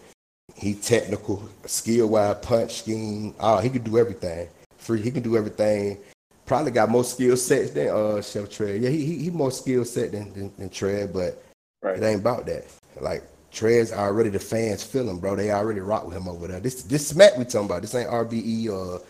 he 0.55 0.75
technical, 0.75 1.47
skill 1.67 2.09
wise, 2.09 2.37
punch 2.43 2.81
scheme. 2.81 3.35
Oh, 3.39 3.59
he 3.59 3.69
can 3.69 3.83
do 3.83 3.99
everything. 3.99 4.49
Free, 4.79 5.03
he 5.03 5.11
can 5.11 5.23
do 5.23 5.37
everything. 5.37 5.99
Probably 6.47 6.71
got 6.71 6.89
more 6.89 7.05
skill 7.05 7.37
sets 7.37 7.73
than 7.73 7.89
uh 7.89 8.23
Chef 8.23 8.49
Tread. 8.51 8.81
Yeah, 8.81 8.89
he 8.89 9.05
he, 9.05 9.19
he 9.25 9.31
more 9.31 9.51
skill 9.51 9.85
set 9.85 10.13
than, 10.13 10.33
than 10.33 10.53
than 10.57 10.71
Tread, 10.71 11.13
but 11.13 11.43
Right. 11.83 11.99
it 11.99 12.03
ain't 12.05 12.21
about 12.21 12.47
that. 12.47 12.65
Like 13.01 13.23
Tread's 13.53 13.93
already 13.93 14.31
the 14.31 14.39
fans 14.39 14.83
feel 14.83 15.09
him, 15.09 15.19
bro. 15.19 15.37
They 15.37 15.51
already 15.51 15.81
rock 15.81 16.07
with 16.07 16.17
him 16.17 16.27
over 16.29 16.49
there. 16.49 16.59
This 16.61 16.83
this 16.85 17.07
smack 17.09 17.37
we 17.37 17.45
talking 17.45 17.67
about. 17.67 17.83
This 17.83 17.95
ain't 17.95 18.11
RBE 18.11 18.69
or 18.71 19.03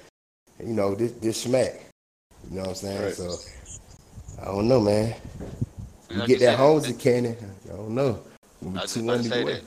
you 0.60 0.72
know 0.74 0.94
this 0.94 1.12
this 1.12 1.42
smack. 1.42 1.86
You 2.50 2.56
know 2.56 2.62
what 2.62 2.68
I'm 2.70 2.74
saying? 2.74 3.02
Right. 3.02 3.14
So 3.14 3.36
I 4.40 4.44
don't 4.46 4.68
know, 4.68 4.80
man. 4.80 5.14
You 6.10 6.16
like 6.18 6.28
get 6.28 6.40
you 6.40 6.46
that 6.46 6.86
and 6.86 7.00
Cannon. 7.00 7.36
I 7.64 7.76
don't 7.76 7.94
know. 7.94 8.20
We'll 8.60 8.72
be 8.72 8.78
I 8.78 8.82
was 8.82 8.94
just 8.94 9.04
about 9.04 9.16
to 9.18 9.22
say 9.24 9.36
either 9.36 9.44
way. 9.46 9.52
that. 9.54 9.62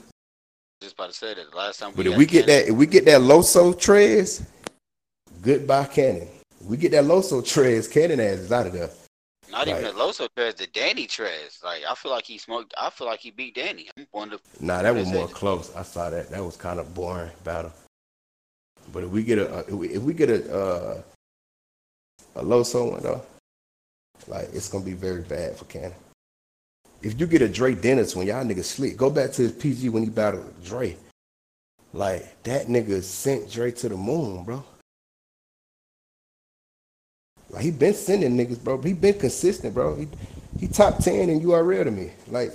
Just 0.80 0.94
about 0.94 1.10
to 1.10 1.14
say 1.16 1.34
that. 1.34 1.54
Last 1.54 1.80
time 1.80 1.92
But 1.94 2.06
if 2.06 2.16
we 2.16 2.26
get 2.26 2.46
Cannon- 2.46 2.64
that, 2.64 2.70
if 2.70 2.76
we 2.76 2.86
get 2.86 3.04
that 3.06 3.20
Loso 3.20 3.74
Trez, 3.74 4.44
goodbye 5.42 5.84
Cannon. 5.86 6.28
We 6.64 6.76
get 6.76 6.92
that 6.92 7.04
Loso 7.04 7.42
Trez, 7.42 7.90
Cannon 7.90 8.20
ass 8.20 8.38
is 8.38 8.52
out 8.52 8.66
of 8.66 8.72
there. 8.72 8.90
not 9.50 9.66
even 9.68 9.82
the 9.82 9.90
Loso 9.90 10.28
Trez, 10.36 10.56
the 10.56 10.66
Danny 10.68 11.06
Trez. 11.06 11.62
Like 11.64 11.82
I 11.88 11.94
feel 11.94 12.12
like 12.12 12.24
he 12.24 12.38
smoked. 12.38 12.72
I 12.78 12.90
feel 12.90 13.06
like 13.06 13.20
he 13.20 13.30
beat 13.30 13.54
Danny. 13.54 13.88
I'm 14.14 14.30
the 14.30 14.40
Nah, 14.60 14.82
that 14.82 14.94
was 14.94 15.08
more 15.08 15.28
close. 15.28 15.74
I 15.74 15.82
saw 15.82 16.10
that. 16.10 16.30
That 16.30 16.44
was 16.44 16.56
kind 16.56 16.78
of 16.78 16.94
boring 16.94 17.30
battle. 17.44 17.72
But 18.92 19.04
if 19.04 19.10
we 19.10 19.22
get 19.22 19.38
a, 19.38 19.58
if 19.60 19.70
we, 19.70 19.88
if 19.88 20.02
we 20.02 20.14
get 20.14 20.30
a, 20.30 20.54
uh, 20.56 21.02
a 22.36 22.42
Loso 22.42 22.90
one 22.92 23.02
though, 23.02 23.22
like 24.28 24.48
it's 24.52 24.68
gonna 24.68 24.84
be 24.84 24.92
very 24.92 25.22
bad 25.22 25.56
for 25.56 25.64
Cannon. 25.66 25.94
If 27.02 27.18
you 27.18 27.26
get 27.26 27.42
a 27.42 27.48
Dre 27.48 27.74
Dennis 27.74 28.14
when 28.14 28.26
y'all 28.26 28.44
niggas 28.44 28.64
sleep, 28.64 28.96
go 28.96 29.08
back 29.08 29.32
to 29.32 29.42
his 29.42 29.52
PG 29.52 29.88
when 29.88 30.02
he 30.02 30.10
battled 30.10 30.62
Dre. 30.64 30.96
Like 31.92 32.42
that 32.44 32.66
nigga 32.66 33.02
sent 33.02 33.50
Dre 33.50 33.70
to 33.72 33.88
the 33.88 33.96
moon, 33.96 34.44
bro. 34.44 34.62
Like 37.50 37.62
he 37.62 37.70
been 37.70 37.94
sending 37.94 38.36
niggas, 38.36 38.62
bro. 38.62 38.80
He 38.80 38.92
been 38.92 39.18
consistent, 39.18 39.74
bro. 39.74 39.96
He 39.96 40.08
he 40.58 40.68
top 40.68 40.98
ten 40.98 41.28
in 41.30 41.40
URL 41.40 41.84
to 41.84 41.90
me. 41.90 42.10
Like, 42.28 42.52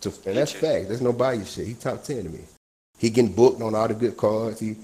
to, 0.00 0.12
and 0.26 0.36
that's 0.36 0.52
fact. 0.52 0.88
There's 0.88 1.00
no 1.00 1.12
bias 1.12 1.54
shit. 1.54 1.66
He 1.66 1.74
top 1.74 2.02
ten 2.02 2.24
to 2.24 2.28
me. 2.28 2.40
He 2.98 3.10
getting 3.10 3.32
booked 3.32 3.62
on 3.62 3.74
all 3.74 3.88
the 3.88 3.94
good 3.94 4.16
cards. 4.16 4.60
He 4.60 4.76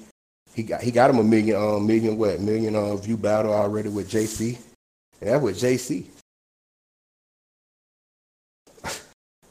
he 0.54 0.62
got 0.62 0.80
he 0.80 0.90
got 0.90 1.10
him 1.10 1.18
a 1.18 1.24
million 1.24 1.56
um 1.56 1.86
million 1.86 2.16
what 2.16 2.40
million 2.40 2.74
uh, 2.74 2.96
view 2.96 3.16
battle 3.16 3.52
already 3.52 3.88
with 3.88 4.10
JC. 4.10 4.58
And 5.20 5.30
that 5.30 5.40
with 5.40 5.60
JC. 5.60 6.06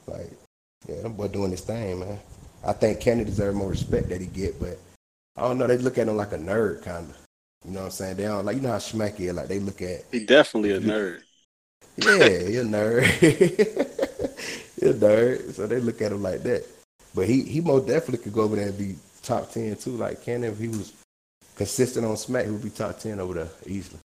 like, 0.08 0.32
yeah, 0.88 1.02
that 1.04 1.10
boy 1.10 1.28
doing 1.28 1.52
his 1.52 1.62
thing, 1.62 2.00
man. 2.00 2.20
I 2.66 2.74
think 2.74 3.00
Kenny 3.00 3.24
deserves 3.24 3.56
more 3.56 3.70
respect 3.70 4.10
that 4.10 4.22
he 4.22 4.28
get, 4.28 4.60
but 4.60 4.80
I 5.38 5.42
don't 5.42 5.58
know. 5.58 5.68
They 5.68 5.78
look 5.78 5.98
at 5.98 6.08
him 6.08 6.18
like 6.18 6.34
a 6.34 6.38
nerd, 6.38 6.84
kind 6.84 7.10
of. 7.10 7.18
You 7.66 7.72
know 7.72 7.80
what 7.82 7.86
I'm 7.88 7.92
saying? 7.92 8.18
They 8.18 8.24
don't 8.24 8.46
like 8.46 8.56
you 8.56 8.62
know 8.62 8.72
how 8.72 8.78
Smack 8.80 9.20
is. 9.20 9.34
Like 9.34 9.48
they 9.48 9.60
look 9.60 9.82
at. 9.82 10.06
He 10.12 10.26
definitely 10.26 10.72
a 10.72 10.80
nerd. 10.82 11.22
Yeah, 11.98 12.50
you're 12.50 12.64
a 12.64 12.66
nerd. 12.66 13.22
you're 14.82 14.92
a 14.92 14.94
nerd. 14.94 15.54
So 15.54 15.68
they 15.68 15.80
look 15.80 16.02
at 16.02 16.12
him 16.12 16.24
like 16.24 16.44
that. 16.44 16.66
But 17.14 17.28
he 17.28 17.44
he 17.44 17.62
most 17.62 17.88
definitely 17.88 18.24
could 18.24 18.34
go 18.34 18.42
over 18.42 18.56
there 18.56 18.70
and 18.70 18.78
be 18.78 18.96
top 19.24 19.52
ten 19.52 19.76
too. 19.76 19.92
Like 19.92 20.24
Cannon, 20.24 20.52
if 20.52 20.60
he 20.60 20.70
was 20.70 20.94
consistent 21.56 22.06
on 22.06 22.18
Smack, 22.18 22.46
he 22.46 22.52
would 22.52 22.64
be 22.64 22.70
top 22.70 23.00
ten 23.00 23.20
over 23.20 23.34
there 23.34 23.50
easily. 23.66 24.00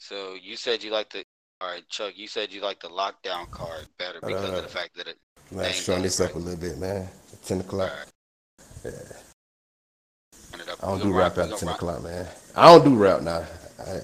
So 0.00 0.34
you 0.34 0.56
said 0.56 0.82
you 0.82 0.90
like 0.90 1.10
the. 1.10 1.24
All 1.60 1.68
right, 1.68 1.86
Chuck. 1.90 2.14
You 2.16 2.26
said 2.26 2.52
you 2.52 2.62
like 2.62 2.80
the 2.80 2.88
lockdown 2.88 3.50
card 3.50 3.86
better 3.98 4.18
because 4.20 4.50
uh, 4.50 4.56
of 4.56 4.62
the 4.62 4.68
fact 4.68 4.96
that 4.96 5.06
it. 5.06 5.18
Man, 5.52 5.70
strung 5.72 6.02
this 6.02 6.20
up 6.20 6.34
a 6.34 6.38
little 6.38 6.58
bit, 6.58 6.78
man. 6.78 7.06
Ten 7.44 7.60
o'clock. 7.60 7.92
Right. 8.84 8.92
Yeah. 8.92 10.62
I 10.82 10.86
don't 10.86 11.02
do 11.02 11.12
rap 11.12 11.36
after 11.36 11.56
ten 11.56 11.68
o'clock, 11.68 12.02
man. 12.02 12.26
I 12.56 12.66
don't 12.66 12.84
do 12.84 12.96
rap 12.96 13.20
now. 13.20 13.44
I, 13.78 14.00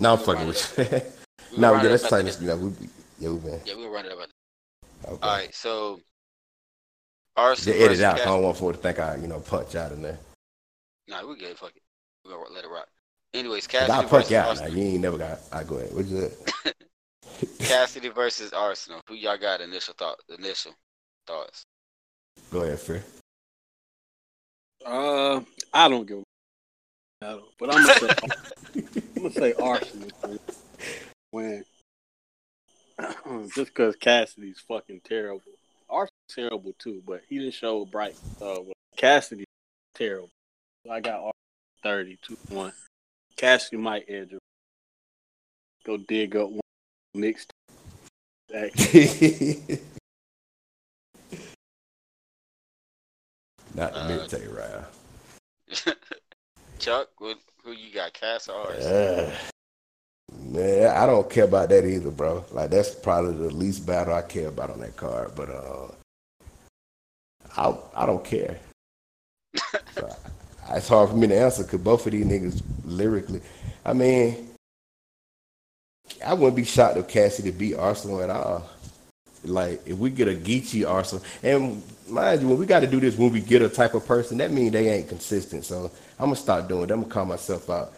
now 0.00 0.14
I'm 0.14 0.18
fucking 0.18 0.46
with 0.46 0.78
you. 0.78 1.58
now 1.60 1.74
we 1.74 1.82
get 1.82 1.90
let's 1.90 2.08
this. 2.08 2.40
Yeah, 2.40 2.54
we, 2.54 2.72
yeah, 3.18 3.28
we 3.28 3.38
been. 3.38 3.60
Yeah, 3.66 3.76
we 3.76 3.86
run 3.86 4.06
it 4.06 4.12
up. 4.12 4.18
Okay. 5.08 5.18
All 5.22 5.36
right, 5.36 5.54
so. 5.54 6.00
Arsonal 7.36 7.56
Just 7.56 7.68
edit 7.68 8.00
out. 8.00 8.20
I 8.20 8.24
don't 8.24 8.42
want 8.42 8.56
for 8.56 8.72
to 8.72 8.78
think 8.78 8.98
I, 8.98 9.16
you 9.16 9.26
know, 9.26 9.40
punch 9.40 9.74
out 9.74 9.92
in 9.92 10.00
there. 10.00 10.18
Nah, 11.06 11.26
we 11.26 11.36
good. 11.36 11.58
Fuck 11.58 11.76
it. 11.76 11.82
We 12.24 12.30
gonna 12.30 12.48
let 12.50 12.64
it 12.64 12.70
rock. 12.70 12.88
Anyways, 13.34 13.66
Cassidy 13.66 13.92
I 13.92 14.04
punch 14.04 14.32
out. 14.32 14.60
Now. 14.60 14.66
You 14.66 14.82
ain't 14.82 15.00
never 15.00 15.18
got. 15.18 15.40
I 15.52 15.64
go 15.64 15.76
ahead. 15.76 15.94
What's 15.94 16.10
it? 16.12 16.76
Cassidy 17.58 18.08
versus 18.08 18.50
Arsonal. 18.52 19.00
Who 19.08 19.14
y'all 19.14 19.36
got 19.36 19.60
initial 19.60 19.94
thought? 19.98 20.18
Initial 20.38 20.72
thoughts. 21.26 21.64
Go 22.50 22.62
ahead, 22.62 22.78
Fair. 22.78 23.02
Uh, 24.84 25.40
I 25.72 25.88
don't 25.88 26.06
give. 26.06 26.18
A, 26.18 27.26
I 27.26 27.30
don't, 27.30 27.44
but 27.58 27.74
I'm 27.74 27.86
gonna 27.86 27.98
say 27.98 28.14
I'm 29.16 29.22
gonna 29.22 29.30
say 29.32 29.52
Arsonal 29.54 30.38
when 31.30 31.64
just 33.54 33.74
because 33.74 33.96
Cassidy's 33.96 34.60
fucking 34.66 35.00
terrible. 35.04 35.42
Arsonal's 35.90 36.10
terrible 36.34 36.74
too, 36.78 37.02
but 37.06 37.22
he 37.28 37.38
didn't 37.38 37.54
show 37.54 37.84
bright. 37.84 38.16
Uh, 38.40 38.60
Cassidy 38.96 39.44
terrible. 39.94 40.30
So 40.84 40.92
I 40.92 41.00
got 41.00 41.14
Arsenal 41.14 41.32
30, 41.82 42.18
2 42.22 42.36
1. 42.48 42.72
Cassidy 43.36 43.76
might 43.76 44.04
edge. 44.08 44.34
Go 45.84 45.96
dig 45.96 46.36
up 46.36 46.50
one 46.50 46.60
next. 47.14 47.52
Not 53.74 53.92
the 53.92 54.00
uh, 54.00 54.08
mid 54.08 54.32
right? 54.32 54.84
Chuck, 56.78 57.08
who, 57.18 57.34
who 57.62 57.72
you 57.72 57.92
got, 57.92 58.14
Cass 58.14 58.48
or 58.48 58.70
uh, 58.70 59.30
Man, 60.32 60.96
I 60.96 61.06
don't 61.06 61.28
care 61.28 61.44
about 61.44 61.68
that 61.68 61.84
either, 61.84 62.10
bro. 62.10 62.44
Like 62.50 62.70
that's 62.70 62.94
probably 62.94 63.32
the 63.34 63.54
least 63.54 63.86
battle 63.86 64.14
I 64.14 64.22
care 64.22 64.48
about 64.48 64.70
on 64.70 64.80
that 64.80 64.96
card. 64.96 65.32
But 65.36 65.50
uh, 65.50 65.88
I 67.56 67.74
I 67.94 68.06
don't 68.06 68.24
care. 68.24 68.58
so, 69.94 70.16
it's 70.70 70.88
hard 70.88 71.10
for 71.10 71.16
me 71.16 71.26
to 71.28 71.38
answer 71.38 71.62
because 71.62 71.80
both 71.80 72.06
of 72.06 72.12
these 72.12 72.26
niggas 72.26 72.62
lyrically. 72.84 73.40
I 73.84 73.92
mean, 73.92 74.50
I 76.24 76.34
wouldn't 76.34 76.56
be 76.56 76.64
shocked 76.64 76.96
if 76.96 77.08
Cassidy 77.08 77.50
beat 77.50 77.76
Arsonal 77.76 78.22
at 78.22 78.30
all. 78.30 78.68
Like 79.44 79.80
if 79.86 79.96
we 79.96 80.10
get 80.10 80.28
a 80.28 80.34
Geechi 80.34 80.82
Arsonal, 80.82 81.22
and 81.42 81.82
mind 82.08 82.42
you, 82.42 82.48
when 82.48 82.58
we 82.58 82.66
got 82.66 82.80
to 82.80 82.86
do 82.86 82.98
this, 82.98 83.16
when 83.16 83.32
we 83.32 83.40
get 83.40 83.62
a 83.62 83.68
type 83.68 83.94
of 83.94 84.06
person, 84.06 84.38
that 84.38 84.50
means 84.50 84.72
they 84.72 84.88
ain't 84.88 85.08
consistent. 85.08 85.64
So 85.64 85.90
I'm 86.18 86.26
gonna 86.26 86.36
start 86.36 86.68
doing. 86.68 86.84
It. 86.84 86.90
I'm 86.90 87.02
gonna 87.02 87.12
call 87.12 87.26
myself 87.26 87.70
out. 87.70 87.92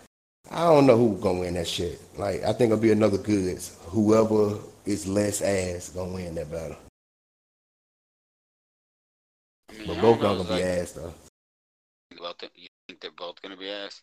I 0.51 0.65
don't 0.65 0.87
know 0.87 0.97
who's 0.97 1.21
gonna 1.21 1.41
win 1.41 1.55
that 1.55 1.69
shit. 1.69 2.01
Like 2.19 2.43
I 2.43 2.53
think 2.53 2.71
it'll 2.71 2.79
be 2.79 2.93
another 2.93 3.19
goods. 3.19 3.77
Whoever 3.87 4.59
is 4.85 5.07
less 5.07 5.41
ass 5.43 5.91
gonna 5.91 6.13
win 6.13 6.35
that 6.35 6.51
battle. 6.51 6.77
But 9.87 10.01
both 10.01 10.21
gonna 10.21 10.45
be 10.45 10.63
ass 10.63 10.93
though. 10.93 11.15
About 12.43 12.57
you 12.57 12.69
think 12.87 13.01
they're 13.01 13.11
both 13.11 13.41
gonna 13.43 13.57
be 13.57 13.71
ass? 13.71 14.03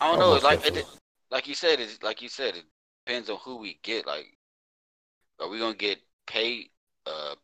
I 0.00 0.10
don't 0.10 0.20
know. 0.20 0.38
Like 0.38 0.64
it, 0.66 0.84
like 1.30 1.48
you 1.48 1.54
said, 1.54 1.80
it's 1.80 2.02
like 2.02 2.22
you 2.22 2.28
said, 2.28 2.56
it 2.56 2.64
depends 3.06 3.30
on 3.30 3.38
who 3.38 3.56
we 3.56 3.78
get. 3.82 4.06
Like, 4.06 4.26
are 5.40 5.48
we 5.48 5.58
gonna 5.58 5.74
get 5.74 5.98
paid 6.26 6.70
uh 7.06 7.34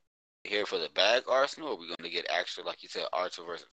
here 0.45 0.67
for 0.67 0.79
the 0.79 0.91
bag 0.95 1.25
Arsonal, 1.25 1.65
or 1.65 1.73
are 1.73 1.77
we 1.77 1.89
gonna 1.89 2.11
get 2.11 2.27
actual, 2.31 2.65
like 2.65 2.83
you 2.83 2.89
said, 2.89 3.05
Archer 3.13 3.43
versus 3.45 3.67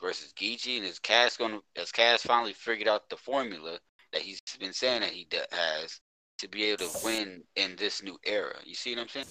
versus 0.00 0.32
Geechi, 0.32 0.78
and 0.78 0.86
is 0.86 0.98
Cass 0.98 1.36
going 1.36 1.52
to 1.52 1.62
has 1.76 1.92
Cass 1.92 2.22
finally 2.22 2.52
figured 2.52 2.88
out 2.88 3.08
the 3.08 3.16
formula 3.16 3.78
that 4.12 4.22
he's 4.22 4.40
been 4.58 4.72
saying 4.72 5.02
that 5.02 5.10
he 5.10 5.26
has 5.52 6.00
to 6.38 6.48
be 6.48 6.64
able 6.64 6.86
to 6.86 7.04
win 7.04 7.42
in 7.56 7.76
this 7.76 8.02
new 8.02 8.18
era? 8.24 8.56
You 8.64 8.74
see 8.74 8.94
what 8.94 9.02
I'm 9.02 9.08
saying? 9.08 9.26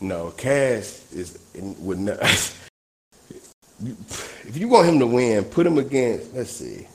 No, 0.00 0.30
Cass 0.30 1.12
is 1.12 1.38
in, 1.54 1.76
would 1.84 1.98
not. 1.98 2.18
if 3.84 4.56
you 4.56 4.68
want 4.68 4.88
him 4.88 4.98
to 4.98 5.06
win, 5.06 5.44
put 5.44 5.66
him 5.66 5.78
against. 5.78 6.34
Let's 6.34 6.50
see, 6.50 6.86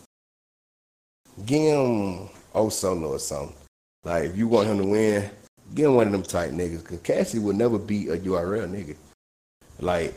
give 1.45 1.61
him 1.61 2.29
Osolo 2.53 3.09
or 3.09 3.19
something. 3.19 3.55
Like 4.03 4.25
if 4.25 4.37
you 4.37 4.47
want 4.47 4.67
him 4.67 4.77
to 4.79 4.85
win, 4.85 5.29
give 5.75 5.87
him 5.87 5.95
one 5.95 6.07
of 6.07 6.13
them 6.13 6.23
tight 6.23 6.51
niggas. 6.51 6.83
Cause 6.83 6.99
Cassie 7.03 7.39
will 7.39 7.53
never 7.53 7.77
beat 7.77 8.09
a 8.09 8.17
URL 8.17 8.69
nigga. 8.69 8.95
Like 9.79 10.13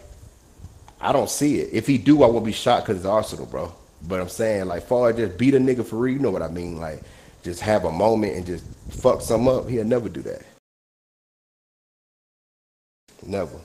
I 1.00 1.12
don't 1.12 1.30
see 1.30 1.60
it. 1.60 1.70
If 1.72 1.86
he 1.86 1.96
do, 1.96 2.22
I 2.22 2.26
will 2.26 2.40
be 2.40 2.52
shocked 2.52 2.86
because 2.86 3.04
it's 3.04 3.06
Arsonal, 3.06 3.50
bro. 3.50 3.72
But 4.02 4.20
I'm 4.20 4.28
saying, 4.28 4.66
like, 4.66 4.86
far 4.86 5.12
just 5.12 5.38
beat 5.38 5.54
a 5.54 5.58
nigga 5.58 5.84
for 5.84 5.96
real, 5.96 6.14
you 6.14 6.20
know 6.20 6.30
what 6.30 6.42
I 6.42 6.48
mean? 6.48 6.78
Like, 6.78 7.02
just 7.42 7.60
have 7.60 7.84
a 7.84 7.92
moment 7.92 8.36
and 8.36 8.46
just 8.46 8.64
fuck 8.90 9.22
some 9.22 9.48
up. 9.48 9.68
He'll 9.68 9.84
never 9.84 10.08
do 10.08 10.22
that. 10.22 10.42
Never. 13.24 13.58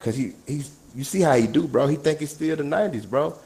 Cause 0.00 0.16
he 0.16 0.32
he's 0.46 0.74
you 0.94 1.04
see 1.04 1.20
how 1.20 1.34
he 1.34 1.46
do, 1.46 1.68
bro. 1.68 1.86
He 1.86 1.96
think 1.96 2.22
it's 2.22 2.32
still 2.32 2.56
the 2.56 2.64
nineties, 2.64 3.04
bro. 3.04 3.38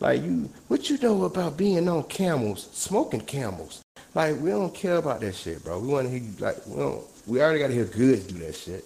Like 0.00 0.20
you 0.22 0.50
what 0.66 0.90
you 0.90 0.98
know 0.98 1.24
about 1.24 1.56
being 1.56 1.88
on 1.88 2.02
camels, 2.04 2.68
smoking 2.72 3.20
camels. 3.20 3.82
Like 4.14 4.38
we 4.40 4.50
don't 4.50 4.74
care 4.74 4.96
about 4.96 5.20
that 5.20 5.34
shit, 5.34 5.62
bro. 5.62 5.78
We 5.78 5.88
wanna 5.88 6.08
hear 6.08 6.22
like 6.40 6.66
we 6.66 6.76
don't 6.76 7.04
we 7.26 7.40
already 7.40 7.60
gotta 7.60 7.74
hear 7.74 7.84
goods 7.84 8.26
do 8.26 8.38
that 8.40 8.56
shit. 8.56 8.84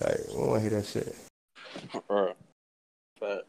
Like 0.00 0.18
we 0.28 0.34
don't 0.34 0.48
wanna 0.48 0.60
hear 0.60 0.70
that 0.70 0.86
shit. 0.86 1.16
Right. 2.08 2.36
Fact. 3.18 3.42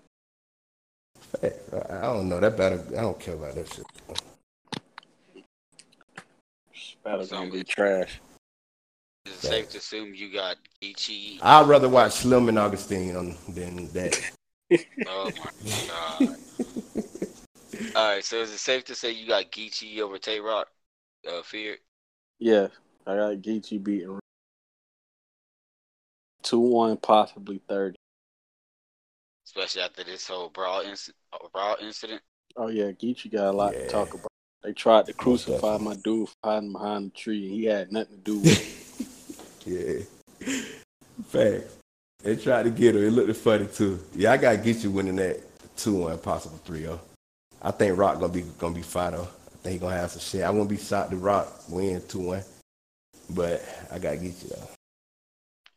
Fact. 1.20 1.92
I 1.92 2.02
don't 2.02 2.30
know. 2.30 2.40
That 2.40 2.56
better. 2.56 2.82
I 2.98 3.02
don't 3.02 3.20
care 3.20 3.34
about 3.34 3.56
that 3.56 3.74
shit. 3.74 3.86
Battle 7.04 7.28
gonna 7.28 7.52
be 7.52 7.64
trash. 7.64 8.20
Is 9.26 9.34
it 9.34 9.42
safe 9.42 9.70
to 9.70 9.78
assume 9.80 10.14
you 10.14 10.32
got 10.32 10.58
Geechi? 10.82 11.40
I'd 11.42 11.68
rather 11.68 11.90
watch 11.90 12.14
Slim 12.14 12.50
and 12.50 12.60
Augustine 12.60 13.36
than 13.50 13.88
that. 13.94 14.32
oh 15.08 15.32
my 15.38 15.52
god. 15.88 16.38
All 17.96 18.10
right, 18.10 18.24
so 18.24 18.42
is 18.42 18.52
it 18.52 18.60
safe 18.60 18.86
to 18.86 18.96
say 18.96 19.12
you 19.12 19.28
got 19.28 19.52
Geechi 19.52 20.00
over 20.00 20.18
Tay 20.18 20.40
Roc? 20.40 20.68
Uh, 21.28 21.42
Fear? 21.42 21.78
Yeah, 22.40 22.68
I 23.08 23.16
got 23.16 23.38
Geechi 23.38 23.84
beating 23.84 24.20
two 26.44 26.60
one, 26.60 26.98
possibly 26.98 27.62
thirty 27.68 27.96
especially 29.46 29.82
after 29.82 30.04
this 30.04 30.28
whole 30.28 30.50
brawl, 30.50 30.84
inc- 30.84 31.12
brawl 31.54 31.78
incident. 31.82 32.22
Oh 32.58 32.68
yeah, 32.68 32.92
Geechi 32.92 33.32
got 33.32 33.48
a 33.48 33.52
lot 33.52 33.74
yeah. 33.74 33.82
to 33.82 33.88
talk 33.90 34.14
about. 34.14 34.28
They 34.64 34.74
tried 34.74 35.06
to 35.06 35.14
crucify 35.14 35.78
my 35.78 35.96
dude 35.96 36.30
for 36.30 36.36
hiding 36.44 36.72
behind 36.72 37.08
the 37.08 37.16
tree, 37.16 37.46
and 37.46 37.54
he 37.54 37.66
had 37.66 37.92
nothing 37.92 38.18
to 38.18 38.22
do 38.22 38.40
with 38.40 38.62
it. 38.62 38.82
yeah, 39.66 40.02
fact. 41.28 41.66
They 42.24 42.36
tried 42.36 42.64
to 42.64 42.72
get 42.72 42.96
her. 42.96 43.04
It 43.04 43.12
looked 43.12 43.36
funny 43.38 43.68
too. 43.68 44.00
Yeah, 44.16 44.32
I 44.32 44.38
gotta 44.38 44.58
get 44.58 44.78
you 44.78 44.92
winning 44.92 45.18
that 45.18 45.40
two 45.78 45.96
one, 45.96 46.18
possible 46.18 46.60
three 46.66 46.82
zero. 46.82 47.00
I 47.62 47.72
think 47.72 47.98
Roc 47.98 48.20
gonna 48.20 48.34
be 48.34 48.44
gonna 48.58 48.74
be 48.74 48.82
fine 48.82 49.12
though. 49.12 49.24
I 49.24 49.58
think 49.62 49.74
he 49.74 49.80
gonna 49.80 49.96
have 49.96 50.12
some 50.12 50.22
shit. 50.22 50.44
I 50.44 50.50
won't 50.50 50.70
be 50.70 50.78
shocked 50.78 51.12
to 51.12 51.18
Roc 51.18 51.48
win 51.70 52.02
two 52.08 52.20
one, 52.20 52.44
but 53.30 53.64
I 53.92 54.00
gotta 54.00 54.18
get 54.18 54.42
you 54.44 54.50
though. 54.50 54.70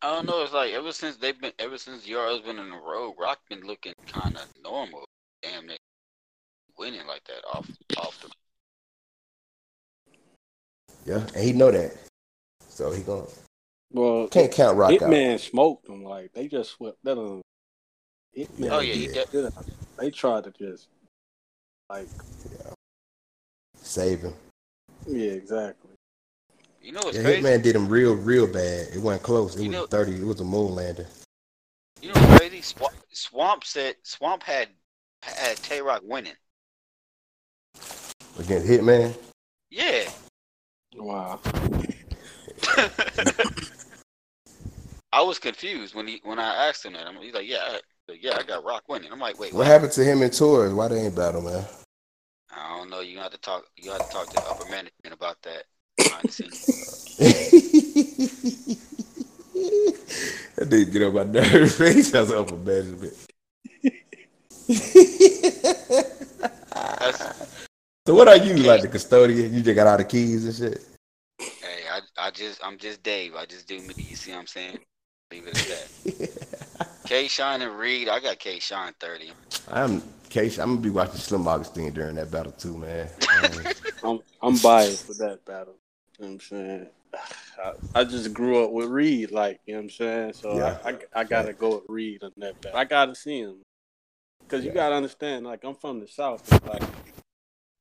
I 0.01 0.15
don't 0.15 0.27
know. 0.27 0.43
It's 0.43 0.53
like 0.53 0.73
ever 0.73 0.93
since 0.93 1.17
they've 1.17 1.39
been, 1.39 1.53
ever 1.59 1.77
since 1.77 2.07
Euro's 2.07 2.41
been 2.41 2.59
in 2.59 2.71
the 2.71 2.77
road, 2.77 3.15
Roc 3.19 3.39
been 3.51 3.67
looking 3.67 3.95
kind 4.07 4.37
of 4.37 4.47
normal. 4.63 5.05
Damn, 5.43 5.69
it, 5.71 5.81
winning 6.79 7.07
like 7.07 7.25
that 7.25 7.45
off 7.53 7.69
off 7.99 8.19
the. 8.23 8.31
Yeah, 11.05 11.27
and 11.35 11.45
he 11.45 11.53
know 11.53 11.71
that, 11.71 11.95
so 12.69 12.91
he 12.91 13.03
gonna 13.03 13.27
Well, 13.91 14.29
can't 14.29 14.53
count 14.53 14.77
Roc 14.77 14.93
out. 14.93 15.01
Hitman 15.01 15.39
smoked 15.41 15.87
them. 15.87 16.05
Like 16.05 16.33
they 16.33 16.47
just 16.49 16.71
swept 16.73 16.99
that 17.05 17.17
uh, 17.19 17.23
on. 17.23 17.43
Hitman, 18.37 18.71
Oh 18.71 18.81
yeah, 18.81 18.95
he 18.95 19.07
Yeah. 19.09 19.25
did. 19.31 19.53
they 19.99 20.11
tried 20.11 20.45
to 20.45 20.51
just 20.51 20.89
like 21.89 22.09
yeah. 22.53 22.73
Save 23.81 24.21
him. 24.21 24.35
yeah, 25.07 25.31
exactly. 25.31 25.91
You 26.83 26.93
know 26.93 27.01
what's 27.03 27.17
Yeah, 27.17 27.23
crazy? 27.25 27.43
Hitman 27.43 27.63
did 27.63 27.75
him 27.77 27.89
real, 27.89 28.15
real 28.15 28.47
bad. 28.47 28.89
It 28.95 29.01
wasn't 29.01 29.23
close. 29.23 29.57
It 29.57 29.63
You 29.63 29.69
was 29.71 29.77
know- 29.79 29.87
thirty. 29.87 30.15
It 30.17 30.25
was 30.25 30.41
a 30.41 30.45
moon 30.45 30.75
lander. 30.75 31.07
You 32.03 32.09
know 32.13 32.21
what's 32.21 32.39
crazy? 32.39 32.61
Swamp, 32.61 32.95
Swamp 33.11 33.65
said 33.65 33.97
Swamp 34.03 34.43
had 34.43 34.69
had 35.23 35.57
Tay 35.57 35.81
Roc 35.81 36.03
winning. 36.05 36.37
Against 38.39 38.69
Hitman. 38.69 39.15
Yeah. 39.71 40.09
Wow. 40.95 41.41
I 45.13 45.23
was 45.23 45.39
confused 45.39 45.95
when 45.95 46.07
he 46.07 46.21
when 46.25 46.39
I 46.39 46.69
asked 46.69 46.85
him 46.85 46.93
that. 46.95 47.07
I'm, 47.07 47.17
he's 47.17 47.35
like, 47.35 47.49
yeah, 47.49 47.59
I, 47.63 47.81
yeah, 48.21 48.37
I 48.39 48.43
got 48.43 48.65
Roc 48.65 48.89
winning. 48.89 49.11
I'm 49.13 49.19
like, 49.21 49.39
wait, 49.39 49.53
What 49.55 49.61
what? 49.61 49.67
happened 49.67 49.93
to 49.93 50.05
him 50.05 50.23
in 50.23 50.31
tours? 50.31 50.73
Why 50.73 50.89
they 50.89 51.01
ain't 51.07 51.17
battle, 51.17 51.43
man? 51.43 51.65
I 52.55 52.77
don't 52.77 52.91
know. 52.91 53.01
You 53.01 53.19
have 53.19 53.31
to 53.33 53.39
talk. 53.39 53.65
You 53.77 53.91
have 53.91 54.03
to 54.03 54.09
talk 54.09 54.29
to 54.31 54.41
upper 54.47 54.65
management 54.65 55.13
about 55.13 55.41
that. 55.43 55.65
behind 56.03 56.29
the 56.29 56.33
scenes. 56.33 56.73
that 60.57 60.69
dude 60.69 60.93
get 60.93 61.03
on 61.03 61.15
my 61.15 61.25
nerves. 61.25 61.79
He 61.95 62.03
sounds 62.03 62.31
up 62.31 62.51
a 62.51 62.57
management. 62.57 63.15
That's- 66.75 67.35
so 68.07 68.15
what 68.15 68.29
are 68.29 68.37
you 68.37 68.57
like 68.57 68.81
the 68.83 68.89
custodian? 68.89 69.53
You 69.53 69.63
just 69.63 69.75
got 69.75 69.87
all 69.87 69.99
the 69.99 70.05
keys 70.05 70.45
and 70.47 70.55
shit. 70.55 70.85
hey, 71.61 71.83
I 71.91 72.01
I 72.17 72.31
just 72.31 72.65
I'm 72.65 72.79
just 72.79 73.03
Dave. 73.03 73.35
I 73.35 73.45
just 73.45 73.67
do 73.69 73.81
me. 73.83 73.95
You 73.99 74.17
see 74.17 74.31
what 74.33 74.39
I'm 74.39 74.47
saying? 74.47 74.79
Leave 75.31 75.47
it 75.47 75.57
at 75.59 76.79
that. 76.79 76.89
K. 77.05 77.29
Shine 77.29 77.63
and 77.63 77.79
Reed. 77.79 78.09
I 78.09 78.21
got 78.21 78.39
K. 78.39 78.59
Shine 78.59 78.95
thirty. 78.99 79.31
I'm 79.69 80.03
Case. 80.31 80.59
I'm 80.59 80.71
gonna 80.71 80.81
be 80.81 80.91
watching 80.91 81.17
Slim 81.17 81.49
Augustine 81.49 81.93
during 81.93 82.15
that 82.17 82.31
battle 82.31 82.53
too, 82.53 82.77
man. 82.77 83.09
Um, 83.43 83.61
I'm 84.03 84.21
I'm 84.43 84.59
biased 84.59 85.07
for 85.07 85.15
that 85.25 85.45
battle. 85.45 85.75
You 86.19 86.25
know 86.27 86.33
what 86.33 86.35
I'm 86.35 86.41
saying? 86.41 86.87
I, 87.95 88.01
I 88.01 88.05
just 88.05 88.35
grew 88.35 88.63
up 88.65 88.71
with 88.71 88.89
Reed, 88.89 89.31
like, 89.31 89.61
you 89.67 89.73
know 89.75 89.79
what 89.81 89.85
I'm 89.85 89.91
saying? 89.91 90.33
So 90.35 90.57
Yeah. 90.59 90.77
I, 90.85 90.91
I, 90.91 90.99
I 91.21 91.25
gotta 91.25 91.53
go 91.55 91.77
with 91.77 91.85
Reed 91.89 92.23
on 92.23 92.33
that 92.37 92.61
battle. 92.61 92.79
I 92.79 92.85
gotta 92.85 93.15
see 93.15 93.39
him. 93.41 93.63
Cause 94.49 94.63
you 94.63 94.69
Yeah. 94.69 94.75
gotta 94.75 94.95
understand, 94.97 95.47
like 95.47 95.65
I'm 95.65 95.75
from 95.75 96.01
the 96.01 96.09
South. 96.09 96.43
Like 96.67 96.83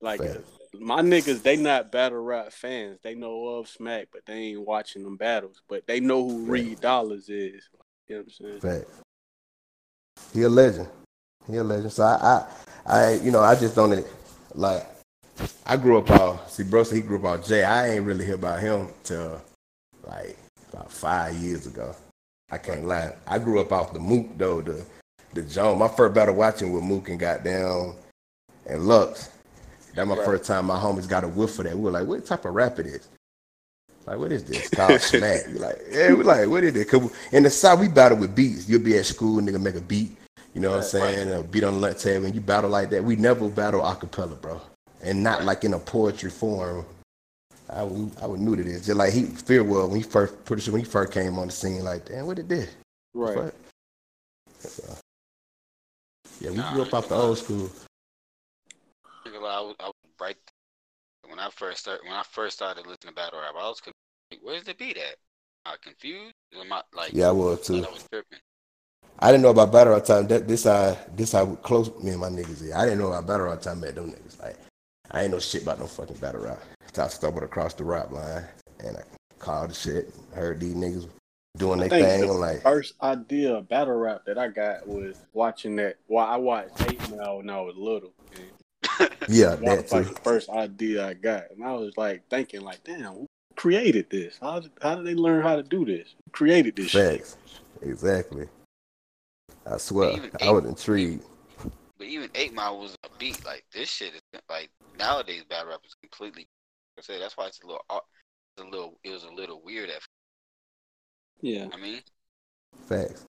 like 0.02 0.22
Fair. 0.22 0.41
My 0.79 1.01
niggas, 1.01 1.41
they 1.41 1.55
not 1.55 1.91
battle 1.91 2.19
rap 2.19 2.51
fans. 2.51 2.99
They 3.01 3.15
know 3.15 3.45
of 3.45 3.67
Smack, 3.67 4.07
but 4.11 4.25
they 4.25 4.33
ain't 4.33 4.65
watching 4.65 5.03
them 5.03 5.17
battles. 5.17 5.61
But 5.67 5.87
they 5.87 5.99
know 5.99 6.27
who. 6.27 6.45
Reed 6.45 6.79
Dollaz 6.79 7.29
is. 7.29 7.69
You 8.07 8.15
know 8.15 8.17
what 8.17 8.19
I'm 8.19 8.29
saying? 8.29 8.59
Fact. 8.59 8.89
He 10.33 10.43
a 10.43 10.49
legend. 10.49 10.87
He 11.49 11.57
a 11.57 11.63
legend. 11.63 11.91
So 11.91 12.03
I, 12.03 12.45
I, 12.85 12.95
I, 12.97 13.13
you 13.15 13.31
know, 13.31 13.41
I 13.41 13.55
just 13.55 13.75
don't 13.75 14.05
like. 14.53 14.85
I 15.65 15.77
grew 15.77 15.99
up 15.99 16.09
out. 16.11 16.49
See, 16.49 16.63
bro, 16.63 16.83
said 16.83 16.95
he 16.95 17.01
grew 17.01 17.19
up 17.19 17.25
out 17.25 17.45
Jay. 17.45 17.63
I 17.63 17.89
ain't 17.89 18.05
really 18.05 18.25
hear 18.25 18.35
about 18.35 18.59
him 18.59 18.89
till 19.03 19.41
like 20.03 20.37
about 20.71 20.91
five 20.91 21.35
years 21.35 21.67
ago. 21.67 21.95
I 22.49 22.57
can't 22.57 22.87
lie. 22.87 23.13
I 23.27 23.39
grew 23.39 23.59
up 23.59 23.71
off 23.71 23.93
the 23.93 23.99
Mook 23.99 24.37
though. 24.37 24.61
The 24.61 24.83
the 25.33 25.43
Jones. 25.43 25.79
My 25.79 25.87
first 25.87 26.15
battle 26.15 26.35
watching 26.35 26.73
with 26.73 26.83
Mook 26.83 27.09
and 27.09 27.19
goddamn 27.19 27.95
and 28.65 28.87
Lux. 28.87 29.29
That 29.98 30.07
my 30.07 30.15
Right. 30.15 30.26
first 30.26 30.44
time. 30.45 30.68
My 30.68 30.78
homies 30.80 31.07
got 31.10 31.24
a 31.24 31.28
whiff 31.28 31.57
of 31.57 31.65
that. 31.65 31.76
We 31.76 31.82
were 31.82 31.91
like, 31.91 32.07
what 32.07 32.24
type 32.26 32.45
of 32.45 32.53
rap 32.53 32.78
it 32.80 32.86
is? 32.86 33.07
Like, 34.06 34.19
what 34.19 34.32
is 34.32 34.44
this? 34.44 34.69
Called 34.76 35.02
smack. 35.02 35.48
We 35.48 35.53
like, 35.56 35.80
yeah, 35.91 36.14
we 36.14 36.24
like, 36.24 36.48
what 36.48 36.64
is 36.64 36.76
it? 36.76 36.88
Cause 36.88 37.11
in 37.32 37.44
the 37.44 37.49
South, 37.49 37.80
we 37.80 37.88
battle 37.88 38.18
with 38.19 38.36
beats. 38.36 38.69
You'll 38.69 38.82
be 38.82 38.95
at 38.98 39.07
school, 39.07 39.41
nigga, 39.41 39.60
make 39.60 39.76
a 39.76 39.82
beat. 39.82 40.15
You 40.53 40.61
know 40.61 40.69
what 40.72 40.78
I'm 40.78 40.84
saying? 40.84 41.32
A 41.32 41.44
beat 41.44 41.64
on 41.64 41.74
the 41.74 41.80
lunch 41.80 42.02
table, 42.03 42.26
and 42.26 42.34
you 42.36 42.41
battle 42.41 42.69
like 42.69 42.90
that. 42.91 43.03
We 43.03 43.15
never 43.15 43.49
battle 43.49 43.86
a 43.86 43.95
cappella, 43.95 44.36
bro, 44.36 44.61
and 45.03 45.22
not 45.24 45.44
like 45.44 45.64
in 45.64 45.74
a 45.74 45.80
poetry 45.80 46.30
form. 46.30 46.86
I 47.69 47.84
would, 47.84 48.11
I 48.22 48.28
would 48.28 48.40
new 48.40 48.56
to 48.56 48.64
this. 48.64 48.86
Just 48.86 48.98
like 48.98 49.14
he 49.14 49.24
Fearwell 49.24 49.88
when 49.90 49.98
he 49.98 50.03
first, 50.03 50.45
pretty 50.45 50.61
sure 50.61 50.74
when 50.74 50.82
he 50.84 50.90
first 50.90 51.11
came 51.11 51.38
on 51.38 51.48
the 51.48 51.53
scene, 51.53 51.84
like, 51.84 52.06
damn, 52.06 52.26
what 52.28 52.40
it 52.40 52.48
did? 52.48 52.69
Right. 53.14 53.52
So, 54.60 54.95
yeah, 56.40 56.52
we 56.52 56.57
Nah, 56.57 56.74
grew 56.74 56.84
up 56.84 56.94
off 56.94 57.10
the 57.10 57.15
old 57.15 57.38
school. 57.40 57.69
Nigga, 59.48 59.56
I 59.56 59.61
was, 59.61 59.76
I 59.80 59.91
right 60.19 60.36
when 61.28 61.40
I 61.40 61.49
first 61.49 61.80
started 61.80 62.03
when 62.06 62.14
I 62.14 62.24
first 62.24 62.56
started 62.56 62.86
listening 62.86 63.14
to 63.14 63.15
battle 63.15 63.40
rap. 63.40 63.53
I 63.57 63.68
was 63.68 63.80
confused. 63.80 63.95
Like, 64.32 64.40
Where's 64.44 64.64
the 64.64 64.74
beat 64.74 64.98
at? 64.98 65.15
Am 65.65 65.74
I 65.74 65.76
confused? 65.82 66.34
Am 66.60 66.72
I 66.72 66.82
like? 66.95 67.11
Yeah, 67.14 67.30
I 67.30 67.32
was 67.32 67.65
too. 67.65 67.76
I 67.76 67.91
was 67.91 68.06
tripping. 68.11 68.40
I 69.19 69.32
didn't 69.32 69.44
know 69.44 69.49
about 69.49 69.72
battle 69.72 69.94
rap 69.94 70.06
time. 70.06 70.28
That 70.28 70.48
this 70.48 70.65
how 70.65 70.98
this 71.15 71.32
how 71.32 71.45
close 71.56 71.91
me 72.02 72.11
and 72.11 72.19
my 72.19 72.30
niggas 72.30 72.61
is. 72.61 72.74
I 72.74 72.86
didn't 72.86 72.99
know 72.99 73.07
about 73.07 73.28
battle 73.28 73.48
rap 73.48 73.61
time 73.61 73.80
met 73.80 73.95
them 73.95 74.11
niggas. 74.11 74.41
Like 74.41 74.57
I 75.11 75.24
ain't 75.24 75.32
know 75.32 75.40
shit 75.40 75.64
about 75.64 75.80
no 75.80 75.88
fucking 75.88 76.18
battle 76.18 76.41
rap. 76.41 76.60
So 76.94 77.03
I 77.03 77.07
stumbled 77.07 77.44
across 77.44 77.74
the 77.74 77.84
rap 77.84 78.11
line 78.11 78.44
and 78.84 78.98
I 78.98 79.02
called 79.40 79.72
the 79.72 79.76
shit. 79.76 80.14
Heard 80.34 80.60
these 80.60 80.76
niggas 80.76 81.07
doing 81.57 81.80
their 81.80 81.90
thing. 81.90 82.28
the 82.28 82.34
like, 82.34 82.61
First 82.61 82.94
idea 83.02 83.56
of 83.56 83.68
battle 83.68 83.95
rap 83.95 84.24
that 84.26 84.38
I 84.38 84.48
got 84.49 84.88
was 84.88 85.18
watching 85.34 85.76
that. 85.78 85.98
Well, 86.07 86.26
I 86.26 86.38
watched 86.38 86.82
Eight 86.90 86.99
Mile 87.10 87.38
when 87.38 87.49
I 87.49 87.60
was 87.61 87.76
little. 87.76 88.14
And 88.36 88.45
yeah, 89.30 89.56
that 89.56 89.61
that 89.61 89.84
was 89.84 89.91
like 89.91 90.07
the 90.15 90.22
first 90.22 90.49
idea 90.49 91.07
I 91.07 91.14
got, 91.14 91.52
and 91.52 91.64
I 91.64 91.74
was 91.74 91.94
like 91.98 92.28
thinking, 92.30 92.61
like, 92.61 92.84
damn, 92.84 93.14
who 93.14 93.28
created 93.56 94.10
this? 94.10 94.38
How 94.41 94.60
did, 94.60 94.72
how 94.82 94.95
did 94.95 95.06
they 95.06 95.15
learn 95.15 95.44
how 95.44 95.56
to 95.56 95.64
do 95.64 95.86
this? 95.86 96.15
Who 96.26 96.32
created 96.32 96.76
this 96.76 96.90
shit? 96.90 97.36
Exactly. 97.82 98.48
I 99.69 99.78
swear, 99.78 100.11
Even 100.11 100.32
I 100.41 100.52
was 100.52 100.65
intrigued. 100.65 101.24
But 101.98 102.07
even 102.07 102.30
Eight 102.36 102.53
Mile 102.53 102.80
was 102.80 102.95
a 103.03 103.10
beat. 103.18 103.44
Like 103.45 103.65
this 103.74 103.90
shit 103.90 104.14
is 104.14 104.41
like 104.49 104.69
nowadays 104.98 105.44
battle 105.49 105.69
rap 105.69 105.82
is 105.86 105.95
completely. 105.95 106.48
I 106.98 107.02
say 107.02 107.19
that's 107.19 107.36
why 107.36 107.48
it's 107.48 107.61
a 107.64 107.68
little. 107.68 107.84
It's 107.90 108.65
a 108.65 108.69
little. 108.69 108.98
It 109.03 109.11
was 109.11 109.24
a 109.24 109.32
little 109.32 109.61
weird 109.64 109.90
at. 109.90 110.02
Yeah, 111.41 111.68
I 111.72 111.78
mean, 111.78 112.02
Facts. 112.88 113.26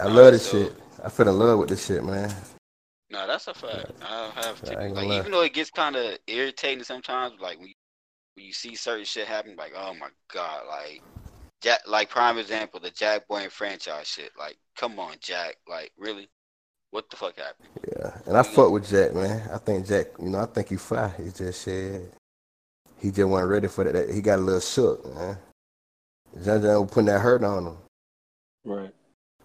I 0.00 0.06
love 0.06 0.32
this 0.32 0.46
so- 0.46 0.64
shit. 0.64 0.74
I 1.02 1.08
fell 1.08 1.28
in 1.28 1.38
love 1.38 1.58
with 1.58 1.68
this 1.70 1.86
shit, 1.86 2.04
man. 2.04 2.34
No, 3.10 3.26
that's 3.26 3.48
a 3.48 3.54
fact. 3.54 3.92
I 4.02 4.30
have 4.36 4.60
to. 4.62 4.78
I 4.78 4.88
Like 4.88 4.94
gonna 4.94 5.18
even 5.18 5.32
though 5.32 5.42
it 5.42 5.54
gets 5.54 5.70
kind 5.70 5.96
of 5.96 6.18
irritating 6.26 6.84
sometimes, 6.84 7.40
like 7.40 7.58
when 7.58 7.68
you, 7.68 7.74
when 8.34 8.46
you 8.46 8.52
see 8.52 8.74
certain 8.74 9.04
shit 9.04 9.26
happen, 9.26 9.56
like 9.56 9.72
oh 9.76 9.94
my 9.94 10.08
god, 10.32 10.62
like. 10.68 11.02
Jack, 11.62 11.80
like 11.86 12.08
prime 12.08 12.38
example, 12.38 12.80
the 12.80 12.90
Jack 12.90 13.28
Boy 13.28 13.42
and 13.42 13.52
franchise 13.52 14.06
shit. 14.06 14.30
Like, 14.38 14.56
come 14.78 14.98
on, 14.98 15.16
Jack. 15.20 15.56
Like, 15.68 15.92
really? 15.98 16.26
What 16.90 17.08
the 17.10 17.16
fuck 17.16 17.36
happened? 17.36 17.68
Yeah, 17.86 18.16
and 18.26 18.36
I 18.36 18.42
fuck 18.42 18.70
with 18.70 18.88
Jack, 18.88 19.14
man. 19.14 19.48
I 19.52 19.58
think 19.58 19.86
Jack, 19.86 20.06
you 20.18 20.30
know, 20.30 20.40
I 20.40 20.46
think 20.46 20.70
he 20.70 20.76
fine. 20.76 21.12
He 21.18 21.30
just 21.30 21.62
said 21.62 22.10
he 23.00 23.10
just 23.10 23.28
wasn't 23.28 23.50
ready 23.50 23.68
for 23.68 23.84
that. 23.84 24.10
He 24.10 24.20
got 24.20 24.38
a 24.38 24.42
little 24.42 24.60
shook, 24.60 25.04
man. 25.14 25.38
John 26.44 26.62
John 26.62 26.80
was 26.82 26.90
putting 26.90 27.06
that 27.06 27.20
hurt 27.20 27.44
on 27.44 27.66
him. 27.66 27.76
right. 28.64 28.94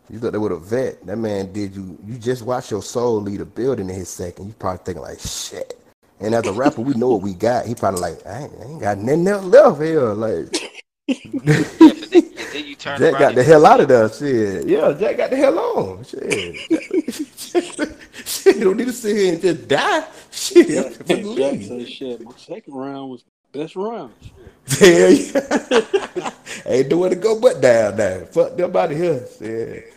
You 0.10 0.20
thought 0.20 0.34
that 0.34 0.40
with 0.40 0.52
a 0.52 0.58
vet. 0.58 1.06
That 1.06 1.18
man 1.18 1.52
did 1.52 1.76
you. 1.76 1.98
You 2.06 2.18
just 2.18 2.44
watch 2.44 2.72
your 2.72 2.84
soul 2.84 3.22
leave 3.22 3.40
the 3.40 3.46
building 3.46 3.90
in 3.90 3.96
his 3.96 4.10
second. 4.10 4.48
You 4.48 4.54
probably 4.54 4.84
thinking 4.84 5.02
like 5.04 5.20
shit. 5.20 5.80
And 6.20 6.34
as 6.34 6.46
a 6.46 6.54
rapper, 6.54 6.82
we 6.82 6.94
know 6.94 7.10
what 7.10 7.22
we 7.22 7.34
got. 7.34 7.66
He 7.66 7.76
probably 7.76 8.02
like 8.02 8.26
I 8.26 8.44
ain't, 8.44 8.54
I 8.60 8.66
ain't 8.66 8.82
got 8.82 8.98
nothing 9.00 9.28
else 9.28 9.46
left 9.46 9.82
here. 9.82 10.14
Like 10.14 10.72
Yeah, 11.08 11.18
but 11.34 12.10
then, 12.10 12.34
then 12.54 12.66
you 12.66 12.76
turn 12.76 13.00
Jack 13.00 13.20
got 13.20 13.36
the 13.36 13.44
hell 13.44 13.66
out 13.66 13.80
of 13.80 13.88
there. 13.88 14.10
Shit. 14.10 14.66
Yeah, 14.66 14.94
Jack 14.94 15.18
got 15.18 15.30
the 15.30 15.36
hell 15.36 15.60
on. 15.60 16.04
Shit. 16.04 16.56
shit. 18.26 18.60
Don't 18.60 18.78
need 18.78 18.88
to 18.88 18.94
sit 18.94 19.16
here 19.16 19.34
and 19.34 19.42
just 19.42 19.68
die. 19.68 20.08
Shit. 20.32 20.68
Jack, 20.68 20.94
Finna 21.06 21.38
Jack 21.38 21.62
said, 21.62 21.90
"Shit, 21.90 22.22
my 22.22 22.32
second 22.38 22.74
round 22.74 23.12
was 23.12 23.24
best 23.52 23.76
round." 23.76 24.14
Hell 24.68 25.12
yeah. 25.12 26.32
Ain't 26.66 26.90
nowhere 26.90 27.12
to 27.12 27.16
go 27.16 27.40
but 27.40 27.62
down 27.62 27.98
there. 27.98 28.26
Fuck 28.26 28.58
them 28.58 28.76
out 28.76 28.92
of 28.92 28.98
here. 28.98 29.28
Shit. 29.38 29.95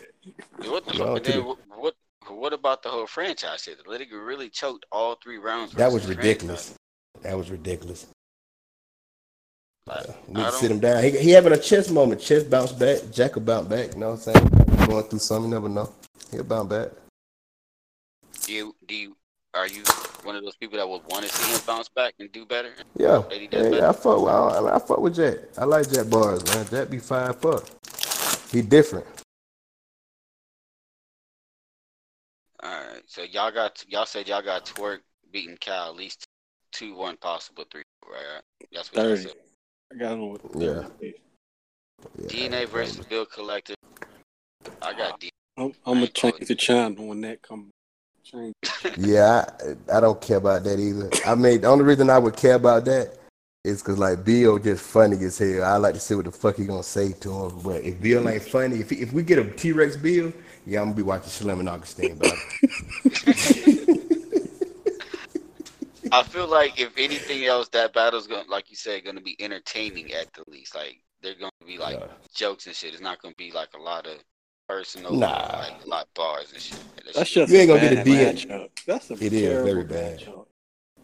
What 0.57 0.85
the 0.85 0.93
Go 0.93 0.97
fuck? 0.97 1.07
on 1.07 1.13
But 1.13 1.23
to 1.25 1.31
then 1.31 1.43
what, 1.43 1.95
what? 2.27 2.53
About 2.53 2.83
the 2.83 2.89
whole 2.89 3.07
franchise 3.07 3.63
shit? 3.63 3.77
The 3.77 3.83
nigga 3.83 4.25
really 4.25 4.49
choked 4.49 4.85
all 4.91 5.15
three 5.15 5.37
rounds. 5.37 5.73
That 5.73 5.91
was 5.91 6.05
ridiculous. 6.05 6.75
That 7.21 7.37
was 7.37 7.49
ridiculous. 7.49 8.07
franchise. 9.87 10.15
We 10.27 10.35
to 10.41 10.51
sit 10.51 10.71
him 10.71 10.79
down. 10.79 11.03
He, 11.03 11.11
he 11.11 11.31
having 11.31 11.53
a 11.53 11.57
chest 11.57 11.91
moment. 11.91 12.21
Chest 12.21 12.49
bounce 12.49 12.71
back. 12.71 12.99
Jack 13.11 13.35
will 13.35 13.41
bounce 13.41 13.67
back. 13.67 13.93
You 13.93 13.99
know 13.99 14.11
what 14.11 14.27
I'm 14.27 14.33
saying? 14.33 14.87
Going 14.87 15.03
through 15.05 15.19
something, 15.19 15.49
you 15.49 15.55
never 15.55 15.69
know. 15.69 15.91
He'll 16.31 16.43
bounce 16.43 16.69
back. 16.69 16.89
Do 18.45 18.53
you, 18.53 18.75
do 18.87 18.95
you, 18.95 19.15
are 19.53 19.67
you 19.67 19.83
one 20.23 20.35
of 20.35 20.43
those 20.43 20.55
people 20.55 20.77
that 20.77 20.87
would 20.87 21.01
want 21.09 21.25
to 21.25 21.29
see 21.29 21.51
him 21.51 21.61
bounce 21.65 21.89
back 21.89 22.13
and 22.19 22.31
do 22.31 22.45
better? 22.45 22.73
Yeah. 22.95 23.23
Yeah, 23.31 23.47
better? 23.47 23.87
I 23.87 23.93
fuck 23.93 24.21
with 24.21 24.31
I, 24.31 24.75
I 24.75 24.79
fuck 24.79 24.99
with 24.99 25.15
Jack. 25.15 25.37
I 25.57 25.65
like 25.65 25.89
Jack 25.91 26.09
bars, 26.09 26.45
man. 26.53 26.67
Jack 26.69 26.89
be 26.89 26.99
fine 26.99 27.33
fuck. 27.33 27.65
He 28.51 28.61
different. 28.61 29.05
Right. 32.89 33.03
So 33.05 33.23
y'all 33.23 33.51
got 33.51 33.83
y'all 33.87 34.05
said 34.05 34.27
y'all 34.27 34.41
got 34.41 34.65
Twork 34.65 34.99
beating 35.31 35.57
Cal 35.57 35.89
at 35.89 35.95
least 35.95 36.25
two, 36.71 36.95
one 36.95 37.17
possible 37.17 37.65
three, 37.71 37.83
right? 38.09 38.41
That's 38.71 38.91
what 38.91 39.03
y'all 39.03 39.15
Thirty. 39.15 39.23
said. 39.23 39.33
I 39.93 39.95
got 39.97 40.13
him 40.13 40.29
with 40.29 40.41
Yeah. 40.55 40.87
Yeah, 42.17 42.27
DNA 42.27 42.67
versus 42.67 43.05
Bill 43.05 43.25
Collector. 43.25 43.73
I 44.81 44.93
got 44.93 45.19
D. 45.19 45.29
I'm, 45.57 45.73
I'm 45.85 45.95
gonna 45.95 46.07
change 46.07 46.47
the 46.47 46.55
channel 46.55 47.07
when 47.07 47.21
that 47.21 47.41
comes. 47.41 47.71
Change. 48.23 48.53
Yeah, 48.97 49.45
I, 49.91 49.97
I 49.97 49.99
don't 49.99 50.19
care 50.19 50.37
about 50.37 50.63
that 50.63 50.79
either. 50.79 51.09
I 51.25 51.35
mean, 51.35 51.61
the 51.61 51.67
only 51.67 51.85
reason 51.85 52.09
I 52.09 52.17
would 52.17 52.35
care 52.35 52.55
about 52.55 52.85
that 52.85 53.17
is 53.63 53.81
because 53.81 53.97
like 53.97 54.23
Bill 54.23 54.57
just 54.57 54.83
funny 54.83 55.17
as 55.23 55.37
hell. 55.37 55.63
I 55.63 55.77
like 55.77 55.93
to 55.93 55.99
see 55.99 56.15
what 56.15 56.25
the 56.25 56.31
fuck 56.31 56.57
he 56.57 56.65
gonna 56.65 56.83
say 56.83 57.11
to 57.13 57.45
him. 57.45 57.59
But 57.59 57.83
if 57.83 58.01
Bill 58.01 58.27
ain't 58.27 58.43
funny, 58.43 58.79
if 58.79 58.89
he, 58.89 58.97
if 58.97 59.13
we 59.13 59.23
get 59.23 59.39
a 59.39 59.45
T 59.45 59.71
Rex 59.71 59.95
Bill, 59.95 60.33
yeah, 60.65 60.79
I'm 60.81 60.85
gonna 60.87 60.95
be 60.95 61.01
watching 61.03 61.29
Slim 61.29 61.59
and 61.59 61.69
Augustine. 61.69 62.17
But 62.17 62.33
I 66.11 66.23
feel 66.23 66.47
like 66.47 66.79
if 66.79 66.91
anything 66.97 67.45
else, 67.45 67.67
that 67.69 67.93
battle's 67.93 68.27
gonna, 68.27 68.49
like 68.49 68.69
you 68.69 68.75
said, 68.75 69.05
gonna 69.05 69.21
be 69.21 69.35
entertaining 69.39 70.11
at 70.13 70.31
the 70.33 70.43
least. 70.47 70.73
Like 70.75 70.97
they're 71.21 71.35
gonna 71.35 71.51
be 71.65 71.77
like 71.77 71.99
Yeah. 71.99 72.07
jokes 72.33 72.65
and 72.67 72.75
shit. 72.75 72.93
It's 72.93 73.01
not 73.01 73.21
gonna 73.21 73.35
be 73.37 73.51
like 73.51 73.69
a 73.75 73.79
lot 73.81 74.07
of 74.07 74.17
personal, 74.67 75.13
Nah. 75.13 75.57
like 75.59 75.83
a 75.85 75.87
lot 75.87 76.03
of 76.05 76.13
bars 76.15 76.51
and 76.53 76.61
shit. 76.61 76.79
That 77.05 77.13
That's 77.15 77.29
shit- 77.29 77.43
just 77.47 77.53
You 77.53 77.59
ain't 77.59 77.67
gonna 77.69 77.81
get 77.81 77.93
a 77.93 78.01
a 78.01 78.03
D 78.03 78.21
in- 78.53 78.69
That's 78.87 79.09
a 79.11 79.13
It 79.13 79.33
is 79.33 79.63
very 79.63 79.83
bad. 79.83 80.19
matchup. 80.19 80.45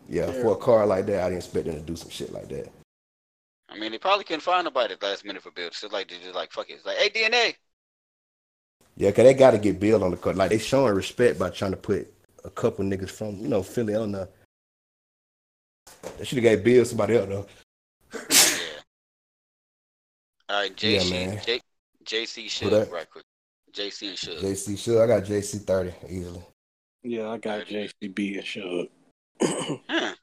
yeah, 0.07 0.31
for 0.31 0.53
a 0.53 0.57
car 0.57 0.85
like 0.85 1.05
that, 1.07 1.21
I 1.21 1.25
didn't 1.29 1.37
expect 1.43 1.65
them 1.67 1.75
to 1.75 1.81
do 1.81 1.95
some 1.95 2.09
shit 2.09 2.31
like 2.31 2.47
that. 2.49 2.71
I 3.69 3.77
mean, 3.77 3.91
they 3.91 3.97
probably 3.97 4.23
couldn't 4.23 4.41
find 4.41 4.63
nobody 4.65 4.93
at 4.93 4.99
the 4.99 5.07
last 5.07 5.25
minute 5.25 5.41
for 5.43 5.51
Bill. 5.51 5.69
So 5.71 5.87
like 5.87 6.07
they 6.09 6.17
just 6.19 6.35
like 6.35 6.51
fuck 6.51 6.69
it. 6.69 6.73
It's 6.73 6.85
like, 6.85 6.97
hey 6.97 7.09
DNA. 7.09 7.55
Yeah, 8.97 9.11
cause 9.11 9.25
they 9.25 9.33
got 9.33 9.51
to 9.51 9.57
get 9.57 9.79
Bill 9.79 10.03
on 10.03 10.11
the 10.11 10.17
court. 10.17 10.37
Like 10.37 10.51
they 10.51 10.57
showing 10.57 10.93
respect 10.95 11.37
by 11.37 11.49
trying 11.49 11.71
to 11.71 11.77
put 11.77 12.11
a 12.43 12.49
couple 12.49 12.85
niggas 12.85 13.09
from 13.09 13.37
you 13.39 13.47
know 13.49 13.61
Philly 13.63 13.95
on 13.95 14.13
the. 14.13 14.29
They 16.17 16.25
should 16.25 16.37
have 16.37 16.43
gave 16.43 16.63
Bill 16.63 16.85
somebody 16.85 17.17
else 17.17 17.27
though. 17.29 17.45
Yeah. 18.13 18.19
All 20.49 20.61
right, 20.61 20.83
Yeah, 20.83 20.99
JC, 20.99 21.11
man. 21.11 21.41
J, 21.45 21.61
JC 22.05 22.49
should 22.49 22.71
that? 22.71 22.91
right 22.91 23.09
quick. 23.09 23.25
JC 23.73 24.09
and 24.09 24.17
should. 24.17 24.37
JC, 24.37 24.77
sure, 24.77 25.03
I 25.03 25.07
got 25.07 25.23
JC 25.23 25.61
thirty 25.61 25.91
easily. 26.07 26.41
Yeah, 27.03 27.29
I 27.29 27.37
got 27.37 27.65
JCB 27.65 28.37
and 28.37 28.43
Suge. 28.43 28.89
Huh. 29.89 30.15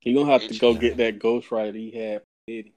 he 0.00 0.12
gonna 0.12 0.30
have 0.30 0.46
to 0.46 0.58
go 0.58 0.74
get 0.74 0.96
that 0.98 1.18
Ghost 1.18 1.50
Rider 1.50 1.78
he 1.78 1.90
had. 1.90 2.22
Diddy. 2.46 2.72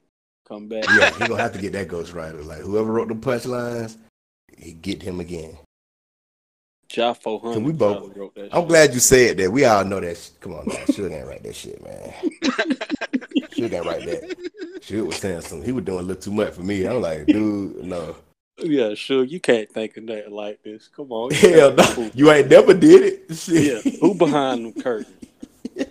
Come 0.47 0.67
back. 0.67 0.85
Yeah, 0.97 1.11
he 1.11 1.27
gonna 1.27 1.41
have 1.41 1.53
to 1.53 1.59
get 1.59 1.73
that 1.73 1.87
Ghost 1.87 2.13
Rider. 2.13 2.41
Like 2.41 2.59
whoever 2.59 2.91
wrote 2.91 3.09
the 3.09 3.15
punchlines, 3.15 3.97
he 4.59 4.73
get 4.73 5.01
him 5.01 5.19
again. 5.19 5.57
Ja 6.93 7.13
400. 7.13 7.53
Can 7.53 7.63
we 7.63 7.71
both- 7.71 8.15
wrote 8.15 8.35
that 8.35 8.49
I'm 8.55 8.67
glad 8.67 8.93
you 8.93 8.99
said 8.99 9.37
that. 9.37 9.51
We 9.51 9.65
all 9.65 9.85
know 9.85 9.99
that. 9.99 10.17
sh- 10.17 10.29
Come 10.39 10.53
on, 10.53 10.67
man. 10.67 10.77
Suge 10.87 11.11
ain't 11.13 11.27
write 11.27 11.43
that 11.43 11.55
shit, 11.55 11.83
man. 11.83 12.13
Suge 13.51 13.73
ain't 13.73 13.85
write 13.85 14.05
that. 14.05 14.35
Suge 14.81 15.05
was 15.05 15.17
saying 15.17 15.41
something. 15.41 15.63
He 15.63 15.71
was 15.71 15.85
doing 15.85 15.99
a 15.99 16.01
little 16.01 16.21
too 16.21 16.31
much 16.31 16.53
for 16.53 16.61
me. 16.63 16.85
I'm 16.85 17.01
like, 17.01 17.27
dude, 17.27 17.83
no. 17.83 18.15
Yeah, 18.57 18.95
sure. 18.95 19.23
You 19.23 19.39
can't 19.39 19.69
think 19.71 19.97
of 19.97 20.03
nothing 20.05 20.31
like 20.31 20.63
this. 20.63 20.87
Come 20.87 21.11
on. 21.11 21.29
Hell 21.31 21.73
no. 21.75 22.09
You 22.15 22.31
ain't 22.31 22.49
never 22.49 22.73
did 22.73 23.03
it. 23.29 23.35
Shit. 23.35 23.85
Yeah, 23.85 23.91
who 24.01 24.15
behind 24.15 24.65
them 24.65 24.73
curtains? 24.81 25.15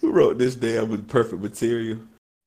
Who 0.00 0.12
wrote 0.12 0.38
this 0.38 0.54
damn 0.54 0.90
with 0.90 1.08
perfect 1.08 1.40
material? 1.40 1.98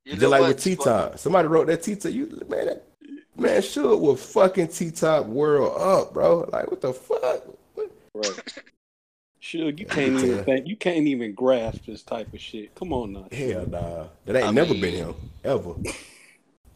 You 0.05 0.13
Just 0.15 0.27
like 0.27 0.41
what? 0.41 0.49
with 0.49 0.63
T 0.63 0.75
Top. 0.75 1.17
Somebody 1.17 1.47
wrote 1.47 1.67
that 1.67 1.81
T 1.81 1.95
Top. 1.95 2.11
You 2.11 2.27
man, 2.47 2.67
that, 2.67 2.83
man, 3.39 3.61
sure 3.61 3.97
will 3.97 4.15
fucking 4.15 4.67
T 4.69 4.91
Top 4.91 5.25
world 5.25 5.79
up, 5.79 6.13
bro. 6.13 6.49
Like 6.51 6.69
what 6.69 6.81
the 6.81 6.93
fuck? 6.93 7.43
What? 7.75 7.91
Right. 8.13 8.53
Sure, 9.41 9.69
you 9.69 9.85
can't 9.85 10.19
even 10.23 10.43
think. 10.45 10.67
You 10.67 10.75
can't 10.75 11.07
even 11.07 11.33
grasp 11.33 11.85
this 11.85 12.03
type 12.03 12.33
of 12.33 12.39
shit. 12.41 12.75
Come 12.75 12.91
on 12.93 13.13
now. 13.13 13.27
Hell 13.31 13.65
nah. 13.67 14.05
That 14.25 14.35
ain't 14.35 14.47
I 14.47 14.51
never 14.51 14.73
mean- 14.73 14.81
been 14.81 14.93
him 14.95 15.15
ever. 15.43 15.73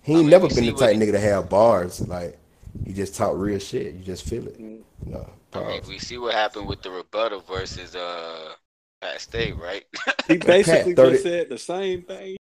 He 0.05 0.15
I 0.15 0.17
ain't 0.17 0.25
mean, 0.25 0.31
never 0.31 0.49
been 0.49 0.65
the 0.65 0.73
type 0.73 0.95
he- 0.95 0.99
nigga 1.01 1.13
to 1.13 1.19
have 1.19 1.49
bars. 1.49 2.05
Like 2.05 2.37
he 2.85 2.91
just 2.91 3.15
talk 3.15 3.33
real 3.37 3.57
shit. 3.57 3.93
You 3.93 4.03
just 4.03 4.25
feel 4.27 4.45
it. 4.47 4.59
Mm. 4.61 4.81
No. 5.05 5.29
I 5.53 5.59
mean, 5.65 5.81
we 5.87 5.97
see 5.97 6.17
what 6.17 6.33
happened 6.33 6.67
with 6.67 6.81
the 6.81 6.91
rebuttal 6.91 7.39
versus 7.41 7.95
uh 7.95 8.53
Pat 9.01 9.21
Stay, 9.21 9.53
right? 9.53 9.85
He 10.27 10.37
basically 10.37 10.93
30 10.93 11.11
just 11.11 11.23
said 11.23 11.49
the 11.49 11.57
same 11.57 12.01
thing. 12.01 12.35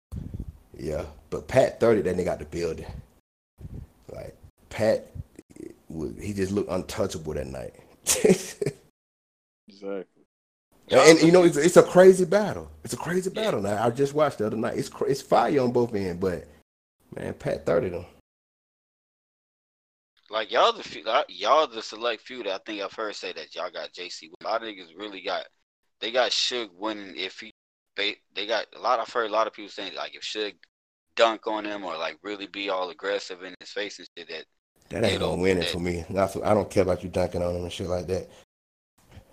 Yeah, 0.78 1.06
but 1.30 1.48
Pat 1.48 1.80
thirty, 1.80 2.02
that 2.02 2.16
nigga 2.16 2.24
got 2.26 2.38
the 2.38 2.44
building. 2.44 2.86
Like 4.78 5.04
Pat, 5.04 5.10
would- 5.88 6.18
he 6.20 6.32
just 6.32 6.52
looked 6.52 6.70
untouchable 6.70 7.34
that 7.34 7.46
night. 7.46 7.74
Exactly. 9.68 10.24
and, 10.90 11.20
you 11.20 11.32
know, 11.32 11.44
it's, 11.44 11.56
it's 11.56 11.76
a 11.76 11.82
crazy 11.82 12.24
battle. 12.24 12.70
It's 12.84 12.94
a 12.94 12.96
crazy 12.96 13.30
battle. 13.30 13.60
Now 13.60 13.84
I 13.84 13.90
just 13.90 14.14
watched 14.14 14.38
the 14.38 14.46
other 14.46 14.56
night. 14.56 14.78
It's 14.78 14.88
cra- 14.88 15.08
it's 15.10 15.20
fire 15.20 15.60
on 15.60 15.72
both 15.72 15.94
ends, 15.94 16.20
but 16.20 16.46
man, 17.14 17.34
Pat 17.34 17.66
thirty 17.66 17.90
them. 17.90 18.06
like 20.30 20.50
y'all 20.50 20.72
the 20.72 20.82
few, 20.82 21.04
y'all 21.28 21.66
the 21.66 21.82
select 21.82 22.22
few 22.22 22.42
that 22.42 22.54
I 22.54 22.58
think 22.64 22.80
I've 22.82 22.92
heard 22.92 23.14
say 23.14 23.32
that 23.32 23.54
y'all 23.54 23.70
got 23.70 23.92
JC. 23.92 24.30
A 24.40 24.44
lot 24.44 24.62
of 24.62 24.68
niggas 24.68 24.96
really 24.96 25.20
got 25.22 25.44
they 26.00 26.10
got 26.10 26.30
Suge 26.30 26.72
winning 26.74 27.14
if 27.16 27.40
he 27.40 27.52
they 27.96 28.16
they 28.34 28.46
got 28.46 28.66
a 28.76 28.80
lot. 28.80 29.00
I've 29.00 29.12
heard 29.12 29.28
a 29.28 29.32
lot 29.32 29.46
of 29.46 29.52
people 29.52 29.70
saying 29.70 29.94
like 29.94 30.14
if 30.14 30.22
Suge 30.22 30.54
dunk 31.16 31.46
on 31.46 31.64
him 31.64 31.84
or 31.84 31.96
like 31.98 32.16
really 32.22 32.46
be 32.46 32.70
all 32.70 32.90
aggressive 32.90 33.42
in 33.42 33.54
his 33.60 33.70
face 33.70 33.98
and 33.98 34.08
shit 34.16 34.28
that 34.28 34.44
That 34.90 35.04
ain't 35.04 35.20
gonna 35.20 35.40
win 35.40 35.58
it 35.58 35.68
for 35.70 35.78
me. 35.80 36.04
Not 36.08 36.32
for, 36.32 36.44
I 36.46 36.54
don't 36.54 36.70
care 36.70 36.82
about 36.82 37.02
you 37.02 37.08
dunking 37.10 37.42
on 37.42 37.54
him 37.56 37.62
and 37.64 37.72
shit 37.72 37.88
like 37.88 38.06
that. 38.06 38.28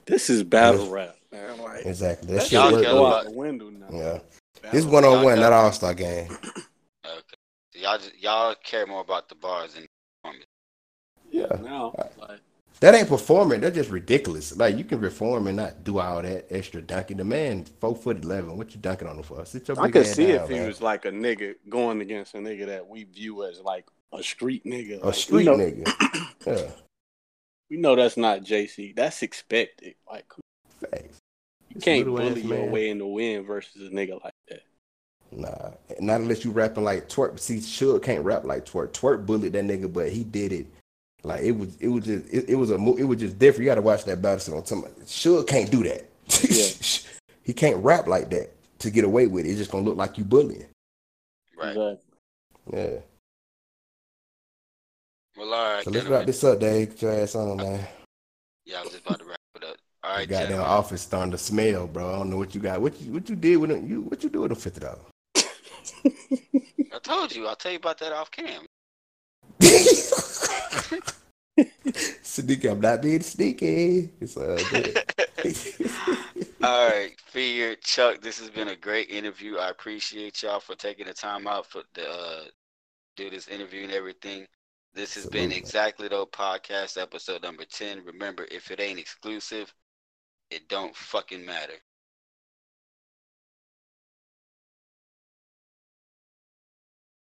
This 0.06 0.30
is 0.30 0.44
battle 0.44 0.86
Yeah. 0.88 0.92
rap, 0.94 1.16
man. 1.32 1.58
Like 1.60 1.86
Exactly. 1.86 2.28
That 2.28 2.34
that 2.36 2.42
shit 2.42 2.50
shit 2.50 2.54
Y'all 2.60 2.72
work. 2.74 2.84
go 2.84 3.06
out 3.08 3.24
the 3.26 3.32
window 3.32 3.70
now. 3.70 3.88
Yeah, 3.92 4.20
Battle 4.62 4.78
it's 4.80 4.86
one 4.86 5.06
on 5.06 5.24
one, 5.24 5.36
Y'all 5.36 5.44
not 5.44 5.50
got- 5.50 5.54
all 5.66 5.72
star 5.72 5.94
game. 5.94 6.30
okay. 6.46 6.62
So 7.74 7.80
y'all 7.80 7.98
just 7.98 8.18
y'all 8.20 8.56
care 8.64 8.86
more 8.86 9.02
about 9.02 9.30
the 9.30 9.36
bars 9.36 9.74
than 9.74 9.86
performance. 10.24 10.46
Yeah, 11.32 11.48
Now, 11.64 11.94
like 12.20 12.40
that 12.82 12.94
ain't 12.94 13.08
performing. 13.08 13.62
That's 13.62 13.76
just 13.76 13.90
ridiculous. 13.90 14.56
Like 14.56 14.78
you 14.78 14.84
can 14.84 15.00
perform 15.00 15.48
and 15.48 15.58
not 15.58 15.84
do 15.84 16.00
all 16.00 16.22
that 16.22 16.46
extra 16.50 16.82
dunking. 16.82 17.18
The 17.18 17.24
man 17.24 17.66
four 17.80 17.96
foot 17.96 18.24
eleven. 18.24 18.58
What 18.58 18.74
you 18.76 18.80
dunking 18.82 19.08
on 19.08 19.18
him 19.18 19.24
for? 19.24 19.44
Sit 19.46 19.68
your 19.70 19.80
I 19.80 19.84
big 19.86 19.94
could 19.94 20.06
see 20.08 20.28
down, 20.28 20.44
if 20.44 20.50
he 20.50 20.56
man. 20.56 20.68
was 20.68 20.82
like 20.82 21.06
a 21.06 21.12
nigga 21.12 21.56
going 21.70 22.02
against 22.02 22.36
a 22.36 22.38
nigga 22.38 22.66
that 22.68 22.88
we 22.88 23.06
view 23.06 23.44
as 23.46 23.60
like 23.62 23.86
a 24.14 24.24
street 24.24 24.66
nigga. 24.66 25.02
a 25.02 25.08
Like, 25.08 25.16
street 25.16 25.46
know, 25.46 25.58
nigga. 25.58 26.32
Yeah, 26.46 26.70
We 27.72 27.78
know 27.78 27.96
that's 27.96 28.18
not 28.18 28.42
JC. 28.42 28.96
That's 28.96 29.24
expected. 29.24 29.96
Like 30.08 30.32
facts. 30.80 31.18
you 31.70 31.76
This 31.76 31.84
can't 31.84 32.08
little 32.08 32.30
bully 32.30 32.42
your 32.44 32.70
way 32.70 32.90
in 32.90 33.00
the 33.00 33.08
win 33.08 33.46
versus 33.46 33.88
a 33.88 33.90
nigga 33.90 34.24
like 34.24 34.34
that. 34.50 34.62
Nah, 35.32 35.72
not 36.00 36.22
unless 36.22 36.46
you 36.46 36.52
rapping 36.52 36.84
like 36.84 37.10
Twork. 37.10 37.40
See, 37.40 37.58
Suge 37.58 38.04
can't 38.04 38.24
rap 38.24 38.44
like 38.44 38.64
Twork. 38.66 38.94
Twork 38.94 39.26
bullied 39.26 39.54
that 39.54 39.66
nigga, 39.66 39.92
but 39.92 40.12
he 40.12 40.24
did 40.24 40.54
it. 40.54 40.68
Like 41.24 41.42
it 41.42 41.54
was, 41.54 41.76
it 41.78 41.88
was 41.88 42.06
just, 42.06 42.32
it, 42.32 42.50
it 42.50 42.56
was 42.56 42.70
a, 42.70 42.78
mo- 42.78 42.96
it 42.98 43.04
was 43.04 43.20
just 43.20 43.40
different. 43.40 43.64
You 43.64 43.72
got 43.72 43.76
to 43.76 43.82
watch 43.82 44.06
that 44.06 44.22
battle. 44.22 44.40
So 44.40 44.64
somebody, 44.64 44.94
Suge 45.06 45.48
can't 45.48 45.72
do 45.72 45.84
that. 45.84 46.08
Yeah. 46.48 47.10
he 47.44 47.54
can't 47.54 47.84
rap 47.84 48.06
like 48.08 48.30
that 48.30 48.52
to 48.80 48.92
get 48.92 49.04
away 49.04 49.26
with 49.26 49.46
it. 49.46 49.50
It's 49.50 49.58
just 49.58 49.72
gonna 49.72 49.84
look 49.84 49.98
like 49.98 50.20
you 50.20 50.24
bullying. 50.24 50.68
Right. 51.58 51.70
Exactly. 51.70 51.98
Yeah. 52.72 52.98
Well, 55.38 55.54
all 55.54 55.74
right. 55.74 55.84
So 55.84 55.92
let's 55.92 56.08
wrap 56.08 56.26
this 56.26 56.44
up, 56.44 56.60
Dave. 56.60 56.90
Get 56.92 57.02
your 57.02 57.14
ass 57.14 57.36
on, 57.36 57.58
man. 57.58 57.86
Yeah, 58.66 58.80
I 58.80 58.84
was 58.84 58.92
just 58.92 59.06
about 59.06 59.20
to 59.20 59.26
wrap 59.26 59.40
it 59.56 59.64
up. 59.64 59.78
All 60.04 60.16
right, 60.16 60.30
Goddamn 60.30 60.62
office 60.62 61.02
starting 61.02 61.32
to 61.32 61.38
smell, 61.38 61.88
bro. 61.88 62.08
I 62.08 62.18
don't 62.18 62.30
know 62.30 62.38
what 62.38 62.54
you 62.54 62.62
got. 62.62 62.80
What 62.80 63.00
you, 63.02 63.14
what 63.14 63.30
you 63.30 63.36
did 63.36 63.58
with 63.58 63.72
it? 63.72 63.84
You, 63.84 64.02
what 64.02 64.24
you 64.24 64.30
do 64.30 64.42
with 64.42 64.50
the 64.50 64.56
fifty 64.56 64.82
dollars? 64.82 65.00
I 66.06 67.00
told 67.02 67.36
you. 67.36 67.48
I'll 67.48 67.56
tell 67.56 67.72
you 67.72 67.80
about 67.80 67.98
that 68.00 68.14
off 68.14 68.30
cam. 68.32 68.66
Sneaky, 72.22 72.68
I'm 72.68 72.82
not 72.82 73.02
being 73.02 73.22
sneaky. 73.22 74.10
It's 74.20 74.36
uh, 74.36 74.62
good. 74.70 74.98
All 76.64 76.90
right, 76.90 77.14
Fear, 77.28 77.76
Chuck, 77.76 78.22
this 78.22 78.40
has 78.40 78.50
been 78.50 78.70
a 78.70 78.76
great 78.76 79.10
interview. 79.10 79.58
I 79.58 79.70
appreciate 79.70 80.44
y'all 80.44 80.60
for 80.60 80.76
taking 80.76 81.06
the 81.06 81.14
time 81.14 81.48
out 81.48 81.66
for 81.66 81.84
the 81.94 82.10
uh, 82.10 82.44
do 83.16 83.30
this 83.30 83.48
interview 83.48 83.84
and 83.84 83.92
everything. 83.92 84.46
This 84.96 85.16
has 85.16 85.26
been. 85.26 85.52
Exactly 85.52 86.08
Tho 86.08 86.26
podcast 86.26 87.00
episode 87.00 87.44
number 87.44 87.66
10. 87.66 88.06
Remember, 88.06 88.48
if 88.50 88.72
it 88.72 88.80
ain't 88.80 88.98
exclusive, 88.98 89.74
it 90.50 90.70
don't 90.70 90.96
fucking 90.96 91.46
matter. 91.46 91.76